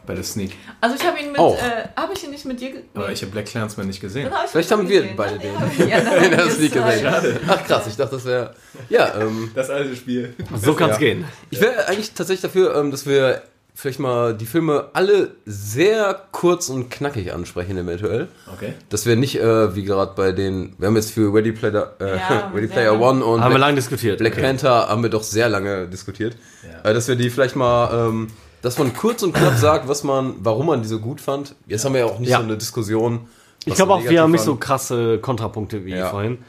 Bei 0.09 0.15
der 0.15 0.23
Sneak. 0.23 0.53
Also 0.81 0.95
ich 0.95 1.05
habe 1.05 1.19
ihn 1.19 1.31
mit, 1.31 1.39
Auch. 1.39 1.55
äh, 1.55 1.87
habe 1.95 2.13
ich 2.13 2.23
ihn 2.23 2.31
nicht 2.31 2.43
mit 2.43 2.59
dir 2.59 2.71
ge- 2.71 2.81
Aber 2.95 3.11
ich 3.11 3.21
habe 3.21 3.31
Black 3.31 3.45
Clansman 3.45 3.85
nicht 3.85 4.01
gesehen. 4.01 4.27
Vielleicht 4.47 4.71
haben 4.71 4.89
wir 4.89 5.01
gesehen. 5.03 5.15
beide 5.15 5.37
den. 5.37 5.53
In 5.77 6.31
der 6.31 6.49
Sneak 6.49 6.71
zwei. 6.73 6.95
gesehen. 6.99 7.37
Ach 7.47 7.63
krass, 7.63 7.85
ich 7.85 7.95
dachte, 7.95 8.15
das 8.15 8.25
wäre. 8.25 8.55
Ja, 8.89 9.13
ähm, 9.21 9.51
Das 9.53 9.69
alte 9.69 9.95
Spiel. 9.95 10.33
So 10.59 10.73
kann 10.73 10.89
es 10.89 10.95
Ja. 10.95 10.99
gehen. 10.99 11.25
Ich 11.51 11.61
wäre 11.61 11.87
eigentlich 11.87 12.11
tatsächlich 12.13 12.41
dafür, 12.41 12.75
ähm, 12.75 12.89
dass 12.89 13.05
wir 13.05 13.43
vielleicht 13.75 13.99
mal 13.99 14.33
die 14.33 14.47
Filme 14.47 14.87
alle 14.93 15.35
sehr 15.45 16.19
kurz 16.31 16.69
und 16.69 16.89
knackig 16.89 17.31
ansprechen, 17.31 17.77
eventuell. 17.77 18.29
Okay. 18.51 18.73
Dass 18.89 19.05
wir 19.05 19.15
nicht, 19.15 19.39
äh, 19.39 19.75
wie 19.75 19.83
gerade 19.83 20.13
bei 20.15 20.31
den, 20.31 20.73
wir 20.79 20.87
haben 20.87 20.95
jetzt 20.95 21.11
für 21.11 21.31
Ready 21.31 21.51
Player, 21.51 21.93
äh, 22.01 22.17
Ja, 22.17 22.51
Ready 22.55 22.65
sehr 22.65 22.73
Player 22.75 22.91
lange. 22.93 23.03
One 23.05 23.23
und 23.25 23.41
Haben 23.41 23.51
wir 23.51 23.57
Black, 23.57 23.61
lange 23.61 23.75
diskutiert. 23.75 24.17
Black 24.17 24.33
Okay. 24.33 24.41
Panther 24.41 24.89
haben 24.89 25.03
wir 25.03 25.11
doch 25.11 25.21
sehr 25.23 25.49
lange 25.49 25.87
diskutiert. 25.87 26.35
Ja. 26.83 26.89
Äh, 26.89 26.95
dass 26.95 27.07
wir 27.07 27.15
die 27.15 27.29
vielleicht 27.29 27.55
mal, 27.55 28.07
ähm, 28.09 28.27
dass 28.61 28.77
man 28.77 28.93
kurz 28.93 29.23
und 29.23 29.33
knapp 29.33 29.55
sagt, 29.57 29.87
was 29.87 30.03
man, 30.03 30.35
warum 30.39 30.65
man 30.67 30.81
die 30.81 30.87
so 30.87 30.99
gut 30.99 31.21
fand. 31.21 31.55
Jetzt 31.67 31.85
haben 31.85 31.93
wir 31.93 32.01
ja 32.01 32.05
auch 32.07 32.19
nicht 32.19 32.29
Ja. 32.29 32.37
so 32.37 32.43
eine 32.43 32.57
Diskussion. 32.57 33.27
Ich 33.65 33.75
glaube 33.75 33.93
auch, 33.93 34.03
wir 34.03 34.21
haben 34.21 34.31
nicht 34.31 34.43
so 34.43 34.55
krasse 34.55 35.19
Kontrapunkte 35.19 35.85
wie 35.85 35.91
Ja. 35.95 36.09
vorhin. 36.09 36.39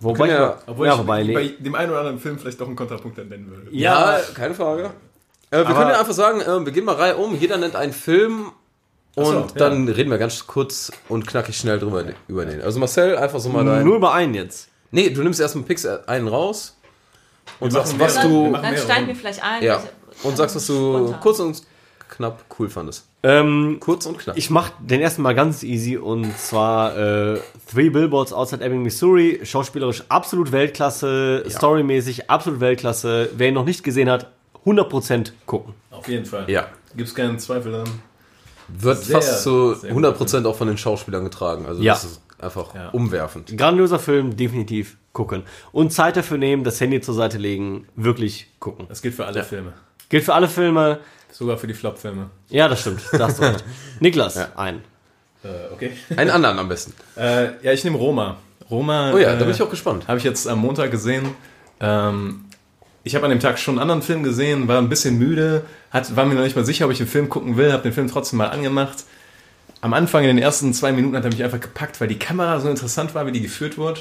Wobei, 0.00 0.28
ja- 0.28 0.58
ich, 0.62 0.68
Obwohl 0.68 0.86
ja, 0.86 0.92
ich 0.94 0.98
wobei, 1.00 1.22
nee. 1.24 1.32
bei 1.34 1.48
dem 1.58 1.74
einen 1.74 1.90
oder 1.90 2.00
anderen 2.00 2.18
Film 2.20 2.38
vielleicht 2.38 2.60
doch 2.60 2.66
einen 2.68 2.76
Kontrapunkt 2.76 3.18
dann 3.18 3.28
nennen 3.28 3.48
würde. 3.50 3.68
Ja, 3.72 4.18
ja, 4.18 4.24
keine 4.34 4.54
Frage. 4.54 4.84
Äh, 5.50 5.58
wir 5.58 5.66
Aber- 5.66 5.74
können 5.74 5.90
ja 5.90 5.98
einfach 5.98 6.12
sagen, 6.12 6.40
äh, 6.40 6.64
wir 6.64 6.72
gehen 6.72 6.84
mal 6.84 6.94
Reihe 6.94 7.16
um, 7.16 7.34
jeder 7.36 7.56
nennt 7.56 7.74
einen 7.74 7.92
Film 7.92 8.52
und 9.16 9.24
so, 9.24 9.32
ja. 9.32 9.46
dann 9.56 9.88
reden 9.88 10.10
wir 10.10 10.18
ganz 10.18 10.46
kurz 10.46 10.92
und 11.08 11.26
knackig 11.26 11.56
schnell 11.56 11.80
drüber 11.80 12.04
über 12.28 12.44
den. 12.44 12.62
Also 12.62 12.78
Marcel, 12.78 13.16
einfach 13.16 13.40
so 13.40 13.48
mal 13.48 13.64
dein. 13.64 13.84
nur 13.84 13.96
über 13.96 14.12
einen 14.12 14.34
jetzt. 14.34 14.68
Nee, 14.92 15.10
du 15.10 15.22
nimmst 15.22 15.40
erstmal 15.40 15.64
Pix 15.64 15.84
einen 15.84 16.28
raus 16.28 16.76
und 17.58 17.72
Wir 17.72 17.80
sagst, 17.80 17.98
was 17.98 18.14
mehrere. 18.14 18.28
du 18.32 18.52
Dann 18.52 18.60
mehrere 18.62 18.78
steigen 18.78 19.06
wir 19.08 19.16
vielleicht 19.16 19.42
ein. 19.42 19.62
ja 19.64 19.82
Ich- 20.07 20.07
und 20.22 20.36
sagst, 20.36 20.56
was 20.56 20.66
du 20.66 20.72
Spontan. 20.74 21.20
kurz 21.20 21.40
und 21.40 21.62
knapp 22.08 22.44
cool 22.58 22.68
fandest. 22.68 23.06
Ähm, 23.22 23.78
Kurz 23.80 24.06
und 24.06 24.16
knapp. 24.18 24.36
ich 24.38 24.48
mach 24.48 24.70
den 24.80 25.00
ersten 25.00 25.22
Mal 25.22 25.34
ganz 25.34 25.62
easy 25.64 25.96
und 25.96 26.36
zwar 26.38 26.96
äh, 26.96 27.40
Three 27.70 27.90
Billboards 27.90 28.32
Outside 28.32 28.64
Ebbing, 28.64 28.82
Missouri. 28.82 29.40
Schauspielerisch 29.42 30.04
absolut 30.08 30.52
Weltklasse, 30.52 31.44
storymäßig 31.48 32.30
absolut 32.30 32.60
Weltklasse. 32.60 33.30
Wer 33.36 33.48
ihn 33.48 33.54
noch 33.54 33.64
nicht 33.64 33.82
gesehen 33.82 34.08
hat, 34.08 34.30
100% 34.64 35.32
gucken. 35.46 35.74
Auf 35.90 36.06
jeden 36.08 36.24
Fall. 36.26 36.48
ja. 36.48 36.68
Gibt's 36.96 37.14
keinen 37.14 37.38
Zweifel 37.38 37.72
daran. 37.72 37.88
Wird 38.68 38.98
Sehr, 38.98 39.16
fast 39.16 39.42
zu 39.42 39.74
sehr 39.74 39.92
100% 39.94 40.46
auch 40.46 40.54
von 40.56 40.68
den 40.68 40.78
Schauspielern 40.78 41.24
getragen. 41.24 41.66
Also 41.66 41.82
Ja. 41.82 41.94
das 41.94 42.04
ist 42.04 42.22
einfach 42.38 42.74
Ja. 42.74 42.88
umwerfend. 42.90 43.56
Grandioser 43.56 43.98
Film, 43.98 44.36
definitiv 44.36 44.96
gucken. 45.12 45.42
Und 45.72 45.92
Zeit 45.92 46.16
dafür 46.16 46.38
nehmen, 46.38 46.64
das 46.64 46.80
Handy 46.80 47.00
zur 47.00 47.14
Seite 47.14 47.36
legen, 47.38 47.86
wirklich 47.96 48.48
gucken. 48.60 48.86
Das 48.88 49.02
gilt 49.02 49.14
für 49.14 49.26
alle 49.26 49.42
Filme. 49.42 49.72
Gilt 50.08 50.24
für 50.24 50.34
alle 50.34 50.48
Filme. 50.48 51.00
Sogar 51.30 51.58
für 51.58 51.66
die 51.66 51.74
Flop-Filme. 51.74 52.30
Ja, 52.48 52.68
das 52.68 52.80
stimmt. 52.80 53.02
Das. 53.12 53.38
Niklas, 54.00 54.38
ein. 54.56 54.82
Äh, 55.44 55.72
okay. 55.72 55.92
Einen 56.16 56.30
anderen 56.30 56.58
am 56.58 56.68
besten. 56.68 56.94
Äh, 57.16 57.62
ja, 57.62 57.72
ich 57.72 57.84
nehme 57.84 57.96
Roma. 57.96 58.38
Roma. 58.70 59.12
Oh 59.12 59.18
ja, 59.18 59.34
äh, 59.34 59.38
da 59.38 59.44
bin 59.44 59.54
ich 59.54 59.62
auch 59.62 59.70
gespannt. 59.70 60.08
Habe 60.08 60.18
ich 60.18 60.24
jetzt 60.24 60.48
am 60.48 60.58
Montag 60.58 60.90
gesehen. 60.90 61.28
Ähm, 61.80 62.44
ich 63.04 63.14
habe 63.14 63.24
an 63.24 63.30
dem 63.30 63.40
Tag 63.40 63.58
schon 63.58 63.74
einen 63.74 63.82
anderen 63.82 64.02
Film 64.02 64.22
gesehen, 64.22 64.68
war 64.68 64.78
ein 64.78 64.88
bisschen 64.88 65.16
müde, 65.18 65.64
hat, 65.90 66.14
war 66.16 66.26
mir 66.26 66.34
noch 66.34 66.42
nicht 66.42 66.56
mal 66.56 66.64
sicher, 66.64 66.84
ob 66.84 66.90
ich 66.90 66.98
den 66.98 67.06
Film 67.06 67.28
gucken 67.28 67.56
will, 67.56 67.72
habe 67.72 67.82
den 67.82 67.92
Film 67.92 68.08
trotzdem 68.08 68.38
mal 68.38 68.48
angemacht. 68.48 69.04
Am 69.80 69.94
Anfang, 69.94 70.24
in 70.24 70.28
den 70.28 70.38
ersten 70.38 70.74
zwei 70.74 70.92
Minuten, 70.92 71.16
hat 71.16 71.24
er 71.24 71.30
mich 71.30 71.42
einfach 71.42 71.60
gepackt, 71.60 72.00
weil 72.00 72.08
die 72.08 72.18
Kamera 72.18 72.58
so 72.60 72.68
interessant 72.68 73.14
war, 73.14 73.26
wie 73.26 73.32
die 73.32 73.40
geführt 73.40 73.78
wurde. 73.78 74.00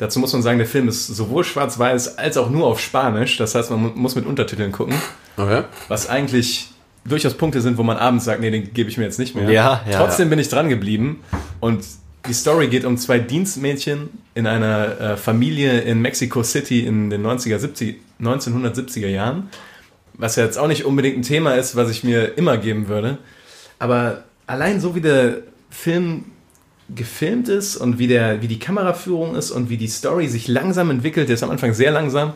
Dazu 0.00 0.18
muss 0.18 0.32
man 0.32 0.40
sagen, 0.40 0.56
der 0.58 0.66
Film 0.66 0.88
ist 0.88 1.06
sowohl 1.08 1.44
schwarz-weiß 1.44 2.16
als 2.16 2.38
auch 2.38 2.48
nur 2.48 2.66
auf 2.66 2.80
Spanisch. 2.80 3.36
Das 3.36 3.54
heißt, 3.54 3.70
man 3.70 3.80
mu- 3.82 3.92
muss 3.94 4.14
mit 4.14 4.24
Untertiteln 4.24 4.72
gucken, 4.72 4.94
Okay. 5.36 5.62
was 5.88 6.08
eigentlich 6.08 6.70
durchaus 7.04 7.34
Punkte 7.34 7.60
sind, 7.60 7.76
wo 7.76 7.82
man 7.82 7.98
abends 7.98 8.24
sagt, 8.24 8.40
nee, 8.40 8.50
den 8.50 8.72
gebe 8.72 8.88
ich 8.88 8.96
mir 8.96 9.04
jetzt 9.04 9.18
nicht 9.18 9.34
mehr. 9.34 9.50
Ja, 9.50 9.82
ja, 9.90 9.98
Trotzdem 9.98 10.30
bin 10.30 10.38
ich 10.38 10.48
dran 10.48 10.70
geblieben 10.70 11.20
und 11.60 11.84
die 12.28 12.32
Story 12.32 12.68
geht 12.68 12.84
um 12.86 12.96
zwei 12.96 13.18
Dienstmädchen 13.18 14.08
in 14.34 14.46
einer 14.46 15.00
äh, 15.00 15.16
Familie 15.18 15.80
in 15.82 16.00
Mexico 16.00 16.42
City 16.42 16.80
in 16.86 17.10
den 17.10 17.24
90er, 17.26 17.58
70, 17.58 17.96
1970er 18.22 19.06
Jahren, 19.08 19.48
was 20.14 20.36
ja 20.36 20.44
jetzt 20.44 20.58
auch 20.58 20.68
nicht 20.68 20.84
unbedingt 20.86 21.18
ein 21.18 21.22
Thema 21.22 21.54
ist, 21.56 21.76
was 21.76 21.90
ich 21.90 22.04
mir 22.04 22.36
immer 22.38 22.56
geben 22.56 22.88
würde, 22.88 23.18
aber 23.78 24.24
allein 24.46 24.80
so 24.80 24.94
wie 24.94 25.00
der 25.02 25.38
Film 25.70 26.24
gefilmt 26.94 27.48
ist 27.48 27.76
und 27.76 27.98
wie, 27.98 28.06
der, 28.06 28.42
wie 28.42 28.48
die 28.48 28.58
Kameraführung 28.58 29.34
ist 29.36 29.50
und 29.50 29.70
wie 29.70 29.76
die 29.76 29.88
Story 29.88 30.28
sich 30.28 30.48
langsam 30.48 30.90
entwickelt, 30.90 31.28
der 31.28 31.34
ist 31.34 31.42
am 31.42 31.50
Anfang 31.50 31.72
sehr 31.74 31.90
langsam 31.90 32.34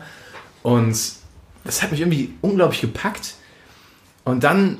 Und 0.63 0.97
das 1.63 1.83
hat 1.83 1.91
mich 1.91 1.99
irgendwie 2.01 2.33
unglaublich 2.41 2.81
gepackt. 2.81 3.35
Und 4.23 4.43
dann 4.43 4.79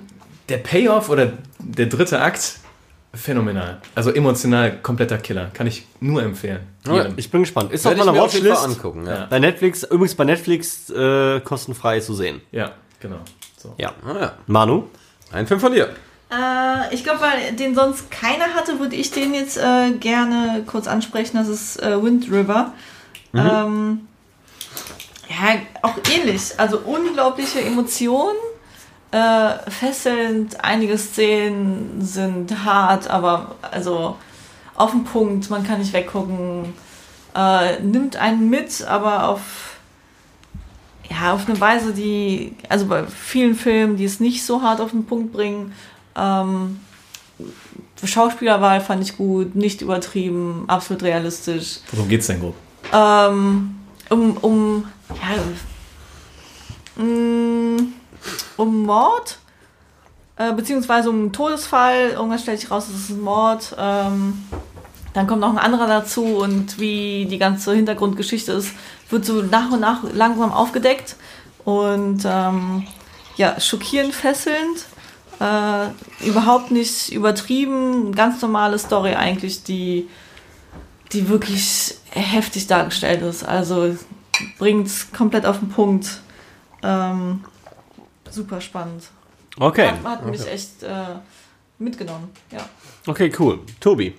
der 0.49 0.57
Payoff 0.57 1.09
oder 1.09 1.34
der 1.59 1.88
dritte 1.88 2.21
Akt, 2.21 2.59
phänomenal. 3.13 3.82
Also 3.95 4.11
emotional 4.11 4.78
kompletter 4.82 5.17
Killer. 5.17 5.49
Kann 5.53 5.67
ich 5.67 5.86
nur 5.99 6.23
empfehlen. 6.23 6.61
Ja, 6.86 7.07
ich 7.15 7.32
bin 7.32 7.41
gespannt. 7.41 7.71
Ist 7.71 7.86
auf 7.86 7.93
ich 7.93 7.99
meiner 7.99 8.15
Watchlist. 8.15 8.63
angucken. 8.63 9.05
Ja. 9.05 9.28
Bei 9.30 9.39
Netflix, 9.39 9.84
übrigens 9.84 10.15
bei 10.15 10.23
Netflix 10.26 10.89
äh, 10.89 11.39
kostenfrei 11.41 11.99
zu 11.99 12.13
sehen. 12.13 12.41
Ja, 12.51 12.71
genau. 12.99 13.19
So. 13.57 13.73
Ja. 13.78 13.93
Ah, 14.05 14.19
ja. 14.19 14.34
Manu? 14.47 14.86
Ein 15.32 15.47
Film 15.47 15.59
von 15.59 15.71
dir. 15.71 15.89
Äh, 16.36 16.94
ich 16.94 17.04
glaube, 17.04 17.22
weil 17.22 17.54
den 17.54 17.76
sonst 17.76 18.12
keiner 18.12 18.54
hatte, 18.54 18.80
würde 18.80 18.96
ich 18.96 19.12
den 19.12 19.34
jetzt 19.34 19.58
äh, 19.58 19.92
gerne 19.92 20.64
kurz 20.66 20.88
ansprechen. 20.88 21.38
Das 21.38 21.48
ist 21.48 21.82
äh, 21.82 22.02
Wind 22.02 22.32
River. 22.32 22.74
Ähm, 23.34 24.08
ja, 25.30 25.60
auch 25.82 25.96
ähnlich. 26.14 26.54
Also 26.58 26.80
unglaubliche 26.80 27.62
Emotionen. 27.62 28.38
Äh, 29.12 29.70
fesselnd, 29.70 30.64
einige 30.64 30.98
Szenen 30.98 32.02
sind 32.02 32.66
hart, 32.66 33.10
aber 33.10 33.56
also 33.62 34.18
auf 34.76 34.92
den 34.92 35.06
Punkt, 35.06 35.50
man 35.50 35.66
kann 35.66 35.80
nicht 35.80 35.94
weggucken. 35.94 36.74
Äh, 37.34 37.80
nimmt 37.82 38.18
einen 38.18 38.50
mit, 38.50 38.86
aber 38.86 39.30
auf 39.30 39.42
ja, 41.10 41.34
auf 41.34 41.48
eine 41.48 41.60
Weise, 41.62 41.94
die, 41.94 42.56
also 42.68 42.88
bei 42.88 43.06
vielen 43.06 43.56
Filmen, 43.56 43.96
die 43.96 44.06
es 44.06 44.20
nicht 44.20 44.44
so 44.44 44.64
hart 44.64 44.82
auf 44.82 44.90
den 44.90 45.06
Punkt 45.06 45.34
bringen, 45.34 45.74
ähm, 46.16 46.80
Schauspielerwahl 48.03 48.82
fand 48.82 49.03
ich 49.03 49.18
gut, 49.18 49.55
nicht 49.55 49.82
übertrieben, 49.82 50.66
absolut 50.68 51.03
realistisch. 51.03 51.80
Worum 51.91 52.07
geht's 52.07 52.28
denn 52.28 52.39
grob? 52.39 52.55
Ähm, 52.93 53.76
um, 54.09 54.38
um, 54.38 54.88
ja, 55.09 57.03
mm, 57.03 57.93
um 58.57 58.84
Mord, 58.84 59.39
äh, 60.38 60.53
beziehungsweise 60.53 61.09
um 61.09 61.16
einen 61.16 61.34
Todesfall. 61.34 62.11
Irgendwann 62.11 62.39
stellt 62.39 62.59
sich 62.59 62.70
raus, 62.70 62.88
es 62.89 63.05
ist 63.05 63.09
ein 63.09 63.22
Mord. 63.22 63.76
Ähm, 63.78 64.43
dann 65.13 65.28
kommt 65.28 65.39
noch 65.39 65.49
ein 65.49 65.57
anderer 65.57 65.88
dazu 65.88 66.24
und 66.26 66.78
wie 66.78 67.26
die 67.26 67.38
ganze 67.38 67.74
Hintergrundgeschichte 67.74 68.51
ist, 68.51 68.72
wird 69.09 69.24
so 69.24 69.41
nach 69.41 69.72
und 69.72 69.80
nach 69.80 70.03
langsam 70.13 70.51
aufgedeckt 70.51 71.16
und 71.63 72.24
ähm, 72.26 72.86
ja, 73.38 73.59
schockierend 73.59 74.13
fesselnd. 74.13 74.86
Äh, 75.40 75.88
überhaupt 76.26 76.72
nicht 76.72 77.12
übertrieben, 77.12 78.14
ganz 78.14 78.42
normale 78.42 78.80
Story 78.80 79.14
eigentlich, 79.16 79.64
die, 79.64 80.08
die 81.12 81.28
wirklich 81.28 81.96
heftig 82.12 82.68
dargestellt 82.68 83.22
ist. 83.22 83.44
Also 83.44 83.98
bringt 84.58 84.90
komplett 85.14 85.46
auf 85.46 85.60
den 85.60 85.70
Punkt. 85.70 86.22
Ähm, 86.84 87.44
super 88.30 88.62
spannend. 88.62 89.04
Okay. 89.58 89.88
Hat, 89.88 90.04
hat 90.04 90.26
mich 90.26 90.46
echt 90.48 90.84
äh, 90.84 91.16
mitgenommen. 91.80 92.30
Ja. 92.52 92.68
Okay, 93.08 93.32
cool. 93.40 93.60
Tobi. 93.80 94.14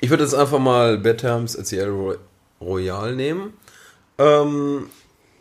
Ich 0.00 0.10
würde 0.10 0.24
jetzt 0.24 0.34
einfach 0.34 0.58
mal 0.58 0.98
Bad 0.98 1.18
Times 1.18 1.56
at 1.56 1.66
the 1.66 1.78
El 1.78 1.88
Roy- 1.90 2.18
Royale 2.60 3.14
nehmen. 3.16 3.52
Ähm, 4.18 4.88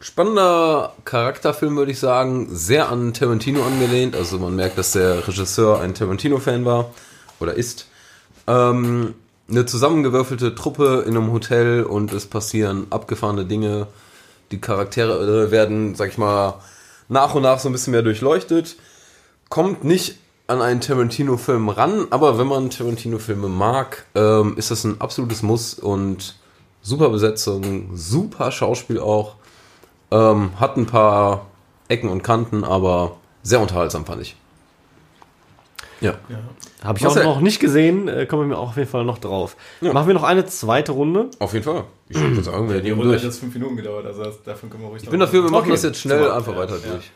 spannender 0.03 0.93
Charakterfilm, 1.05 1.77
würde 1.77 1.91
ich 1.91 1.99
sagen. 1.99 2.47
Sehr 2.51 2.89
an 2.89 3.13
Tarantino 3.13 3.63
angelehnt. 3.63 4.15
Also 4.15 4.37
man 4.37 4.55
merkt, 4.55 4.77
dass 4.77 4.91
der 4.91 5.27
Regisseur 5.27 5.79
ein 5.79 5.95
Tarantino-Fan 5.95 6.65
war 6.65 6.91
oder 7.39 7.53
ist. 7.53 7.87
Ähm, 8.45 9.15
eine 9.49 9.65
zusammengewürfelte 9.65 10.55
Truppe 10.55 11.05
in 11.07 11.15
einem 11.15 11.31
Hotel 11.31 11.83
und 11.83 12.11
es 12.11 12.25
passieren 12.25 12.87
abgefahrene 12.89 13.45
Dinge. 13.45 13.87
Die 14.51 14.59
Charaktere 14.59 15.45
äh, 15.45 15.51
werden, 15.51 15.95
sag 15.95 16.09
ich 16.09 16.17
mal, 16.17 16.55
nach 17.07 17.33
und 17.33 17.43
nach 17.43 17.59
so 17.59 17.69
ein 17.69 17.71
bisschen 17.71 17.91
mehr 17.91 18.01
durchleuchtet. 18.01 18.75
Kommt 19.49 19.85
nicht 19.85 20.17
an 20.47 20.61
einen 20.61 20.81
Tarantino-Film 20.81 21.69
ran, 21.69 22.07
aber 22.09 22.37
wenn 22.37 22.47
man 22.47 22.69
Tarantino-Filme 22.69 23.47
mag, 23.47 24.05
ähm, 24.15 24.57
ist 24.57 24.69
das 24.69 24.83
ein 24.83 24.99
absolutes 24.99 25.43
Muss 25.43 25.75
und 25.75 26.35
super 26.81 27.09
Besetzung, 27.09 27.91
super 27.95 28.51
Schauspiel 28.51 28.99
auch. 28.99 29.35
Ähm, 30.13 30.51
hat 30.59 30.77
ein 30.77 30.85
paar 30.85 31.47
Ecken 31.87 32.09
und 32.09 32.21
Kanten, 32.23 32.63
aber 32.63 33.17
sehr 33.41 33.59
unterhaltsam 33.59 34.05
fand 34.05 34.21
ich. 34.21 34.35
Ja. 36.01 36.15
Habe 36.83 36.97
ich 36.99 37.05
auch 37.07 37.15
Marcel. 37.15 37.23
noch 37.23 37.39
nicht 37.39 37.59
gesehen, 37.61 38.07
äh, 38.09 38.25
kommen 38.25 38.49
wir 38.49 38.59
auch 38.59 38.69
auf 38.69 38.77
jeden 38.77 38.89
Fall 38.89 39.05
noch 39.05 39.17
drauf. 39.19 39.55
Ja. 39.79 39.93
Machen 39.93 40.07
wir 40.07 40.13
noch 40.13 40.23
eine 40.23 40.45
zweite 40.45 40.91
Runde. 40.91 41.29
Auf 41.39 41.53
jeden 41.53 41.63
Fall. 41.63 41.85
Ich 42.09 42.19
würde 42.19 42.43
sagen, 42.43 42.67
wir 42.69 42.77
Die 42.77 42.89
gehen 42.89 42.99
Runde 42.99 43.15
hat 43.15 43.23
jetzt 43.23 43.39
fünf 43.39 43.53
Minuten 43.53 43.77
gedauert, 43.77 44.05
also 44.05 44.23
das- 44.23 44.43
davon 44.43 44.69
können 44.69 44.83
wir 44.83 44.89
ruhig 44.89 45.03
Ich 45.03 45.09
bin 45.09 45.19
dafür, 45.19 45.43
wir 45.43 45.49
machen 45.51 45.63
Okay. 45.63 45.71
das 45.71 45.83
jetzt 45.83 45.99
schnell 46.01 46.19
Super. 46.23 46.35
einfach 46.35 46.51
Ja, 46.53 46.57
weiter 46.59 46.75
ja. 46.85 46.91
durch. 46.91 47.11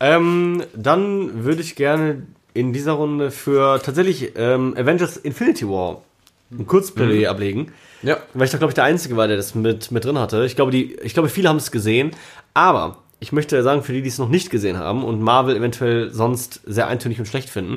Ähm, 0.00 0.62
dann 0.74 1.44
würde 1.44 1.62
ich 1.62 1.76
gerne 1.76 2.26
in 2.54 2.72
dieser 2.72 2.92
Runde 2.92 3.30
für 3.30 3.80
tatsächlich 3.82 4.32
ähm, 4.36 4.74
Avengers 4.76 5.16
Infinity 5.16 5.68
War 5.68 6.02
ein 6.50 6.66
Kurzplädoyer 6.66 7.30
ablegen. 7.30 7.72
Ja. 8.02 8.16
Weil 8.34 8.46
ich 8.46 8.50
da, 8.50 8.58
glaube 8.58 8.72
ich, 8.72 8.74
der 8.74 8.84
Einzige 8.84 9.16
war, 9.16 9.28
der 9.28 9.36
das 9.36 9.54
mit, 9.54 9.92
mit 9.92 10.04
drin 10.04 10.18
hatte. 10.18 10.44
Ich 10.44 10.56
glaube, 10.56 10.72
die, 10.72 10.94
ich 10.96 11.14
glaube, 11.14 11.28
viele 11.28 11.48
haben 11.48 11.56
es 11.56 11.70
gesehen. 11.70 12.10
Aber 12.54 12.98
ich 13.20 13.32
möchte 13.32 13.62
sagen, 13.62 13.82
für 13.82 13.92
die, 13.92 14.02
die 14.02 14.08
es 14.08 14.18
noch 14.18 14.28
nicht 14.28 14.50
gesehen 14.50 14.76
haben 14.78 15.04
und 15.04 15.20
Marvel 15.22 15.56
eventuell 15.56 16.10
sonst 16.10 16.60
sehr 16.66 16.88
eintönig 16.88 17.18
und 17.18 17.26
schlecht 17.26 17.48
finden, 17.50 17.76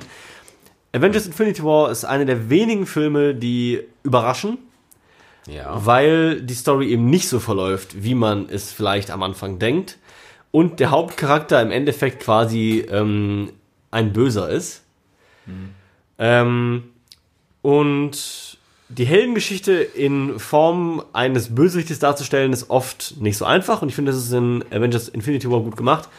Avengers 0.94 1.28
Infinity 1.28 1.64
War 1.64 1.92
ist 1.92 2.06
einer 2.06 2.26
der 2.26 2.50
wenigen 2.50 2.86
Filme, 2.86 3.36
die 3.36 3.82
überraschen, 4.04 4.58
Ja. 5.46 5.86
weil 5.86 6.42
die 6.42 6.54
Story 6.54 6.88
eben 6.90 7.10
nicht 7.10 7.28
so 7.28 7.40
verläuft, 7.40 8.04
wie 8.04 8.16
man 8.16 8.48
es 8.50 8.72
vielleicht 8.72 9.12
am 9.12 9.22
Anfang 9.22 9.60
denkt. 9.60 9.98
Und 10.52 10.80
der 10.80 10.92
Hauptcharakter 10.92 11.62
im 11.62 11.72
Endeffekt 11.72 12.22
quasi 12.24 12.86
ähm, 12.90 13.52
ein 13.92 14.14
Böser 14.14 14.50
ist. 14.50 14.84
Ähm, 16.18 16.84
und 17.62 18.55
die 18.90 19.06
Heldengeschichte 19.06 19.74
in 19.74 20.40
Form 20.40 21.04
eines 21.14 21.54
Bösewichtes 21.56 22.00
darzustellen, 22.00 22.54
ist 22.54 22.70
oft 22.70 23.16
nicht 23.20 23.38
so 23.38 23.46
einfach. 23.46 23.82
Und 23.82 23.90
ich 23.90 23.96
finde, 23.96 24.12
das 24.12 24.24
ist 24.24 24.32
in 24.32 24.64
Avengers 24.72 25.10
Infinity 25.10 25.50
War 25.50 25.62
gut 25.62 25.76
gemacht. 25.76 26.10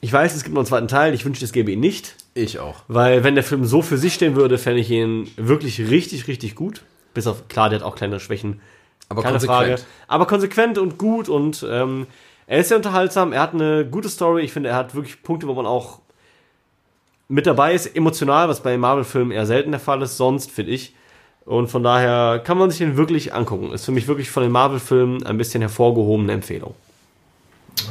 Ich 0.00 0.12
weiß, 0.12 0.34
es 0.34 0.42
gibt 0.42 0.54
noch 0.54 0.60
einen 0.60 0.66
zweiten 0.66 0.88
Teil. 0.88 1.14
Ich 1.14 1.24
wünschte, 1.24 1.44
es 1.44 1.52
gäbe 1.52 1.70
ihn 1.70 1.80
nicht. 1.80 2.16
Ich 2.34 2.58
auch. 2.58 2.82
Weil 2.88 3.22
wenn 3.22 3.34
der 3.34 3.44
Film 3.44 3.64
so 3.64 3.82
für 3.82 3.98
sich 3.98 4.14
stehen 4.14 4.34
würde, 4.34 4.58
fände 4.58 4.80
ich 4.80 4.90
ihn 4.90 5.30
wirklich 5.36 5.78
richtig, 5.78 6.26
richtig 6.26 6.54
gut. 6.54 6.82
Bis 7.14 7.26
auf, 7.26 7.48
klar, 7.48 7.68
der 7.68 7.80
hat 7.80 7.86
auch 7.86 7.96
kleine 7.96 8.18
Schwächen. 8.18 8.60
Aber 9.08 9.22
Keine 9.22 9.34
konsequent. 9.34 9.80
Frage. 9.80 9.82
Aber 10.08 10.26
konsequent 10.26 10.78
und 10.78 10.98
gut 10.98 11.28
und 11.28 11.66
ähm, 11.68 12.06
er 12.46 12.60
ist 12.60 12.68
sehr 12.68 12.76
unterhaltsam. 12.76 13.32
Er 13.32 13.42
hat 13.42 13.54
eine 13.54 13.84
gute 13.84 14.08
Story. 14.08 14.42
Ich 14.42 14.52
finde, 14.52 14.70
er 14.70 14.76
hat 14.76 14.94
wirklich 14.94 15.22
Punkte, 15.22 15.46
wo 15.46 15.54
man 15.54 15.66
auch 15.66 16.00
mit 17.28 17.46
dabei 17.46 17.74
ist, 17.74 17.94
emotional, 17.94 18.48
was 18.48 18.60
bei 18.60 18.76
Marvel-Filmen 18.76 19.30
eher 19.30 19.46
selten 19.46 19.70
der 19.70 19.80
Fall 19.80 20.02
ist, 20.02 20.16
sonst, 20.16 20.50
finde 20.50 20.72
ich. 20.72 20.94
Und 21.50 21.66
von 21.66 21.82
daher 21.82 22.38
kann 22.38 22.58
man 22.58 22.70
sich 22.70 22.78
den 22.78 22.96
wirklich 22.96 23.34
angucken. 23.34 23.72
Ist 23.72 23.84
für 23.84 23.90
mich 23.90 24.06
wirklich 24.06 24.30
von 24.30 24.44
den 24.44 24.52
Marvel-Filmen 24.52 25.26
ein 25.26 25.36
bisschen 25.36 25.60
hervorgehobene 25.62 26.32
Empfehlung. 26.32 26.76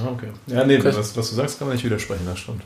Ah, 0.02 0.12
okay. 0.14 0.30
Ja, 0.48 0.66
nee, 0.66 0.82
was, 0.82 0.96
was 1.18 1.30
du 1.30 1.36
sagst, 1.36 1.60
kann 1.60 1.68
man 1.68 1.76
nicht 1.76 1.84
widersprechen, 1.84 2.26
das 2.26 2.40
stimmt. 2.40 2.62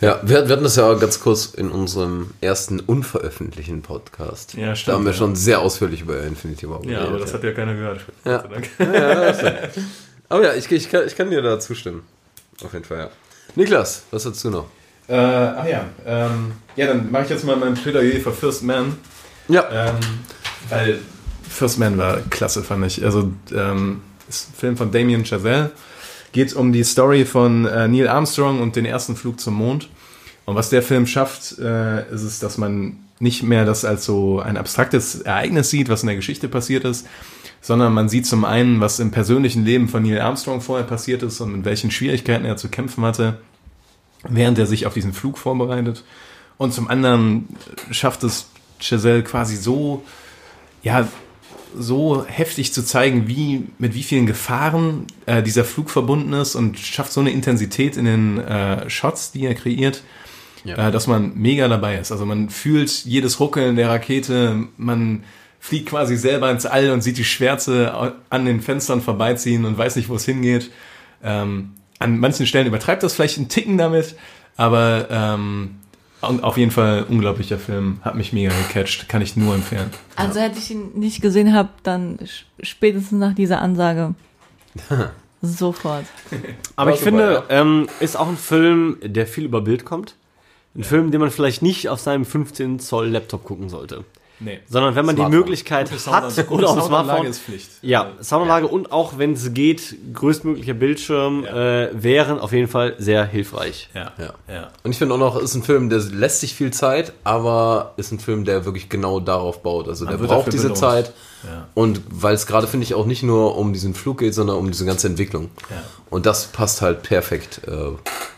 Ja, 0.00 0.18
wir, 0.24 0.48
wir 0.48 0.52
hatten 0.54 0.64
das 0.64 0.74
ja 0.74 0.92
ganz 0.94 1.20
kurz 1.20 1.54
in 1.54 1.70
unserem 1.70 2.32
ersten 2.40 2.80
unveröffentlichten 2.80 3.82
Podcast. 3.82 4.54
Ja, 4.54 4.70
Da 4.70 4.74
stimmt, 4.74 4.96
haben 4.96 5.04
wir 5.04 5.12
ja. 5.12 5.18
schon 5.18 5.36
sehr 5.36 5.60
ausführlich 5.60 6.00
über 6.00 6.20
Infinity 6.24 6.68
War 6.68 6.84
Ja, 6.84 7.04
aber 7.04 7.18
das 7.18 7.32
hat 7.32 7.44
ja 7.44 7.52
keiner 7.52 7.74
gehört. 7.74 8.00
Ja. 8.24 8.38
Gott 8.38 8.50
sei 8.50 8.54
Dank. 8.54 9.74
Ja. 9.76 9.82
Aber 10.30 10.42
ja, 10.42 10.54
ich, 10.54 10.68
ich, 10.68 10.90
kann, 10.90 11.06
ich 11.06 11.14
kann 11.14 11.30
dir 11.30 11.42
da 11.42 11.60
zustimmen. 11.60 12.02
Auf 12.64 12.72
jeden 12.72 12.84
Fall, 12.84 12.98
ja. 12.98 13.10
Niklas, 13.54 14.02
was 14.10 14.26
hast 14.26 14.42
du 14.42 14.50
noch? 14.50 14.66
Äh, 15.06 15.14
ach 15.14 15.66
ja, 15.66 15.84
ähm, 16.04 16.54
ja, 16.74 16.88
dann 16.88 17.12
mache 17.12 17.22
ich 17.22 17.30
jetzt 17.30 17.44
mal 17.44 17.54
mein 17.54 17.74
Plädoyer 17.74 18.18
für 18.18 18.32
First 18.32 18.64
Man. 18.64 18.96
Ja. 19.48 19.64
Ähm, 19.70 19.96
weil 20.68 20.98
First 21.48 21.78
Man 21.78 21.98
war 21.98 22.18
klasse, 22.30 22.62
fand 22.62 22.84
ich. 22.86 23.04
Also, 23.04 23.32
ähm, 23.54 24.00
ist 24.28 24.50
ein 24.50 24.54
Film 24.54 24.76
von 24.76 24.90
Damien 24.90 25.24
Chazelle. 25.24 25.72
Geht 26.32 26.54
um 26.54 26.72
die 26.72 26.84
Story 26.84 27.24
von 27.24 27.66
äh, 27.66 27.86
Neil 27.86 28.08
Armstrong 28.08 28.60
und 28.60 28.76
den 28.76 28.86
ersten 28.86 29.14
Flug 29.16 29.40
zum 29.40 29.54
Mond. 29.54 29.88
Und 30.46 30.56
was 30.56 30.70
der 30.70 30.82
Film 30.82 31.06
schafft, 31.06 31.58
äh, 31.58 32.10
ist 32.12 32.22
es, 32.22 32.40
dass 32.40 32.58
man 32.58 32.98
nicht 33.20 33.42
mehr 33.42 33.64
das 33.64 33.84
als 33.84 34.04
so 34.04 34.40
ein 34.40 34.56
abstraktes 34.56 35.20
Ereignis 35.22 35.70
sieht, 35.70 35.88
was 35.88 36.02
in 36.02 36.08
der 36.08 36.16
Geschichte 36.16 36.48
passiert 36.48 36.84
ist, 36.84 37.06
sondern 37.60 37.94
man 37.94 38.08
sieht 38.08 38.26
zum 38.26 38.44
einen, 38.44 38.80
was 38.80 38.98
im 38.98 39.10
persönlichen 39.10 39.64
Leben 39.64 39.88
von 39.88 40.02
Neil 40.02 40.20
Armstrong 40.20 40.60
vorher 40.60 40.86
passiert 40.86 41.22
ist 41.22 41.40
und 41.40 41.52
mit 41.52 41.64
welchen 41.64 41.90
Schwierigkeiten 41.90 42.44
er 42.44 42.56
zu 42.56 42.68
kämpfen 42.68 43.04
hatte, 43.04 43.38
während 44.28 44.58
er 44.58 44.66
sich 44.66 44.86
auf 44.86 44.94
diesen 44.94 45.12
Flug 45.12 45.38
vorbereitet. 45.38 46.04
Und 46.58 46.74
zum 46.74 46.88
anderen 46.88 47.48
schafft 47.90 48.22
es 48.24 48.50
Chazelle 48.80 49.22
quasi 49.22 49.56
so, 49.56 50.02
ja, 50.82 51.08
so 51.76 52.24
heftig 52.26 52.72
zu 52.72 52.84
zeigen, 52.84 53.26
wie 53.26 53.66
mit 53.78 53.94
wie 53.94 54.02
vielen 54.04 54.26
Gefahren 54.26 55.06
äh, 55.26 55.42
dieser 55.42 55.64
Flug 55.64 55.90
verbunden 55.90 56.32
ist 56.32 56.54
und 56.54 56.78
schafft 56.78 57.12
so 57.12 57.20
eine 57.20 57.30
Intensität 57.30 57.96
in 57.96 58.04
den 58.04 58.38
äh, 58.38 58.88
Shots, 58.88 59.32
die 59.32 59.44
er 59.46 59.54
kreiert, 59.54 60.02
Ja. 60.64 60.88
äh, 60.88 60.92
dass 60.92 61.06
man 61.08 61.32
mega 61.34 61.66
dabei 61.68 61.98
ist. 61.98 62.12
Also 62.12 62.26
man 62.26 62.48
fühlt 62.48 62.90
jedes 63.04 63.40
Ruckeln 63.40 63.74
der 63.76 63.88
Rakete, 63.88 64.68
man 64.76 65.24
fliegt 65.58 65.88
quasi 65.88 66.16
selber 66.16 66.50
ins 66.50 66.66
All 66.66 66.90
und 66.90 67.00
sieht 67.00 67.16
die 67.18 67.24
Schwärze 67.24 68.14
an 68.30 68.44
den 68.44 68.60
Fenstern 68.60 69.00
vorbeiziehen 69.00 69.64
und 69.64 69.76
weiß 69.78 69.96
nicht, 69.96 70.08
wo 70.08 70.14
es 70.14 70.24
hingeht. 70.26 70.70
Ähm, 71.24 71.72
an 71.98 72.18
manchen 72.20 72.46
Stellen 72.46 72.66
übertreibt 72.66 73.02
das 73.02 73.14
vielleicht 73.14 73.38
einen 73.38 73.48
Ticken 73.48 73.78
damit, 73.78 74.14
aber 74.56 75.08
ähm, 75.10 75.76
auf 76.24 76.56
jeden 76.56 76.70
Fall 76.70 77.04
unglaublicher 77.08 77.58
Film, 77.58 77.98
hat 78.02 78.14
mich 78.14 78.32
mega 78.32 78.52
gecatcht, 78.68 79.08
kann 79.08 79.22
ich 79.22 79.36
nur 79.36 79.54
empfehlen. 79.54 79.90
Also 80.16 80.40
hätte 80.40 80.58
ich 80.58 80.70
ihn 80.70 80.92
nicht 80.94 81.22
gesehen 81.22 81.52
habe, 81.54 81.70
dann 81.82 82.18
spätestens 82.60 83.18
nach 83.18 83.34
dieser 83.34 83.60
Ansage 83.60 84.14
sofort. 85.42 86.06
Aber 86.76 86.92
ich 86.92 87.00
finde, 87.00 87.44
ähm, 87.48 87.88
ist 88.00 88.16
auch 88.16 88.28
ein 88.28 88.36
Film, 88.36 88.98
der 89.02 89.26
viel 89.26 89.44
über 89.44 89.60
Bild 89.60 89.84
kommt. 89.84 90.16
Ein 90.76 90.84
Film, 90.84 91.10
den 91.12 91.20
man 91.20 91.30
vielleicht 91.30 91.62
nicht 91.62 91.88
auf 91.88 92.00
seinem 92.00 92.24
15 92.24 92.80
Zoll 92.80 93.08
Laptop 93.08 93.44
gucken 93.44 93.68
sollte. 93.68 94.04
Nee. 94.40 94.60
Sondern 94.68 94.94
wenn 94.96 95.06
man 95.06 95.14
Smartphone. 95.14 95.30
die 95.32 95.38
Möglichkeit 95.38 95.90
hat 96.06 96.50
oder 96.50 96.68
auf 96.70 96.78
dem 96.78 96.84
Smartphone. 96.86 97.26
ist 97.26 97.40
Pflicht. 97.40 97.70
Ja, 97.82 98.10
Soundanlage 98.20 98.66
und 98.66 98.90
auch 98.90 99.16
wenn 99.16 99.34
es 99.34 99.54
geht, 99.54 99.96
größtmöglicher 100.12 100.74
Bildschirm 100.74 101.44
Ja. 101.44 101.84
äh, 101.84 101.90
wären 101.92 102.40
auf 102.40 102.52
jeden 102.52 102.66
Fall 102.68 102.94
sehr 102.98 103.24
hilfreich. 103.24 103.88
Ja. 103.94 104.12
Ja. 104.18 104.34
ja. 104.52 104.70
Und 104.82 104.90
ich 104.90 104.98
finde 104.98 105.14
auch 105.14 105.18
noch, 105.18 105.36
ist 105.40 105.54
ein 105.54 105.62
Film, 105.62 105.88
der 105.88 106.00
lässt 106.00 106.40
sich 106.40 106.54
viel 106.54 106.72
Zeit, 106.72 107.12
aber 107.22 107.94
ist 107.96 108.10
ein 108.10 108.18
Film, 108.18 108.44
der 108.44 108.64
wirklich 108.64 108.88
genau 108.88 109.20
darauf 109.20 109.62
baut. 109.62 109.88
Also 109.88 110.04
der 110.04 110.18
wird 110.18 110.28
braucht 110.30 110.52
diese 110.52 110.64
belohnt. 110.64 110.78
Zeit. 110.78 111.12
Ja. 111.44 111.68
Und 111.74 112.00
weil 112.10 112.34
es 112.34 112.46
gerade, 112.46 112.66
finde 112.66 112.84
ich, 112.84 112.94
auch 112.94 113.06
nicht 113.06 113.22
nur 113.22 113.56
um 113.56 113.72
diesen 113.72 113.94
Flug 113.94 114.18
geht, 114.18 114.34
sondern 114.34 114.56
um 114.56 114.66
diese 114.70 114.84
ganze 114.84 115.06
Entwicklung. 115.06 115.50
Ja. 115.70 115.76
Und 116.10 116.26
das 116.26 116.46
passt 116.46 116.82
halt 116.82 117.02
perfekt 117.02 117.60
äh, 117.66 117.70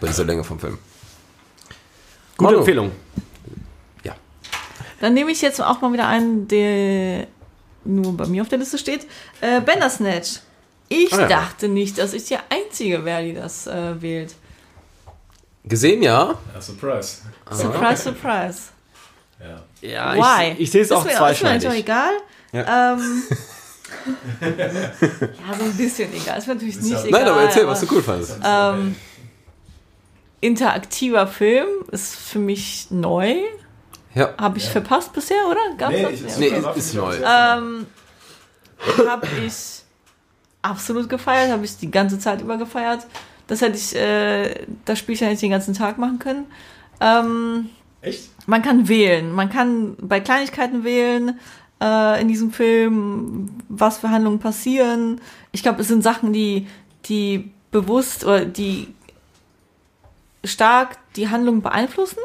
bei 0.01 0.09
dieser 0.09 0.24
Länge 0.24 0.44
vom 0.44 0.59
Film. 0.59 0.78
Gute 2.36 2.42
Manu. 2.51 2.59
Empfehlung. 2.59 2.90
Dann 5.01 5.14
nehme 5.14 5.30
ich 5.30 5.42
jetzt 5.42 5.61
auch 5.61 5.80
mal 5.80 5.92
wieder 5.92 6.09
einen, 6.09 6.49
der 6.49 7.26
nur 7.84 8.16
bei 8.16 8.26
mir 8.26 8.42
auf 8.42 8.49
der 8.49 8.59
Liste 8.59 8.78
steht. 8.78 9.07
Äh, 9.40 9.61
Bandersnatch. 9.61 10.40
Ich 10.88 11.12
Ah, 11.12 11.22
ja. 11.22 11.28
dachte 11.28 11.68
nicht, 11.68 11.99
dass 11.99 12.12
ich 12.12 12.24
die 12.24 12.36
Einzige 12.49 13.05
wäre, 13.05 13.22
die 13.24 13.34
das 13.34 13.66
äh, 13.66 14.01
wählt. 14.01 14.34
Gesehen, 15.64 16.03
ja. 16.03 16.38
Ja, 16.55 16.61
Surprise. 16.61 17.18
Surprise, 17.51 18.03
surprise. 18.03 18.59
Ja. 19.40 19.62
Ja, 19.88 20.14
Why? 20.16 20.53
ich, 20.53 20.61
ich 20.61 20.70
sehe 20.70 20.82
es 20.82 20.92
auch 20.92 21.01
ist 21.01 21.07
mir, 21.07 21.11
ist 21.12 21.18
mir 21.20 21.26
zweischneidig. 21.26 21.72
egal. 21.80 22.11
Ja. 22.53 22.92
Ähm, 22.94 23.22
ja, 24.59 25.55
so 25.59 25.64
ein 25.64 25.76
bisschen 25.76 26.12
egal. 26.14 26.38
Ist 26.38 26.47
mir 26.47 26.55
natürlich 26.55 26.76
nicht 26.80 26.90
ja- 26.92 27.05
egal. 27.05 27.20
Nein, 27.22 27.30
aber 27.32 27.42
erzähl, 27.42 27.62
aber- 27.62 27.72
was 27.72 27.80
du 27.80 27.86
cool 27.94 28.03
fandest. 28.03 28.38
Ähm, 28.44 28.94
interaktiver 30.40 31.26
Film 31.26 31.68
ist 31.90 32.16
für 32.16 32.38
mich 32.38 32.86
neu. 32.90 33.34
Ja. 34.17 34.35
Habe 34.39 34.59
ich 34.59 34.69
verpasst 34.69 35.12
bisher, 35.12 35.37
oder? 35.49 35.61
Gab's 35.77 35.95
Nee, 35.95 36.03
das? 36.03 36.12
ich- 36.12 36.21
Ja. 36.51 36.61
Nee, 36.73 36.79
ist 36.79 36.91
für 36.91 36.97
neu. 36.97 37.14
Ähm, 37.17 37.87
habe 39.07 39.27
ich 39.47 39.83
absolut 40.62 41.09
gefeiert, 41.09 41.51
habe 41.53 41.64
ich 41.64 41.77
die 41.77 41.91
ganze 41.91 42.19
Zeit 42.19 42.41
über 42.41 42.57
gefeiert. 42.57 43.07
Das 43.47 43.61
hätte 43.61 43.77
ich, 43.77 43.95
äh, 43.95 44.67
das 44.85 44.99
Spielchen 44.99 45.25
hätte 45.27 45.35
ich 45.35 45.41
den 45.41 45.51
ganzen 45.51 45.75
Tag 45.75 45.99
machen 45.99 46.19
können. 46.19 46.47
Ähm, 47.01 47.69
Echt? 48.01 48.31
man 48.49 48.62
kann 48.62 48.89
wählen. 48.89 49.31
Man 49.33 49.51
kann 49.51 49.97
bei 50.01 50.19
Kleinigkeiten 50.21 50.83
wählen 50.83 51.39
äh, 51.81 52.21
in 52.21 52.29
diesem 52.29 52.51
Film, 52.53 53.51
was 53.69 53.99
für 53.99 54.11
Handlungen 54.11 54.39
passieren. 54.39 55.21
Ich 55.53 55.62
glaube, 55.62 55.83
es 55.83 55.89
sind 55.89 56.03
Sachen, 56.03 56.33
die, 56.33 56.67
die 57.05 57.51
bewusst 57.71 58.25
oder 58.25 58.47
die 58.47 58.89
stark 60.45 60.97
die 61.17 61.29
Handlung 61.29 61.61
beeinflussen. 61.62 62.19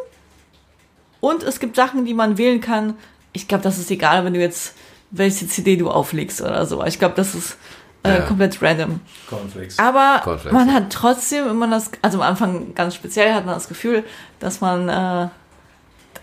Und 1.22 1.43
es 1.43 1.59
gibt 1.61 1.76
Sachen, 1.78 2.03
die 2.05 2.13
man 2.13 2.38
wählen 2.38 2.59
kann. 2.59 2.95
Ich 3.32 3.47
glaube, 3.47 3.63
das 3.63 3.78
ist 3.78 3.89
egal, 3.91 4.26
wenn 4.26 4.34
du 4.34 4.39
jetzt 4.41 4.76
welche 5.11 5.47
CD 5.47 5.76
du 5.78 5.89
auflegst 5.89 6.41
oder 6.41 6.65
so. 6.65 6.84
Ich 6.86 6.97
glaube, 6.99 7.15
das 7.15 7.36
ist 7.36 7.57
äh, 8.03 8.15
Ja. 8.15 8.22
komplett 8.22 8.61
random. 8.61 9.01
Cornflakes. 9.30 9.78
Aber 9.78 10.22
Cornflakes, 10.24 10.53
man 10.53 10.67
ja. 10.69 10.74
hat 10.76 10.89
trotzdem 10.91 11.47
immer 11.47 11.69
das, 11.69 11.91
also 12.01 12.22
am 12.22 12.28
Anfang 12.30 12.74
ganz 12.74 12.95
speziell 12.95 13.34
hat 13.34 13.45
man 13.45 13.53
das 13.55 13.67
Gefühl, 13.67 14.03
dass 14.39 14.61
man, 14.61 14.89
äh, 14.89 15.28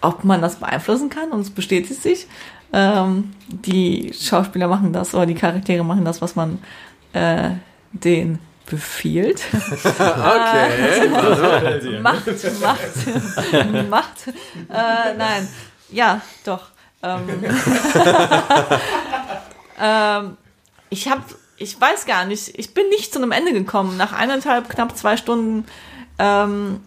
ob 0.01 0.25
man 0.25 0.41
das 0.43 0.57
beeinflussen 0.57 1.11
kann 1.11 1.31
und 1.31 1.41
es 1.41 1.51
bestätigt 1.51 2.03
sich. 2.03 2.27
Ähm, 2.73 3.33
die 3.49 4.13
Schauspieler 4.19 4.69
machen 4.69 4.93
das 4.93 5.15
oder 5.15 5.27
die 5.27 5.35
Charaktere 5.35 5.85
machen 5.85 6.05
das, 6.05 6.21
was 6.21 6.35
man 6.35 6.59
äh, 7.13 7.51
denen 7.93 8.39
befiehlt. 8.69 9.43
Okay. 9.99 11.09
macht, 12.03 12.27
macht, 12.61 13.89
macht. 13.89 14.29
Äh, 14.69 15.15
nein, 15.17 15.49
ja, 15.91 16.21
doch. 16.45 16.71
Ähm, 17.03 17.29
ähm, 19.81 20.37
ich 20.91 21.09
habe, 21.09 21.23
ich 21.57 21.81
weiß 21.81 22.07
gar 22.07 22.25
nicht, 22.25 22.59
ich 22.59 22.75
bin 22.75 22.89
nicht 22.89 23.13
zu 23.13 23.21
einem 23.21 23.33
Ende 23.33 23.53
gekommen. 23.53 23.97
Nach 23.97 24.13
eineinhalb, 24.13 24.69
knapp 24.69 24.97
zwei 24.97 25.17
Stunden 25.17 25.65
ähm, 26.19 26.81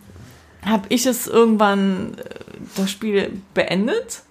habe 0.66 0.88
ich 0.90 1.06
es 1.06 1.28
irgendwann 1.28 2.18
äh, 2.18 2.24
das 2.76 2.92
Spiel 2.92 3.42
beendet. 3.54 4.22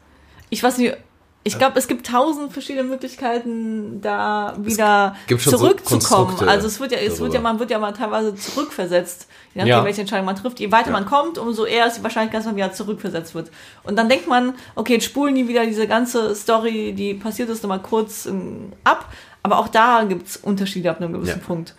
Ich 0.51 0.63
weiß 0.63 0.79
nicht. 0.79 0.97
Ich 1.43 1.57
glaube, 1.59 1.79
es 1.79 1.89
gibt 1.89 2.07
tausend 2.07 2.53
verschiedene 2.53 2.87
Möglichkeiten, 2.87 4.01
da 4.03 4.55
wieder 4.59 5.17
so 5.27 5.37
zurückzukommen. 5.37 6.01
Konstrukte 6.01 6.49
also 6.49 6.67
es 6.67 6.81
wird 6.81 6.93
ja, 6.93 6.99
es 6.99 7.19
wird 7.19 7.33
ja, 7.33 7.41
darüber. 7.41 7.41
man 7.41 7.59
wird 7.61 7.71
ja 7.71 7.79
mal 7.79 7.93
teilweise 7.93 8.35
zurückversetzt, 8.35 9.27
je 9.55 9.61
nachdem, 9.61 9.69
Ja. 9.71 9.85
welche 9.85 10.03
Entscheidung 10.03 10.27
man 10.27 10.37
trifft. 10.37 10.61
Je 10.61 10.71
weiter 10.71 10.91
man 10.91 11.07
kommt, 11.07 11.39
umso 11.39 11.65
eher 11.65 11.87
ist 11.87 11.97
die 11.97 12.03
Wahrscheinlichkeit, 12.03 12.41
dass 12.41 12.47
man 12.47 12.57
wieder 12.57 12.73
zurückversetzt 12.73 13.35
wird. 13.35 13.51
Und 13.85 13.97
dann 13.97 14.11
denkt 14.11 14.29
man, 14.29 14.53
okay, 14.75 14.95
jetzt 14.95 15.07
spulen 15.07 15.35
die 15.35 15.49
wieder 15.49 15.65
diese 15.65 15.87
ganze 15.87 16.35
Story, 16.35 16.93
die 16.93 17.15
passiert 17.15 17.49
ist, 17.49 17.63
nochmal 17.63 17.81
kurz 17.81 18.27
ähm, 18.27 18.73
ab. 18.85 19.11
Aber 19.43 19.59
auch 19.59 19.69
da 19.69 20.05
gibt's 20.05 20.37
Unterschiede 20.37 20.91
ab 20.91 21.01
einem 21.01 21.15
gewissen 21.15 21.41
Ja. 21.41 21.47
Punkt. 21.47 21.75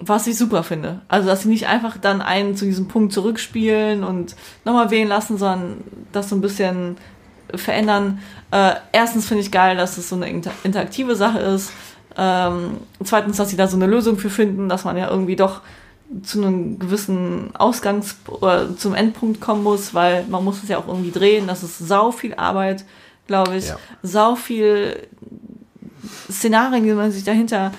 Was 0.00 0.26
ich 0.26 0.36
super 0.38 0.62
finde. 0.62 1.02
Also, 1.08 1.28
dass 1.28 1.42
sie 1.42 1.48
nicht 1.48 1.66
einfach 1.68 1.98
dann 1.98 2.22
einen 2.22 2.56
zu 2.56 2.64
diesem 2.64 2.88
Punkt 2.88 3.12
zurückspielen 3.12 4.02
und 4.02 4.34
nochmal 4.64 4.90
wählen 4.90 5.08
lassen, 5.08 5.36
sondern 5.38 5.84
das 6.12 6.30
so 6.30 6.36
ein 6.36 6.40
bisschen 6.40 6.96
verändern. 7.54 8.20
Äh, 8.50 8.74
erstens 8.92 9.26
finde 9.26 9.42
ich 9.42 9.50
geil, 9.50 9.76
dass 9.76 9.98
es 9.98 10.08
so 10.08 10.16
eine 10.16 10.28
inter 10.28 10.52
interaktive 10.62 11.16
Sache 11.16 11.38
ist. 11.40 11.72
Ähm, 12.16 12.78
zweitens, 13.02 13.36
dass 13.36 13.50
sie 13.50 13.56
da 13.56 13.66
so 13.66 13.76
eine 13.76 13.86
Lösung 13.86 14.18
für 14.18 14.30
finden, 14.30 14.68
dass 14.68 14.84
man 14.84 14.96
ja 14.96 15.10
irgendwie 15.10 15.36
doch 15.36 15.62
zu 16.22 16.40
einem 16.40 16.78
gewissen 16.78 17.54
Ausgangs- 17.56 18.16
oder 18.28 18.76
zum 18.76 18.94
Endpunkt 18.94 19.40
kommen 19.40 19.62
muss, 19.62 19.94
weil 19.94 20.24
man 20.28 20.44
muss 20.44 20.62
es 20.62 20.68
ja 20.68 20.78
auch 20.78 20.86
irgendwie 20.86 21.10
drehen. 21.10 21.46
Das 21.46 21.62
ist 21.62 21.78
sau 21.78 22.12
viel 22.12 22.34
Arbeit, 22.34 22.84
glaube 23.26 23.56
ich. 23.56 23.68
Ja. 23.68 23.78
Sau 24.02 24.36
viel 24.36 25.06
Szenarien, 26.30 26.84
die 26.84 26.92
man 26.92 27.10
sich 27.10 27.24
dahinter. 27.24 27.72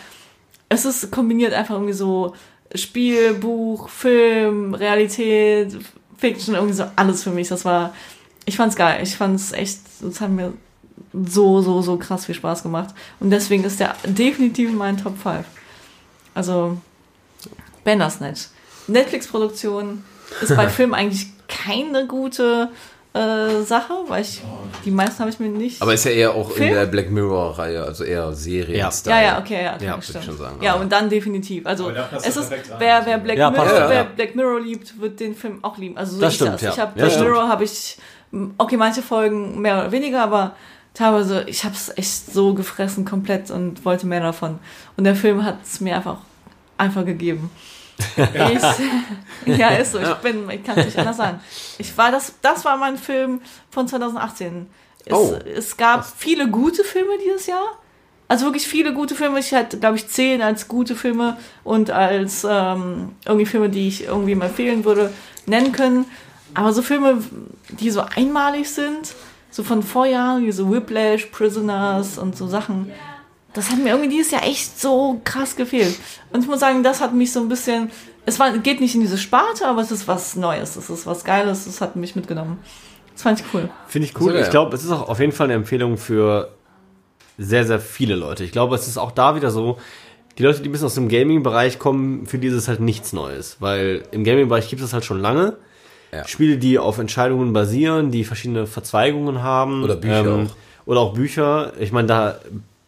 Es 0.67 0.85
ist 0.85 1.11
kombiniert 1.11 1.53
einfach 1.53 1.75
irgendwie 1.75 1.93
so 1.93 2.33
Spiel, 2.73 3.35
Buch, 3.35 3.89
Film, 3.89 4.73
Realität, 4.73 5.77
Fiction, 6.17 6.55
irgendwie 6.55 6.73
so 6.73 6.85
alles 6.95 7.23
für 7.23 7.29
mich. 7.29 7.47
Das 7.47 7.63
war, 7.63 7.93
ich 8.45 8.55
fand's 8.57 8.75
geil. 8.75 8.99
Ich 9.03 9.15
fand's 9.15 9.51
echt, 9.51 9.79
es 10.07 10.21
hat 10.21 10.29
mir 10.29 10.53
so, 11.13 11.61
so, 11.61 11.81
so 11.81 11.97
krass 11.97 12.25
viel 12.25 12.35
Spaß 12.35 12.63
gemacht. 12.63 12.93
Und 13.19 13.29
deswegen 13.31 13.63
ist 13.63 13.79
der 13.79 13.95
definitiv 14.05 14.69
in 14.69 14.77
meinen 14.77 14.97
Top 14.97 15.17
5. 15.17 15.45
Also, 16.33 16.77
Bandersnatch. 17.83 18.47
Netflix-Produktion 18.87 20.03
ist 20.41 20.55
bei 20.55 20.67
Filmen 20.69 20.93
eigentlich 20.93 21.27
keine 21.47 22.07
gute 22.07 22.69
äh, 23.13 23.61
Sache, 23.63 23.93
weil 24.07 24.21
ich, 24.23 24.41
die 24.83 24.91
meisten 24.91 25.19
habe 25.19 25.29
ich 25.29 25.39
mir 25.39 25.47
nicht. 25.47 25.81
Aber 25.81 25.93
ist 25.93 26.03
ja 26.05 26.11
eher 26.11 26.33
auch 26.33 26.51
Film? 26.51 26.67
in 26.69 26.73
der 26.75 26.85
Black 26.85 27.09
Mirror-Reihe, 27.11 27.81
also 27.83 28.03
eher 28.03 28.33
Serien. 28.33 28.77
Ja. 28.77 28.89
ja, 29.05 29.21
ja, 29.21 29.39
okay, 29.39 29.63
ja, 29.63 29.75
okay, 29.75 29.85
Ja, 29.85 30.01
stimmt. 30.01 30.19
ich 30.19 30.25
schon 30.25 30.37
sagen, 30.37 30.57
ja, 30.61 30.73
und 30.73 30.91
dann 30.91 31.09
definitiv. 31.09 31.65
Also, 31.65 31.91
es 31.91 32.35
ist, 32.35 32.51
wer, 32.77 33.05
wer, 33.05 33.17
Black 33.19 33.37
Ja, 33.37 33.49
Mirror, 33.51 33.89
wer 33.89 34.03
Black 34.03 34.35
Mirror 34.35 34.59
liebt, 34.59 34.99
wird 34.99 35.19
den 35.19 35.35
Film 35.35 35.59
auch 35.63 35.77
lieben. 35.77 35.97
Also, 35.97 36.15
so 36.15 36.21
Das 36.21 36.33
ich 36.33 36.35
stimmt, 36.35 36.55
das. 36.55 36.61
ja. 36.61 36.71
Ich 36.73 36.79
habe 36.79 36.99
Ja, 36.99 37.05
Black. 37.07 37.19
Mirror 37.21 37.47
habe 37.47 37.63
ich, 37.63 37.97
okay, 38.57 38.77
manche 38.77 39.01
Folgen 39.01 39.61
mehr 39.61 39.79
oder 39.79 39.91
weniger, 39.91 40.21
aber 40.23 40.55
teilweise, 40.93 41.43
ich 41.47 41.63
habe 41.63 41.75
es 41.75 41.95
echt 41.97 42.33
so 42.33 42.53
gefressen 42.53 43.05
komplett 43.05 43.51
und 43.51 43.85
wollte 43.85 44.07
mehr 44.07 44.21
davon. 44.21 44.59
Und 44.97 45.03
der 45.03 45.15
Film 45.15 45.43
hat 45.43 45.57
es 45.63 45.81
mir 45.81 45.95
einfach, 45.95 46.17
einfach 46.77 47.05
gegeben. 47.05 47.49
Ich, 48.17 48.19
ja, 49.57 49.69
ist 49.69 49.93
so. 49.93 49.99
Ich 49.99 50.13
bin, 50.15 50.49
ich 50.49 50.63
kann 50.63 50.77
es 50.77 50.85
nicht 50.85 50.97
anders 50.97 51.17
sagen. 51.17 51.39
Ich 51.77 51.97
war 51.97 52.11
das, 52.11 52.33
das 52.41 52.65
war 52.65 52.77
mein 52.77 52.97
Film 52.97 53.41
von 53.69 53.87
2018. 53.87 54.67
Es, 55.05 55.13
Oh. 55.13 55.35
es 55.55 55.77
gab 55.77 56.05
viele 56.05 56.49
gute 56.49 56.83
Filme 56.83 57.11
dieses 57.23 57.47
Jahr. 57.47 57.63
Also 58.27 58.45
wirklich 58.45 58.67
viele 58.67 58.93
gute 58.93 59.13
Filme. 59.15 59.39
Ich 59.39 59.53
hatte, 59.53 59.77
glaube 59.79 59.97
ich, 59.97 60.07
zehn 60.07 60.41
als 60.41 60.67
gute 60.67 60.95
Filme 60.95 61.37
und 61.63 61.91
als 61.91 62.45
ähm, 62.49 63.11
irgendwie 63.23 63.45
Filme, 63.45 63.69
die 63.69 63.87
ich 63.87 64.05
irgendwie 64.05 64.33
mal 64.33 64.47
empfehlen 64.47 64.83
würde, 64.83 65.13
nennen 65.45 65.71
können. 65.71 66.05
Aber 66.55 66.73
so 66.73 66.81
Filme, 66.81 67.21
die 67.69 67.91
so 67.91 68.01
einmalig 68.01 68.69
sind, 68.69 69.13
so 69.51 69.63
von 69.63 69.83
Vorjahren, 69.83 70.45
wie 70.45 70.51
so 70.51 70.71
Whiplash, 70.71 71.27
Prisoners 71.27 72.17
und 72.17 72.35
so 72.35 72.47
Sachen, 72.47 72.91
das 73.53 73.69
hat 73.69 73.77
mir 73.77 73.89
irgendwie 73.89 74.09
dieses 74.09 74.31
Jahr 74.31 74.43
echt 74.43 74.79
so 74.79 75.21
krass 75.23 75.55
gefehlt. 75.55 75.95
Und 76.31 76.41
ich 76.41 76.47
muss 76.47 76.59
sagen, 76.59 76.83
das 76.83 76.99
hat 76.99 77.13
mich 77.13 77.31
so 77.31 77.39
ein 77.39 77.47
bisschen, 77.47 77.89
es 78.25 78.39
war, 78.39 78.57
geht 78.57 78.81
nicht 78.81 78.95
in 78.95 79.01
diese 79.01 79.17
Sparte, 79.17 79.67
aber 79.67 79.81
es 79.81 79.91
ist 79.91 80.07
was 80.07 80.35
Neues, 80.35 80.75
es 80.75 80.89
ist 80.89 81.05
was 81.05 81.23
Geiles, 81.23 81.65
es 81.67 81.79
hat 81.79 81.95
mich 81.95 82.15
mitgenommen. 82.15 82.57
Das 83.13 83.21
fand 83.21 83.39
ich 83.39 83.45
cool. 83.53 83.69
Finde 83.87 84.07
ich 84.07 84.19
cool. 84.19 84.31
So, 84.31 84.37
ja. 84.37 84.43
Ich 84.43 84.49
glaube, 84.49 84.75
es 84.75 84.83
ist 84.83 84.91
auch 84.91 85.07
auf 85.07 85.19
jeden 85.19 85.31
Fall 85.31 85.45
eine 85.45 85.53
Empfehlung 85.53 85.97
für 85.97 86.51
sehr, 87.37 87.65
sehr 87.65 87.79
viele 87.79 88.15
Leute. 88.15 88.43
Ich 88.43 88.51
glaube, 88.51 88.75
es 88.75 88.87
ist 88.87 88.97
auch 88.97 89.11
da 89.11 89.35
wieder 89.35 89.51
so, 89.51 89.77
die 90.37 90.43
Leute, 90.43 90.61
die 90.61 90.67
ein 90.67 90.71
bisschen 90.73 90.87
aus 90.87 90.95
dem 90.95 91.07
Gaming-Bereich 91.07 91.79
kommen, 91.79 92.25
für 92.25 92.37
die 92.37 92.47
ist 92.47 92.55
es 92.55 92.67
halt 92.67 92.81
nichts 92.81 93.13
Neues. 93.13 93.57
Weil 93.61 94.03
im 94.11 94.25
Gaming-Bereich 94.25 94.69
gibt 94.69 94.81
es 94.81 94.91
halt 94.91 95.05
schon 95.05 95.21
lange. 95.21 95.55
Ja. 96.15 96.27
Spiele, 96.27 96.57
die 96.57 96.79
auf 96.79 96.97
Entscheidungen 96.97 97.51
basieren, 97.53 98.11
die 98.11 98.23
verschiedene 98.23 98.67
Verzweigungen 98.67 99.43
haben. 99.43 99.83
Oder 99.83 99.95
Bücher 99.95 100.21
auch. 100.47 100.55
Oder 100.87 100.99
auch 101.01 101.13
Bücher. 101.13 101.73
Ich 101.79 101.91
meine, 101.91 102.07
da 102.07 102.39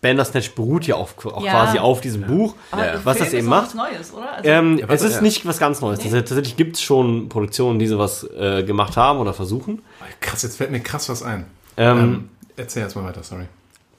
Bandersnatch 0.01 0.53
beruht 0.53 0.85
ja 0.85 0.95
auch, 0.95 1.09
auch 1.25 1.43
Ja. 1.43 1.51
quasi 1.51 1.79
auf 1.79 2.01
diesem 2.01 2.21
Buch. 2.21 2.53
Aber 2.71 2.85
Ja. 2.85 2.99
Was 3.03 3.17
das 3.17 3.33
eben 3.33 3.47
macht. 3.47 3.67
was 3.69 3.73
Neues, 3.73 4.13
oder? 4.13 4.33
Also, 4.37 4.49
Ähm, 4.49 4.77
Ja, 4.77 4.85
es 4.89 5.01
ist 5.01 5.15
ja. 5.15 5.21
nicht 5.21 5.45
was 5.45 5.57
ganz 5.57 5.81
Neues. 5.81 6.03
Nee. 6.03 6.11
Tatsächlich 6.11 6.55
gibt 6.55 6.75
es 6.75 6.81
schon 6.83 7.29
Produktionen, 7.29 7.79
die 7.79 7.87
sowas 7.87 8.23
äh, 8.39 8.63
gemacht 8.63 8.95
haben 8.95 9.19
oder 9.19 9.33
versuchen. 9.33 9.81
Krass, 10.21 10.43
jetzt 10.43 10.57
fällt 10.57 10.71
mir 10.71 10.79
krass 10.81 11.09
was 11.09 11.23
ein. 11.23 11.45
Ähm, 11.77 11.97
Ähm, 11.97 12.29
erzähl 12.55 12.83
jetzt 12.83 12.95
mal 12.95 13.03
weiter, 13.05 13.23
sorry. 13.23 13.45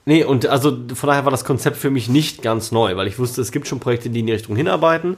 Nee, 0.04 0.24
und 0.24 0.46
also 0.46 0.70
von 0.94 1.08
daher 1.08 1.24
war 1.24 1.30
das 1.32 1.44
Konzept 1.44 1.76
für 1.76 1.90
mich 1.90 2.08
nicht 2.08 2.40
ganz 2.42 2.72
neu, 2.72 2.96
weil 2.96 3.08
ich 3.08 3.18
wusste, 3.18 3.42
es 3.42 3.52
gibt 3.52 3.66
schon 3.66 3.78
Projekte, 3.80 4.08
die 4.08 4.20
in 4.20 4.26
die 4.26 4.32
Richtung 4.32 4.56
hinarbeiten. 4.56 5.16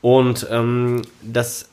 Und 0.00 0.46
ähm, 0.50 1.02
das 1.22 1.68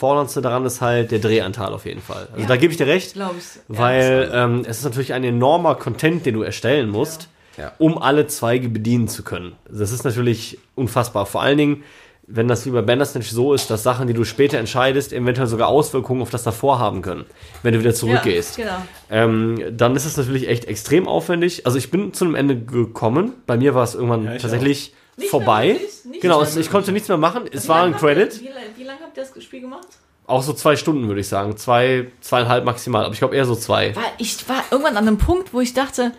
Herausforderndste 0.00 0.40
daran 0.40 0.64
ist 0.64 0.80
halt 0.80 1.10
der 1.10 1.18
Drehanteil 1.18 1.72
auf 1.72 1.84
jeden 1.84 2.00
Fall. 2.00 2.28
Also 2.30 2.42
Ja. 2.42 2.46
da 2.46 2.56
gebe 2.56 2.70
ich 2.72 2.76
dir 2.78 2.86
recht, 2.86 3.14
glaube 3.14 3.34
ich. 3.38 3.44
weil 3.68 4.30
ähm, 4.32 4.62
es 4.66 4.78
ist 4.78 4.84
natürlich 4.84 5.12
ein 5.12 5.24
enormer 5.24 5.74
Content, 5.74 6.24
den 6.24 6.34
du 6.34 6.42
erstellen 6.42 6.88
musst, 6.88 7.28
Ja. 7.56 7.72
um 7.78 7.98
alle 7.98 8.26
Zweige 8.28 8.68
bedienen 8.68 9.08
zu 9.08 9.22
können. 9.24 9.52
Das 9.70 9.90
ist 9.90 10.04
natürlich 10.04 10.58
unfassbar. 10.76 11.26
Vor 11.26 11.42
allen 11.42 11.58
Dingen, 11.58 11.82
wenn 12.30 12.46
das 12.46 12.64
wie 12.66 12.70
bei 12.70 12.82
Bandersnatch 12.82 13.30
so 13.30 13.54
ist, 13.54 13.70
dass 13.70 13.82
Sachen, 13.82 14.06
die 14.06 14.12
du 14.14 14.22
später 14.24 14.58
entscheidest, 14.58 15.12
eventuell 15.12 15.46
sogar 15.48 15.68
Auswirkungen 15.68 16.20
auf 16.22 16.30
das 16.30 16.42
davor 16.44 16.78
haben 16.78 17.02
können, 17.02 17.24
wenn 17.62 17.72
du 17.74 17.80
wieder 17.80 17.94
zurückgehst. 17.94 18.58
Ja, 18.58 18.64
genau. 18.64 18.76
Ähm, 19.10 19.76
dann 19.76 19.96
ist 19.96 20.04
es 20.04 20.16
natürlich 20.16 20.46
echt 20.48 20.66
extrem 20.66 21.08
aufwendig. 21.08 21.64
Also 21.66 21.78
ich 21.78 21.90
bin 21.90 22.12
zu 22.12 22.24
einem 22.26 22.34
Ende 22.36 22.56
gekommen. 22.56 23.32
Bei 23.46 23.56
mir 23.56 23.74
war 23.74 23.82
es 23.82 23.94
irgendwann 23.94 24.24
Ja, 24.24 24.34
ich 24.34 24.42
tatsächlich 24.42 24.92
Nicht 25.18 25.30
vorbei. 25.30 25.80
Nicht 26.04 26.22
genau, 26.22 26.40
mehr 26.40 26.56
ich 26.56 26.70
konnte 26.70 26.92
nichts 26.92 27.08
mehr 27.08 27.18
machen. 27.18 27.44
Es 27.52 27.68
war 27.68 27.82
ein 27.82 27.88
Wie 27.88 27.92
lange 27.92 27.94
habt 27.94 28.02
Credit. 28.02 28.42
ihr- 28.42 28.50
Wie, 28.76 28.80
wie 28.80 28.84
lange 28.84 29.00
habt 29.02 29.16
ihr 29.16 29.24
das 29.34 29.42
Spiel 29.44 29.60
gemacht? 29.60 29.86
Auch 30.26 30.42
so 30.42 30.52
zwei 30.52 30.76
Stunden, 30.76 31.08
würde 31.08 31.20
ich 31.20 31.28
sagen. 31.28 31.56
Zwei, 31.56 32.10
zweieinhalb 32.20 32.64
maximal. 32.64 33.04
Aber 33.04 33.12
ich 33.14 33.18
glaube 33.18 33.34
eher 33.36 33.46
so 33.46 33.54
zwei. 33.56 33.96
Weil 33.96 34.04
ich 34.18 34.46
war 34.48 34.62
irgendwann 34.70 34.96
an 34.96 35.08
einem 35.08 35.18
Punkt, 35.18 35.52
wo 35.54 35.60
ich 35.60 35.72
dachte, 35.74 36.12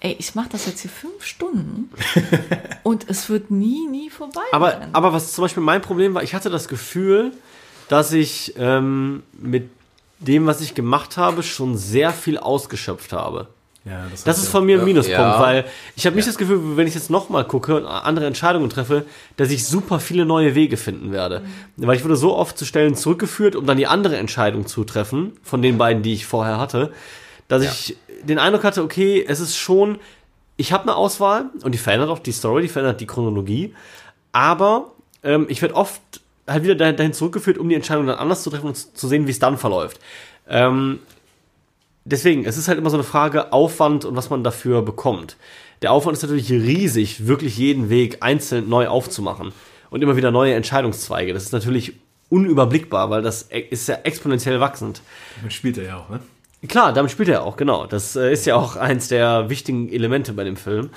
ey, 0.00 0.14
ich 0.18 0.34
mache 0.34 0.50
das 0.52 0.66
jetzt 0.66 0.80
hier 0.80 0.90
fünf 0.90 1.24
Stunden 1.24 1.90
und 2.82 3.08
es 3.08 3.28
wird 3.30 3.50
nie, 3.50 3.86
nie 3.88 4.10
vorbei 4.10 4.42
Aber, 4.52 4.72
sein. 4.72 4.90
aber 4.92 5.12
was 5.14 5.32
zum 5.32 5.42
Beispiel 5.42 5.62
mein 5.62 5.80
Problem 5.80 6.14
war, 6.14 6.22
ich 6.22 6.34
hatte 6.34 6.50
das 6.50 6.68
Gefühl, 6.68 7.32
dass 7.88 8.12
ich 8.12 8.54
ähm, 8.58 9.22
mit 9.32 9.70
dem, 10.18 10.46
was 10.46 10.60
ich 10.60 10.74
gemacht 10.74 11.16
habe, 11.16 11.42
schon 11.42 11.76
sehr 11.78 12.10
viel 12.12 12.36
ausgeschöpft 12.38 13.12
habe. 13.14 13.48
Ja, 13.86 14.06
Das 14.24 14.38
ist 14.38 14.48
von 14.48 14.66
mir 14.66 14.76
ein 14.76 14.80
Ja. 14.80 14.84
Minuspunkt, 14.84 15.18
Ja. 15.18 15.40
weil 15.40 15.64
ich 15.94 16.06
habe 16.06 16.16
nicht 16.16 16.26
das 16.26 16.36
Gefühl, 16.36 16.76
wenn 16.76 16.88
ich 16.88 16.94
jetzt 16.94 17.08
nochmal 17.08 17.44
gucke 17.44 17.76
und 17.76 17.86
andere 17.86 18.26
Entscheidungen 18.26 18.68
treffe, 18.68 19.04
dass 19.36 19.50
ich 19.52 19.64
super 19.64 20.00
viele 20.00 20.26
neue 20.26 20.56
Wege 20.56 20.76
finden 20.76 21.12
werde. 21.12 21.42
Weil 21.76 21.96
ich 21.96 22.02
wurde 22.04 22.16
so 22.16 22.34
oft 22.34 22.58
zu 22.58 22.64
Stellen 22.64 22.96
zurückgeführt, 22.96 23.54
um 23.54 23.64
dann 23.64 23.76
die 23.76 23.86
andere 23.86 24.16
Entscheidung 24.16 24.66
zu 24.66 24.82
treffen, 24.82 25.34
von 25.44 25.62
den 25.62 25.78
beiden, 25.78 26.02
die 26.02 26.14
ich 26.14 26.26
vorher 26.26 26.58
hatte, 26.58 26.92
dass 27.46 27.62
Ja. 27.62 27.70
ich 27.70 27.96
den 28.24 28.40
Eindruck 28.40 28.64
hatte, 28.64 28.82
okay, 28.82 29.24
es 29.26 29.38
ist 29.38 29.56
schon, 29.56 29.98
ich 30.56 30.72
habe 30.72 30.82
eine 30.84 30.96
Auswahl 30.96 31.44
und 31.62 31.70
die 31.72 31.78
verändert 31.78 32.08
auch 32.10 32.18
die 32.18 32.32
Story, 32.32 32.62
die 32.62 32.68
verändert 32.68 33.00
die 33.00 33.06
Chronologie, 33.06 33.72
aber 34.32 34.90
ähm, 35.22 35.46
ich 35.48 35.62
werde 35.62 35.76
oft 35.76 36.00
halt 36.48 36.64
wieder 36.64 36.74
dahin 36.92 37.12
zurückgeführt, 37.12 37.56
um 37.58 37.68
die 37.68 37.74
Entscheidung 37.76 38.06
dann 38.06 38.18
anders 38.18 38.42
zu 38.42 38.50
treffen 38.50 38.66
und 38.66 38.76
zu- 38.76 38.92
zu 38.94 39.06
sehen, 39.08 39.26
wie 39.26 39.30
es 39.30 39.38
dann 39.38 39.58
verläuft. 39.58 40.00
Ähm, 40.48 41.00
deswegen, 42.06 42.44
es 42.44 42.56
ist 42.56 42.68
halt 42.68 42.78
immer 42.78 42.90
so 42.90 42.96
eine 42.96 43.04
Frage 43.04 43.52
Aufwand 43.52 44.04
und 44.04 44.16
was 44.16 44.30
man 44.30 44.42
dafür 44.42 44.82
bekommt. 44.82 45.36
Der 45.82 45.92
Aufwand 45.92 46.16
ist 46.16 46.22
natürlich 46.22 46.50
riesig, 46.50 47.26
wirklich 47.26 47.58
jeden 47.58 47.90
Weg 47.90 48.18
einzeln 48.20 48.68
neu 48.68 48.88
aufzumachen 48.88 49.52
und 49.90 50.02
immer 50.02 50.16
wieder 50.16 50.30
neue 50.30 50.54
Entscheidungszweige. 50.54 51.34
Das 51.34 51.42
ist 51.42 51.52
natürlich 51.52 51.92
unüberblickbar, 52.30 53.10
weil 53.10 53.22
das 53.22 53.50
e- 53.50 53.60
ist 53.60 53.88
ja 53.88 53.98
exponentiell 54.02 54.58
wachsend. 54.58 55.02
Man 55.42 55.50
spielt 55.50 55.76
er 55.78 55.84
ja 55.84 55.96
auch, 55.98 56.08
ne? 56.08 56.20
Klar, 56.66 56.92
damit 56.92 57.10
spielt 57.12 57.28
er 57.28 57.44
auch, 57.44 57.56
genau. 57.56 57.86
Das 57.86 58.16
äh, 58.16 58.32
ist 58.32 58.46
ja 58.46 58.56
auch 58.56 58.76
eins 58.76 59.08
der 59.08 59.50
wichtigen 59.50 59.92
Elemente 59.92 60.32
bei 60.32 60.42
dem 60.42 60.56
Film. 60.56 60.90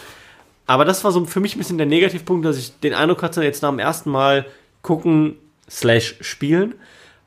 Aber 0.65 0.85
das 0.85 1.03
war 1.03 1.11
so 1.11 1.25
für 1.25 1.39
mich 1.39 1.55
ein 1.55 1.59
bisschen 1.59 1.77
der 1.77 1.87
Negativpunkt, 1.87 2.45
dass 2.45 2.57
ich 2.57 2.79
den 2.79 2.93
Eindruck 2.93 3.21
hatte, 3.21 3.43
jetzt 3.43 3.61
nach 3.61 3.69
dem 3.69 3.79
ersten 3.79 4.09
Mal 4.09 4.45
gucken 4.81 5.35
slash 5.69 6.15
spielen, 6.21 6.75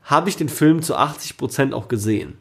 habe 0.03 0.29
ich 0.29 0.35
den 0.35 0.49
Film 0.49 0.81
zu 0.81 0.97
80% 0.97 1.73
auch 1.73 1.87
gesehen. 1.87 2.37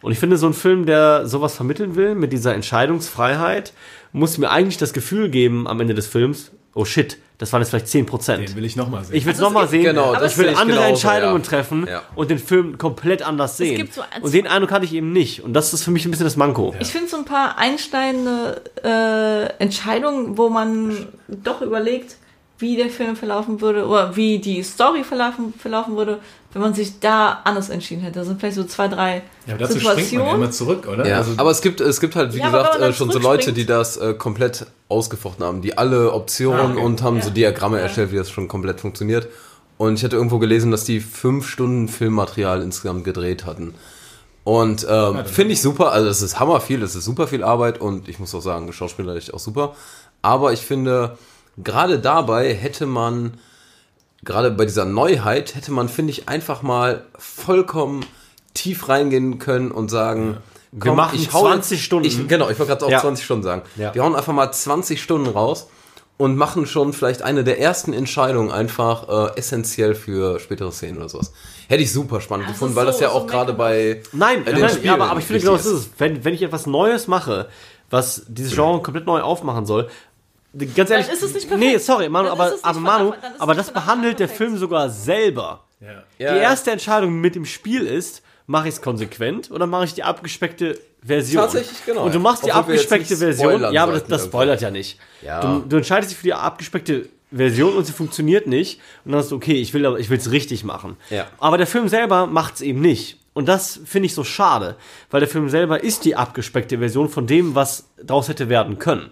Und 0.00 0.12
ich 0.12 0.18
finde, 0.18 0.36
so 0.36 0.46
ein 0.46 0.54
Film, 0.54 0.86
der 0.86 1.26
sowas 1.26 1.54
vermitteln 1.56 1.96
will, 1.96 2.14
mit 2.14 2.32
dieser 2.32 2.54
Entscheidungsfreiheit, 2.54 3.72
muss 4.12 4.38
mir 4.38 4.50
eigentlich 4.50 4.78
das 4.78 4.92
Gefühl 4.92 5.28
geben 5.28 5.66
am 5.66 5.80
Ende 5.80 5.94
des 5.94 6.06
Films, 6.06 6.50
oh 6.74 6.84
shit, 6.84 7.18
das 7.38 7.52
waren 7.52 7.60
jetzt 7.62 7.70
vielleicht 7.70 7.86
10%. 7.86 8.36
Den 8.36 8.56
will 8.56 8.64
ich 8.64 8.74
nochmal 8.74 9.04
sehen. 9.04 9.16
Ich 9.16 9.24
will 9.24 9.32
es 9.32 9.38
Also 9.38 9.48
nochmal 9.48 9.68
sehen. 9.68 9.84
Genau, 9.84 10.06
aber 10.10 10.20
das 10.20 10.32
ich 10.32 10.38
will 10.38 10.48
andere 10.48 10.66
genauso, 10.66 10.88
Entscheidungen 10.88 11.42
ja. 11.42 11.48
treffen 11.48 11.86
Ja. 11.88 12.02
und 12.16 12.30
den 12.30 12.38
Film 12.38 12.78
komplett 12.78 13.22
anders 13.22 13.56
sehen. 13.56 13.76
gibt 13.76 13.94
so 13.94 14.02
und 14.20 14.34
den 14.34 14.46
Eindruck 14.48 14.72
hatte 14.72 14.84
ich 14.84 14.92
eben 14.92 15.12
nicht. 15.12 15.42
Und 15.44 15.52
das 15.52 15.72
ist 15.72 15.84
für 15.84 15.92
mich 15.92 16.04
ein 16.04 16.10
bisschen 16.10 16.24
das 16.26 16.36
Manko. 16.36 16.74
Ich 16.80 16.88
finde 16.88 17.08
so 17.08 17.16
ein 17.16 17.24
paar 17.24 17.56
einschneidende 17.58 18.60
äh, 18.84 19.62
Entscheidungen, 19.62 20.36
wo 20.36 20.48
man 20.48 21.06
doch 21.28 21.62
überlegt, 21.62 22.16
wie 22.58 22.76
der 22.76 22.90
Film 22.90 23.14
verlaufen 23.14 23.60
würde 23.60 23.86
oder 23.86 24.16
wie 24.16 24.38
die 24.40 24.62
Story 24.64 25.04
verlaufen, 25.04 25.54
verlaufen 25.56 25.96
würde, 25.96 26.18
wenn 26.52 26.62
man 26.62 26.72
sich 26.74 26.98
da 27.00 27.40
anders 27.44 27.68
entschieden 27.68 28.02
hätte. 28.02 28.20
Das 28.20 28.28
sind 28.28 28.40
vielleicht 28.40 28.56
so 28.56 28.64
zwei, 28.64 28.88
drei 28.88 29.22
ja, 29.46 29.54
aber 29.54 29.58
dazu 29.64 29.78
springt 29.78 29.84
man 29.84 29.96
ja 29.98 30.02
Situationen. 30.04 30.34
immer 30.36 30.50
zurück, 30.50 30.88
oder? 30.90 31.06
Ja, 31.06 31.18
Also, 31.18 31.32
aber 31.36 31.50
es 31.50 31.60
gibt, 31.60 31.80
es 31.80 32.00
gibt 32.00 32.16
halt, 32.16 32.34
wie 32.34 32.38
Ja, 32.38 32.46
gesagt, 32.46 32.80
äh, 32.80 32.92
schon 32.92 33.10
so 33.10 33.18
Leute, 33.18 33.52
die 33.52 33.66
das 33.66 33.96
äh, 33.98 34.14
komplett 34.14 34.66
ausgefochten 34.88 35.44
haben, 35.44 35.60
die 35.60 35.76
alle 35.76 36.12
Optionen 36.12 36.60
Ah, 36.60 36.72
okay. 36.72 36.80
und 36.80 37.02
haben 37.02 37.20
so 37.20 37.28
Ja. 37.28 37.34
Diagramme 37.34 37.76
Ja. 37.76 37.82
erstellt, 37.84 38.12
wie 38.12 38.16
das 38.16 38.30
schon 38.30 38.48
komplett 38.48 38.80
funktioniert. 38.80 39.28
Und 39.76 39.94
ich 39.94 40.04
hatte 40.04 40.16
irgendwo 40.16 40.38
gelesen, 40.38 40.70
dass 40.70 40.84
die 40.84 41.00
fünf 41.00 41.46
Stunden 41.48 41.88
Filmmaterial 41.88 42.62
insgesamt 42.62 43.04
gedreht 43.04 43.44
hatten. 43.46 43.74
Und 44.44 44.86
ähm, 44.88 45.26
finde 45.26 45.52
ich 45.52 45.60
super, 45.60 45.92
also 45.92 46.08
es 46.08 46.22
ist 46.22 46.40
hammer 46.40 46.60
viel, 46.62 46.82
es 46.82 46.96
ist 46.96 47.04
super 47.04 47.26
viel 47.28 47.44
Arbeit 47.44 47.80
und 47.80 48.08
ich 48.08 48.18
muss 48.18 48.34
auch 48.34 48.40
sagen, 48.40 48.72
schauspielerisch 48.72 49.32
auch 49.34 49.38
super. 49.38 49.74
Aber 50.22 50.52
ich 50.54 50.60
finde, 50.62 51.18
gerade 51.62 51.98
dabei 51.98 52.54
hätte 52.54 52.86
man, 52.86 53.34
gerade 54.24 54.50
bei 54.50 54.64
dieser 54.64 54.84
Neuheit, 54.84 55.54
hätte 55.54 55.72
man, 55.72 55.88
finde 55.88 56.10
ich, 56.12 56.28
einfach 56.28 56.62
mal 56.62 57.04
vollkommen 57.18 58.04
tief 58.54 58.88
reingehen 58.88 59.38
können 59.38 59.70
und 59.70 59.88
sagen, 59.90 60.38
Wir 60.72 60.92
machen 60.92 61.18
hau 61.32 61.42
20 61.42 61.82
Stunden. 61.84 62.06
Ich, 62.06 62.28
genau, 62.28 62.50
ich 62.50 62.58
wollte 62.58 62.72
gerade 62.72 62.86
auch 62.86 62.90
Ja. 62.90 63.00
20 63.00 63.24
Stunden 63.24 63.42
sagen. 63.44 63.62
Ja. 63.76 63.94
Wir 63.94 64.02
hauen 64.02 64.14
einfach 64.16 64.32
mal 64.32 64.50
20 64.52 65.00
Stunden 65.02 65.28
raus 65.28 65.68
und 66.16 66.36
machen 66.36 66.66
schon 66.66 66.92
vielleicht 66.92 67.22
eine 67.22 67.44
der 67.44 67.60
ersten 67.60 67.92
Entscheidungen 67.92 68.50
einfach 68.50 69.08
äh, 69.34 69.38
essentiell 69.38 69.94
für 69.94 70.40
spätere 70.40 70.72
Szenen 70.72 70.98
oder 70.98 71.08
sowas. 71.08 71.32
Hätte 71.68 71.82
ich 71.84 71.92
super 71.92 72.20
spannend 72.20 72.46
Das 72.48 72.54
gefunden, 72.54 72.72
ist 72.72 72.76
weil 72.76 72.86
das 72.86 72.98
so- 72.98 73.04
ja 73.04 73.10
so 73.10 73.16
auch 73.16 73.26
gerade 73.28 73.52
bei 73.52 74.02
Nein, 74.12 74.42
ja, 74.44 74.52
den 74.52 74.60
nein 74.60 74.68
Spielen 74.70 74.84
ja, 74.86 74.94
aber, 74.94 75.10
aber 75.10 75.20
ich 75.20 75.26
finde 75.26 75.40
genau 75.42 75.52
das 75.56 75.64
ist 75.66 75.72
es. 75.72 75.90
Wenn, 75.98 76.24
wenn 76.24 76.34
ich 76.34 76.42
etwas 76.42 76.66
Neues 76.66 77.06
mache, 77.06 77.48
was 77.90 78.24
dieses 78.28 78.52
Genre 78.54 78.82
komplett 78.82 79.06
neu 79.06 79.20
aufmachen 79.20 79.64
soll, 79.64 79.88
ganz 80.74 80.90
ehrlich. 80.90 81.08
ist 81.08 81.22
es 81.22 81.34
nicht 81.34 81.48
perfekt. 81.48 81.70
Nee, 81.72 81.78
sorry, 81.78 82.08
Manu, 82.08 82.28
Dann 82.28 82.32
aber, 82.38 82.46
ist 82.48 82.50
es 82.54 82.56
nicht 82.58 82.64
aber 82.66 82.80
Manu, 82.80 83.04
Anfang- 83.10 83.20
dann 83.22 83.30
ist 83.32 83.36
es 83.36 83.40
aber 83.42 83.54
das 83.54 83.70
behandelt 83.72 84.18
der. 84.20 84.28
Film 84.28 84.56
sogar 84.58 84.88
selber. 84.90 85.64
ja. 85.80 85.86
Ja, 85.90 86.02
die 86.18 86.22
ja. 86.24 86.36
erste 86.36 86.70
Entscheidung 86.70 87.20
mit 87.20 87.34
dem 87.34 87.44
Spiel 87.46 87.86
ist, 87.86 88.22
mache 88.46 88.68
ich 88.68 88.74
es 88.74 88.82
konsequent 88.82 89.50
oder 89.50 89.66
mache 89.66 89.84
ich 89.84 89.94
die 89.94 90.02
abgespeckte 90.02 90.78
Version? 91.02 91.42
Tatsächlich, 91.42 91.84
genau, 91.86 92.04
Und 92.04 92.14
du 92.14 92.18
machst 92.18 92.44
die 92.44 92.50
Obwohl 92.50 92.60
abgespeckte 92.74 93.16
Version. 93.16 93.72
Ja, 93.72 93.82
aber 93.84 93.92
das, 93.92 94.04
das 94.04 94.24
spoilert 94.24 94.60
ja 94.60 94.70
nicht. 94.70 94.98
Ja. 95.22 95.40
Du, 95.40 95.60
du 95.60 95.76
entscheidest 95.76 96.10
dich 96.10 96.18
für 96.18 96.24
die 96.24 96.34
abgespeckte 96.34 97.08
Version 97.30 97.76
und 97.76 97.84
sie 97.84 97.92
funktioniert 97.92 98.46
nicht. 98.46 98.80
Und 99.04 99.12
dann 99.12 99.20
hast 99.20 99.30
du, 99.30 99.36
okay, 99.36 99.54
ich 99.60 99.74
will 99.74 99.84
aber 99.86 99.98
ich 100.00 100.08
will 100.10 100.18
es 100.18 100.30
richtig 100.30 100.64
machen. 100.64 100.96
Ja. 101.10 101.26
Aber 101.38 101.58
der 101.58 101.66
Film 101.66 101.88
selber 101.88 102.26
macht 102.26 102.54
es 102.56 102.60
eben 102.62 102.80
nicht. 102.80 103.18
Und 103.34 103.46
das 103.46 103.78
finde 103.84 104.06
ich 104.06 104.14
so 104.14 104.24
schade, 104.24 104.76
weil 105.10 105.20
der 105.20 105.28
Film 105.28 105.48
selber 105.48 105.82
ist 105.84 106.04
die 106.04 106.16
abgespeckte 106.16 106.78
Version 106.78 107.08
von 107.08 107.26
dem, 107.28 107.54
was 107.54 107.88
daraus 108.02 108.28
hätte 108.28 108.48
werden 108.48 108.78
können. 108.80 109.10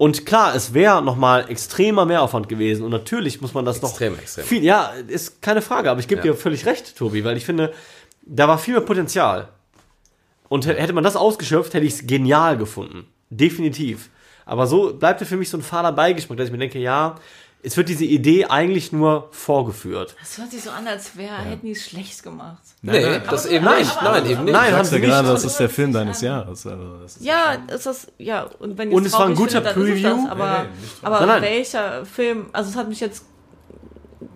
Und 0.00 0.24
klar, 0.24 0.54
es 0.54 0.72
wäre 0.72 1.02
nochmal 1.02 1.50
extremer 1.50 2.06
Mehraufwand 2.06 2.48
gewesen. 2.48 2.84
Und 2.84 2.90
natürlich 2.90 3.42
muss 3.42 3.52
man 3.52 3.66
das 3.66 3.82
Extrem, 3.82 4.14
noch 4.14 4.20
extrem. 4.22 4.46
viel, 4.46 4.64
ja, 4.64 4.94
ist 5.08 5.42
keine 5.42 5.60
Frage, 5.60 5.90
aber 5.90 6.00
ich 6.00 6.08
gebe 6.08 6.20
Ja. 6.26 6.32
dir 6.32 6.34
völlig 6.38 6.64
recht, 6.64 6.96
Tobi, 6.96 7.22
weil 7.22 7.36
ich 7.36 7.44
finde, 7.44 7.70
da 8.22 8.48
war 8.48 8.56
viel 8.56 8.72
mehr 8.72 8.82
Potenzial. 8.82 9.48
Und 10.48 10.66
hätte 10.66 10.94
man 10.94 11.04
das 11.04 11.16
ausgeschöpft, 11.16 11.74
hätte 11.74 11.84
ich 11.84 11.92
es 11.92 12.06
genial 12.06 12.56
gefunden. 12.56 13.08
Definitiv. 13.28 14.08
Aber 14.46 14.66
so 14.66 14.94
bleibt 14.94 15.20
für 15.20 15.36
mich 15.36 15.50
so 15.50 15.58
ein 15.58 15.62
fader 15.62 15.92
Beigeschmack, 15.92 16.38
dass 16.38 16.46
ich 16.46 16.52
mir 16.52 16.56
denke, 16.56 16.78
ja, 16.78 17.16
es 17.62 17.76
wird 17.76 17.88
diese 17.90 18.04
Idee 18.04 18.46
eigentlich 18.46 18.90
nur 18.92 19.28
vorgeführt. 19.32 20.16
Das 20.20 20.38
hört 20.38 20.50
sich 20.50 20.62
so 20.62 20.70
an, 20.70 20.86
als 20.88 21.16
wäre, 21.16 21.34
hätten 21.36 21.66
die 21.66 21.72
es 21.72 21.84
schlecht 21.84 22.22
gemacht. 22.22 22.62
Nee, 22.82 23.00
nein, 23.02 23.22
das 23.28 23.44
aber- 23.44 23.54
eben 23.54 23.64
nein, 23.66 23.78
nicht. 23.80 24.02
Nein, 24.02 24.26
eben 24.26 24.44
nicht. 24.44 24.52
Nein, 24.52 24.74
haben 24.74 24.84
sie 24.84 24.94
ja 24.94 25.00
nicht. 25.00 25.10
gerade, 25.10 25.28
das 25.28 25.44
ist 25.44 25.56
der 25.58 25.68
Film 25.68 25.92
deines 25.92 26.20
Jahres. 26.22 26.66
Also 26.66 26.96
das 27.02 27.16
ist 27.16 27.24
Ja, 27.24 27.56
ist 27.74 27.84
das, 27.86 28.06
ja, 28.18 28.46
und 28.58 28.78
wenn 28.78 28.90
Und 28.92 29.04
es 29.06 29.12
war 29.12 29.26
ein 29.26 29.34
guter 29.34 29.62
findet, 29.62 29.74
Preview. 29.74 30.08
Das, 30.22 30.30
aber, 30.30 30.62
Nee, 30.62 30.68
nee, 30.72 30.88
aber 31.02 31.18
Nein, 31.20 31.28
nein. 31.28 31.42
welcher 31.42 32.06
Film, 32.06 32.46
also 32.52 32.70
es 32.70 32.76
hat 32.76 32.88
mich 32.88 33.00
jetzt 33.00 33.24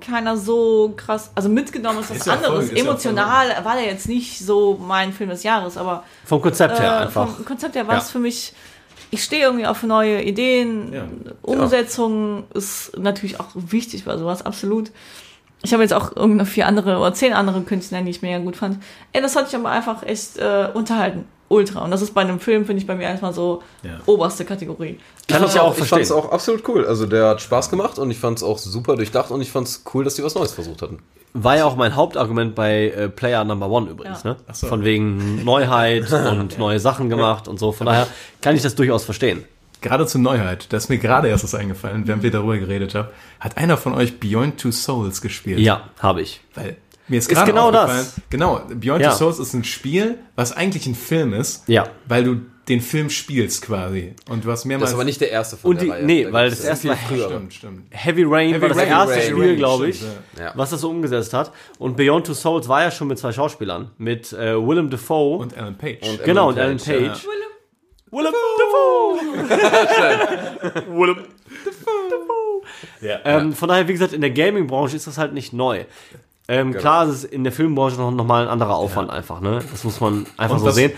keiner 0.01 0.37
so 0.37 0.93
krass, 0.97 1.31
also 1.35 1.49
mitgenommen 1.49 2.01
ist 2.01 2.11
was 2.11 2.17
Ist 2.19 2.27
ja 2.27 2.35
voll- 2.37 2.45
anderes. 2.47 2.65
ist 2.67 2.71
ja 2.73 2.77
voll- 2.85 2.87
Emotional 2.93 3.65
war 3.65 3.75
der 3.77 3.85
jetzt 3.85 4.09
nicht 4.09 4.39
so 4.39 4.77
mein 4.81 5.13
Film 5.13 5.31
des 5.31 5.43
Jahres, 5.43 5.77
aber 5.77 6.05
Vom 6.25 6.41
Konzept 6.43 6.79
her 6.79 6.93
äh, 7.01 7.03
einfach. 7.05 7.29
vom 7.37 7.45
Konzept 7.45 7.75
her 7.75 7.87
war 7.87 7.95
Ja. 7.97 8.01
es 8.01 8.11
für 8.11 8.19
mich 8.19 8.53
ich 9.15 9.23
stehe 9.23 9.45
irgendwie 9.45 9.67
auf 9.67 9.85
neue 9.85 10.23
Ideen. 10.23 10.93
Ja. 10.93 11.07
Umsetzung 11.43 12.45
ist 12.53 12.99
natürlich 12.99 13.39
auch 13.39 13.49
wichtig 13.55 14.05
bei 14.05 14.17
sowas, 14.19 14.45
absolut. 14.45 14.91
Ich 15.63 15.73
habe 15.73 15.83
jetzt 15.83 15.95
auch 15.95 16.15
irgendwie 16.15 16.39
noch 16.39 16.47
vier 16.47 16.67
andere 16.67 16.99
oder 16.99 17.15
zehn 17.15 17.33
andere 17.33 17.63
Künstler, 17.63 18.03
die 18.03 18.11
ich 18.11 18.23
mega 18.23 18.39
gut 18.39 18.57
fand. 18.57 18.83
Ey, 19.13 19.23
das 19.23 19.37
hat 19.37 19.47
mich 19.47 19.55
aber 19.55 19.71
einfach 19.71 20.03
echt 20.03 20.37
äh, 20.37 20.69
unterhalten. 20.75 21.27
Ultra. 21.49 21.85
Und 21.85 21.91
das 21.91 22.03
ist 22.03 22.15
bei 22.15 22.23
einem 22.23 22.41
Film, 22.41 22.65
finde 22.67 22.81
ich, 22.81 22.87
bei 22.87 22.95
mir 22.95 23.03
erstmal 23.05 23.33
so 23.35 23.63
Ja. 23.83 23.99
oberste 24.07 24.45
Kategorie. 24.45 24.99
Kann 25.29 25.41
fand's 25.41 25.55
ich 25.55 25.61
auch 25.61 25.73
Ich 25.79 25.85
fand 25.87 26.03
es 26.03 26.09
verstehen. 26.09 26.17
auch 26.17 26.33
absolut 26.33 26.69
cool. 26.69 26.87
Also 26.87 27.07
der 27.07 27.29
hat 27.29 27.41
Spaß 27.43 27.71
gemacht 27.71 27.99
und 27.99 28.11
ich 28.11 28.19
fand 28.19 28.39
es 28.39 28.43
auch 28.45 28.59
super 28.59 28.97
durchdacht 28.97 29.31
und 29.31 29.41
ich 29.41 29.51
fand 29.51 29.69
es 29.69 29.83
cool, 29.95 30.05
dass 30.05 30.15
die 30.15 30.25
was 30.25 30.35
Neues 30.35 30.53
versucht 30.53 30.83
hatten. 30.83 30.99
War 31.37 31.57
ja 31.57 31.65
auch 31.65 31.75
mein 31.77 31.97
Hauptargument 31.97 32.55
bei 32.55 32.91
äh, 32.91 33.09
Player 33.09 33.45
Number 33.45 33.69
One 33.69 33.91
übrigens, 33.91 34.23
Ja. 34.23 34.31
ne? 34.31 34.37
So. 34.53 34.69
Von 34.69 34.85
wegen 34.85 35.45
Neuheit 35.45 36.11
und 36.31 36.59
neue 36.59 36.79
Sachen 36.81 37.09
gemacht 37.11 37.49
und 37.49 37.59
so. 37.59 37.73
Von 37.73 37.87
daher 37.87 38.07
kann 38.41 38.55
ich 38.57 38.63
das 38.63 38.75
durchaus 38.77 39.05
verstehen. 39.05 39.45
Gerade 39.81 40.07
zur 40.07 40.23
Neuheit, 40.23 40.73
da 40.73 40.79
ist 40.79 40.89
mir 40.89 40.97
gerade 40.97 41.29
erst 41.29 41.45
was 41.45 41.55
eingefallen, 41.55 42.07
während 42.07 42.23
wir 42.23 42.31
darüber 42.31 42.57
geredet 42.57 42.95
haben. 42.95 43.09
Hat 43.41 43.59
einer 43.59 43.77
von 43.77 43.93
euch 43.95 44.19
Beyond 44.19 44.59
Two 44.59 44.71
Souls 44.71 45.21
gespielt? 45.21 45.59
Ja, 45.59 45.91
habe 45.99 46.23
ich. 46.23 46.41
Weil 46.55 46.77
mir 47.09 47.19
ist 47.19 47.31
Ist 47.31 47.45
genau 47.45 47.71
das. 47.71 48.15
Genau, 48.31 48.63
Beyond 48.69 49.03
Ja. 49.03 49.11
Two 49.11 49.17
Souls 49.17 49.39
ist 49.39 49.53
ein 49.55 49.65
Spiel, 49.65 50.19
was 50.37 50.53
eigentlich 50.53 50.87
ein 50.87 50.95
Film 50.95 51.33
ist, 51.35 51.69
Ja. 51.69 51.89
weil 52.07 52.25
du 52.25 52.41
den 52.69 52.81
Film 52.81 53.11
spielst 53.11 53.61
quasi. 53.61 54.15
Und 54.31 54.47
du 54.47 54.51
hast 54.51 54.65
mehrmals... 54.65 54.85
Das 54.85 54.93
ist 54.93 54.95
aber 54.95 55.05
nicht 55.05 55.21
der 55.21 55.31
erste 55.31 55.59
von 55.59 55.73
Und 55.73 55.77
der 55.83 55.85
die- 55.85 55.91
Reihe. 55.91 56.05
nee, 56.05 56.25
Da 56.25 56.33
weil 56.33 56.49
gibt's 56.49 56.63
das 56.63 56.71
erste 56.71 56.89
war 56.89 56.97
früher. 56.97 57.27
Stimmt, 57.29 57.53
stimmt. 57.53 57.83
Heavy 57.91 58.23
Rain 58.27 58.49
Heavy 58.53 58.63
war 58.63 58.69
das 58.71 58.79
Rain, 58.79 58.89
erste 58.89 59.15
Heavy 59.17 59.27
Spiel, 59.33 59.45
Rain, 59.49 59.57
glaube 59.57 59.89
ich, 59.91 59.97
stimmt, 59.97 60.13
ja. 60.39 60.53
was 60.55 60.71
das 60.71 60.81
so 60.81 60.89
umgesetzt 60.89 61.35
hat. 61.35 61.53
Und 61.79 61.97
Beyond 61.99 62.27
Two 62.27 62.33
Souls 62.33 62.67
war 62.67 62.81
ja 62.83 62.91
schon 62.91 63.09
mit 63.09 63.19
zwei 63.19 63.33
Schauspielern. 63.33 63.91
Mit 63.99 64.33
äh, 64.33 64.55
Willem 64.57 64.89
Dafoe. 64.89 65.37
Und 65.41 65.59
Alan 65.59 65.77
Page. 65.77 66.09
Und 66.09 66.25
genau, 66.25 66.49
und 66.49 66.59
Alan 66.59 66.79
Page, 66.79 67.09
Page. 67.09 67.27
Willem 68.11 68.33
Dafoe! 68.59 69.19
Willem 70.89 71.19
ja. 73.03 73.19
Ähm, 73.25 73.53
von 73.53 73.69
daher, 73.69 73.87
wie 73.89 73.93
gesagt, 73.93 74.13
in 74.15 74.21
der 74.23 74.31
Gaming-Branche 74.31 74.97
ist 74.97 75.07
das 75.07 75.19
halt 75.19 75.35
nicht 75.35 75.53
neu. 75.53 75.85
Ähm, 76.49 76.69
Genau. 76.73 76.81
Klar, 76.81 77.07
es 77.09 77.15
ist 77.17 77.25
in 77.33 77.43
der 77.45 77.53
Filmbranche 77.53 77.97
noch, 77.97 78.11
noch 78.11 78.25
mal 78.27 78.43
ein 78.43 78.49
anderer 78.49 78.77
Aufwand 78.77 79.11
einfach, 79.11 79.41
ne? 79.41 79.61
Das 79.71 79.85
muss 79.85 80.01
man 80.01 80.27
einfach 80.37 80.55
Und 80.57 80.61
so 80.61 80.67
was, 80.67 80.75
sehen. 80.75 80.93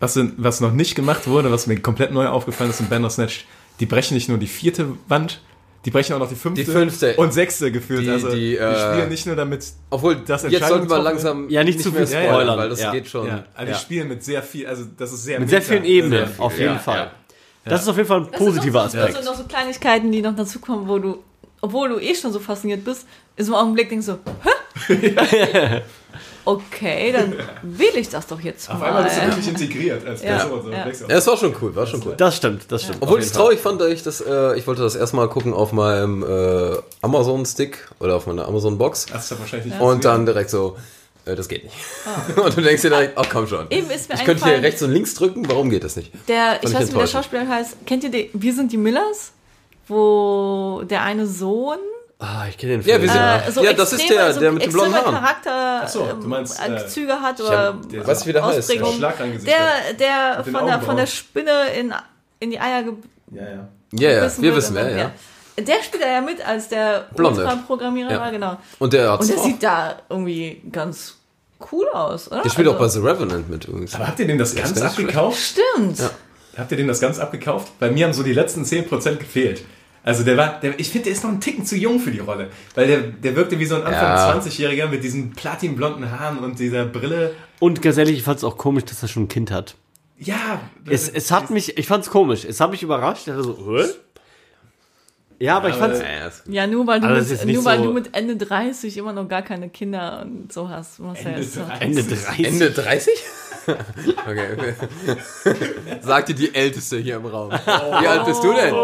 Was, 0.00 0.18
was 0.36 0.60
noch 0.60 0.72
nicht 0.72 0.94
gemacht 0.94 1.26
wurde, 1.26 1.50
was 1.50 1.66
mir 1.66 1.78
komplett 1.80 2.12
neu 2.12 2.26
aufgefallen 2.28 2.70
ist 2.70 2.80
in 2.80 2.88
Bandersnatch, 2.88 3.46
die 3.80 3.86
brechen 3.86 4.14
nicht 4.14 4.28
nur 4.28 4.38
die 4.38 4.46
vierte 4.46 4.86
Wand, 5.08 5.40
die 5.84 5.90
brechen 5.90 6.14
auch 6.14 6.18
noch 6.18 6.28
die 6.28 6.34
fünfte, 6.34 6.64
Die 6.64 6.70
fünfte. 6.70 7.16
und 7.16 7.32
sechste 7.32 7.70
gefühlt. 7.72 8.04
Die- 8.06 8.10
also 8.10 8.30
die, 8.30 8.36
die 8.50 8.56
äh, 8.56 8.92
spielen 8.92 9.08
nicht 9.08 9.26
nur 9.26 9.36
damit, 9.36 9.64
Obwohl, 9.90 10.16
Das 10.16 10.42
jetzt 10.48 10.66
sollten 10.68 10.88
wir 10.90 10.98
langsam 11.00 11.48
Ja, 11.48 11.62
nicht 11.64 11.80
zu 11.80 11.92
viel 11.92 12.06
spoilern, 12.06 12.28
spoilern, 12.32 12.58
weil 12.58 12.68
das 12.68 12.80
ja. 12.80 12.92
geht 12.92 13.08
schon. 13.08 13.26
ja, 13.28 13.44
also 13.54 13.70
Ja. 13.72 13.76
die 13.78 13.82
spielen 13.84 14.08
mit 14.08 14.22
sehr 14.24 14.42
viel, 14.42 14.66
also 14.66 14.84
das 14.96 15.12
ist 15.12 15.22
sehr 15.24 15.38
Mit 15.40 15.48
sehr 15.48 15.60
meta, 15.60 15.70
vielen 15.72 15.84
Ebenen, 15.84 16.18
sehr 16.18 16.26
viel. 16.28 16.44
auf 16.44 16.58
jeden 16.58 16.72
Ja, 16.74 16.78
Fall. 16.78 16.96
ja. 16.98 17.10
Das 17.64 17.82
ist 17.82 17.88
auf 17.88 17.96
jeden 17.96 18.08
Fall 18.08 18.18
ein 18.20 18.28
Das 18.30 18.38
sind 18.38 18.46
positiver 18.46 18.84
noch 18.84 18.90
so, 18.90 18.98
Aspekt. 18.98 19.16
Also 19.16 19.30
noch 19.30 19.38
so 19.38 19.44
Kleinigkeiten, 19.44 20.10
die 20.12 20.22
noch 20.22 20.34
dazukommen, 20.34 20.88
wo 20.88 20.98
du, 20.98 21.18
obwohl 21.60 21.88
du 21.88 21.98
eh 22.00 22.14
schon 22.14 22.32
so 22.32 22.40
fasziniert 22.40 22.84
bist, 22.84 23.06
ist 23.36 23.48
im 23.48 23.54
Augenblick 23.54 23.88
denkst 23.88 24.06
du, 24.06 24.12
hä? 24.12 24.50
okay, 26.44 27.12
dann 27.12 27.34
will 27.62 27.96
ich 27.96 28.08
das 28.08 28.26
doch 28.26 28.40
jetzt 28.40 28.70
Auf 28.70 28.78
mal. 28.78 28.86
einmal 28.86 29.04
bist 29.04 29.16
du 29.16 29.26
wirklich 29.26 29.48
integriert 29.48 30.06
als 30.06 30.22
Ja, 30.22 30.38
Person. 30.38 30.62
So, 30.64 30.70
ja. 30.70 30.86
Ja, 31.08 31.16
es 31.18 31.26
war 31.26 31.36
schon 31.36 31.54
cool, 31.60 31.74
war 31.74 31.86
schon 31.86 32.02
cool. 32.06 32.14
Das 32.16 32.36
stimmt, 32.36 32.70
das 32.70 32.82
stimmt. 32.84 32.98
Obwohl 33.00 33.18
Auf 33.18 33.22
ich 33.22 33.26
es 33.26 33.32
traurig 33.32 33.60
fand, 33.60 33.80
dass 33.80 33.88
ich 33.88 34.02
das, 34.02 34.20
äh, 34.20 34.56
ich 34.56 34.66
wollte 34.66 34.82
das 34.82 34.94
erstmal 34.94 35.28
gucken 35.28 35.52
auf 35.52 35.72
meinem 35.72 36.22
äh, 36.22 36.76
Amazon-Stick 37.02 37.88
oder 38.00 38.16
auf 38.16 38.26
meiner 38.26 38.46
Amazon-Box 38.48 39.06
Das 39.06 39.24
ist 39.24 39.30
ja 39.30 39.38
wahrscheinlich 39.38 39.72
nicht 39.72 39.80
und 39.80 40.04
dann 40.04 40.24
direkt 40.26 40.50
so, 40.50 40.76
äh, 41.26 41.34
das 41.36 41.48
geht 41.48 41.64
nicht. 41.64 41.76
Und 42.36 42.56
du 42.56 42.62
denkst 42.62 42.82
dir 42.82 42.90
direkt, 42.90 43.12
ach 43.16 43.26
komm 43.30 43.46
schon. 43.46 43.66
Eben 43.70 43.90
ist 43.90 44.08
mir 44.08 44.14
Ich 44.14 44.24
könnte 44.24 44.44
hier 44.44 44.62
rechts 44.62 44.82
und 44.82 44.90
links 44.92 45.14
drücken, 45.14 45.46
warum 45.48 45.68
geht 45.68 45.84
das 45.84 45.96
nicht? 45.96 46.12
Der, 46.28 46.58
ich 46.62 46.68
ich 46.70 46.74
weiß 46.74 46.80
nicht, 46.86 46.94
wie 46.94 46.98
der. 46.98 47.06
Schauspieler 47.06 47.46
heißt. 47.46 47.76
Kennt 47.86 48.04
ihr 48.04 48.10
den? 48.10 48.28
Wir 48.32 48.54
sind 48.54 48.72
die 48.72 48.78
Millers? 48.78 49.32
Wo 49.86 50.82
der 50.88 51.02
eine 51.02 51.26
Sohn 51.26 51.78
Ah, 52.20 52.46
ich 52.48 52.58
kenne 52.58 52.72
den 52.78 52.80
Ja, 52.80 52.98
Film. 52.98 53.02
wir 53.02 53.10
sind- 53.12 53.48
äh, 53.48 53.52
so 53.52 53.62
Ja, 53.64 53.72
das 53.74 53.92
ist 53.92 54.00
extreme- 54.00 54.18
der- 54.18 54.34
so 54.34 54.40
der 54.40 54.52
mit 54.52 54.62
den 54.64 54.72
blonden 54.72 54.94
Haaren. 54.94 55.14
Charakter 55.14 55.80
Ach 55.84 55.88
so, 55.88 56.04
du 56.04 56.10
ähm, 56.22 56.28
meinst, 56.28 56.58
äh, 56.60 56.86
Züge 56.88 57.12
hat 57.12 57.38
hab- 57.38 57.46
oder 57.46 57.72
der- 57.92 58.06
Weißt 58.06 58.22
du, 58.22 58.26
wie 58.28 58.32
der 58.32 58.44
heißt? 58.44 58.68
Der. 58.68 58.76
Der, 58.76 59.92
der 59.98 60.42
den 60.42 60.52
von 60.52 60.66
der, 60.66 60.80
von 60.80 60.96
der. 60.96 61.06
Spinne 61.06 61.68
in, 61.78 61.94
in 62.40 62.50
die 62.50 62.58
Eier 62.58 62.82
ge 62.82 62.92
Ja, 63.30 63.42
ja. 63.42 63.68
Ja, 63.92 64.10
ja, 64.26 64.30
wir 64.42 64.56
wissen 64.56 64.74
dann- 64.74 64.96
ja. 64.98 65.12
Der 65.58 65.82
spielt 65.82 66.02
ja 66.04 66.20
mit 66.20 66.44
als 66.46 66.68
der 66.68 67.06
Blonde. 67.16 67.40
Ultra-Programmierer, 67.42 68.10
Ja. 68.12 68.20
war, 68.20 68.30
genau. 68.30 68.56
Und 68.78 68.92
der 68.92 69.10
hat 69.12 69.20
Und 69.20 69.28
der 69.28 69.38
sieht 69.38 69.62
da 69.62 69.96
irgendwie 70.08 70.62
ganz 70.70 71.16
cool 71.72 71.88
aus, 71.88 72.30
oder? 72.30 72.42
Der 72.42 72.50
spielt 72.50 72.68
auch 72.68 72.74
bei 72.78 72.84
Also, 72.84 73.00
The 73.00 73.06
Revenant 73.08 73.48
mit 73.50 73.64
übrigens. 73.64 73.94
Aber 73.94 74.06
habt 74.08 74.18
ihr 74.20 74.26
dem 74.26 74.38
das 74.38 74.50
ist 74.54 74.58
ganz 74.62 74.80
abgekauft? 74.80 75.38
Stimmt. 75.38 76.00
Habt 76.56 76.70
ihr 76.70 76.76
dem 76.76 76.86
das 76.88 77.00
ganz 77.00 77.18
abgekauft? 77.18 77.72
Bei 77.80 77.90
mir 77.90 78.04
haben 78.06 78.12
so 78.12 78.22
die 78.22 78.32
letzten 78.32 78.64
10% 78.64 79.18
gefehlt. 79.20 79.62
Also 80.02 80.24
der 80.24 80.36
war, 80.36 80.60
der, 80.60 80.78
ich 80.78 80.90
finde, 80.90 81.04
der 81.04 81.12
ist 81.12 81.22
noch 81.22 81.30
einen 81.30 81.40
Ticken 81.40 81.64
zu 81.66 81.76
jung 81.76 81.98
für 82.00 82.10
die 82.10 82.20
Rolle. 82.20 82.48
Weil 82.74 82.86
der, 82.86 82.98
der 83.00 83.36
wirkte 83.36 83.58
wie 83.58 83.66
so 83.66 83.74
ein 83.74 83.82
Anfang 83.82 84.02
Ja. 84.02 84.38
20-Jähriger 84.38 84.86
mit 84.88 85.04
diesen 85.04 85.30
platinblonden 85.30 86.10
Haaren 86.10 86.38
und 86.38 86.58
dieser 86.58 86.84
Brille. 86.84 87.34
Und 87.58 87.82
ganz 87.82 87.96
ehrlich, 87.98 88.16
ich 88.18 88.22
fand 88.22 88.38
es 88.38 88.44
auch 88.44 88.56
komisch, 88.56 88.84
dass 88.84 89.02
er 89.02 89.08
schon 89.08 89.24
ein 89.24 89.28
Kind 89.28 89.50
hat. 89.50 89.74
Ja. 90.18 90.60
Es, 90.88 91.08
es 91.08 91.30
hat 91.30 91.50
mich, 91.50 91.78
ich 91.78 91.86
fand 91.86 92.04
es 92.04 92.10
komisch. 92.10 92.44
Es 92.44 92.60
hat 92.60 92.70
mich 92.70 92.82
überrascht. 92.82 93.26
Ich 93.28 93.32
dachte 93.32 93.44
so, 93.44 93.56
Hä? 93.76 93.84
Ja, 95.40 95.56
aber 95.56 95.68
ich 95.68 95.76
fand's. 95.76 96.00
Ja, 96.46 96.62
Ja, 96.62 96.66
nur 96.66 96.86
weil, 96.86 97.00
du 97.00 97.06
mit, 97.06 97.46
nur 97.46 97.64
weil 97.64 97.78
so- 97.78 97.84
du 97.84 97.92
mit 97.92 98.16
Ende 98.16 98.36
30 98.36 98.96
immer 98.96 99.12
noch 99.12 99.28
gar 99.28 99.42
keine 99.42 99.68
Kinder 99.68 100.22
und 100.22 100.52
so 100.52 100.68
hast. 100.68 100.98
Ja 100.98 101.12
Ende 101.14 101.40
jetzt 101.40 101.54
so. 101.54 101.60
30. 101.60 101.80
Ende 101.80 102.02
30. 102.02 102.46
Ende 102.46 102.70
30? 102.70 103.12
okay, 104.26 104.46
okay. 104.56 104.74
Sagt 106.00 106.30
dir 106.30 106.34
die 106.34 106.54
Älteste 106.54 106.96
hier 106.98 107.16
im 107.16 107.26
Raum. 107.26 107.50
Wie 107.52 108.06
alt 108.06 108.24
bist 108.24 108.42
du 108.42 108.52
denn? 108.52 108.74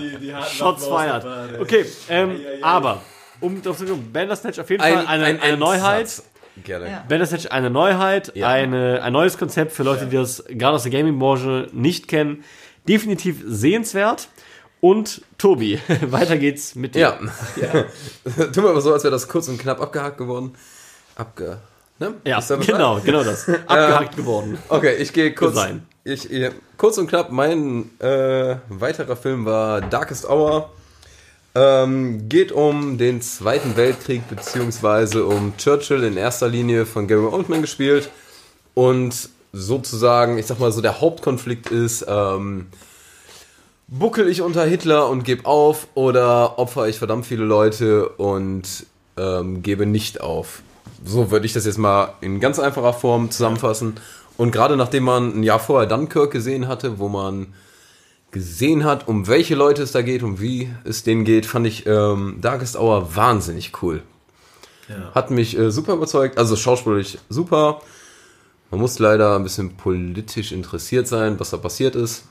Die, 0.00 0.18
die 0.26 0.34
harten 0.34 0.54
Shots 0.54 0.86
feiert. 0.86 1.26
Okay, 1.60 1.84
ähm, 2.08 2.30
Ei, 2.30 2.32
ei, 2.34 2.54
ei. 2.58 2.64
aber, 2.64 3.02
um 3.40 3.60
darauf 3.60 3.78
zu 3.78 3.84
kommen, 3.86 4.10
Bandersnatch 4.12 4.58
auf 4.60 4.70
jeden 4.70 4.82
Fall 4.82 5.04
eine, 5.06 5.40
eine 5.42 5.56
Neuheit. 5.56 6.08
Satz. 6.08 6.28
Gerne. 6.62 6.88
Ja. 6.88 7.04
Bandersnatch 7.08 7.50
eine 7.50 7.68
Neuheit, 7.68 8.30
Ja. 8.36 8.48
eine, 8.48 9.02
ein 9.02 9.12
neues 9.12 9.36
Konzept 9.36 9.72
für 9.72 9.82
Leute, 9.82 10.06
die 10.06 10.16
das 10.16 10.44
gerade 10.48 10.76
aus 10.76 10.84
der 10.84 10.92
Gaming-Branche 10.92 11.68
nicht 11.72 12.06
kennen. 12.06 12.44
Definitiv 12.88 13.42
sehenswert. 13.44 14.28
Und 14.84 15.22
Tobi, 15.38 15.80
weiter 16.10 16.36
geht's 16.36 16.74
mit 16.74 16.94
dir. 16.94 17.18
Ja. 17.56 17.70
Tun 18.52 18.64
wir 18.64 18.68
aber 18.68 18.82
so, 18.82 18.92
als 18.92 19.02
wäre 19.02 19.12
das 19.12 19.28
kurz 19.28 19.48
und 19.48 19.56
knapp 19.56 19.80
abgehakt 19.80 20.18
geworden. 20.18 20.52
Abge... 21.16 21.56
Ne? 21.98 22.12
Ja, 22.26 22.40
genau, 22.40 23.00
genau 23.00 23.24
das. 23.24 23.48
Abgehakt 23.66 24.14
geworden. 24.14 24.58
Okay, 24.68 24.96
ich 24.96 25.14
gehe 25.14 25.32
kurz. 25.32 25.56
Ich, 26.04 26.30
ich, 26.30 26.50
kurz 26.76 26.98
und 26.98 27.06
knapp, 27.06 27.32
mein 27.32 27.98
äh, 27.98 28.56
weiterer 28.68 29.16
Film 29.16 29.46
war 29.46 29.80
Darkest 29.80 30.28
Hour. 30.28 30.70
Ähm, 31.54 32.28
geht 32.28 32.52
um 32.52 32.98
den 32.98 33.22
Zweiten 33.22 33.78
Weltkrieg, 33.78 34.28
beziehungsweise 34.28 35.24
um 35.24 35.56
Churchill 35.56 36.04
in 36.04 36.18
erster 36.18 36.48
Linie 36.48 36.84
von 36.84 37.08
Gary 37.08 37.24
Oldman 37.24 37.62
gespielt. 37.62 38.10
Und 38.74 39.30
sozusagen, 39.54 40.36
ich 40.36 40.44
sag 40.44 40.58
mal 40.58 40.72
so, 40.72 40.82
der 40.82 41.00
Hauptkonflikt 41.00 41.70
ist, 41.70 42.04
ähm, 42.06 42.66
buckel 43.86 44.28
ich 44.28 44.42
unter 44.42 44.64
Hitler 44.64 45.08
und 45.08 45.24
gebe 45.24 45.46
auf 45.46 45.88
oder 45.94 46.58
opfer 46.58 46.88
ich 46.88 46.98
verdammt 46.98 47.26
viele 47.26 47.44
Leute 47.44 48.08
und 48.08 48.86
ähm, 49.16 49.62
gebe 49.62 49.86
nicht 49.86 50.20
auf. 50.20 50.62
So 51.04 51.30
würde 51.30 51.46
ich 51.46 51.52
das 51.52 51.66
jetzt 51.66 51.78
mal 51.78 52.14
in 52.20 52.40
ganz 52.40 52.58
einfacher 52.58 52.92
Form 52.92 53.30
zusammenfassen. 53.30 53.94
Und 54.36 54.50
gerade 54.50 54.76
nachdem 54.76 55.04
man 55.04 55.38
ein 55.38 55.42
Jahr 55.42 55.60
vorher 55.60 55.88
Dunkirk 55.88 56.32
gesehen 56.32 56.66
hatte, 56.66 56.98
wo 56.98 57.08
man 57.08 57.54
gesehen 58.30 58.84
hat, 58.84 59.06
um 59.06 59.28
welche 59.28 59.54
Leute 59.54 59.82
es 59.82 59.92
da 59.92 60.02
geht, 60.02 60.22
um 60.22 60.40
wie 60.40 60.68
es 60.84 61.04
denen 61.04 61.24
geht, 61.24 61.46
fand 61.46 61.66
ich 61.66 61.86
ähm, 61.86 62.38
Darkest 62.40 62.76
Hour 62.76 63.14
wahnsinnig 63.14 63.82
cool. 63.82 64.02
Hat 65.14 65.30
mich 65.30 65.56
äh, 65.56 65.70
super 65.70 65.94
überzeugt, 65.94 66.36
also 66.36 66.56
schauspielerisch 66.56 67.18
super. 67.28 67.80
Man 68.70 68.80
muss 68.80 68.98
leider 68.98 69.36
ein 69.36 69.44
bisschen 69.44 69.76
politisch 69.76 70.50
interessiert 70.50 71.06
sein, 71.06 71.38
was 71.38 71.50
da 71.50 71.58
passiert 71.58 71.94
ist. 71.94 72.24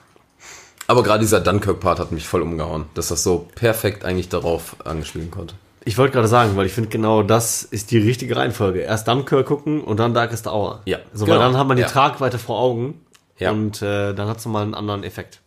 Aber 0.93 1.01
gerade 1.01 1.21
dieser 1.21 1.39
Dunkirk-Part 1.39 1.97
hat 1.97 2.11
mich 2.11 2.27
voll 2.27 2.43
umgehauen, 2.43 2.85
dass 2.93 3.07
das 3.07 3.23
so 3.23 3.47
perfekt 3.55 4.05
eigentlich 4.05 4.29
darauf 4.29 4.75
angespielt 4.85 5.31
konnte. 5.31 5.55
Ich 5.85 5.97
wollte 5.97 6.13
gerade 6.13 6.27
sagen, 6.27 6.55
weil 6.55 6.67
ich 6.67 6.71
finde, 6.71 6.91
genau 6.91 7.23
das 7.23 7.63
ist 7.63 7.89
die 7.89 7.97
richtige 7.97 8.35
Reihenfolge. 8.35 8.81
Erst 8.81 9.07
Dunkirk 9.07 9.47
gucken 9.47 9.81
und 9.81 9.99
dann 9.99 10.13
Darkest 10.13 10.45
Hour. 10.45 10.81
Ja, 10.85 10.99
So, 11.11 11.25
genau. 11.25 11.39
weil 11.39 11.45
dann 11.47 11.57
hat 11.57 11.67
man 11.67 11.77
die 11.77 11.81
Ja. 11.81 11.89
Tragweite 11.89 12.37
vor 12.37 12.59
Augen. 12.59 13.01
Ja. 13.39 13.49
Und 13.49 13.81
äh, 13.81 14.13
dann 14.13 14.27
hat 14.27 14.37
es 14.37 14.45
nochmal 14.45 14.61
einen 14.61 14.75
anderen 14.75 15.03
Effekt. 15.03 15.39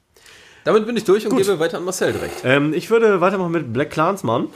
Damit 0.65 0.85
bin 0.85 0.97
ich 0.97 1.05
durch 1.05 1.25
und 1.25 1.37
gebe 1.37 1.61
weiter 1.61 1.77
an 1.79 1.85
Marcel 1.85 2.13
direkt. 2.13 2.41
Ähm, 2.43 2.75
ich 2.75 2.91
würde 2.91 3.21
weitermachen 3.21 3.53
mit 3.53 3.73
Black 3.73 3.91
Clansman. 3.91 4.49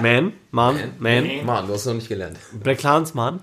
Man, 0.00 0.32
Man, 0.50 0.94
Man. 0.98 1.44
Mann, 1.44 1.66
du 1.66 1.72
hast 1.72 1.80
es 1.80 1.86
noch 1.86 1.94
nicht 1.94 2.08
gelernt. 2.08 2.38
Black 2.52 2.78
Clansman. 2.78 3.40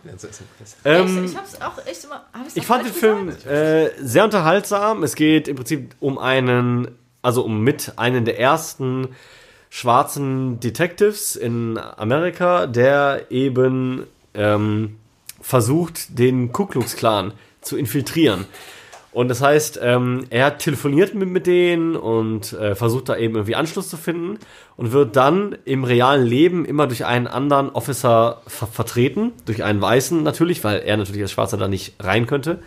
Ähm, 0.83 1.25
ich 1.25 1.35
hab's 1.35 1.59
auch 1.61 1.85
echt 1.85 2.03
immer. 2.05 2.25
Hab 2.33 2.47
ich's 2.47 2.55
Ich 2.55 2.65
fand 2.65 2.85
den 2.85 2.93
Film 2.93 3.29
äh, 3.45 3.89
sehr 3.99 4.23
unterhaltsam. 4.23 5.03
Es 5.03 5.15
geht 5.15 5.47
im 5.47 5.55
Prinzip 5.57 5.95
um 5.99 6.17
einen, 6.17 6.97
also 7.21 7.43
um 7.43 7.61
mit 7.61 7.93
einen 7.97 8.25
der 8.25 8.39
ersten 8.39 9.09
schwarzen 9.69 10.59
Detectives 10.61 11.35
in 11.35 11.77
Amerika, 11.77 12.67
der 12.67 13.25
eben 13.29 14.05
ähm, 14.33 14.97
versucht, 15.41 16.17
den 16.17 16.51
Ku 16.53 16.65
Klux 16.65 16.95
Klan 16.95 17.33
zu 17.61 17.77
infiltrieren. 17.77 18.45
Und 19.15 19.29
das 19.29 19.41
heißt, 19.41 19.79
ähm, 19.81 20.25
er 20.29 20.57
telefoniert 20.57 21.15
mit, 21.15 21.29
mit 21.29 21.47
denen 21.47 21.95
und 21.95 22.51
äh, 22.51 22.75
versucht 22.75 23.07
da 23.07 23.15
eben 23.15 23.35
irgendwie 23.35 23.55
Anschluss 23.55 23.87
zu 23.87 23.95
finden 23.95 24.39
und 24.75 24.91
wird 24.91 25.15
dann 25.15 25.55
im 25.63 25.85
realen 25.85 26.25
Leben 26.25 26.65
immer 26.65 26.85
durch 26.85 27.05
einen 27.05 27.25
anderen 27.25 27.69
Officer 27.69 28.41
ver 28.45 28.67
vertreten, 28.67 29.31
durch 29.45 29.63
einen 29.63 29.79
Weißen 29.79 30.21
natürlich, 30.21 30.65
weil 30.65 30.81
er 30.81 30.97
natürlich 30.97 31.21
als 31.21 31.31
Schwarzer 31.31 31.55
da 31.55 31.69
nicht 31.69 31.95
rein 32.01 32.27
könnte. 32.27 32.59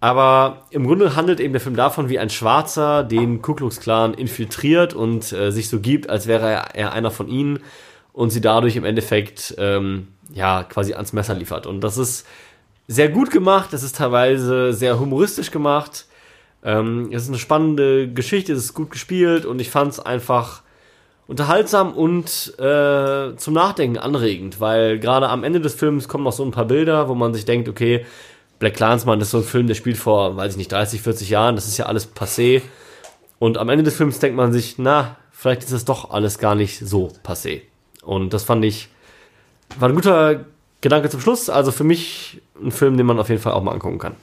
Aber 0.00 0.66
im 0.68 0.86
Grunde 0.86 1.16
handelt 1.16 1.40
eben 1.40 1.54
der 1.54 1.62
Film 1.62 1.76
davon, 1.76 2.10
wie 2.10 2.18
ein 2.18 2.28
Schwarzer 2.28 3.02
den 3.02 3.40
Ku 3.40 3.54
Klux 3.54 3.80
Klan 3.80 4.12
infiltriert 4.12 4.92
und 4.92 5.32
äh, 5.32 5.50
sich 5.50 5.70
so 5.70 5.80
gibt, 5.80 6.10
als 6.10 6.26
wäre 6.26 6.46
er, 6.46 6.74
er 6.74 6.92
einer 6.92 7.10
von 7.10 7.26
ihnen 7.26 7.60
und 8.12 8.28
sie 8.28 8.42
dadurch 8.42 8.76
im 8.76 8.84
Endeffekt 8.84 9.54
ähm, 9.56 10.08
ja 10.30 10.62
quasi 10.62 10.92
ans 10.92 11.14
Messer 11.14 11.34
liefert. 11.34 11.66
Und 11.66 11.80
das 11.80 11.96
ist 11.96 12.26
sehr 12.86 13.08
gut 13.08 13.30
gemacht, 13.30 13.72
es 13.72 13.82
ist 13.82 13.96
teilweise 13.96 14.72
sehr 14.72 14.98
humoristisch 14.98 15.50
gemacht. 15.50 16.06
Ähm, 16.62 17.10
es 17.12 17.24
ist 17.24 17.28
eine 17.28 17.38
spannende 17.38 18.08
Geschichte, 18.08 18.52
es 18.52 18.64
ist 18.64 18.74
gut 18.74 18.90
gespielt 18.90 19.44
und 19.46 19.60
ich 19.60 19.70
fand 19.70 19.92
es 19.92 20.00
einfach 20.00 20.62
unterhaltsam 21.26 21.92
und 21.92 22.58
äh, 22.58 23.36
zum 23.36 23.54
Nachdenken 23.54 23.98
anregend, 23.98 24.60
weil 24.60 24.98
gerade 24.98 25.28
am 25.28 25.44
Ende 25.44 25.60
des 25.60 25.74
Films 25.74 26.08
kommen 26.08 26.24
noch 26.24 26.32
so 26.32 26.44
ein 26.44 26.50
paar 26.50 26.66
Bilder, 26.66 27.08
wo 27.08 27.14
man 27.14 27.32
sich 27.32 27.44
denkt, 27.44 27.68
okay, 27.68 28.04
Black 28.58 28.74
Clansman 28.74 29.20
ist 29.20 29.30
so 29.30 29.38
ein 29.38 29.44
Film, 29.44 29.66
der 29.66 29.74
spielt 29.74 29.96
vor, 29.96 30.36
weiß 30.36 30.52
ich 30.52 30.58
nicht, 30.58 30.72
30, 30.72 31.00
40 31.02 31.30
Jahren, 31.30 31.56
das 31.56 31.66
ist 31.66 31.78
ja 31.78 31.86
alles 31.86 32.14
passé. 32.14 32.62
Und 33.38 33.58
am 33.58 33.68
Ende 33.68 33.84
des 33.84 33.96
Films 33.96 34.18
denkt 34.18 34.36
man 34.36 34.52
sich, 34.52 34.76
na, 34.78 35.16
vielleicht 35.32 35.64
ist 35.64 35.72
es 35.72 35.84
doch 35.84 36.10
alles 36.10 36.38
gar 36.38 36.54
nicht 36.54 36.78
so 36.78 37.12
passé. 37.24 37.62
Und 38.02 38.32
das 38.32 38.44
fand 38.44 38.64
ich, 38.64 38.88
war 39.78 39.88
ein 39.88 39.94
guter 39.94 40.44
Gedanke 40.84 41.08
zum 41.08 41.20
Schluss. 41.20 41.48
Also 41.48 41.72
für 41.72 41.82
mich 41.82 42.42
ein 42.62 42.70
Film, 42.70 42.98
den 42.98 43.06
man 43.06 43.18
auf 43.18 43.30
jeden 43.30 43.40
Fall 43.40 43.54
auch 43.54 43.62
mal 43.62 43.72
angucken 43.72 43.98
kann. 43.98 44.14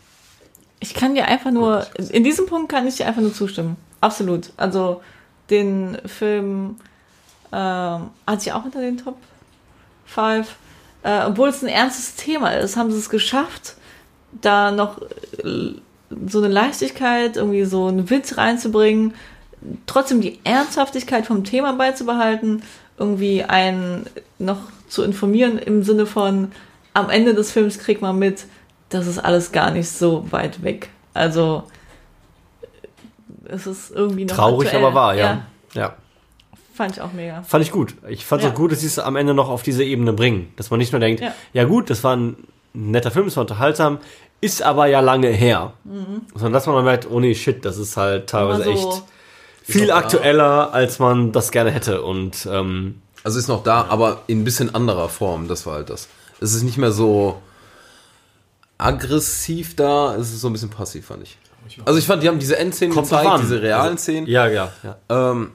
Ich 0.79 0.93
kann 0.93 1.15
dir 1.15 1.27
einfach 1.27 1.49
nur, 1.49 1.87
in 2.11 2.23
diesem 2.23 2.45
Punkt 2.45 2.71
kann 2.71 2.87
ich 2.87 2.97
dir 2.97 3.07
einfach 3.07 3.21
nur 3.21 3.33
zustimmen. 3.33 3.77
Absolut. 3.99 4.51
Also 4.57 5.01
den 5.49 5.97
Film 6.05 6.75
ähm, 7.51 8.09
hatte 8.27 8.41
ich 8.41 8.53
auch 8.53 8.63
unter 8.63 8.79
den 8.79 8.97
Top 8.97 9.17
5. 10.05 10.55
Äh, 11.01 11.25
obwohl 11.25 11.49
es 11.49 11.63
ein 11.63 11.67
ernstes 11.67 12.13
Thema 12.15 12.51
ist, 12.51 12.77
haben 12.77 12.91
sie 12.91 12.99
es 12.99 13.09
geschafft, 13.09 13.75
da 14.39 14.69
noch 14.69 15.01
äh, 15.43 15.73
so 16.27 16.37
eine 16.37 16.47
Leichtigkeit, 16.47 17.37
irgendwie 17.37 17.65
so 17.65 17.87
einen 17.87 18.11
Witz 18.11 18.37
reinzubringen, 18.37 19.15
trotzdem 19.87 20.21
die 20.21 20.39
Ernsthaftigkeit 20.43 21.25
vom 21.25 21.43
Thema 21.43 21.73
beizubehalten, 21.73 22.61
irgendwie 22.99 23.43
einen 23.43 24.05
noch 24.37 24.59
zu 24.91 25.03
informieren 25.03 25.57
im 25.57 25.83
Sinne 25.83 26.05
von, 26.05 26.51
am 26.93 27.09
Ende 27.09 27.33
des 27.33 27.51
Films 27.51 27.79
kriegt 27.79 28.01
man 28.01 28.19
mit, 28.19 28.45
das 28.89 29.07
ist 29.07 29.19
alles 29.19 29.51
gar 29.53 29.71
nicht 29.71 29.89
so 29.89 30.25
weit 30.31 30.63
weg. 30.63 30.89
Also 31.13 31.63
es 33.45 33.67
ist 33.67 33.91
irgendwie 33.91 34.25
noch 34.25 34.35
Traurig, 34.35 34.67
aktuell. 34.67 34.83
aber 34.85 34.93
wahr, 34.95 35.15
ja. 35.15 35.45
ja. 35.73 35.95
Fand 36.73 36.95
ich 36.95 37.01
auch 37.01 37.11
mega. 37.13 37.41
Fand 37.43 37.63
ich 37.63 37.71
gut. 37.71 37.95
Ich 38.07 38.25
fand 38.25 38.41
es 38.41 38.45
Ja. 38.47 38.51
auch 38.51 38.55
gut, 38.57 38.71
dass 38.71 38.79
sie 38.81 38.87
es 38.87 38.99
am 38.99 39.15
Ende 39.15 39.33
noch 39.33 39.49
auf 39.49 39.63
diese 39.63 39.83
Ebene 39.83 40.13
bringen. 40.13 40.51
Dass 40.55 40.69
man 40.71 40.77
nicht 40.79 40.91
nur 40.91 40.99
denkt, 40.99 41.21
ja, 41.21 41.33
Ja. 41.53 41.63
gut, 41.65 41.89
das 41.89 42.03
war 42.03 42.15
ein 42.15 42.35
netter 42.73 43.11
Film, 43.11 43.27
es 43.27 43.35
war 43.35 43.41
unterhaltsam, 43.41 43.99
ist 44.39 44.61
aber 44.63 44.87
ja 44.87 44.99
lange 45.01 45.27
her. 45.29 45.73
Sondern 46.33 46.53
dass 46.53 46.65
man 46.65 46.75
dann 46.75 46.85
merkt, 46.85 47.09
oh 47.09 47.19
nee, 47.19 47.35
shit, 47.35 47.63
das 47.65 47.77
ist 47.77 47.97
halt 47.97 48.27
teilweise 48.29 48.63
so- 48.63 48.71
echt 48.71 49.03
viel 49.63 49.91
aktueller, 49.91 50.73
als 50.73 50.99
man 50.99 51.31
das 51.31 51.51
gerne 51.51 51.71
hätte. 51.71 52.01
Und 52.03 52.47
ähm, 52.51 53.01
Also 53.23 53.37
ist 53.39 53.47
noch 53.47 53.63
da, 53.63 53.85
aber 53.89 54.23
in 54.27 54.41
ein 54.41 54.43
bisschen 54.43 54.73
anderer 54.73 55.09
Form, 55.09 55.47
das 55.47 55.65
war 55.65 55.75
halt 55.75 55.89
das. 55.89 56.07
Es 56.39 56.53
ist 56.53 56.63
nicht 56.63 56.77
mehr 56.77 56.91
so 56.91 57.39
aggressiv 58.77 59.75
da, 59.75 60.15
es 60.15 60.33
ist 60.33 60.41
so 60.41 60.49
ein 60.49 60.53
bisschen 60.53 60.69
passiv, 60.69 61.05
fand 61.07 61.23
ich. 61.23 61.37
Also 61.85 61.99
ich 61.99 62.05
fand, 62.05 62.23
die 62.23 62.27
haben 62.27 62.39
diese 62.39 62.57
Endszenen 62.57 62.93
Kommt 62.93 63.07
gezeigt, 63.09 63.29
an. 63.29 63.41
diese 63.41 63.61
realen 63.61 63.91
Also, 63.91 63.97
Szenen. 64.01 64.27
ja, 64.27 64.47
ja, 64.47 64.71
ja. 64.83 64.97
Ähm, 65.09 65.51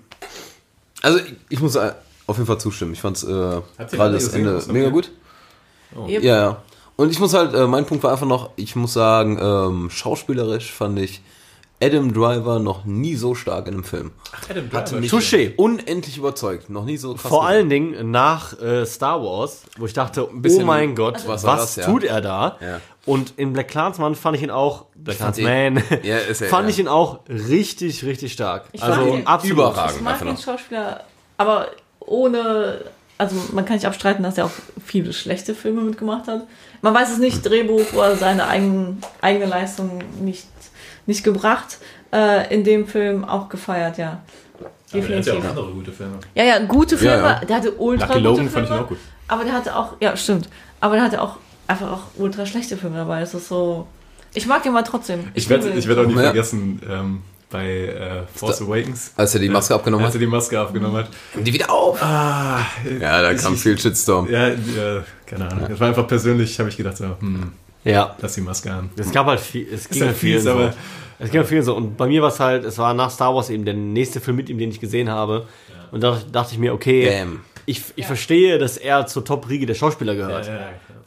also 1.03 1.19
ich, 1.19 1.35
ich 1.49 1.61
muss 1.61 1.75
äh, 1.75 1.93
auf 2.27 2.37
jeden 2.37 2.47
Fall 2.47 2.59
zustimmen. 2.59 2.93
Ich 2.93 3.01
fand 3.01 3.17
es 3.17 3.25
äh, 3.25 3.27
gerade 3.29 4.13
das 4.15 4.29
Ende 4.29 4.63
mega 4.69 4.87
habt 4.87 4.95
gut. 4.95 5.11
Yep. 6.09 6.23
Ja, 6.23 6.37
ja. 6.37 6.63
Und 6.95 7.11
ich 7.11 7.19
muss 7.19 7.35
halt, 7.35 7.53
äh, 7.55 7.67
mein 7.67 7.85
Punkt 7.85 8.05
war 8.05 8.13
einfach 8.13 8.27
noch, 8.27 8.51
ich 8.57 8.77
muss 8.77 8.93
sagen, 8.93 9.39
ähm, 9.41 9.91
schauspielerisch 9.91 10.73
fand 10.73 10.99
ich 10.99 11.21
Adam 11.83 12.15
Driver 12.15 12.59
noch 12.59 12.85
nie 12.87 13.17
so 13.17 13.35
stark 13.35 13.67
in 13.67 13.75
einem 13.75 13.85
Film. 13.85 14.13
Adam 14.49 14.71
Hatte 14.73 14.97
mich 14.97 15.13
Touché. 15.13 15.55
unendlich 15.57 16.17
überzeugt. 16.17 16.71
Noch 16.71 16.85
nie 16.87 16.97
so 16.97 17.13
krass. 17.15 17.29
Vor 17.29 17.47
allen 17.47 17.69
Dingen 17.69 18.11
nach 18.11 18.59
äh, 18.61 18.87
Star 18.87 19.23
Wars, 19.23 19.63
wo 19.77 19.85
ich 19.85 19.93
dachte, 19.93 20.27
bisschen- 20.33 20.63
oh 20.63 20.67
mein 20.67 20.95
Gott, 20.95 21.23
Was 21.27 21.45
was, 21.45 21.75
das, 21.75 21.77
ja? 21.77 21.87
tut 21.93 22.05
er 22.05 22.21
da? 22.23 22.57
Ja. 22.61 22.81
Und 23.05 23.35
in 23.37 23.53
Black 23.53 23.69
Clansman 23.69 24.15
fand 24.15 24.37
ich 24.39 24.43
ihn 24.43 24.51
auch, 24.51 24.87
Black 24.95 25.19
fand 25.19 25.37
Clansman, 25.37 25.83
Ja, 26.03 26.17
ist 26.19 26.41
er, 26.41 26.49
fand 26.49 26.65
ja. 26.65 26.71
ich 26.71 26.79
ihn 26.79 26.89
auch 26.89 27.21
richtig, 27.29 28.05
richtig 28.05 28.33
stark. 28.33 28.65
Ich 28.73 28.83
also 28.83 29.01
fand 29.03 29.15
ihn 29.15 29.27
absolut. 29.27 29.57
überragend. 29.59 29.97
Ich 29.97 30.03
mag 30.03 30.19
den. 30.19 30.37
Schauspieler, 30.39 31.05
aber 31.37 31.69
ohne, 32.01 32.81
also 33.19 33.37
man 33.53 33.65
kann 33.67 33.77
nicht 33.77 33.87
abstreiten, 33.87 34.23
dass 34.23 34.39
er 34.39 34.47
auch 34.47 34.51
viele 34.85 35.13
schlechte 35.13 35.55
Filme 35.55 35.83
mitgemacht 35.83 36.27
hat. 36.27 36.47
Man 36.83 36.95
weiß 36.95 37.13
es 37.13 37.19
nicht, 37.19 37.45
Drehbuch 37.45 37.93
oder 37.93 38.17
seine 38.17 38.47
eigen, 38.49 39.01
eigene 39.21 39.47
Leistung 39.47 39.99
nicht, 40.21 40.47
nicht 41.07 41.25
gebracht. 41.25 41.79
Äh, 42.13 42.53
in 42.55 42.65
dem 42.65 42.87
Film 42.87 43.25
auch 43.25 43.49
gefeiert, 43.49 43.99
ja. 43.99 44.21
Der 44.93 45.03
hat 45.03 45.09
ja 45.11 45.17
Definitiv. 45.17 45.45
auch 45.45 45.49
andere 45.51 45.73
gute 45.73 45.93
Filme. 45.93 46.19
Ja, 46.35 46.45
ja, 46.45 46.59
gute 46.61 46.97
Filme. 46.97 47.17
Ja, 47.17 47.39
ja. 47.41 47.45
Der 47.45 47.57
hatte 47.57 47.73
ultra 47.73 48.07
Lucky 48.07 48.19
gute 48.19 48.25
Logan 48.25 48.49
Filme. 48.49 48.67
fand 48.67 48.67
ich 48.81 48.85
auch 48.85 48.89
gut. 48.89 48.99
Aber 49.29 49.45
der 49.45 49.53
hatte 49.53 49.77
auch, 49.77 49.95
ja, 50.01 50.17
stimmt. 50.17 50.49
Aber 50.81 50.95
der 50.95 51.05
hatte 51.05 51.21
auch 51.21 51.37
einfach 51.67 51.91
auch 51.91 52.03
ultra 52.17 52.47
schlechte 52.47 52.77
Filme 52.77 52.97
dabei. 52.97 53.21
Das 53.21 53.35
ist 53.35 53.49
so. 53.49 53.87
Ich 54.35 54.47
mag 54.47 54.63
den 54.63 54.73
mal 54.73 54.83
trotzdem. 54.83 55.25
Ich 55.35 55.49
werde 55.49 55.71
ich 55.71 55.89
werd 55.89 55.99
auch 55.99 56.07
nie 56.07 56.15
Ja. 56.15 56.23
vergessen, 56.23 56.81
ähm, 56.89 57.23
bei 57.51 57.67
äh, 57.67 58.23
Force 58.35 58.63
Awakens. 58.63 59.13
Als 59.17 59.35
er 59.35 59.41
die 59.41 59.49
Maske 59.49 59.75
abgenommen 59.75 60.05
Als 60.05 60.15
hat. 60.15 60.21
er 60.21 60.25
die 60.27 60.31
Maske 60.31 60.59
abgenommen 60.61 60.97
hat. 60.99 61.09
Die 61.35 61.53
wieder 61.53 61.71
auf. 61.71 62.01
Ah, 62.03 62.61
Ja, 63.01 63.23
da 63.23 63.33
ich- 63.33 63.41
kam 63.43 63.57
viel 63.57 63.79
Shitstorm. 63.79 64.31
Ja, 64.31 64.49
ja 64.49 65.05
keine 65.27 65.49
Ahnung. 65.51 65.67
Das 65.69 65.81
war 65.81 65.89
einfach 65.89 66.07
persönlich, 66.07 66.59
habe 66.61 66.69
ich 66.69 66.77
gedacht, 66.77 66.97
so, 66.99 67.05
hm, 67.21 67.53
Ja. 67.93 68.17
lass 68.21 68.35
die 68.35 68.41
Maske 68.41 68.73
an. 68.73 68.91
Es 68.97 69.11
gab 69.13 69.27
halt 69.27 69.41
viel, 69.41 69.67
es 69.73 69.89
ging 69.89 70.01
ja 70.01 70.07
halt 70.09 70.17
viel 70.17 70.41
so. 70.41 70.51
aber- 70.53 70.75
Es 71.19 71.31
ging 71.31 71.39
halt 71.41 71.49
viel 71.49 71.63
so. 71.63 71.75
Und 71.75 71.97
bei 71.97 72.07
mir 72.07 72.21
war 72.21 72.29
es 72.29 72.41
halt, 72.41 72.65
es 72.65 72.77
war 72.79 72.93
nach 72.93 73.11
Star 73.11 73.35
Wars 73.35 73.49
eben 73.49 73.65
der 73.65 73.75
nächste 73.75 74.21
Film 74.21 74.37
mit 74.37 74.49
ihm, 74.51 74.59
den 74.59 74.71
ich 74.71 74.81
gesehen 74.81 75.09
habe. 75.09 75.47
Und 75.93 76.03
da 76.03 76.21
dachte 76.31 76.53
ich 76.53 76.59
mir, 76.59 76.75
okay, 76.75 77.09
Bam. 77.09 77.41
ich, 77.65 77.83
ich 77.97 78.05
verstehe, 78.07 78.59
dass 78.59 78.77
er 78.77 79.07
zur 79.07 79.25
Top-Riege 79.25 79.65
der 79.67 79.75
Schauspieler 79.75 80.15
gehört. 80.15 80.51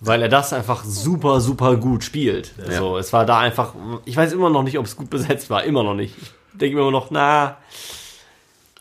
Weil 0.01 0.21
er 0.21 0.29
das 0.29 0.53
einfach 0.53 0.83
super, 0.85 1.41
super 1.41 1.75
gut 1.75 2.03
spielt. 2.05 2.53
Also, 2.65 2.97
es 2.97 3.11
war 3.13 3.25
da 3.25 3.39
einfach, 3.39 3.73
ich 4.05 4.15
weiß 4.17 4.31
immer 4.33 4.49
noch 4.49 4.63
nicht, 4.63 4.79
ob 4.79 4.85
es 4.85 4.95
gut 4.95 5.09
besetzt 5.09 5.49
war, 5.49 5.63
immer 5.65 5.83
noch 5.83 5.93
nicht. 5.95 6.15
Ich 6.53 6.57
denke 6.59 6.75
mir 6.77 6.81
immer 6.83 6.91
noch, 6.91 7.11
na, 7.11 7.57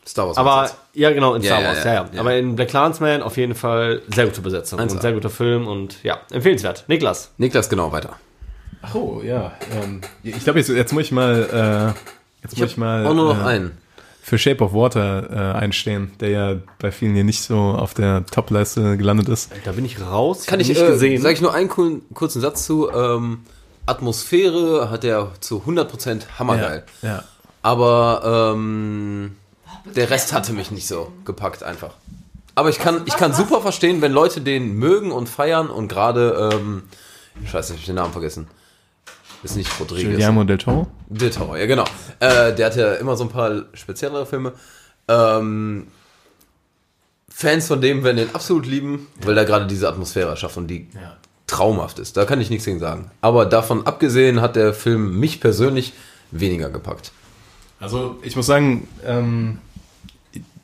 Star 0.08 0.26
Wars. 0.26 0.38
aber, 0.38 0.70
ja, 0.94 1.10
genau, 1.12 1.34
in 1.34 1.42
Ja, 1.42 1.48
Star 1.50 1.60
ja, 1.62 1.68
Wars, 1.68 1.84
ja, 1.84 1.92
ja, 1.92 2.02
ja, 2.02 2.08
ja. 2.14 2.20
Aber 2.20 2.34
in 2.36 2.56
Black 2.56 2.68
Clansman 2.68 3.20
auf 3.22 3.36
jeden 3.36 3.54
Fall 3.54 4.00
sehr 4.14 4.24
gute 4.24 4.40
Besetzung 4.40 4.78
und 4.80 5.02
sehr 5.02 5.12
guter 5.12 5.28
Film 5.30 5.68
und 5.68 6.02
ja, 6.02 6.18
empfehlenswert. 6.32 6.84
Niklas. 6.88 7.30
Niklas, 7.36 7.68
genau, 7.68 7.92
weiter. 7.92 8.16
Oh, 8.94 9.20
ja. 9.22 9.52
Ähm, 9.82 10.00
ich 10.22 10.44
glaube, 10.44 10.60
jetzt, 10.60 10.68
jetzt 10.70 10.92
muss 10.92 11.02
ich 11.02 11.12
mal, 11.12 11.94
äh, 11.94 12.42
jetzt 12.42 12.58
muss 12.58 12.70
ich 12.70 12.76
mal 12.78 13.06
Auch 13.06 13.14
nur 13.14 13.34
noch 13.34 13.42
äh, 13.44 13.48
einen. 13.48 13.76
für 14.22 14.38
Shape 14.38 14.62
of 14.64 14.72
Water 14.72 15.28
äh, 15.30 15.58
einstehen, 15.58 16.12
der 16.20 16.28
ja 16.30 16.56
bei 16.78 16.90
vielen 16.90 17.14
hier 17.14 17.24
nicht 17.24 17.42
so 17.42 17.58
auf 17.58 17.92
der 17.94 18.24
Top-Leiste 18.30 18.96
gelandet 18.96 19.28
ist. 19.28 19.50
Da 19.64 19.72
bin 19.72 19.84
ich 19.84 20.00
raus. 20.00 20.46
Kann 20.46 20.60
ich, 20.60 20.68
nicht 20.68 20.80
äh, 20.80 20.86
gesehen. 20.86 21.20
sag 21.20 21.32
ich 21.32 21.40
nur 21.42 21.52
einen 21.52 21.68
coolen, 21.68 22.02
kurzen 22.14 22.40
Satz 22.40 22.64
zu. 22.64 22.90
Ähm, 22.90 23.40
Atmosphäre 23.84 24.90
hat 24.90 25.04
er 25.04 25.32
zu 25.40 25.62
100% 25.66 26.22
hammergeil. 26.38 26.84
Ja. 27.02 27.24
Aber 27.62 28.52
ähm, 28.54 29.36
der 29.94 30.10
Rest 30.10 30.32
hatte 30.32 30.52
mich 30.52 30.70
nicht 30.70 30.86
so 30.86 31.12
gepackt 31.24 31.62
einfach. 31.62 31.94
Aber 32.54 32.70
ich 32.70 32.78
kann, 32.78 33.02
ich 33.06 33.16
kann 33.16 33.32
super 33.32 33.60
verstehen, 33.60 34.02
wenn 34.02 34.12
Leute 34.12 34.40
den 34.40 34.74
mögen 34.74 35.12
und 35.12 35.28
feiern 35.28 35.70
und 35.70 35.88
gerade, 35.88 36.50
ähm, 36.52 36.82
scheiße, 37.46 37.74
ich 37.74 37.80
hab 37.80 37.86
den 37.86 37.94
Namen 37.94 38.12
vergessen. 38.12 38.48
Ist 39.44 39.56
nicht 39.56 39.70
Rodriguez. 39.78 40.10
Guillermo 40.10 40.42
del 40.42 40.58
Toro. 40.58 40.88
Der 41.08 41.30
Tower, 41.30 41.56
ja 41.56 41.66
genau. 41.66 41.84
Äh, 42.18 42.52
der 42.54 42.66
hat 42.66 42.76
ja 42.76 42.94
immer 42.94 43.16
so 43.16 43.24
ein 43.24 43.30
paar 43.30 43.66
speziellere 43.74 44.26
Filme. 44.26 44.52
Ähm, 45.06 45.86
Fans 47.28 47.68
von 47.68 47.80
dem 47.80 48.02
werden 48.02 48.16
den 48.16 48.34
absolut 48.34 48.66
lieben, 48.66 49.06
weil 49.22 49.38
er 49.38 49.44
gerade 49.44 49.68
diese 49.68 49.88
Atmosphäre 49.88 50.36
schafft 50.36 50.56
und 50.56 50.66
die 50.66 50.88
traumhaft 51.46 52.00
ist. 52.00 52.16
Da 52.16 52.24
kann 52.24 52.40
ich 52.40 52.50
nichts 52.50 52.64
gegen 52.64 52.80
sagen. 52.80 53.12
Aber 53.20 53.46
davon 53.46 53.86
abgesehen 53.86 54.40
hat 54.40 54.56
der 54.56 54.74
Film 54.74 55.20
mich 55.20 55.40
persönlich 55.40 55.92
weniger 56.32 56.68
gepackt. 56.70 57.12
Also 57.78 58.18
ich 58.22 58.34
muss 58.34 58.46
sagen, 58.46 58.88
ähm, 59.06 59.58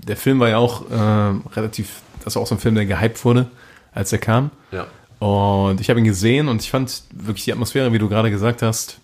der 0.06 0.16
Film 0.16 0.40
war 0.40 0.48
ja 0.48 0.59
auch 0.59 0.90
äh, 0.90 0.94
relativ, 1.56 2.02
das 2.24 2.35
war 2.35 2.43
auch 2.43 2.47
so 2.47 2.55
ein 2.55 2.60
Film, 2.60 2.74
der 2.74 2.86
gehypt 2.86 3.24
wurde, 3.24 3.51
als 3.93 4.12
er 4.12 4.18
kam. 4.18 4.51
Ja. 4.70 4.86
Und 5.18 5.81
ich 5.81 5.89
habe 5.90 6.01
ihn 6.01 6.05
gesehen 6.05 6.48
und 6.48 6.62
ich 6.62 6.70
fand 6.70 7.02
wirklich 7.12 7.44
die 7.44 7.52
Atmosphäre, 7.52 7.93
wie 7.93 7.98
du 7.98 8.09
gerade 8.09 8.31
gesagt 8.31 8.62
hast, 8.62 8.98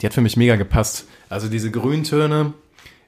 die 0.00 0.06
hat 0.06 0.14
für 0.14 0.20
mich 0.20 0.36
mega 0.36 0.56
gepasst. 0.56 1.06
Also 1.28 1.48
diese 1.48 1.70
Grüntöne, 1.70 2.52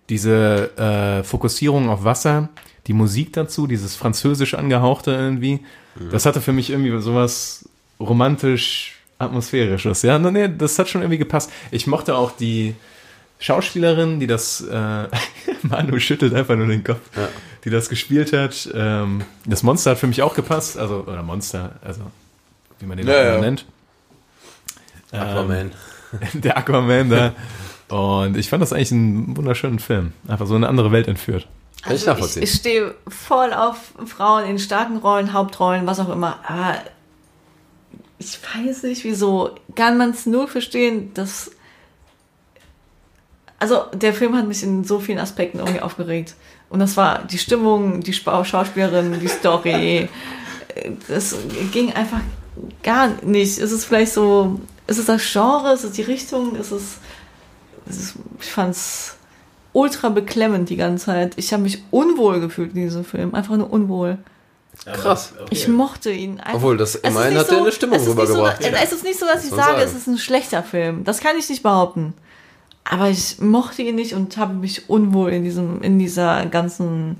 diese 0.08 0.76
äh, 0.76 1.22
Fokussierung 1.22 1.88
auf 1.88 2.04
Wasser, 2.04 2.48
die 2.86 2.92
Musik 2.92 3.32
dazu, 3.32 3.66
dieses 3.66 3.94
französisch 3.94 4.54
angehauchte 4.54 5.12
irgendwie, 5.12 5.60
das 6.10 6.24
hatte 6.26 6.40
für 6.40 6.52
mich 6.52 6.70
irgendwie 6.70 6.98
sowas 7.00 7.68
romantisch 7.98 8.96
Atmosphärisches. 9.18 10.00
Ja, 10.02 10.18
nee, 10.18 10.48
das 10.48 10.78
hat 10.78 10.88
schon 10.88 11.02
irgendwie 11.02 11.18
gepasst. 11.18 11.50
Ich 11.70 11.86
mochte 11.86 12.16
auch 12.16 12.30
die 12.30 12.74
Schauspielerin, 13.40 14.20
die 14.20 14.26
das, 14.26 14.60
äh, 14.60 15.08
Manu 15.62 15.98
schüttelt 15.98 16.34
einfach 16.34 16.56
nur 16.56 16.66
den 16.68 16.84
Kopf, 16.84 17.00
Ja. 17.16 17.28
die 17.64 17.70
das 17.70 17.88
gespielt 17.88 18.32
hat. 18.32 18.68
Ähm, 18.72 19.22
das 19.46 19.62
Monster 19.62 19.92
hat 19.92 19.98
für 19.98 20.06
mich 20.06 20.22
auch 20.22 20.34
gepasst, 20.34 20.78
also, 20.78 21.04
oder 21.06 21.22
Monster, 21.22 21.72
also, 21.82 22.02
wie 22.78 22.86
man 22.86 22.96
den 22.98 23.06
Ja, 23.08 23.34
ja. 23.34 23.40
nennt. 23.40 23.64
Ähm, 25.12 25.20
Aquaman. 25.20 25.70
der 26.34 26.56
Aquaman 26.56 27.10
da. 27.10 27.32
Und 27.94 28.36
ich 28.36 28.48
fand 28.48 28.62
das 28.62 28.72
eigentlich 28.72 28.92
einen 28.92 29.36
wunderschönen 29.36 29.78
Film. 29.80 30.12
Einfach 30.28 30.46
so 30.46 30.54
in 30.54 30.62
eine 30.62 30.68
andere 30.68 30.92
Welt 30.92 31.08
entführt. 31.08 31.48
Kann 31.82 31.94
ich 31.96 32.00
Also 32.02 32.10
nachvollziehen. 32.12 32.42
ich, 32.42 32.50
ich 32.52 32.56
stehe 32.60 32.94
voll 33.08 33.52
auf 33.52 33.78
Frauen 34.06 34.44
in 34.44 34.58
starken 34.58 34.98
Rollen, 34.98 35.32
Hauptrollen, 35.32 35.86
was 35.86 35.98
auch 35.98 36.10
immer. 36.10 36.38
Aber 36.46 36.76
ich 38.18 38.38
weiß 38.54 38.82
nicht, 38.84 39.02
wieso. 39.04 39.56
Kann 39.74 39.96
man 39.96 40.10
es 40.10 40.26
nur 40.26 40.46
verstehen, 40.46 41.12
dass. 41.14 41.50
Also, 43.60 43.84
der 43.92 44.12
Film 44.14 44.36
hat 44.36 44.48
mich 44.48 44.62
in 44.62 44.84
so 44.84 44.98
vielen 44.98 45.18
Aspekten 45.18 45.58
irgendwie 45.60 45.80
aufgeregt. 45.80 46.34
Und 46.70 46.80
das 46.80 46.96
war 46.96 47.22
die 47.24 47.38
Stimmung, 47.38 48.00
die 48.00 48.12
Schauspielerin, 48.12 49.20
die 49.20 49.28
Story. 49.28 50.08
Das 51.08 51.34
ging 51.72 51.92
einfach 51.94 52.20
gar 52.84 53.08
nicht. 53.22 53.58
Ist 53.58 53.72
es 53.72 53.84
vielleicht 53.84 54.12
so. 54.12 54.60
Ist 54.86 54.98
es 54.98 55.06
das 55.06 55.20
Genre? 55.32 55.72
Ist 55.72 55.82
es 55.82 55.92
die 55.92 56.02
Richtung? 56.02 56.54
Ist 56.54 56.70
es. 56.70 56.98
es 57.88 57.98
ist, 57.98 58.14
ich 58.40 58.52
fand's 58.52 59.16
ultra 59.72 60.08
beklemmend 60.08 60.68
die 60.70 60.76
ganze 60.76 61.06
Zeit. 61.06 61.32
Ich 61.36 61.52
habe 61.52 61.64
mich 61.64 61.82
unwohl 61.90 62.40
gefühlt 62.40 62.74
in 62.74 62.82
diesem 62.82 63.04
Film. 63.04 63.34
Einfach 63.34 63.56
nur 63.56 63.72
unwohl. 63.72 64.18
Krass. 64.86 65.34
Ich 65.50 65.68
mochte 65.68 66.10
ihn 66.10 66.40
einfach. 66.40 66.54
Obwohl, 66.54 66.76
das 66.76 66.90
Es 66.90 66.94
ist 66.96 67.04
immerhin 67.04 67.34
nicht 67.34 67.42
hat 67.42 67.50
er 67.50 67.58
eine 67.58 67.72
Stimmung 67.72 67.96
es 67.96 68.06
nicht 68.06 68.14
so, 68.14 68.20
rübergebracht. 68.22 68.60
Es 68.60 68.92
ist 68.92 69.04
nicht 69.04 69.18
so, 69.18 69.26
dass 69.26 69.44
ich 69.44 69.50
sage, 69.50 69.62
sagen. 69.62 69.80
es 69.82 69.94
ist 69.94 70.06
ein 70.06 70.18
schlechter 70.18 70.62
Film. 70.62 71.04
Das 71.04 71.20
kann 71.20 71.36
ich 71.36 71.48
nicht 71.48 71.62
behaupten. 71.62 72.14
Aber 72.84 73.08
ich 73.08 73.40
mochte 73.40 73.82
ihn 73.82 73.94
nicht 73.94 74.14
und 74.14 74.36
habe 74.36 74.54
mich 74.54 74.88
unwohl 74.88 75.30
in, 75.30 75.44
diesem, 75.44 75.82
in 75.82 75.98
dieser 75.98 76.46
ganzen 76.46 77.16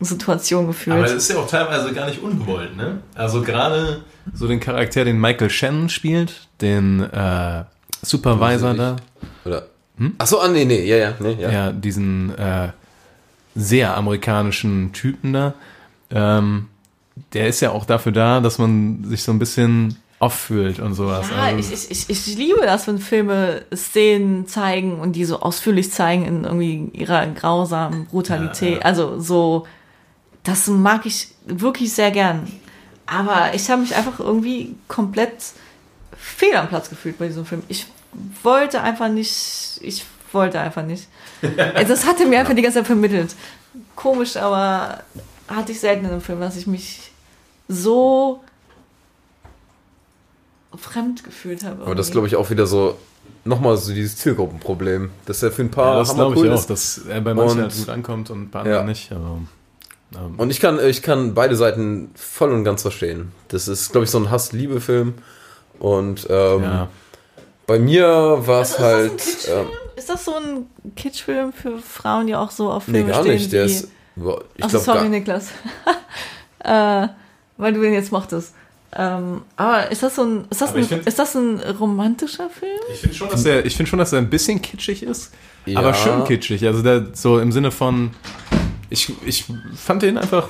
Situation 0.00 0.66
gefühlt. 0.66 0.96
Aber 0.96 1.04
das 1.04 1.14
ist 1.14 1.30
ja 1.30 1.36
auch 1.36 1.48
teilweise 1.48 1.92
gar 1.92 2.06
nicht 2.06 2.22
ungewollt, 2.22 2.76
ne? 2.76 3.00
Also 3.14 3.42
gerade 3.42 4.02
so 4.32 4.46
den 4.48 4.60
Charakter, 4.60 5.04
den 5.04 5.20
Michael 5.20 5.50
Shannon 5.50 5.88
spielt, 5.88 6.48
den 6.60 7.00
äh, 7.00 7.64
Supervisor 8.02 8.74
da, 8.74 8.96
Oder? 9.44 9.66
Ach 10.18 10.26
so, 10.26 10.40
ah, 10.40 10.48
nee, 10.48 10.64
nee, 10.64 10.84
ja, 10.84 10.96
ja, 10.96 11.14
nee, 11.20 11.36
ja. 11.38 11.50
ja, 11.50 11.72
diesen 11.72 12.36
äh, 12.36 12.70
sehr 13.54 13.96
amerikanischen 13.96 14.92
Typen 14.92 15.32
da, 15.32 15.54
ähm, 16.10 16.68
der 17.32 17.46
ist 17.46 17.60
ja 17.60 17.70
auch 17.70 17.84
dafür 17.84 18.10
da, 18.10 18.40
dass 18.40 18.58
man 18.58 19.04
sich 19.04 19.22
so 19.22 19.30
ein 19.30 19.38
bisschen 19.38 19.96
auffühlt 20.18 20.78
und 20.80 20.94
sowas. 20.94 21.26
Ja, 21.30 21.42
Also- 21.44 21.72
ich, 21.72 21.90
ich, 21.90 22.10
ich, 22.10 22.36
liebe 22.36 22.60
das, 22.62 22.86
wenn 22.86 22.98
Filme 22.98 23.62
Szenen 23.74 24.46
zeigen 24.46 25.00
und 25.00 25.12
die 25.12 25.24
so 25.24 25.40
ausführlich 25.40 25.90
zeigen 25.92 26.24
in 26.24 26.44
irgendwie 26.44 26.90
ihrer 26.98 27.26
grausamen 27.26 28.06
Brutalität. 28.06 28.74
Ja, 28.74 28.78
ja. 28.78 28.84
Also 28.84 29.20
so, 29.20 29.66
das 30.44 30.66
mag 30.68 31.04
ich 31.06 31.28
wirklich 31.46 31.92
sehr 31.92 32.10
gern. 32.10 32.50
Aber 33.06 33.54
ich 33.54 33.68
habe 33.70 33.82
mich 33.82 33.94
einfach 33.94 34.18
irgendwie 34.20 34.76
komplett 34.88 35.32
fehl 36.16 36.56
am 36.56 36.68
Platz 36.68 36.88
gefühlt 36.88 37.18
bei 37.18 37.26
diesem 37.26 37.44
Film. 37.44 37.62
Ich 37.68 37.86
wollte 38.42 38.80
einfach 38.80 39.08
nicht, 39.08 39.78
ich 39.82 40.04
wollte 40.32 40.60
einfach 40.60 40.84
nicht. 40.84 41.08
Das 41.88 42.06
hatte 42.06 42.24
mir 42.26 42.40
einfach 42.40 42.54
die 42.54 42.62
ganze 42.62 42.78
Zeit 42.78 42.86
vermittelt. 42.86 43.34
Komisch, 43.96 44.36
aber 44.36 45.02
hatte 45.48 45.72
ich 45.72 45.80
selten 45.80 46.04
in 46.06 46.12
einem 46.12 46.20
Film, 46.20 46.40
dass 46.40 46.56
ich 46.56 46.66
mich 46.66 47.10
so 47.68 48.43
fremd 50.76 51.24
gefühlt 51.24 51.64
habe. 51.64 51.82
Aber 51.84 51.94
das 51.94 52.10
glaube 52.10 52.26
ich 52.26 52.36
auch 52.36 52.50
wieder 52.50 52.66
so, 52.66 52.96
nochmal 53.44 53.76
so 53.76 53.92
dieses 53.92 54.16
Zielgruppenproblem. 54.16 55.10
Das 55.26 55.38
ist 55.38 55.42
ja 55.42 55.50
für 55.50 55.62
ein 55.62 55.70
paar 55.70 55.94
ja, 55.94 55.98
das 56.00 56.14
glaube 56.14 56.34
ich 56.34 56.40
cool 56.42 56.50
auch, 56.50 56.54
ist. 56.58 56.70
dass 56.70 56.98
er 57.08 57.20
bei 57.20 57.34
manchen 57.34 57.58
Und- 57.58 57.62
halt 57.64 57.76
gut 57.76 57.88
ankommt 57.88 58.30
und 58.30 58.50
bei 58.50 58.58
Ja. 58.60 58.64
anderen 58.64 58.86
nicht. 58.86 59.12
Aber, 59.12 59.38
ähm, 60.16 60.34
Und 60.36 60.50
ich 60.50 60.60
kann, 60.60 60.78
ich 60.84 61.02
kann 61.02 61.34
beide 61.34 61.56
Seiten 61.56 62.10
voll 62.14 62.52
und 62.52 62.64
ganz 62.64 62.82
verstehen. 62.82 63.32
Das 63.48 63.68
ist, 63.68 63.92
glaube 63.92 64.04
ich, 64.04 64.10
so 64.10 64.18
ein 64.18 64.30
Hass-Liebe-Film. 64.30 65.14
Und 65.78 66.26
ähm, 66.30 66.62
ja. 66.62 66.88
bei 67.66 67.78
mir 67.78 68.06
war 68.46 68.62
es 68.62 68.74
Also 68.76 68.84
halt. 68.84 69.14
ist, 69.14 69.48
das 69.48 69.50
ein 69.52 69.58
ähm, 69.60 69.66
ist 69.96 70.08
das 70.08 70.24
so 70.24 70.34
ein 70.36 70.66
Kitschfilm 70.96 71.52
für 71.52 71.78
Frauen, 71.78 72.26
die 72.26 72.34
auch 72.36 72.50
so 72.50 72.70
auf 72.70 72.86
nee, 72.88 72.98
Filme 72.98 73.12
gar 73.12 73.22
stehen? 73.22 73.34
nicht. 73.34 73.52
Der 73.52 73.66
die, 73.66 73.72
ist. 73.72 73.88
boah, 74.16 74.42
Ich 74.56 74.64
Achso, 74.64 74.78
glaube, 74.78 74.84
sorry, 74.84 74.98
gar, 75.00 75.08
Niklas. 75.08 75.48
äh, 76.60 77.08
weil 77.56 77.72
du 77.72 77.80
den 77.80 77.92
jetzt 77.92 78.12
mochtest. 78.12 78.54
Ähm, 78.96 79.42
aber 79.56 79.90
ist 79.90 80.02
das 80.02 80.14
so 80.14 80.22
ein, 80.22 80.44
ist 80.50 80.60
das, 80.60 80.70
Aber 80.70 80.78
ein, 80.78 80.84
find- 80.84 81.06
ist 81.06 81.18
das 81.18 81.34
ein 81.34 81.58
romantischer 81.80 82.48
Film? 82.48 82.70
Ich 82.92 83.00
finde 83.00 83.16
schon, 83.16 83.28
dass 83.28 83.44
er, 83.44 83.64
ich 83.66 83.76
finde 83.76 83.90
schon, 83.90 83.98
dass 83.98 84.12
er 84.12 84.18
ein 84.20 84.30
bisschen 84.30 84.62
kitschig 84.62 85.02
ist, 85.02 85.32
Ja. 85.66 85.80
aber 85.80 85.94
schön 85.94 86.24
kitschig. 86.24 86.64
Also 86.66 86.82
der, 86.82 87.06
so 87.12 87.38
im 87.40 87.50
Sinne 87.50 87.70
von, 87.72 88.10
ich, 88.90 89.12
ich 89.26 89.44
fand 89.74 90.02
den 90.02 90.16
einfach, 90.18 90.48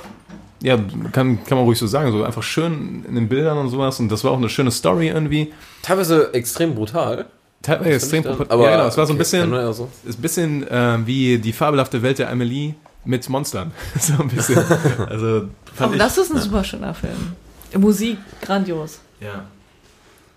ja, 0.61 0.77
kann, 1.11 1.43
kann 1.43 1.57
man 1.57 1.65
ruhig 1.65 1.79
so 1.79 1.87
sagen, 1.87 2.11
so 2.11 2.23
einfach 2.23 2.43
schön 2.43 3.03
in 3.07 3.15
den 3.15 3.27
Bildern 3.27 3.57
und 3.57 3.69
sowas. 3.69 3.99
Und 3.99 4.09
das 4.09 4.23
war 4.23 4.31
auch 4.31 4.37
eine 4.37 4.49
schöne 4.49 4.71
Story 4.71 5.07
irgendwie. 5.07 5.51
teilweise 5.81 6.33
extrem 6.33 6.75
brutal. 6.75 7.25
Teilweise 7.63 7.95
extrem 7.95 8.23
Find 8.23 8.25
ich 8.33 8.37
dann. 8.37 8.47
propaganda- 8.47 8.69
ja, 8.71 8.77
genau, 8.77 8.87
es 8.89 8.97
war 8.97 9.05
so 9.07 9.13
ein 9.13 9.15
okay, 9.15 9.19
bisschen, 9.19 9.51
ja 9.53 9.73
so. 9.73 9.89
ist 10.05 10.19
ein 10.19 10.21
bisschen 10.21 10.67
äh, 10.67 10.97
wie 11.05 11.39
die 11.39 11.51
fabelhafte 11.53 12.01
Welt 12.03 12.19
der 12.19 12.29
Amelie 12.29 12.75
mit 13.05 13.27
Monstern. 13.27 13.71
so 13.99 14.13
ein 14.21 14.27
bisschen. 14.27 14.57
Also 15.09 15.47
fand 15.73 15.81
Aber 15.81 15.93
ich, 15.93 15.99
das 15.99 16.17
ist 16.19 16.31
ein 16.31 16.39
super 16.39 16.63
schöner 16.63 16.93
Film. 16.93 17.33
Musik 17.77 18.17
grandios. 18.41 18.99
ja, 19.19 19.45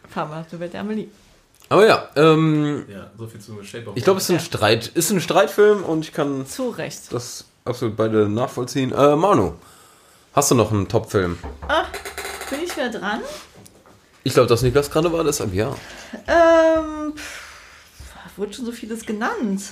Fabelhafte 0.09 0.59
Welt 0.61 0.73
der 0.73 0.81
Amelie. 0.81 1.09
Aber 1.69 1.87
ja, 1.87 2.09
ähm, 2.17 2.87
ja, 2.89 3.11
so 3.19 3.27
viel 3.27 3.41
zu 3.41 3.63
Shape 3.63 3.91
of 3.91 3.97
ich 3.97 4.03
glaube, 4.05 4.19
es 4.19 4.25
ist 4.25 4.31
ein 4.31 4.37
Ja. 4.37 4.41
Streit, 4.41 4.87
ist 4.87 5.11
ein 5.11 5.21
Streitfilm 5.21 5.83
und 5.85 6.01
ich 6.07 6.13
kann 6.13 6.47
Zu 6.47 6.71
Recht. 6.71 7.13
das 7.13 7.45
absolut 7.67 7.95
beide 7.97 8.27
nachvollziehen. 8.29 8.91
Äh, 8.93 9.17
Manu, 9.17 9.53
hast 10.33 10.51
du 10.51 10.55
noch 10.55 10.73
einen 10.73 10.89
Top-Film? 10.89 11.39
Ah, 11.69 11.85
bin 12.49 12.61
ich 12.65 12.75
wieder 12.75 12.89
dran? 12.91 13.21
Ich 14.25 14.33
glaube, 14.33 14.49
dass 14.49 14.63
Niklas 14.63 14.91
gerade 14.91 15.13
war, 15.13 15.25
deshalb 15.25 15.53
ja. 15.55 15.75
Ähm, 16.27 17.13
pff, 17.15 18.39
wurde 18.39 18.55
schon 18.55 18.65
so 18.65 18.73
vieles 18.73 19.05
genannt. 19.05 19.63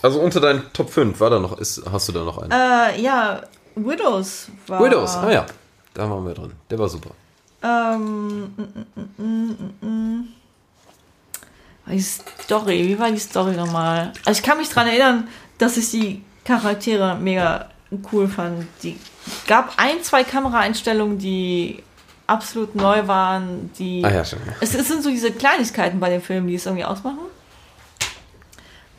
Also 0.00 0.20
unter 0.20 0.40
deinen 0.40 0.72
Top 0.72 0.88
5 0.90 1.20
war 1.20 1.28
da 1.30 1.38
noch, 1.38 1.58
ist, 1.58 1.82
hast 1.90 2.08
du 2.08 2.12
da 2.12 2.24
noch 2.24 2.38
einen? 2.38 2.50
Äh, 2.50 3.00
ja, 3.02 3.42
Widows 3.76 4.46
war. 4.66 4.82
Widows, 4.82 5.16
ah 5.16 5.30
ja, 5.30 5.46
da 5.94 6.08
waren 6.08 6.26
wir 6.26 6.34
drin. 6.34 6.52
Der 6.70 6.78
war 6.78 6.88
super. 6.88 7.10
Ähm, 7.62 8.54
mm, 8.56 9.22
mm, 9.22 9.86
mm. 9.86 10.28
Die 11.86 12.00
Story, 12.00 12.88
wie 12.88 12.98
war 12.98 13.10
die 13.10 13.18
Story 13.18 13.52
nochmal? 13.56 14.12
Also 14.24 14.40
ich 14.40 14.46
kann 14.46 14.58
mich 14.58 14.68
daran 14.68 14.88
erinnern, 14.88 15.28
dass 15.58 15.76
ich 15.76 15.90
die 15.90 16.22
Charaktere 16.44 17.16
mega 17.16 17.68
cool 18.12 18.28
fand. 18.28 18.66
Die 18.82 18.98
gab 19.46 19.74
ein, 19.76 20.02
zwei 20.02 20.24
Kameraeinstellungen, 20.24 21.18
die 21.18 21.82
absolut 22.26 22.74
neu 22.74 23.06
waren, 23.06 23.70
die 23.78 24.04
Ah 24.04 24.10
ja, 24.10 24.24
schon. 24.24 24.38
es, 24.60 24.74
es 24.74 24.88
sind 24.88 25.02
so 25.02 25.10
diese 25.10 25.32
Kleinigkeiten 25.32 26.00
bei 26.00 26.08
dem 26.08 26.22
Film, 26.22 26.46
die 26.46 26.54
es 26.54 26.66
irgendwie 26.66 26.84
ausmachen. 26.84 27.18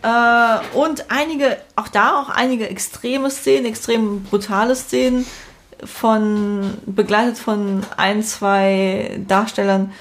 Äh, 0.03 0.78
und 0.78 1.10
einige, 1.10 1.57
auch 1.76 1.88
da 1.88 2.20
auch 2.22 2.30
einige 2.30 2.70
extreme 2.70 3.32
Szenen, 3.32 3.65
extrem 3.65 4.24
brutale 4.24 4.76
Szenen 4.76 5.26
von, 5.86 6.74
begleitet 6.86 7.38
von 7.38 7.82
ein, 7.98 8.24
zwei 8.24 9.20
Darstellern, 9.28 9.92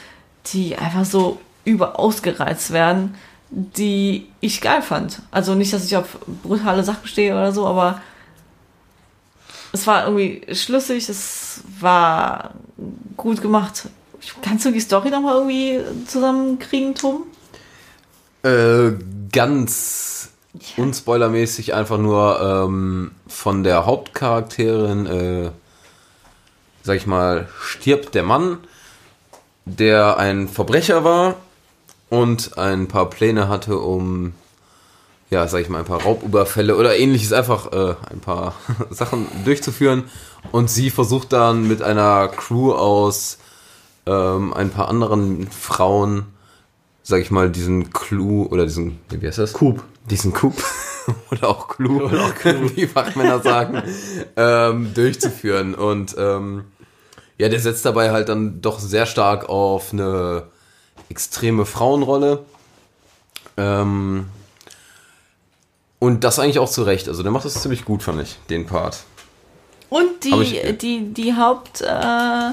die 0.47 0.77
einfach 0.77 1.05
so 1.05 1.41
überausgereizt 1.65 2.73
werden, 2.73 3.15
die 3.51 4.29
ich 4.41 4.61
geil 4.61 4.83
fand. 4.83 5.23
Also 5.31 5.55
nicht, 5.55 5.73
dass 5.73 5.85
ich 5.85 5.97
auf 5.97 6.19
brutale 6.43 6.83
Sachen 6.83 7.07
stehe 7.07 7.33
oder 7.33 7.53
so, 7.53 7.67
aber 7.67 8.01
es 9.73 9.87
war 9.87 10.07
irgendwie 10.07 10.55
schlüssig, 10.55 11.09
es 11.09 11.63
war 11.81 12.55
gut 13.17 13.41
gemacht. 13.41 13.89
Kannst 14.43 14.65
du 14.65 14.71
die 14.71 14.81
Story 14.81 15.11
nochmal 15.11 15.37
irgendwie 15.37 15.81
zusammenkriegen, 16.07 16.95
Tom? 16.95 17.25
Äh, 18.43 18.93
ganz 19.33 20.31
unspoilermäßig 20.77 21.75
einfach 21.75 21.99
nur 21.99 22.41
ähm, 22.41 23.13
von 23.27 23.63
der 23.65 23.87
Hauptcharakterin, 23.87 25.07
äh, 25.07 25.51
sag 26.83 26.97
ich 26.97 27.07
mal, 27.07 27.49
stirbt 27.61 28.15
der 28.15 28.23
Mann, 28.23 28.59
der 29.65 30.19
ein 30.19 30.49
Verbrecher 30.49 31.05
war 31.05 31.37
und 32.11 32.59
ein 32.59 32.89
paar 32.89 33.09
Pläne 33.09 33.49
hatte, 33.49 33.79
um, 33.79 34.35
ja, 35.31 35.47
sag 35.49 35.61
ich 35.61 35.69
mal, 35.69 35.79
ein 35.79 35.85
paar 35.85 36.03
Raubüberfälle 36.03 36.77
oder 36.77 36.97
ähnliches, 36.97 37.33
einfach 37.33 37.73
äh, 37.73 37.95
ein 38.11 38.21
paar 38.21 38.55
Sachen 38.91 39.27
durchzuführen. 39.45 40.05
Und 40.51 40.71
sie 40.71 40.91
versucht 40.91 41.33
dann 41.33 41.69
mit 41.69 41.83
einer 41.83 42.29
Crew 42.29 42.73
aus 42.73 43.39
ähm, 44.07 44.53
ein 44.53 44.71
paar 44.71 44.89
anderen 44.89 45.49
Frauen 45.51 46.27
sag 47.03 47.21
ich 47.21 47.31
mal, 47.31 47.51
diesen 47.51 47.91
Clou 47.91 48.47
oder 48.47 48.65
diesen, 48.65 48.99
wie 49.11 49.27
heißt 49.27 49.39
das? 49.39 49.53
Coup. 49.53 49.83
Diesen 50.09 50.33
Coup. 50.33 50.55
oder 51.31 51.49
auch 51.49 51.69
Clou, 51.69 52.03
oder 52.03 52.25
auch 52.25 52.35
Clou. 52.37 52.71
wie 52.75 52.87
Fachmänner 52.87 53.41
sagen, 53.41 53.83
ähm, 54.37 54.95
durchzuführen. 54.95 55.75
Und 55.75 56.15
ähm, 56.19 56.65
ja, 57.39 57.49
der 57.49 57.61
setzt 57.61 57.85
dabei 57.85 58.11
halt 58.13 58.29
dann 58.29 58.61
doch 58.61 58.79
sehr 58.79 59.07
stark 59.07 59.49
auf 59.49 59.93
eine 59.93 60.45
extreme 61.09 61.65
Frauenrolle. 61.67 62.45
Ähm, 63.57 64.27
und 65.99 66.25
das 66.25 66.39
eigentlich 66.39 66.59
auch 66.59 66.69
zu 66.71 66.83
Recht. 66.83 67.09
Also 67.09 67.23
der 67.23 67.33
macht 67.33 67.45
das 67.45 67.55
ziemlich 67.63 67.85
gut, 67.85 68.03
fand 68.03 68.23
ich, 68.23 68.39
den 68.51 68.67
Part. 68.67 69.05
Und 69.89 70.25
die, 70.25 70.35
ich- 70.43 70.79
die, 70.79 71.13
die 71.13 71.35
Haupt 71.37 71.81
äh, 71.83 72.51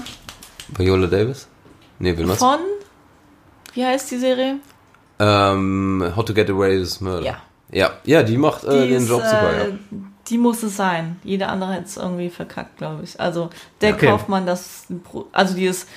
Viola 0.77 1.07
Davis? 1.07 1.47
Nee, 1.99 2.17
wen 2.17 2.27
meinst 2.27 2.39
von, 2.39 2.59
wie 3.73 3.85
heißt 3.85 4.11
die 4.11 4.17
Serie? 4.17 4.57
Ähm, 5.19 6.13
How 6.15 6.23
to 6.25 6.33
Get 6.33 6.49
Away 6.49 6.79
with 6.79 7.01
Murder. 7.01 7.25
Ja. 7.25 7.37
Ja, 7.71 7.91
ja 8.05 8.23
die 8.23 8.37
macht 8.37 8.63
äh, 8.63 8.71
Die 8.83 8.89
den 8.89 9.03
ist, 9.03 9.09
Job 9.09 9.21
super, 9.23 9.53
äh, 9.53 9.69
ja. 9.69 9.75
Die 10.29 10.37
muss 10.37 10.61
es 10.63 10.75
sein. 10.77 11.19
Jeder 11.23 11.49
andere 11.49 11.73
hätte 11.73 11.85
es 11.85 11.97
irgendwie 11.97 12.29
verkackt, 12.29 12.77
glaube 12.77 13.03
ich. 13.03 13.19
Also 13.19 13.49
der 13.81 13.95
Okay. 13.95 14.07
Kaufmann, 14.07 14.45
das, 14.45 14.85
also 15.31 15.55
die 15.55 15.65
ist, 15.65 15.87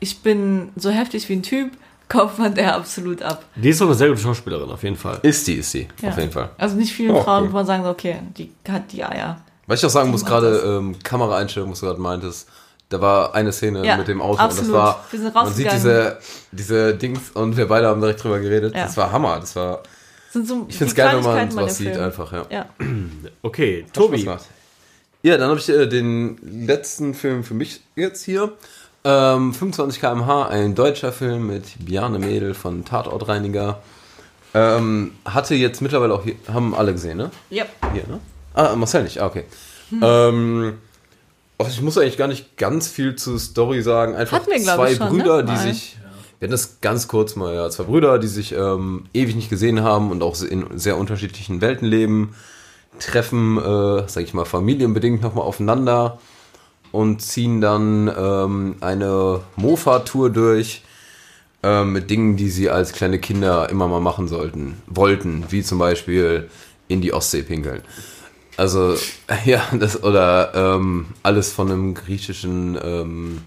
ich 0.00 0.20
bin 0.22 0.70
so 0.76 0.90
heftig 0.90 1.28
wie 1.28 1.34
ein 1.34 1.42
Typ, 1.42 1.72
Kaufmann 2.08 2.54
der 2.54 2.76
absolut 2.76 3.22
ab. 3.22 3.44
Die 3.56 3.68
ist 3.70 3.80
doch 3.80 3.86
eine 3.86 3.94
sehr 3.96 4.08
gute 4.08 4.20
Schauspielerin, 4.20 4.70
auf 4.70 4.82
jeden 4.84 4.96
Fall. 4.96 5.18
Ist 5.22 5.46
die, 5.48 5.54
ist 5.54 5.74
die, 5.74 5.88
Ja. 6.00 6.10
auf 6.10 6.18
jeden 6.18 6.30
Fall. 6.30 6.50
Also 6.58 6.76
nicht 6.76 6.92
vielen 6.92 7.16
Oh, 7.16 7.22
Frauen, 7.22 7.44
cool. 7.44 7.50
wo 7.50 7.54
man 7.56 7.66
sagen 7.66 7.82
so, 7.82 7.90
okay, 7.90 8.18
die 8.38 8.52
hat 8.68 8.92
die 8.92 9.02
Eier. 9.04 9.40
Was 9.66 9.80
ich 9.80 9.86
auch 9.86 9.90
sagen 9.90 10.12
muss, 10.12 10.22
macht 10.22 10.30
gerade 10.30 10.58
ähm, 10.64 10.96
Kameraeinstellung, 11.02 11.72
was 11.72 11.80
du 11.80 11.86
gerade 11.86 12.00
meintest, 12.00 12.48
da 12.88 13.00
war 13.00 13.34
eine 13.34 13.50
Szene 13.50 13.84
Ja, 13.84 13.96
mit 13.96 14.06
dem 14.06 14.22
Auto 14.22 14.38
absolut. 14.38 14.68
und 14.68 14.72
das 14.74 14.80
war, 14.80 15.04
Wir 15.10 15.18
sind 15.20 15.34
man 15.34 15.52
sieht 15.52 15.72
diese, 15.72 16.18
diese 16.52 16.94
Dings 16.94 17.30
und 17.32 17.56
wir 17.56 17.66
beide 17.66 17.88
haben 17.88 18.00
direkt 18.00 18.22
drüber 18.22 18.38
geredet. 18.38 18.76
Ja. 18.76 18.84
Das 18.84 18.96
war 18.96 19.10
Hammer, 19.10 19.40
das 19.40 19.56
war, 19.56 19.82
Sind 20.36 20.48
so 20.48 20.66
ich 20.68 20.76
find's 20.76 20.92
die 20.92 20.98
geil, 20.98 21.16
wenn 21.16 21.24
man 21.24 21.50
sowas 21.50 21.78
dem 21.78 21.86
sieht 21.86 21.96
einfach, 21.96 22.30
ja. 22.30 22.46
Ja. 22.50 22.66
Okay, 23.42 23.86
Tobi. 23.90 24.28
Ja, 25.22 25.38
dann 25.38 25.48
habe 25.48 25.58
ich 25.58 25.68
äh, 25.70 25.86
den 25.86 26.36
letzten 26.66 27.14
Film 27.14 27.42
für 27.42 27.54
mich 27.54 27.80
jetzt 27.94 28.22
hier. 28.22 28.52
Ähm, 29.02 29.54
25 29.54 29.98
km/h, 29.98 30.48
ein 30.48 30.74
deutscher 30.74 31.12
Film 31.12 31.46
mit 31.46 31.64
Bjarne 31.78 32.18
Mädel 32.18 32.52
von 32.52 32.84
Tatortreiniger. 32.84 33.80
Ähm, 34.52 35.12
hatte 35.24 35.54
jetzt 35.54 35.80
mittlerweile 35.80 36.12
auch 36.12 36.22
hier, 36.22 36.34
haben 36.52 36.74
alle 36.74 36.92
gesehen, 36.92 37.16
ne? 37.16 37.30
Ja. 37.48 37.64
Hier, 37.94 38.06
ne? 38.06 38.20
Ah, 38.52 38.76
Marcel 38.76 39.04
nicht, 39.04 39.22
ah, 39.22 39.26
okay. 39.26 39.44
Ähm, 40.02 40.76
ach, 41.56 41.68
ich 41.68 41.80
muss 41.80 41.96
eigentlich 41.96 42.18
gar 42.18 42.28
nicht 42.28 42.58
ganz 42.58 42.88
viel 42.88 43.16
zur 43.16 43.38
Story 43.38 43.80
sagen. 43.80 44.14
Einfach 44.14 44.42
zwei 44.44 44.94
schon, 44.94 45.08
Brüder, 45.08 45.42
ne? 45.42 45.44
die 45.44 45.56
sich. 45.56 45.96
Wir 46.38 46.46
hatten 46.46 46.52
das 46.52 46.80
ganz 46.80 47.08
kurz 47.08 47.34
mal, 47.36 47.54
ja. 47.54 47.70
Zwei 47.70 47.84
Brüder, 47.84 48.18
die 48.18 48.28
sich 48.28 48.52
ähm, 48.52 49.04
ewig 49.14 49.34
nicht 49.34 49.50
gesehen 49.50 49.82
haben 49.82 50.10
und 50.10 50.22
auch 50.22 50.40
in 50.42 50.66
sehr 50.78 50.98
unterschiedlichen 50.98 51.60
Welten 51.60 51.86
leben, 51.86 52.34
treffen, 52.98 53.58
äh, 53.58 54.08
sag 54.08 54.22
ich 54.22 54.34
mal, 54.34 54.44
familienbedingt 54.44 55.22
nochmal 55.22 55.44
aufeinander 55.44 56.18
und 56.92 57.22
ziehen 57.22 57.60
dann 57.60 58.10
ähm, 58.16 58.76
eine 58.80 59.40
Mofa-Tour 59.56 60.30
durch 60.30 60.82
äh, 61.62 61.84
mit 61.84 62.10
Dingen, 62.10 62.36
die 62.36 62.50
sie 62.50 62.70
als 62.70 62.92
kleine 62.92 63.18
Kinder 63.18 63.70
immer 63.70 63.88
mal 63.88 64.00
machen 64.00 64.28
sollten, 64.28 64.80
wollten, 64.86 65.44
wie 65.50 65.62
zum 65.62 65.78
Beispiel 65.78 66.48
in 66.88 67.00
die 67.00 67.12
Ostsee 67.12 67.42
pinkeln. 67.42 67.82
Also, 68.56 68.96
ja, 69.44 69.62
das, 69.78 70.02
oder 70.02 70.52
ähm, 70.54 71.06
alles 71.22 71.52
von 71.52 71.70
einem 71.70 71.94
griechischen 71.94 72.78
ähm, 72.82 73.38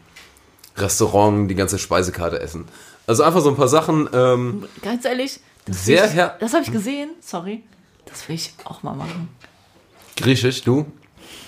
Restaurant, 0.82 1.50
die 1.50 1.56
ganze 1.56 1.80
Speisekarte 1.80 2.40
essen. 2.40 2.66
Also 3.08 3.24
einfach 3.24 3.42
so 3.42 3.50
ein 3.50 3.56
paar 3.56 3.68
Sachen. 3.68 4.10
Ähm, 4.14 4.66
Ganz 4.82 5.06
ehrlich, 5.06 5.40
das, 5.66 5.86
Sehr 5.86 6.06
ich- 6.06 6.14
her- 6.14 6.38
das 6.40 6.54
habe 6.54 6.64
ich 6.64 6.72
gesehen, 6.72 7.10
sorry. 7.22 7.64
Das 8.06 8.28
will 8.28 8.36
ich 8.36 8.54
auch 8.66 8.82
mal 8.84 8.96
machen. 8.96 9.30
Griechisch, 10.18 10.64
du? 10.64 10.86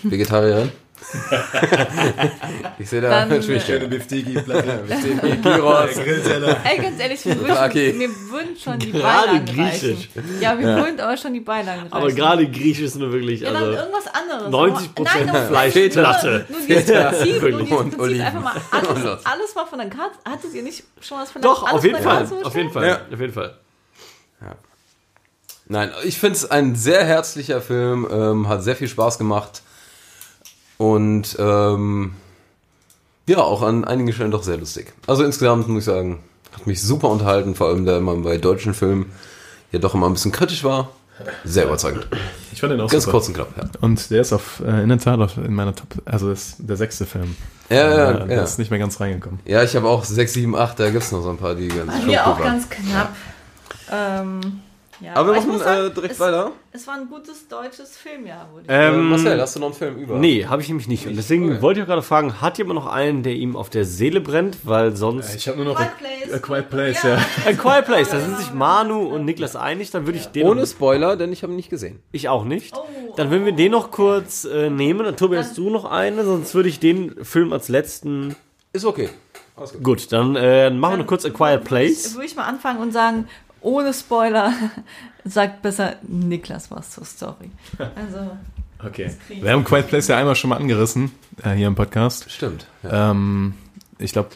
Vegetarierin? 0.03 0.71
ich 2.79 2.89
sehe 2.89 3.01
da 3.01 3.25
natürlich 3.25 3.63
äh, 3.63 3.65
schöne 3.65 3.87
Biftiki-Platte. 3.87 4.83
Gyros. 5.43 5.91
Grillteller. 5.95 6.57
Ey, 6.63 6.77
ganz 6.81 6.99
ehrlich, 6.99 7.25
wir 7.25 7.33
Okay. 7.65 7.87
würden, 7.87 7.97
mir 7.97 8.09
würden 8.31 8.55
schon 8.57 8.79
die 8.79 8.91
Gerade 8.91 9.27
Beilagen 9.39 9.45
griechisch. 9.45 10.09
reichen. 10.15 10.37
Ja, 10.39 10.57
wir 10.57 10.67
würden 10.67 10.99
aber 10.99 11.17
schon 11.17 11.33
die 11.33 11.39
Beilagen 11.39 11.81
reichen. 11.81 11.93
Aber 11.93 12.11
gerade 12.11 12.47
Griechisch 12.49 12.85
ist 12.85 12.95
nur 12.95 13.11
wirklich, 13.11 13.41
Ja, 13.41 13.51
dann 13.51 13.63
also 13.63 13.77
irgendwas 13.79 14.05
anderes. 14.13 14.53
90% 14.53 15.29
Aber- 15.29 15.49
Nein, 15.51 15.71
Fleischplatte. 15.71 16.45
Nur, 16.49 16.59
nur 16.59 16.67
dieses 16.67 16.85
Prinzip, 16.85 17.41
nur 17.41 17.51
dieses 17.61 17.71
und 17.71 17.79
Prinzip. 17.89 17.99
Oliven. 17.99 18.21
Einfach 18.25 18.41
mal 18.41 18.53
alles, 18.71 19.25
alles 19.25 19.55
mal 19.55 19.65
von 19.65 19.79
der 19.79 19.89
Karte. 19.89 20.17
Hattet 20.25 20.53
ihr 20.53 20.63
nicht 20.63 20.83
schon 21.01 21.17
was 21.19 21.31
von 21.31 21.41
der 21.41 21.51
doch, 21.51 21.63
alles 21.63 21.77
auf 21.77 21.83
jeden 21.83 22.01
Fall, 22.01 22.27
Karte 22.27 22.45
auf 22.45 22.55
jeden 22.55 22.71
Fall, 22.71 22.87
Ja. 22.87 23.01
auf 23.11 23.19
jeden 23.19 23.33
Fall. 23.33 23.57
Nein, 25.67 25.91
ich 26.03 26.17
finde 26.17 26.35
es 26.35 26.51
ein 26.51 26.75
sehr 26.75 27.05
herzlicher 27.05 27.61
Film, 27.61 28.05
ähm, 28.11 28.49
hat 28.49 28.61
sehr 28.63 28.75
viel 28.75 28.89
Spaß 28.89 29.17
gemacht 29.17 29.61
und 30.81 31.35
ähm, 31.39 32.13
ja, 33.27 33.37
auch 33.37 33.61
an 33.61 33.85
einigen 33.85 34.11
Stellen 34.13 34.31
doch 34.31 34.41
sehr 34.41 34.57
lustig. 34.57 34.93
Also 35.05 35.23
insgesamt 35.23 35.67
muss 35.67 35.79
ich 35.79 35.85
sagen, 35.85 36.19
hat 36.51 36.65
mich 36.65 36.81
super 36.81 37.09
unterhalten, 37.09 37.53
vor 37.53 37.67
allem 37.67 37.85
da 37.85 37.99
man 37.99 38.23
bei 38.23 38.37
deutschen 38.37 38.73
Filmen 38.73 39.11
ja 39.71 39.77
doch 39.77 39.93
immer 39.93 40.07
ein 40.07 40.13
bisschen 40.13 40.31
kritisch 40.31 40.63
war. 40.63 40.89
Sehr 41.43 41.65
überzeugend. 41.65 42.07
Ich 42.51 42.59
fand 42.59 42.73
den 42.73 42.81
auch 42.81 42.89
Ganz 42.89 43.03
super. 43.03 43.17
kurz 43.17 43.27
und 43.27 43.35
knapp, 43.35 43.49
ja. 43.55 43.65
Und 43.81 44.09
der 44.09 44.21
ist 44.21 44.33
auf, 44.33 44.59
äh, 44.65 44.81
in 44.81 44.89
der 44.89 44.97
Tat 44.97 45.19
auf, 45.19 45.37
in 45.37 45.53
meiner 45.53 45.75
Top, 45.75 45.87
also 46.05 46.31
ist 46.31 46.55
der 46.57 46.77
sechste 46.77 47.05
Film. 47.05 47.35
Ja, 47.69 47.75
ja, 47.75 48.11
Äh, 48.11 48.19
ja. 48.21 48.25
Der 48.25 48.43
ist 48.43 48.57
nicht 48.57 48.71
mehr 48.71 48.79
ganz 48.79 48.99
reingekommen. 48.99 49.39
Ja, 49.45 49.61
ich 49.61 49.75
habe 49.75 49.87
auch 49.87 50.03
6, 50.03 50.33
7, 50.33 50.55
8, 50.55 50.79
da 50.79 50.89
gibt 50.89 51.03
es 51.03 51.11
noch 51.11 51.21
so 51.21 51.29
ein 51.29 51.37
paar, 51.37 51.53
die 51.53 51.67
ganz 51.67 51.91
Bei 51.91 52.05
mir 52.07 52.25
auch 52.25 52.41
ganz 52.41 52.67
knapp. 52.69 53.15
Ähm, 53.91 54.39
ja, 55.01 55.15
Aber 55.15 55.33
wir 55.33 55.41
machen 55.41 55.59
sagen, 55.59 55.87
äh, 55.87 55.93
direkt 55.93 56.13
es, 56.13 56.19
weiter. 56.19 56.51
Es 56.71 56.87
war 56.87 56.95
ein 56.95 57.07
gutes 57.09 57.47
deutsches 57.47 57.97
Filmjahr, 57.97 58.47
würde 58.53 58.65
ich 58.65 58.69
Äh, 58.71 58.87
Ähm, 58.89 59.09
Marcel, 59.09 59.41
hast 59.41 59.55
du 59.55 59.59
noch 59.59 59.67
einen 59.67 59.75
Film 59.75 59.97
über? 59.97 60.15
Nee, 60.17 60.45
habe 60.45 60.61
ich 60.61 60.67
nämlich 60.67 60.87
nicht. 60.87 61.07
Und 61.07 61.15
deswegen 61.15 61.49
Cool. 61.49 61.61
wollte 61.61 61.79
ich 61.79 61.83
auch 61.83 61.87
gerade 61.89 62.01
fragen, 62.01 62.39
hat 62.41 62.57
jemand 62.57 62.75
noch 62.79 62.87
einen, 62.87 63.23
der 63.23 63.33
ihm 63.33 63.55
auf 63.55 63.69
der 63.69 63.85
Seele 63.85 64.21
brennt? 64.21 64.57
Weil 64.63 64.95
sonst... 64.95 65.33
Ich 65.35 65.47
habe 65.47 65.57
nur 65.57 65.65
noch 65.65 65.75
Quiet 65.75 65.97
Place. 65.97 66.33
A 66.33 66.39
Quiet 66.39 66.69
Place, 66.69 67.03
Ja. 67.03 67.09
ja. 67.15 67.21
A 67.47 67.53
Quiet 67.53 67.85
Place, 67.85 68.09
da 68.09 68.19
sind 68.19 68.37
sich 68.37 68.53
Manu 68.53 68.99
und 69.01 69.25
Niklas 69.25 69.55
einig, 69.55 69.91
dann 69.91 70.05
würde 70.05 70.19
ich 70.19 70.27
den... 70.27 70.47
Ohne 70.47 70.65
Spoiler, 70.67 71.15
denn 71.17 71.31
ich 71.33 71.43
habe 71.43 71.53
ihn 71.53 71.57
nicht 71.57 71.69
gesehen. 71.69 71.99
Ich 72.11 72.29
auch 72.29 72.43
nicht. 72.45 72.75
Oh, 72.75 73.13
Dann 73.15 73.31
würden 73.31 73.45
wir 73.45 73.53
den 73.53 73.71
noch 73.71 73.91
kurz 73.91 74.45
äh, 74.45 74.69
nehmen. 74.69 75.03
Dann 75.05 75.17
Tobi, 75.17 75.37
hast 75.37 75.57
du 75.57 75.69
noch 75.69 75.85
eine? 75.85 76.23
Sonst 76.23 76.53
würde 76.55 76.69
ich 76.69 76.79
den 76.79 77.23
Film 77.25 77.51
als 77.53 77.69
letzten... 77.69 78.35
Ist 78.73 78.85
okay. 78.85 79.09
Gut. 79.55 79.83
Gut, 79.83 80.11
dann 80.11 80.35
äh, 80.35 80.69
machen 80.71 80.93
wir 80.93 80.97
noch 80.99 81.07
kurz 81.07 81.25
A 81.25 81.29
Quiet 81.29 81.63
Place. 81.63 82.15
Würde 82.15 82.25
ich 82.25 82.35
mal 82.35 82.45
anfangen 82.45 82.79
und 82.79 82.91
sagen, 82.93 83.27
ohne 83.61 83.93
Spoiler, 83.93 84.53
sagt 85.25 85.61
besser 85.61 85.95
Niklas 86.07 86.69
was 86.71 86.91
zur 86.91 87.05
Story. 87.05 87.49
Also, 87.77 88.31
Okay. 88.83 89.11
Wir 89.29 89.51
haben 89.51 89.63
Quiet 89.63 89.87
Place 89.89 90.07
ja 90.07 90.17
einmal 90.17 90.35
schon 90.35 90.49
mal 90.49 90.55
angerissen, 90.57 91.11
äh, 91.43 91.51
hier 91.51 91.67
im 91.67 91.75
Podcast. 91.75 92.31
Stimmt. 92.31 92.65
Ja. 92.81 93.11
Ähm, 93.11 93.53
ich 93.99 94.11
glaube, 94.11 94.29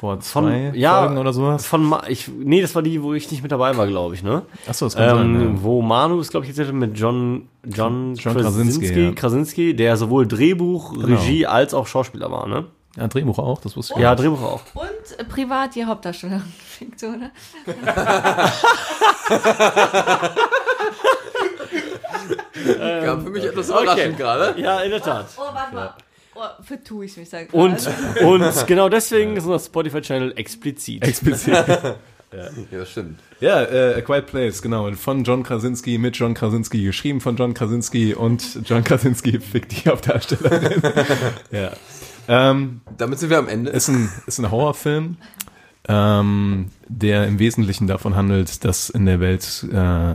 vor 0.00 0.14
Von- 0.14 0.20
zwei 0.20 0.72
ja, 0.74 1.02
Folgen 1.02 1.18
oder 1.18 1.32
sowas. 1.32 1.64
Von 1.64 1.84
Ma 1.84 2.02
ich, 2.08 2.26
nee, 2.28 2.60
das 2.60 2.74
war 2.74 2.82
die, 2.82 3.00
wo 3.04 3.14
ich 3.14 3.30
nicht 3.30 3.40
mit 3.44 3.52
dabei 3.52 3.76
war, 3.76 3.86
glaube 3.86 4.16
ich, 4.16 4.24
ne? 4.24 4.42
Achso, 4.66 4.86
das 4.86 4.96
kann 4.96 5.16
Ähm, 5.20 5.38
sein. 5.38 5.58
Wo 5.62 5.80
Manu 5.80 6.18
ist, 6.18 6.30
glaube 6.32 6.44
ich, 6.46 6.56
jetzt 6.56 6.72
mit 6.72 6.98
John, 6.98 7.48
John, 7.64 8.16
John 8.16 8.34
Krasinski, 8.34 8.42
Krasinski, 8.86 9.04
ja. 9.04 9.12
Krasinski, 9.12 9.76
der 9.76 9.96
sowohl 9.96 10.26
Drehbuch, 10.26 10.94
Genau. 10.94 11.06
Regie 11.06 11.46
als 11.46 11.72
auch 11.72 11.86
Schauspieler 11.86 12.32
war, 12.32 12.48
ne? 12.48 12.64
Ja. 12.98 13.02
ja, 13.04 13.08
Drehbuch 13.08 13.38
auch, 13.38 13.60
das 13.60 13.76
wusste 13.76 13.94
ich. 13.94 14.00
Ja, 14.00 14.14
Drehbuch 14.14 14.42
auch. 14.42 14.62
und 14.74 15.18
äh, 15.18 15.24
privat 15.24 15.74
die 15.74 15.84
Hauptdarstellerin, 15.84 16.42
Fiktion, 16.58 17.30
Kam 23.04 23.22
für 23.24 23.30
mich 23.30 23.44
etwas 23.44 23.70
okay. 23.70 23.82
überraschend 23.82 24.18
gerade. 24.18 24.60
Ja, 24.60 24.80
in 24.80 24.90
der 24.90 25.00
Tat. 25.00 25.26
Oh, 25.36 25.42
warte 25.54 25.74
mal. 25.74 25.94
Oh, 26.34 26.62
vertue 26.62 27.04
ich 27.06 27.16
mich, 27.16 27.28
sag 27.28 27.52
Und, 27.52 27.88
und 28.22 28.66
genau 28.66 28.88
deswegen 28.88 29.36
ist 29.36 29.44
unser 29.44 29.58
Spotify-Channel 29.58 30.34
explizit. 30.36 31.02
Explizit. 31.06 31.54
Ja, 32.70 32.84
stimmt. 32.84 33.20
ja, 33.40 33.62
äh, 33.62 33.94
A 33.94 34.00
Quiet 34.02 34.26
Place, 34.26 34.60
genau. 34.60 34.86
Und 34.86 34.96
von 34.96 35.24
John 35.24 35.42
Krasinski, 35.42 35.96
mit 35.96 36.14
John 36.14 36.34
Krasinski, 36.34 36.84
geschrieben 36.84 37.22
von 37.22 37.36
John 37.36 37.54
Krasinski 37.54 38.12
und 38.12 38.68
John 38.68 38.84
Krasinski 38.84 39.40
fickt 39.40 39.72
die 39.72 39.88
Hauptdarstellerin. 39.88 40.82
ja. 41.50 41.70
Ähm, 42.28 42.82
Damit 42.96 43.18
sind 43.18 43.30
wir 43.30 43.38
am 43.38 43.48
Ende. 43.48 43.70
ist 43.70 43.88
ein, 43.88 44.10
ist 44.26 44.38
ein 44.38 44.50
Horrorfilm, 44.50 45.16
ähm, 45.88 46.70
der 46.86 47.26
im 47.26 47.38
Wesentlichen 47.38 47.86
davon 47.86 48.14
handelt, 48.14 48.64
dass 48.64 48.90
in 48.90 49.06
der 49.06 49.20
Welt 49.20 49.66
äh, 49.72 50.14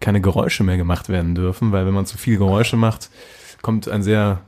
keine 0.00 0.20
Geräusche 0.20 0.64
mehr 0.64 0.76
gemacht 0.76 1.08
werden 1.08 1.34
dürfen, 1.34 1.72
weil 1.72 1.86
wenn 1.86 1.94
man 1.94 2.06
zu 2.06 2.18
viel 2.18 2.38
Geräusche 2.38 2.76
macht, 2.76 3.10
kommt 3.62 3.88
ein 3.88 4.02
sehr 4.02 4.40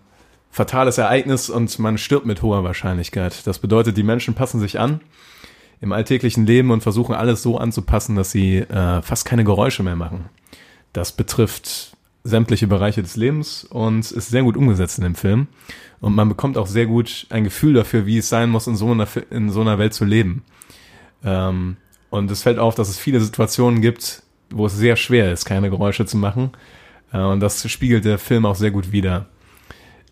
fatales 0.51 0.99
Ereignis 0.99 1.51
und 1.51 1.79
man 1.79 1.99
stirbt 1.99 2.27
mit 2.27 2.43
hoher 2.43 2.65
Wahrscheinlichkeit. 2.65 3.47
Das 3.47 3.59
bedeutet, 3.59 3.97
die 3.97 4.03
Menschen 4.03 4.35
passen 4.35 4.59
sich 4.59 4.81
an 4.81 5.01
im 5.81 5.93
alltäglichen 5.93 6.47
Leben 6.47 6.71
und 6.71 6.83
versuchen 6.83 7.15
alles 7.15 7.43
so 7.43 7.57
anzupassen, 7.59 8.17
dass 8.17 8.31
sie 8.31 8.59
äh, 8.59 9.03
fast 9.03 9.25
keine 9.25 9.45
Geräusche 9.45 9.83
mehr 9.83 9.97
machen. 9.97 10.27
Das 10.93 11.13
betrifft 11.13 11.97
sämtliche 12.23 12.67
Bereiche 12.67 13.03
des 13.03 13.17
Lebens 13.17 13.65
und 13.65 14.11
ist 14.11 14.29
sehr 14.29 14.43
gut 14.43 14.57
umgesetzt 14.57 14.99
in 14.99 15.05
dem 15.05 15.15
Film. 15.15 15.49
Und 16.01 16.15
man 16.15 16.29
bekommt 16.29 16.57
auch 16.57 16.67
sehr 16.67 16.87
gut 16.87 17.27
ein 17.31 17.45
Gefühl 17.45 17.75
dafür, 17.75 18.07
wie 18.07 18.19
es 18.19 18.29
sein 18.29 18.51
muss, 18.51 18.67
in 18.67 18.77
so 18.77 18.91
einer, 18.91 19.07
in 19.31 19.51
so 19.51 19.61
einer 19.61 19.79
Welt 19.79 19.93
zu 19.93 20.05
leben. 20.05 20.45
Ähm, 21.25 21.77
und 22.09 22.31
es 22.31 22.43
fällt 22.43 22.59
auf, 22.59 22.75
dass 22.75 22.89
es 22.89 22.99
viele 22.99 23.21
Situationen 23.21 23.81
gibt, 23.81 24.23
wo 24.51 24.67
es 24.67 24.77
sehr 24.77 24.97
schwer 24.97 25.33
ist, 25.33 25.45
keine 25.45 25.71
Geräusche 25.71 26.07
zu 26.07 26.17
machen. 26.17 26.53
Äh, 27.13 27.21
und 27.21 27.41
das 27.41 27.71
spiegelt 27.71 28.05
der 28.05 28.19
Film 28.19 28.47
auch 28.47 28.57
sehr 28.57 28.71
gut 28.71 28.93
wider. 28.93 29.27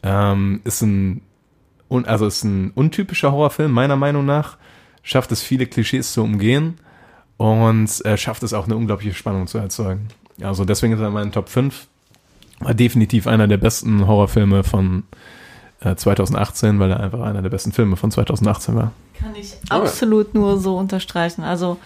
Ähm, 0.02 0.60
ist 0.64 0.82
ein, 0.82 1.22
also 1.90 2.26
ist 2.26 2.44
ein 2.44 2.70
untypischer 2.74 3.32
Horrorfilm, 3.32 3.72
meiner 3.72 3.96
Meinung 3.96 4.26
nach. 4.26 4.58
schafft 5.02 5.32
es, 5.32 5.42
viele 5.42 5.66
Klischees 5.66 6.12
zu 6.12 6.22
umgehen 6.22 6.78
und 7.38 8.04
äh, 8.04 8.18
schafft 8.18 8.42
es 8.42 8.52
auch 8.52 8.66
eine 8.66 8.76
unglaubliche 8.76 9.14
Spannung 9.14 9.46
zu 9.46 9.58
erzeugen. 9.58 10.08
Also 10.42 10.64
deswegen 10.64 10.92
ist 10.92 11.00
er 11.00 11.08
in 11.08 11.14
meinen 11.14 11.32
Top 11.32 11.48
5. 11.48 11.86
War 12.60 12.74
definitiv 12.74 13.26
einer 13.26 13.48
der 13.48 13.56
besten 13.56 14.06
Horrorfilme 14.06 14.64
von 14.64 15.04
äh, 15.80 15.94
2018, 15.94 16.78
weil 16.80 16.90
er 16.90 17.00
einfach 17.00 17.20
einer 17.20 17.42
der 17.42 17.50
besten 17.50 17.72
Filme 17.72 17.96
von 17.96 18.10
2018 18.10 18.74
war. 18.76 18.92
Kann 19.18 19.34
ich 19.34 19.54
absolut 19.70 20.34
nur 20.34 20.58
so 20.58 20.76
unterstreichen. 20.76 21.42
Also, 21.42 21.76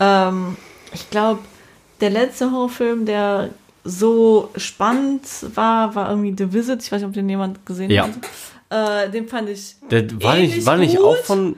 ähm, 0.00 0.56
ich 0.92 1.08
glaube, 1.10 1.40
der 2.00 2.10
letzte 2.10 2.50
Horrorfilm, 2.50 3.04
der 3.06 3.50
so 3.84 4.50
spannend 4.56 5.22
war, 5.54 5.94
war 5.94 6.10
irgendwie 6.10 6.34
The 6.36 6.52
Visit. 6.52 6.82
Ich 6.82 6.92
weiß 6.92 7.00
nicht, 7.00 7.08
ob 7.08 7.14
den 7.14 7.28
jemand 7.28 7.64
gesehen 7.66 7.90
Ja. 7.90 8.04
hat. 8.70 9.06
Äh, 9.06 9.10
den 9.10 9.28
fand 9.28 9.48
ich. 9.48 9.76
Der 9.90 10.02
war 10.22 10.36
nicht, 10.36 10.66
war 10.66 10.76
nicht 10.76 10.98
auch 11.00 11.16
von 11.18 11.56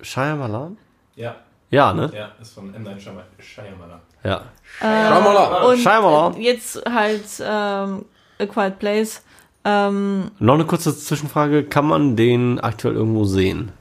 Shyamalan? 0.00 0.76
Ja, 1.16 1.34
Ja, 1.70 1.92
ne? 1.92 2.10
ja, 2.14 2.30
ist 2.40 2.52
von 2.54 2.72
M. 2.74 2.82
Night 2.82 3.02
Shyamalan. 3.02 4.00
Ja. 4.24 4.42
Schau 4.80 4.86
mal 5.20 5.36
an. 5.36 5.64
Und 5.70 5.78
Shyamalan. 5.78 6.34
äh, 6.36 6.40
jetzt 6.42 6.80
halt 6.88 7.24
ähm, 7.40 8.04
A 8.40 8.46
Quiet 8.46 8.78
Place. 8.78 9.22
Ähm, 9.64 10.30
Noch 10.38 10.54
eine 10.54 10.64
kurze 10.64 10.96
Zwischenfrage. 10.96 11.64
Kann 11.64 11.86
man 11.86 12.16
den 12.16 12.60
aktuell 12.60 12.94
irgendwo 12.94 13.24
sehen? 13.24 13.72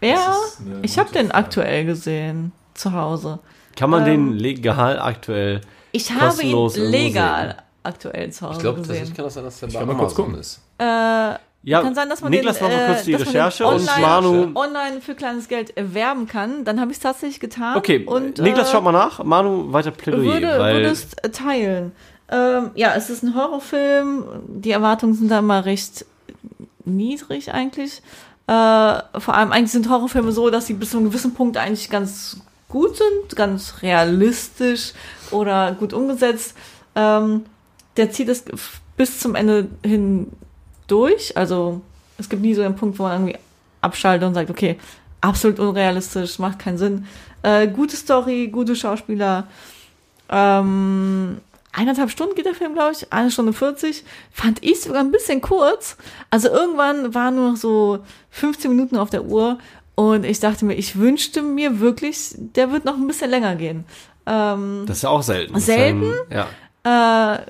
ja, 0.00 0.34
ich 0.82 0.98
habe 0.98 1.10
den 1.12 1.28
Frage. 1.28 1.34
aktuell 1.46 1.84
gesehen 1.86 2.52
zu 2.74 2.92
Hause. 2.92 3.38
Kann 3.76 3.90
man 3.90 4.00
Ähm, 4.06 4.30
den 4.30 4.32
legal 4.38 4.98
aktuell? 4.98 5.60
Ich 5.92 6.10
habe 6.12 6.42
ihn 6.42 6.68
legal 6.90 7.48
sehen. 7.48 7.54
aktuell 7.82 8.30
zu 8.32 8.46
Hause 8.46 8.54
Ich 8.56 8.60
glaube, 8.60 8.78
gesehen. 8.80 8.88
tatsächlich 8.94 9.16
kann 9.16 9.24
das 9.24 9.34
sein, 9.34 9.44
dass 9.44 9.60
der 9.60 9.66
bei 9.68 9.72
kann 9.78 9.86
mal 9.88 9.96
kurz 9.96 10.14
gucken. 10.14 10.34
ist. 10.34 10.60
Äh, 10.78 10.84
Ja, 11.66 11.80
kann 11.80 11.94
sein, 11.94 12.10
dass 12.10 12.20
man 12.20 12.30
Niklas 12.30 12.58
den, 12.58 12.68
macht 12.68 12.76
mal 12.76 12.86
kurz 12.88 13.00
äh, 13.00 13.04
die 13.06 13.12
dass 13.12 13.20
man 13.20 13.32
den 13.32 13.36
Recherche 13.42 13.66
und 13.66 13.74
online- 13.74 14.00
Manu. 14.06 14.50
online 14.54 15.00
für 15.00 15.14
kleines 15.14 15.48
Geld 15.48 15.74
erwerben 15.76 16.26
kann. 16.26 16.64
Dann 16.66 16.78
habe 16.80 16.90
ich 16.90 16.98
es 16.98 17.02
tatsächlich 17.02 17.40
getan. 17.40 17.76
Okay, 17.78 18.04
und, 18.04 18.38
Niklas, 18.38 18.68
äh, 18.68 18.72
schaut 18.72 18.84
mal 18.84 18.92
nach. 18.92 19.24
Manu, 19.24 19.72
weiter 19.72 19.90
Plädoyer. 19.92 20.24
würde, 20.34 20.58
weil 20.58 20.76
würdest 20.82 21.24
äh, 21.24 21.30
teilen. 21.30 21.92
Ähm, 22.30 22.70
ja, 22.74 22.94
es 22.94 23.10
ist 23.10 23.22
ein 23.22 23.34
Horrorfilm. 23.34 24.24
Die 24.48 24.70
Erwartungen 24.70 25.14
sind 25.14 25.30
da 25.30 25.40
immer 25.40 25.64
recht 25.64 26.06
niedrig 26.84 27.52
eigentlich. 27.52 28.02
Äh, 28.46 29.20
vor 29.20 29.34
allem 29.34 29.52
eigentlich 29.52 29.72
sind 29.72 29.88
Horrorfilme 29.88 30.32
so, 30.32 30.50
dass 30.50 30.66
sie 30.66 30.74
bis 30.74 30.90
zu 30.90 30.98
einem 30.98 31.06
gewissen 31.06 31.34
Punkt 31.34 31.56
eigentlich 31.56 31.90
ganz 31.90 32.38
gut 32.68 32.96
sind, 32.96 33.36
ganz 33.36 33.82
realistisch 33.82 34.92
oder 35.30 35.72
gut 35.72 35.92
umgesetzt. 35.92 36.54
Ähm, 36.94 37.44
der 37.96 38.10
zieht 38.10 38.28
es 38.28 38.44
bis 38.96 39.20
zum 39.20 39.34
Ende 39.34 39.68
hin 39.84 40.32
durch. 40.86 41.36
Also 41.36 41.80
es 42.18 42.28
gibt 42.28 42.42
nie 42.42 42.54
so 42.54 42.62
einen 42.62 42.76
Punkt, 42.76 42.98
wo 42.98 43.04
man 43.04 43.12
irgendwie 43.12 43.38
abschaltet 43.80 44.26
und 44.26 44.34
sagt, 44.34 44.50
okay, 44.50 44.78
absolut 45.20 45.58
unrealistisch, 45.58 46.38
macht 46.38 46.58
keinen 46.58 46.78
Sinn. 46.78 47.06
Äh, 47.42 47.68
gute 47.68 47.96
Story, 47.96 48.48
gute 48.48 48.76
Schauspieler. 48.76 49.46
Ähm, 50.28 51.38
eineinhalb 51.74 52.10
Stunden 52.10 52.34
geht 52.34 52.46
der 52.46 52.54
Film, 52.54 52.74
glaube 52.74 52.92
ich. 52.92 53.12
Eine 53.12 53.30
Stunde 53.30 53.52
40. 53.52 54.04
Fand 54.30 54.64
ich 54.64 54.80
sogar 54.80 55.00
ein 55.00 55.10
bisschen 55.10 55.40
kurz. 55.40 55.96
Also 56.30 56.48
irgendwann 56.48 57.14
waren 57.14 57.34
nur 57.34 57.50
noch 57.50 57.56
so 57.56 57.98
15 58.30 58.70
Minuten 58.70 58.96
auf 58.96 59.10
der 59.10 59.24
Uhr. 59.24 59.58
Und 59.94 60.24
ich 60.24 60.40
dachte 60.40 60.64
mir, 60.64 60.74
ich 60.74 60.98
wünschte 60.98 61.42
mir 61.42 61.80
wirklich, 61.80 62.34
der 62.36 62.72
wird 62.72 62.84
noch 62.84 62.96
ein 62.96 63.06
bisschen 63.06 63.30
länger 63.30 63.54
gehen. 63.56 63.84
Ähm, 64.26 64.84
das 64.86 64.98
ist 64.98 65.02
ja 65.02 65.10
auch 65.10 65.22
selten. 65.22 65.58
Selten? 65.60 66.12
Ja. 66.30 67.36
äh, 67.36 67.40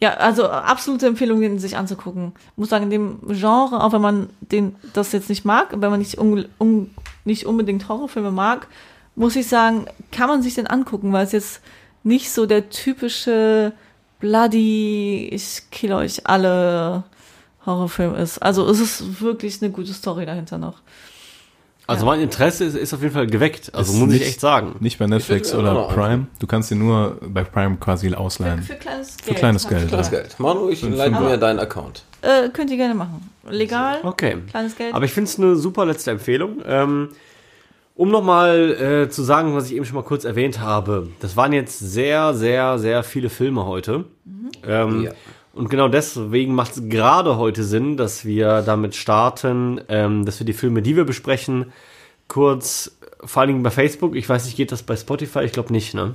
ja, 0.00 0.14
also 0.14 0.48
absolute 0.48 1.06
Empfehlung, 1.06 1.40
den 1.40 1.60
sich 1.60 1.76
anzugucken. 1.76 2.32
Muss 2.56 2.70
sagen, 2.70 2.84
in 2.84 2.90
dem 2.90 3.20
Genre, 3.28 3.82
auch 3.84 3.92
wenn 3.92 4.00
man 4.00 4.30
den, 4.40 4.74
das 4.94 5.12
jetzt 5.12 5.28
nicht 5.28 5.44
mag, 5.44 5.68
wenn 5.70 5.90
man 5.90 6.00
nicht, 6.00 6.18
un, 6.18 6.44
un, 6.58 6.90
nicht 7.24 7.46
unbedingt 7.46 7.88
Horrorfilme 7.88 8.32
mag, 8.32 8.66
muss 9.14 9.36
ich 9.36 9.46
sagen, 9.48 9.86
kann 10.10 10.28
man 10.28 10.42
sich 10.42 10.54
den 10.54 10.66
angucken, 10.66 11.12
weil 11.12 11.24
es 11.24 11.32
jetzt 11.32 11.60
nicht 12.02 12.30
so 12.30 12.46
der 12.46 12.70
typische 12.70 13.72
bloody, 14.20 15.28
ich 15.32 15.62
kill 15.70 15.92
euch 15.92 16.26
alle 16.26 17.04
Horrorfilm 17.66 18.14
ist. 18.14 18.38
Also 18.38 18.68
es 18.68 18.80
ist 18.80 19.20
wirklich 19.20 19.60
eine 19.62 19.70
gute 19.70 19.92
Story 19.92 20.26
dahinter 20.26 20.58
noch. 20.58 20.78
Also 21.86 22.04
Ja. 22.06 22.12
mein 22.12 22.20
Interesse 22.20 22.64
ist, 22.64 22.76
ist 22.76 22.94
auf 22.94 23.02
jeden 23.02 23.12
Fall 23.12 23.26
geweckt. 23.26 23.74
Also 23.74 23.92
Ist 23.92 23.98
muss 23.98 24.12
ich 24.14 24.20
nicht- 24.20 24.28
echt 24.28 24.40
sagen. 24.40 24.76
Nicht 24.80 24.98
bei 24.98 25.06
Netflix 25.06 25.48
Ich 25.50 25.54
oder 25.56 25.74
noch 25.74 25.92
Prime. 25.92 26.26
Du 26.38 26.46
kannst 26.46 26.70
ihn 26.70 26.78
nur 26.78 27.18
bei 27.20 27.42
Prime 27.42 27.76
quasi 27.78 28.12
ausleihen. 28.14 28.62
Für 28.62 28.74
kleines 28.76 29.16
Für 29.20 29.26
Geld. 29.26 29.38
kleines 29.38 29.64
hab 29.64 29.72
ich 29.72 29.78
Geld, 29.78 29.88
Kleines 29.88 30.10
gesagt. 30.10 30.28
Geld. 30.30 30.40
Manu, 30.40 30.68
ich 30.70 30.82
leite 30.82 31.20
mir 31.20 31.36
deinen 31.38 31.58
Account. 31.58 32.04
Äh, 32.22 32.48
könnt 32.50 32.70
ihr 32.70 32.76
gerne 32.76 32.94
machen. 32.94 33.28
Legal, 33.50 33.98
Okay. 34.04 34.38
kleines 34.48 34.76
Geld. 34.76 34.94
Aber 34.94 35.04
ich 35.04 35.12
finde 35.12 35.28
es 35.28 35.38
eine 35.38 35.56
super 35.56 35.84
letzte 35.84 36.12
Empfehlung. 36.12 36.62
Ähm, 36.64 37.08
um 37.94 38.10
nochmal 38.10 39.04
äh, 39.04 39.08
zu 39.10 39.22
sagen, 39.22 39.54
was 39.54 39.66
ich 39.66 39.76
eben 39.76 39.84
schon 39.84 39.96
mal 39.96 40.02
kurz 40.02 40.24
erwähnt 40.24 40.60
habe. 40.60 41.08
Das 41.20 41.36
waren 41.36 41.52
jetzt 41.52 41.78
sehr, 41.78 42.34
sehr, 42.34 42.78
sehr 42.78 43.02
viele 43.02 43.28
Filme 43.30 43.66
heute. 43.66 44.04
Ähm, 44.66 45.02
Ja. 45.04 45.12
Und 45.54 45.68
genau 45.68 45.88
deswegen 45.88 46.54
macht 46.54 46.72
es 46.76 46.88
gerade 46.88 47.36
heute 47.36 47.62
Sinn, 47.62 47.98
dass 47.98 48.24
wir 48.24 48.62
damit 48.62 48.94
starten, 48.94 49.82
ähm, 49.88 50.24
dass 50.24 50.38
wir 50.40 50.46
die 50.46 50.54
Filme, 50.54 50.80
die 50.80 50.96
wir 50.96 51.04
besprechen, 51.04 51.72
kurz, 52.26 52.96
vor 53.22 53.40
allen 53.42 53.48
Dingen 53.48 53.62
bei 53.62 53.70
Facebook, 53.70 54.16
ich 54.16 54.26
weiß 54.26 54.46
nicht, 54.46 54.56
geht 54.56 54.72
das 54.72 54.82
bei 54.82 54.96
Spotify? 54.96 55.40
Ich 55.40 55.52
glaube 55.52 55.70
nicht, 55.72 55.92
ne? 55.92 56.14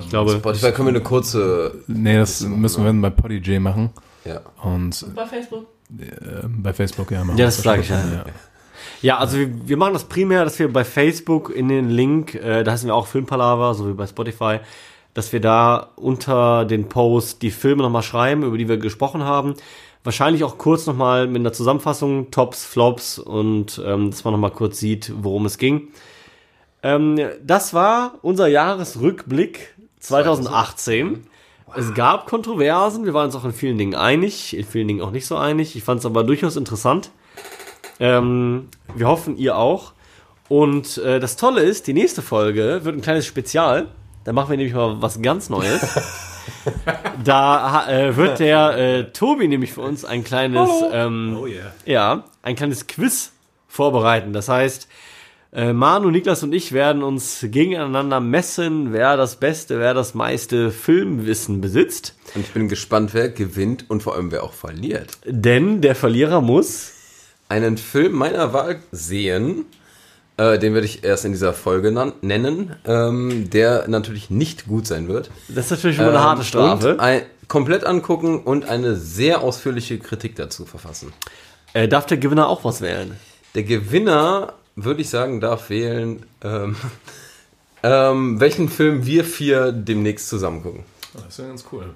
Ich 0.00 0.08
glaube, 0.08 0.32
Spotify 0.32 0.72
können 0.72 0.88
wir 0.88 0.94
eine 0.94 1.00
kurze. 1.00 1.76
Nee, 1.86 2.16
das 2.16 2.40
müssen 2.40 2.82
wir 2.82 2.86
dann 2.88 3.00
bei 3.00 3.10
PodiJ 3.10 3.60
machen. 3.60 3.90
Ja. 4.24 4.40
Und 4.60 5.14
Bei 5.14 5.26
Facebook. 5.26 5.66
äh, 5.96 6.04
bei 6.48 6.72
Facebook 6.72 7.08
ja 7.12 7.22
machen. 7.22 7.38
Ja, 7.38 7.46
das 7.46 7.62
sag 7.62 7.78
ich 7.78 7.88
ja. 7.90 7.96
ja. 7.96 8.24
Ja, 9.02 9.18
also 9.18 9.38
wir, 9.38 9.68
wir 9.68 9.76
machen 9.76 9.92
das 9.92 10.04
primär, 10.04 10.44
dass 10.44 10.58
wir 10.58 10.72
bei 10.72 10.84
Facebook 10.84 11.54
in 11.54 11.68
den 11.68 11.90
Link, 11.90 12.34
äh, 12.34 12.64
da 12.64 12.72
heißen 12.72 12.88
wir 12.88 12.94
auch 12.94 13.06
Filmpalaver, 13.06 13.74
so 13.74 13.88
wie 13.88 13.94
bei 13.94 14.06
Spotify, 14.06 14.60
dass 15.14 15.32
wir 15.32 15.40
da 15.40 15.90
unter 15.96 16.64
den 16.64 16.88
Post 16.88 17.42
die 17.42 17.50
Filme 17.50 17.82
nochmal 17.82 18.02
schreiben, 18.02 18.42
über 18.42 18.58
die 18.58 18.68
wir 18.68 18.76
gesprochen 18.76 19.24
haben. 19.24 19.54
Wahrscheinlich 20.04 20.44
auch 20.44 20.58
kurz 20.58 20.86
nochmal 20.86 21.26
mit 21.26 21.40
einer 21.40 21.52
Zusammenfassung, 21.52 22.30
Tops, 22.30 22.64
Flops 22.64 23.18
und 23.18 23.82
ähm, 23.84 24.10
dass 24.10 24.24
man 24.24 24.32
nochmal 24.32 24.52
kurz 24.52 24.78
sieht, 24.78 25.12
worum 25.16 25.46
es 25.46 25.58
ging. 25.58 25.88
Ähm, 26.82 27.18
das 27.42 27.74
war 27.74 28.14
unser 28.22 28.46
Jahresrückblick 28.46 29.74
2018. 29.98 31.26
Es 31.74 31.94
gab 31.94 32.26
Kontroversen, 32.28 33.04
wir 33.04 33.14
waren 33.14 33.26
uns 33.26 33.34
auch 33.34 33.44
in 33.44 33.52
vielen 33.52 33.76
Dingen 33.76 33.94
einig, 33.94 34.56
in 34.56 34.64
vielen 34.64 34.86
Dingen 34.86 35.00
auch 35.00 35.10
nicht 35.10 35.26
so 35.26 35.36
einig. 35.36 35.74
Ich 35.74 35.82
fand 35.82 36.00
es 36.00 36.06
aber 36.06 36.22
durchaus 36.22 36.56
interessant. 36.56 37.10
Ähm, 38.00 38.68
wir 38.94 39.08
hoffen, 39.08 39.36
ihr 39.36 39.56
auch. 39.56 39.92
Und 40.48 40.98
äh, 40.98 41.18
das 41.18 41.36
Tolle 41.36 41.62
ist, 41.62 41.86
die 41.86 41.92
nächste 41.92 42.22
Folge 42.22 42.80
wird 42.84 42.96
ein 42.96 43.02
kleines 43.02 43.26
Spezial. 43.26 43.88
Da 44.24 44.32
machen 44.32 44.50
wir 44.50 44.56
nämlich 44.56 44.74
mal 44.74 45.00
was 45.00 45.20
ganz 45.22 45.48
Neues. 45.48 45.82
da 47.24 47.88
äh, 47.88 48.16
wird 48.16 48.38
der 48.38 48.76
äh, 48.76 49.04
Tobi 49.12 49.48
nämlich 49.48 49.72
für 49.72 49.80
uns 49.82 50.04
ein 50.04 50.24
kleines, 50.24 50.70
ähm, 50.92 51.36
Oh 51.40 51.46
yeah. 51.46 51.72
ja, 51.84 52.24
ein 52.42 52.56
kleines 52.56 52.86
Quiz 52.86 53.32
vorbereiten. 53.68 54.32
Das 54.32 54.48
heißt, 54.48 54.88
äh, 55.52 55.72
Manu, 55.72 56.10
Niklas 56.10 56.42
und 56.42 56.52
ich 56.52 56.72
werden 56.72 57.02
uns 57.02 57.38
gegeneinander 57.42 58.20
messen, 58.20 58.92
wer 58.92 59.16
das 59.16 59.36
beste, 59.36 59.78
wer 59.78 59.94
das 59.94 60.14
meiste 60.14 60.70
Filmwissen 60.70 61.60
besitzt. 61.60 62.14
Und 62.34 62.42
ich 62.42 62.52
bin 62.52 62.68
gespannt, 62.68 63.14
wer 63.14 63.28
gewinnt 63.28 63.88
und 63.88 64.02
vor 64.02 64.14
allem 64.14 64.30
wer 64.32 64.44
auch 64.44 64.52
verliert. 64.52 65.18
Denn 65.24 65.80
der 65.80 65.94
Verlierer 65.94 66.40
muss 66.40 66.92
Einen 67.48 67.78
Film 67.78 68.12
meiner 68.12 68.52
Wahl 68.52 68.80
sehen, 68.92 69.66
äh, 70.36 70.58
den 70.58 70.74
werde 70.74 70.86
ich 70.86 71.04
erst 71.04 71.24
in 71.24 71.32
dieser 71.32 71.52
Folge 71.52 71.92
nennen, 72.20 72.76
ähm, 72.84 73.48
der 73.50 73.88
natürlich 73.88 74.30
nicht 74.30 74.66
gut 74.66 74.86
sein 74.86 75.08
wird. 75.08 75.30
Das 75.48 75.66
ist 75.66 75.70
natürlich 75.70 75.96
schon 75.96 76.06
mal 76.06 76.16
eine 76.16 76.22
harte 76.22 76.42
Ähm, 76.42 76.46
Strafe. 76.46 76.92
Und 76.92 77.00
ein, 77.00 77.22
komplett 77.48 77.84
angucken 77.84 78.40
und 78.40 78.68
eine 78.68 78.96
sehr 78.96 79.40
ausführliche 79.40 79.98
Kritik 79.98 80.36
dazu 80.36 80.64
verfassen. 80.64 81.12
Äh, 81.72 81.88
darf 81.88 82.06
der 82.06 82.16
Gewinner 82.16 82.48
auch 82.48 82.64
was 82.64 82.80
wählen? 82.80 83.16
Der 83.54 83.62
Gewinner, 83.62 84.54
würde 84.74 85.00
ich 85.00 85.10
sagen, 85.10 85.40
darf 85.40 85.70
wählen, 85.70 86.26
ähm, 86.42 86.76
ähm, 87.82 88.40
welchen 88.40 88.68
Film 88.68 89.06
wir 89.06 89.24
vier 89.24 89.72
demnächst 89.72 90.28
zusammen 90.28 90.62
gucken. 90.62 90.84
Das 91.14 91.28
ist 91.28 91.38
ja 91.38 91.46
ganz 91.46 91.64
cool. 91.72 91.86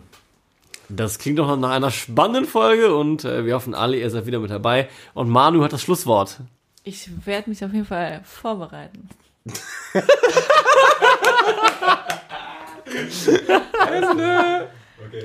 Das 0.90 1.18
klingt 1.18 1.38
doch 1.38 1.56
nach 1.56 1.70
einer 1.70 1.90
spannenden 1.90 2.46
Folge 2.46 2.94
und 2.94 3.24
äh, 3.24 3.44
wir 3.44 3.54
hoffen 3.54 3.74
alle, 3.74 3.96
ihr 3.96 4.10
seid 4.10 4.26
wieder 4.26 4.40
mit 4.40 4.50
dabei. 4.50 4.88
Und 5.14 5.28
Manu 5.28 5.62
hat 5.62 5.72
das 5.72 5.82
Schlusswort. 5.82 6.40
Ich 6.82 7.08
werde 7.24 7.50
mich 7.50 7.64
auf 7.64 7.72
jeden 7.72 7.86
Fall 7.86 8.22
vorbereiten. 8.24 9.08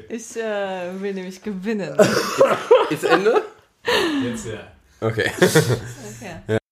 Ich 0.09 0.37
äh, 0.37 1.01
will 1.01 1.13
nämlich 1.13 1.41
gewinnen. 1.41 1.97
Ist 2.89 3.03
Ende? 3.03 3.43
Jetzt 4.23 4.47
ja. 4.47 4.71
Okay. 5.01 5.31
Okay. 5.39 6.57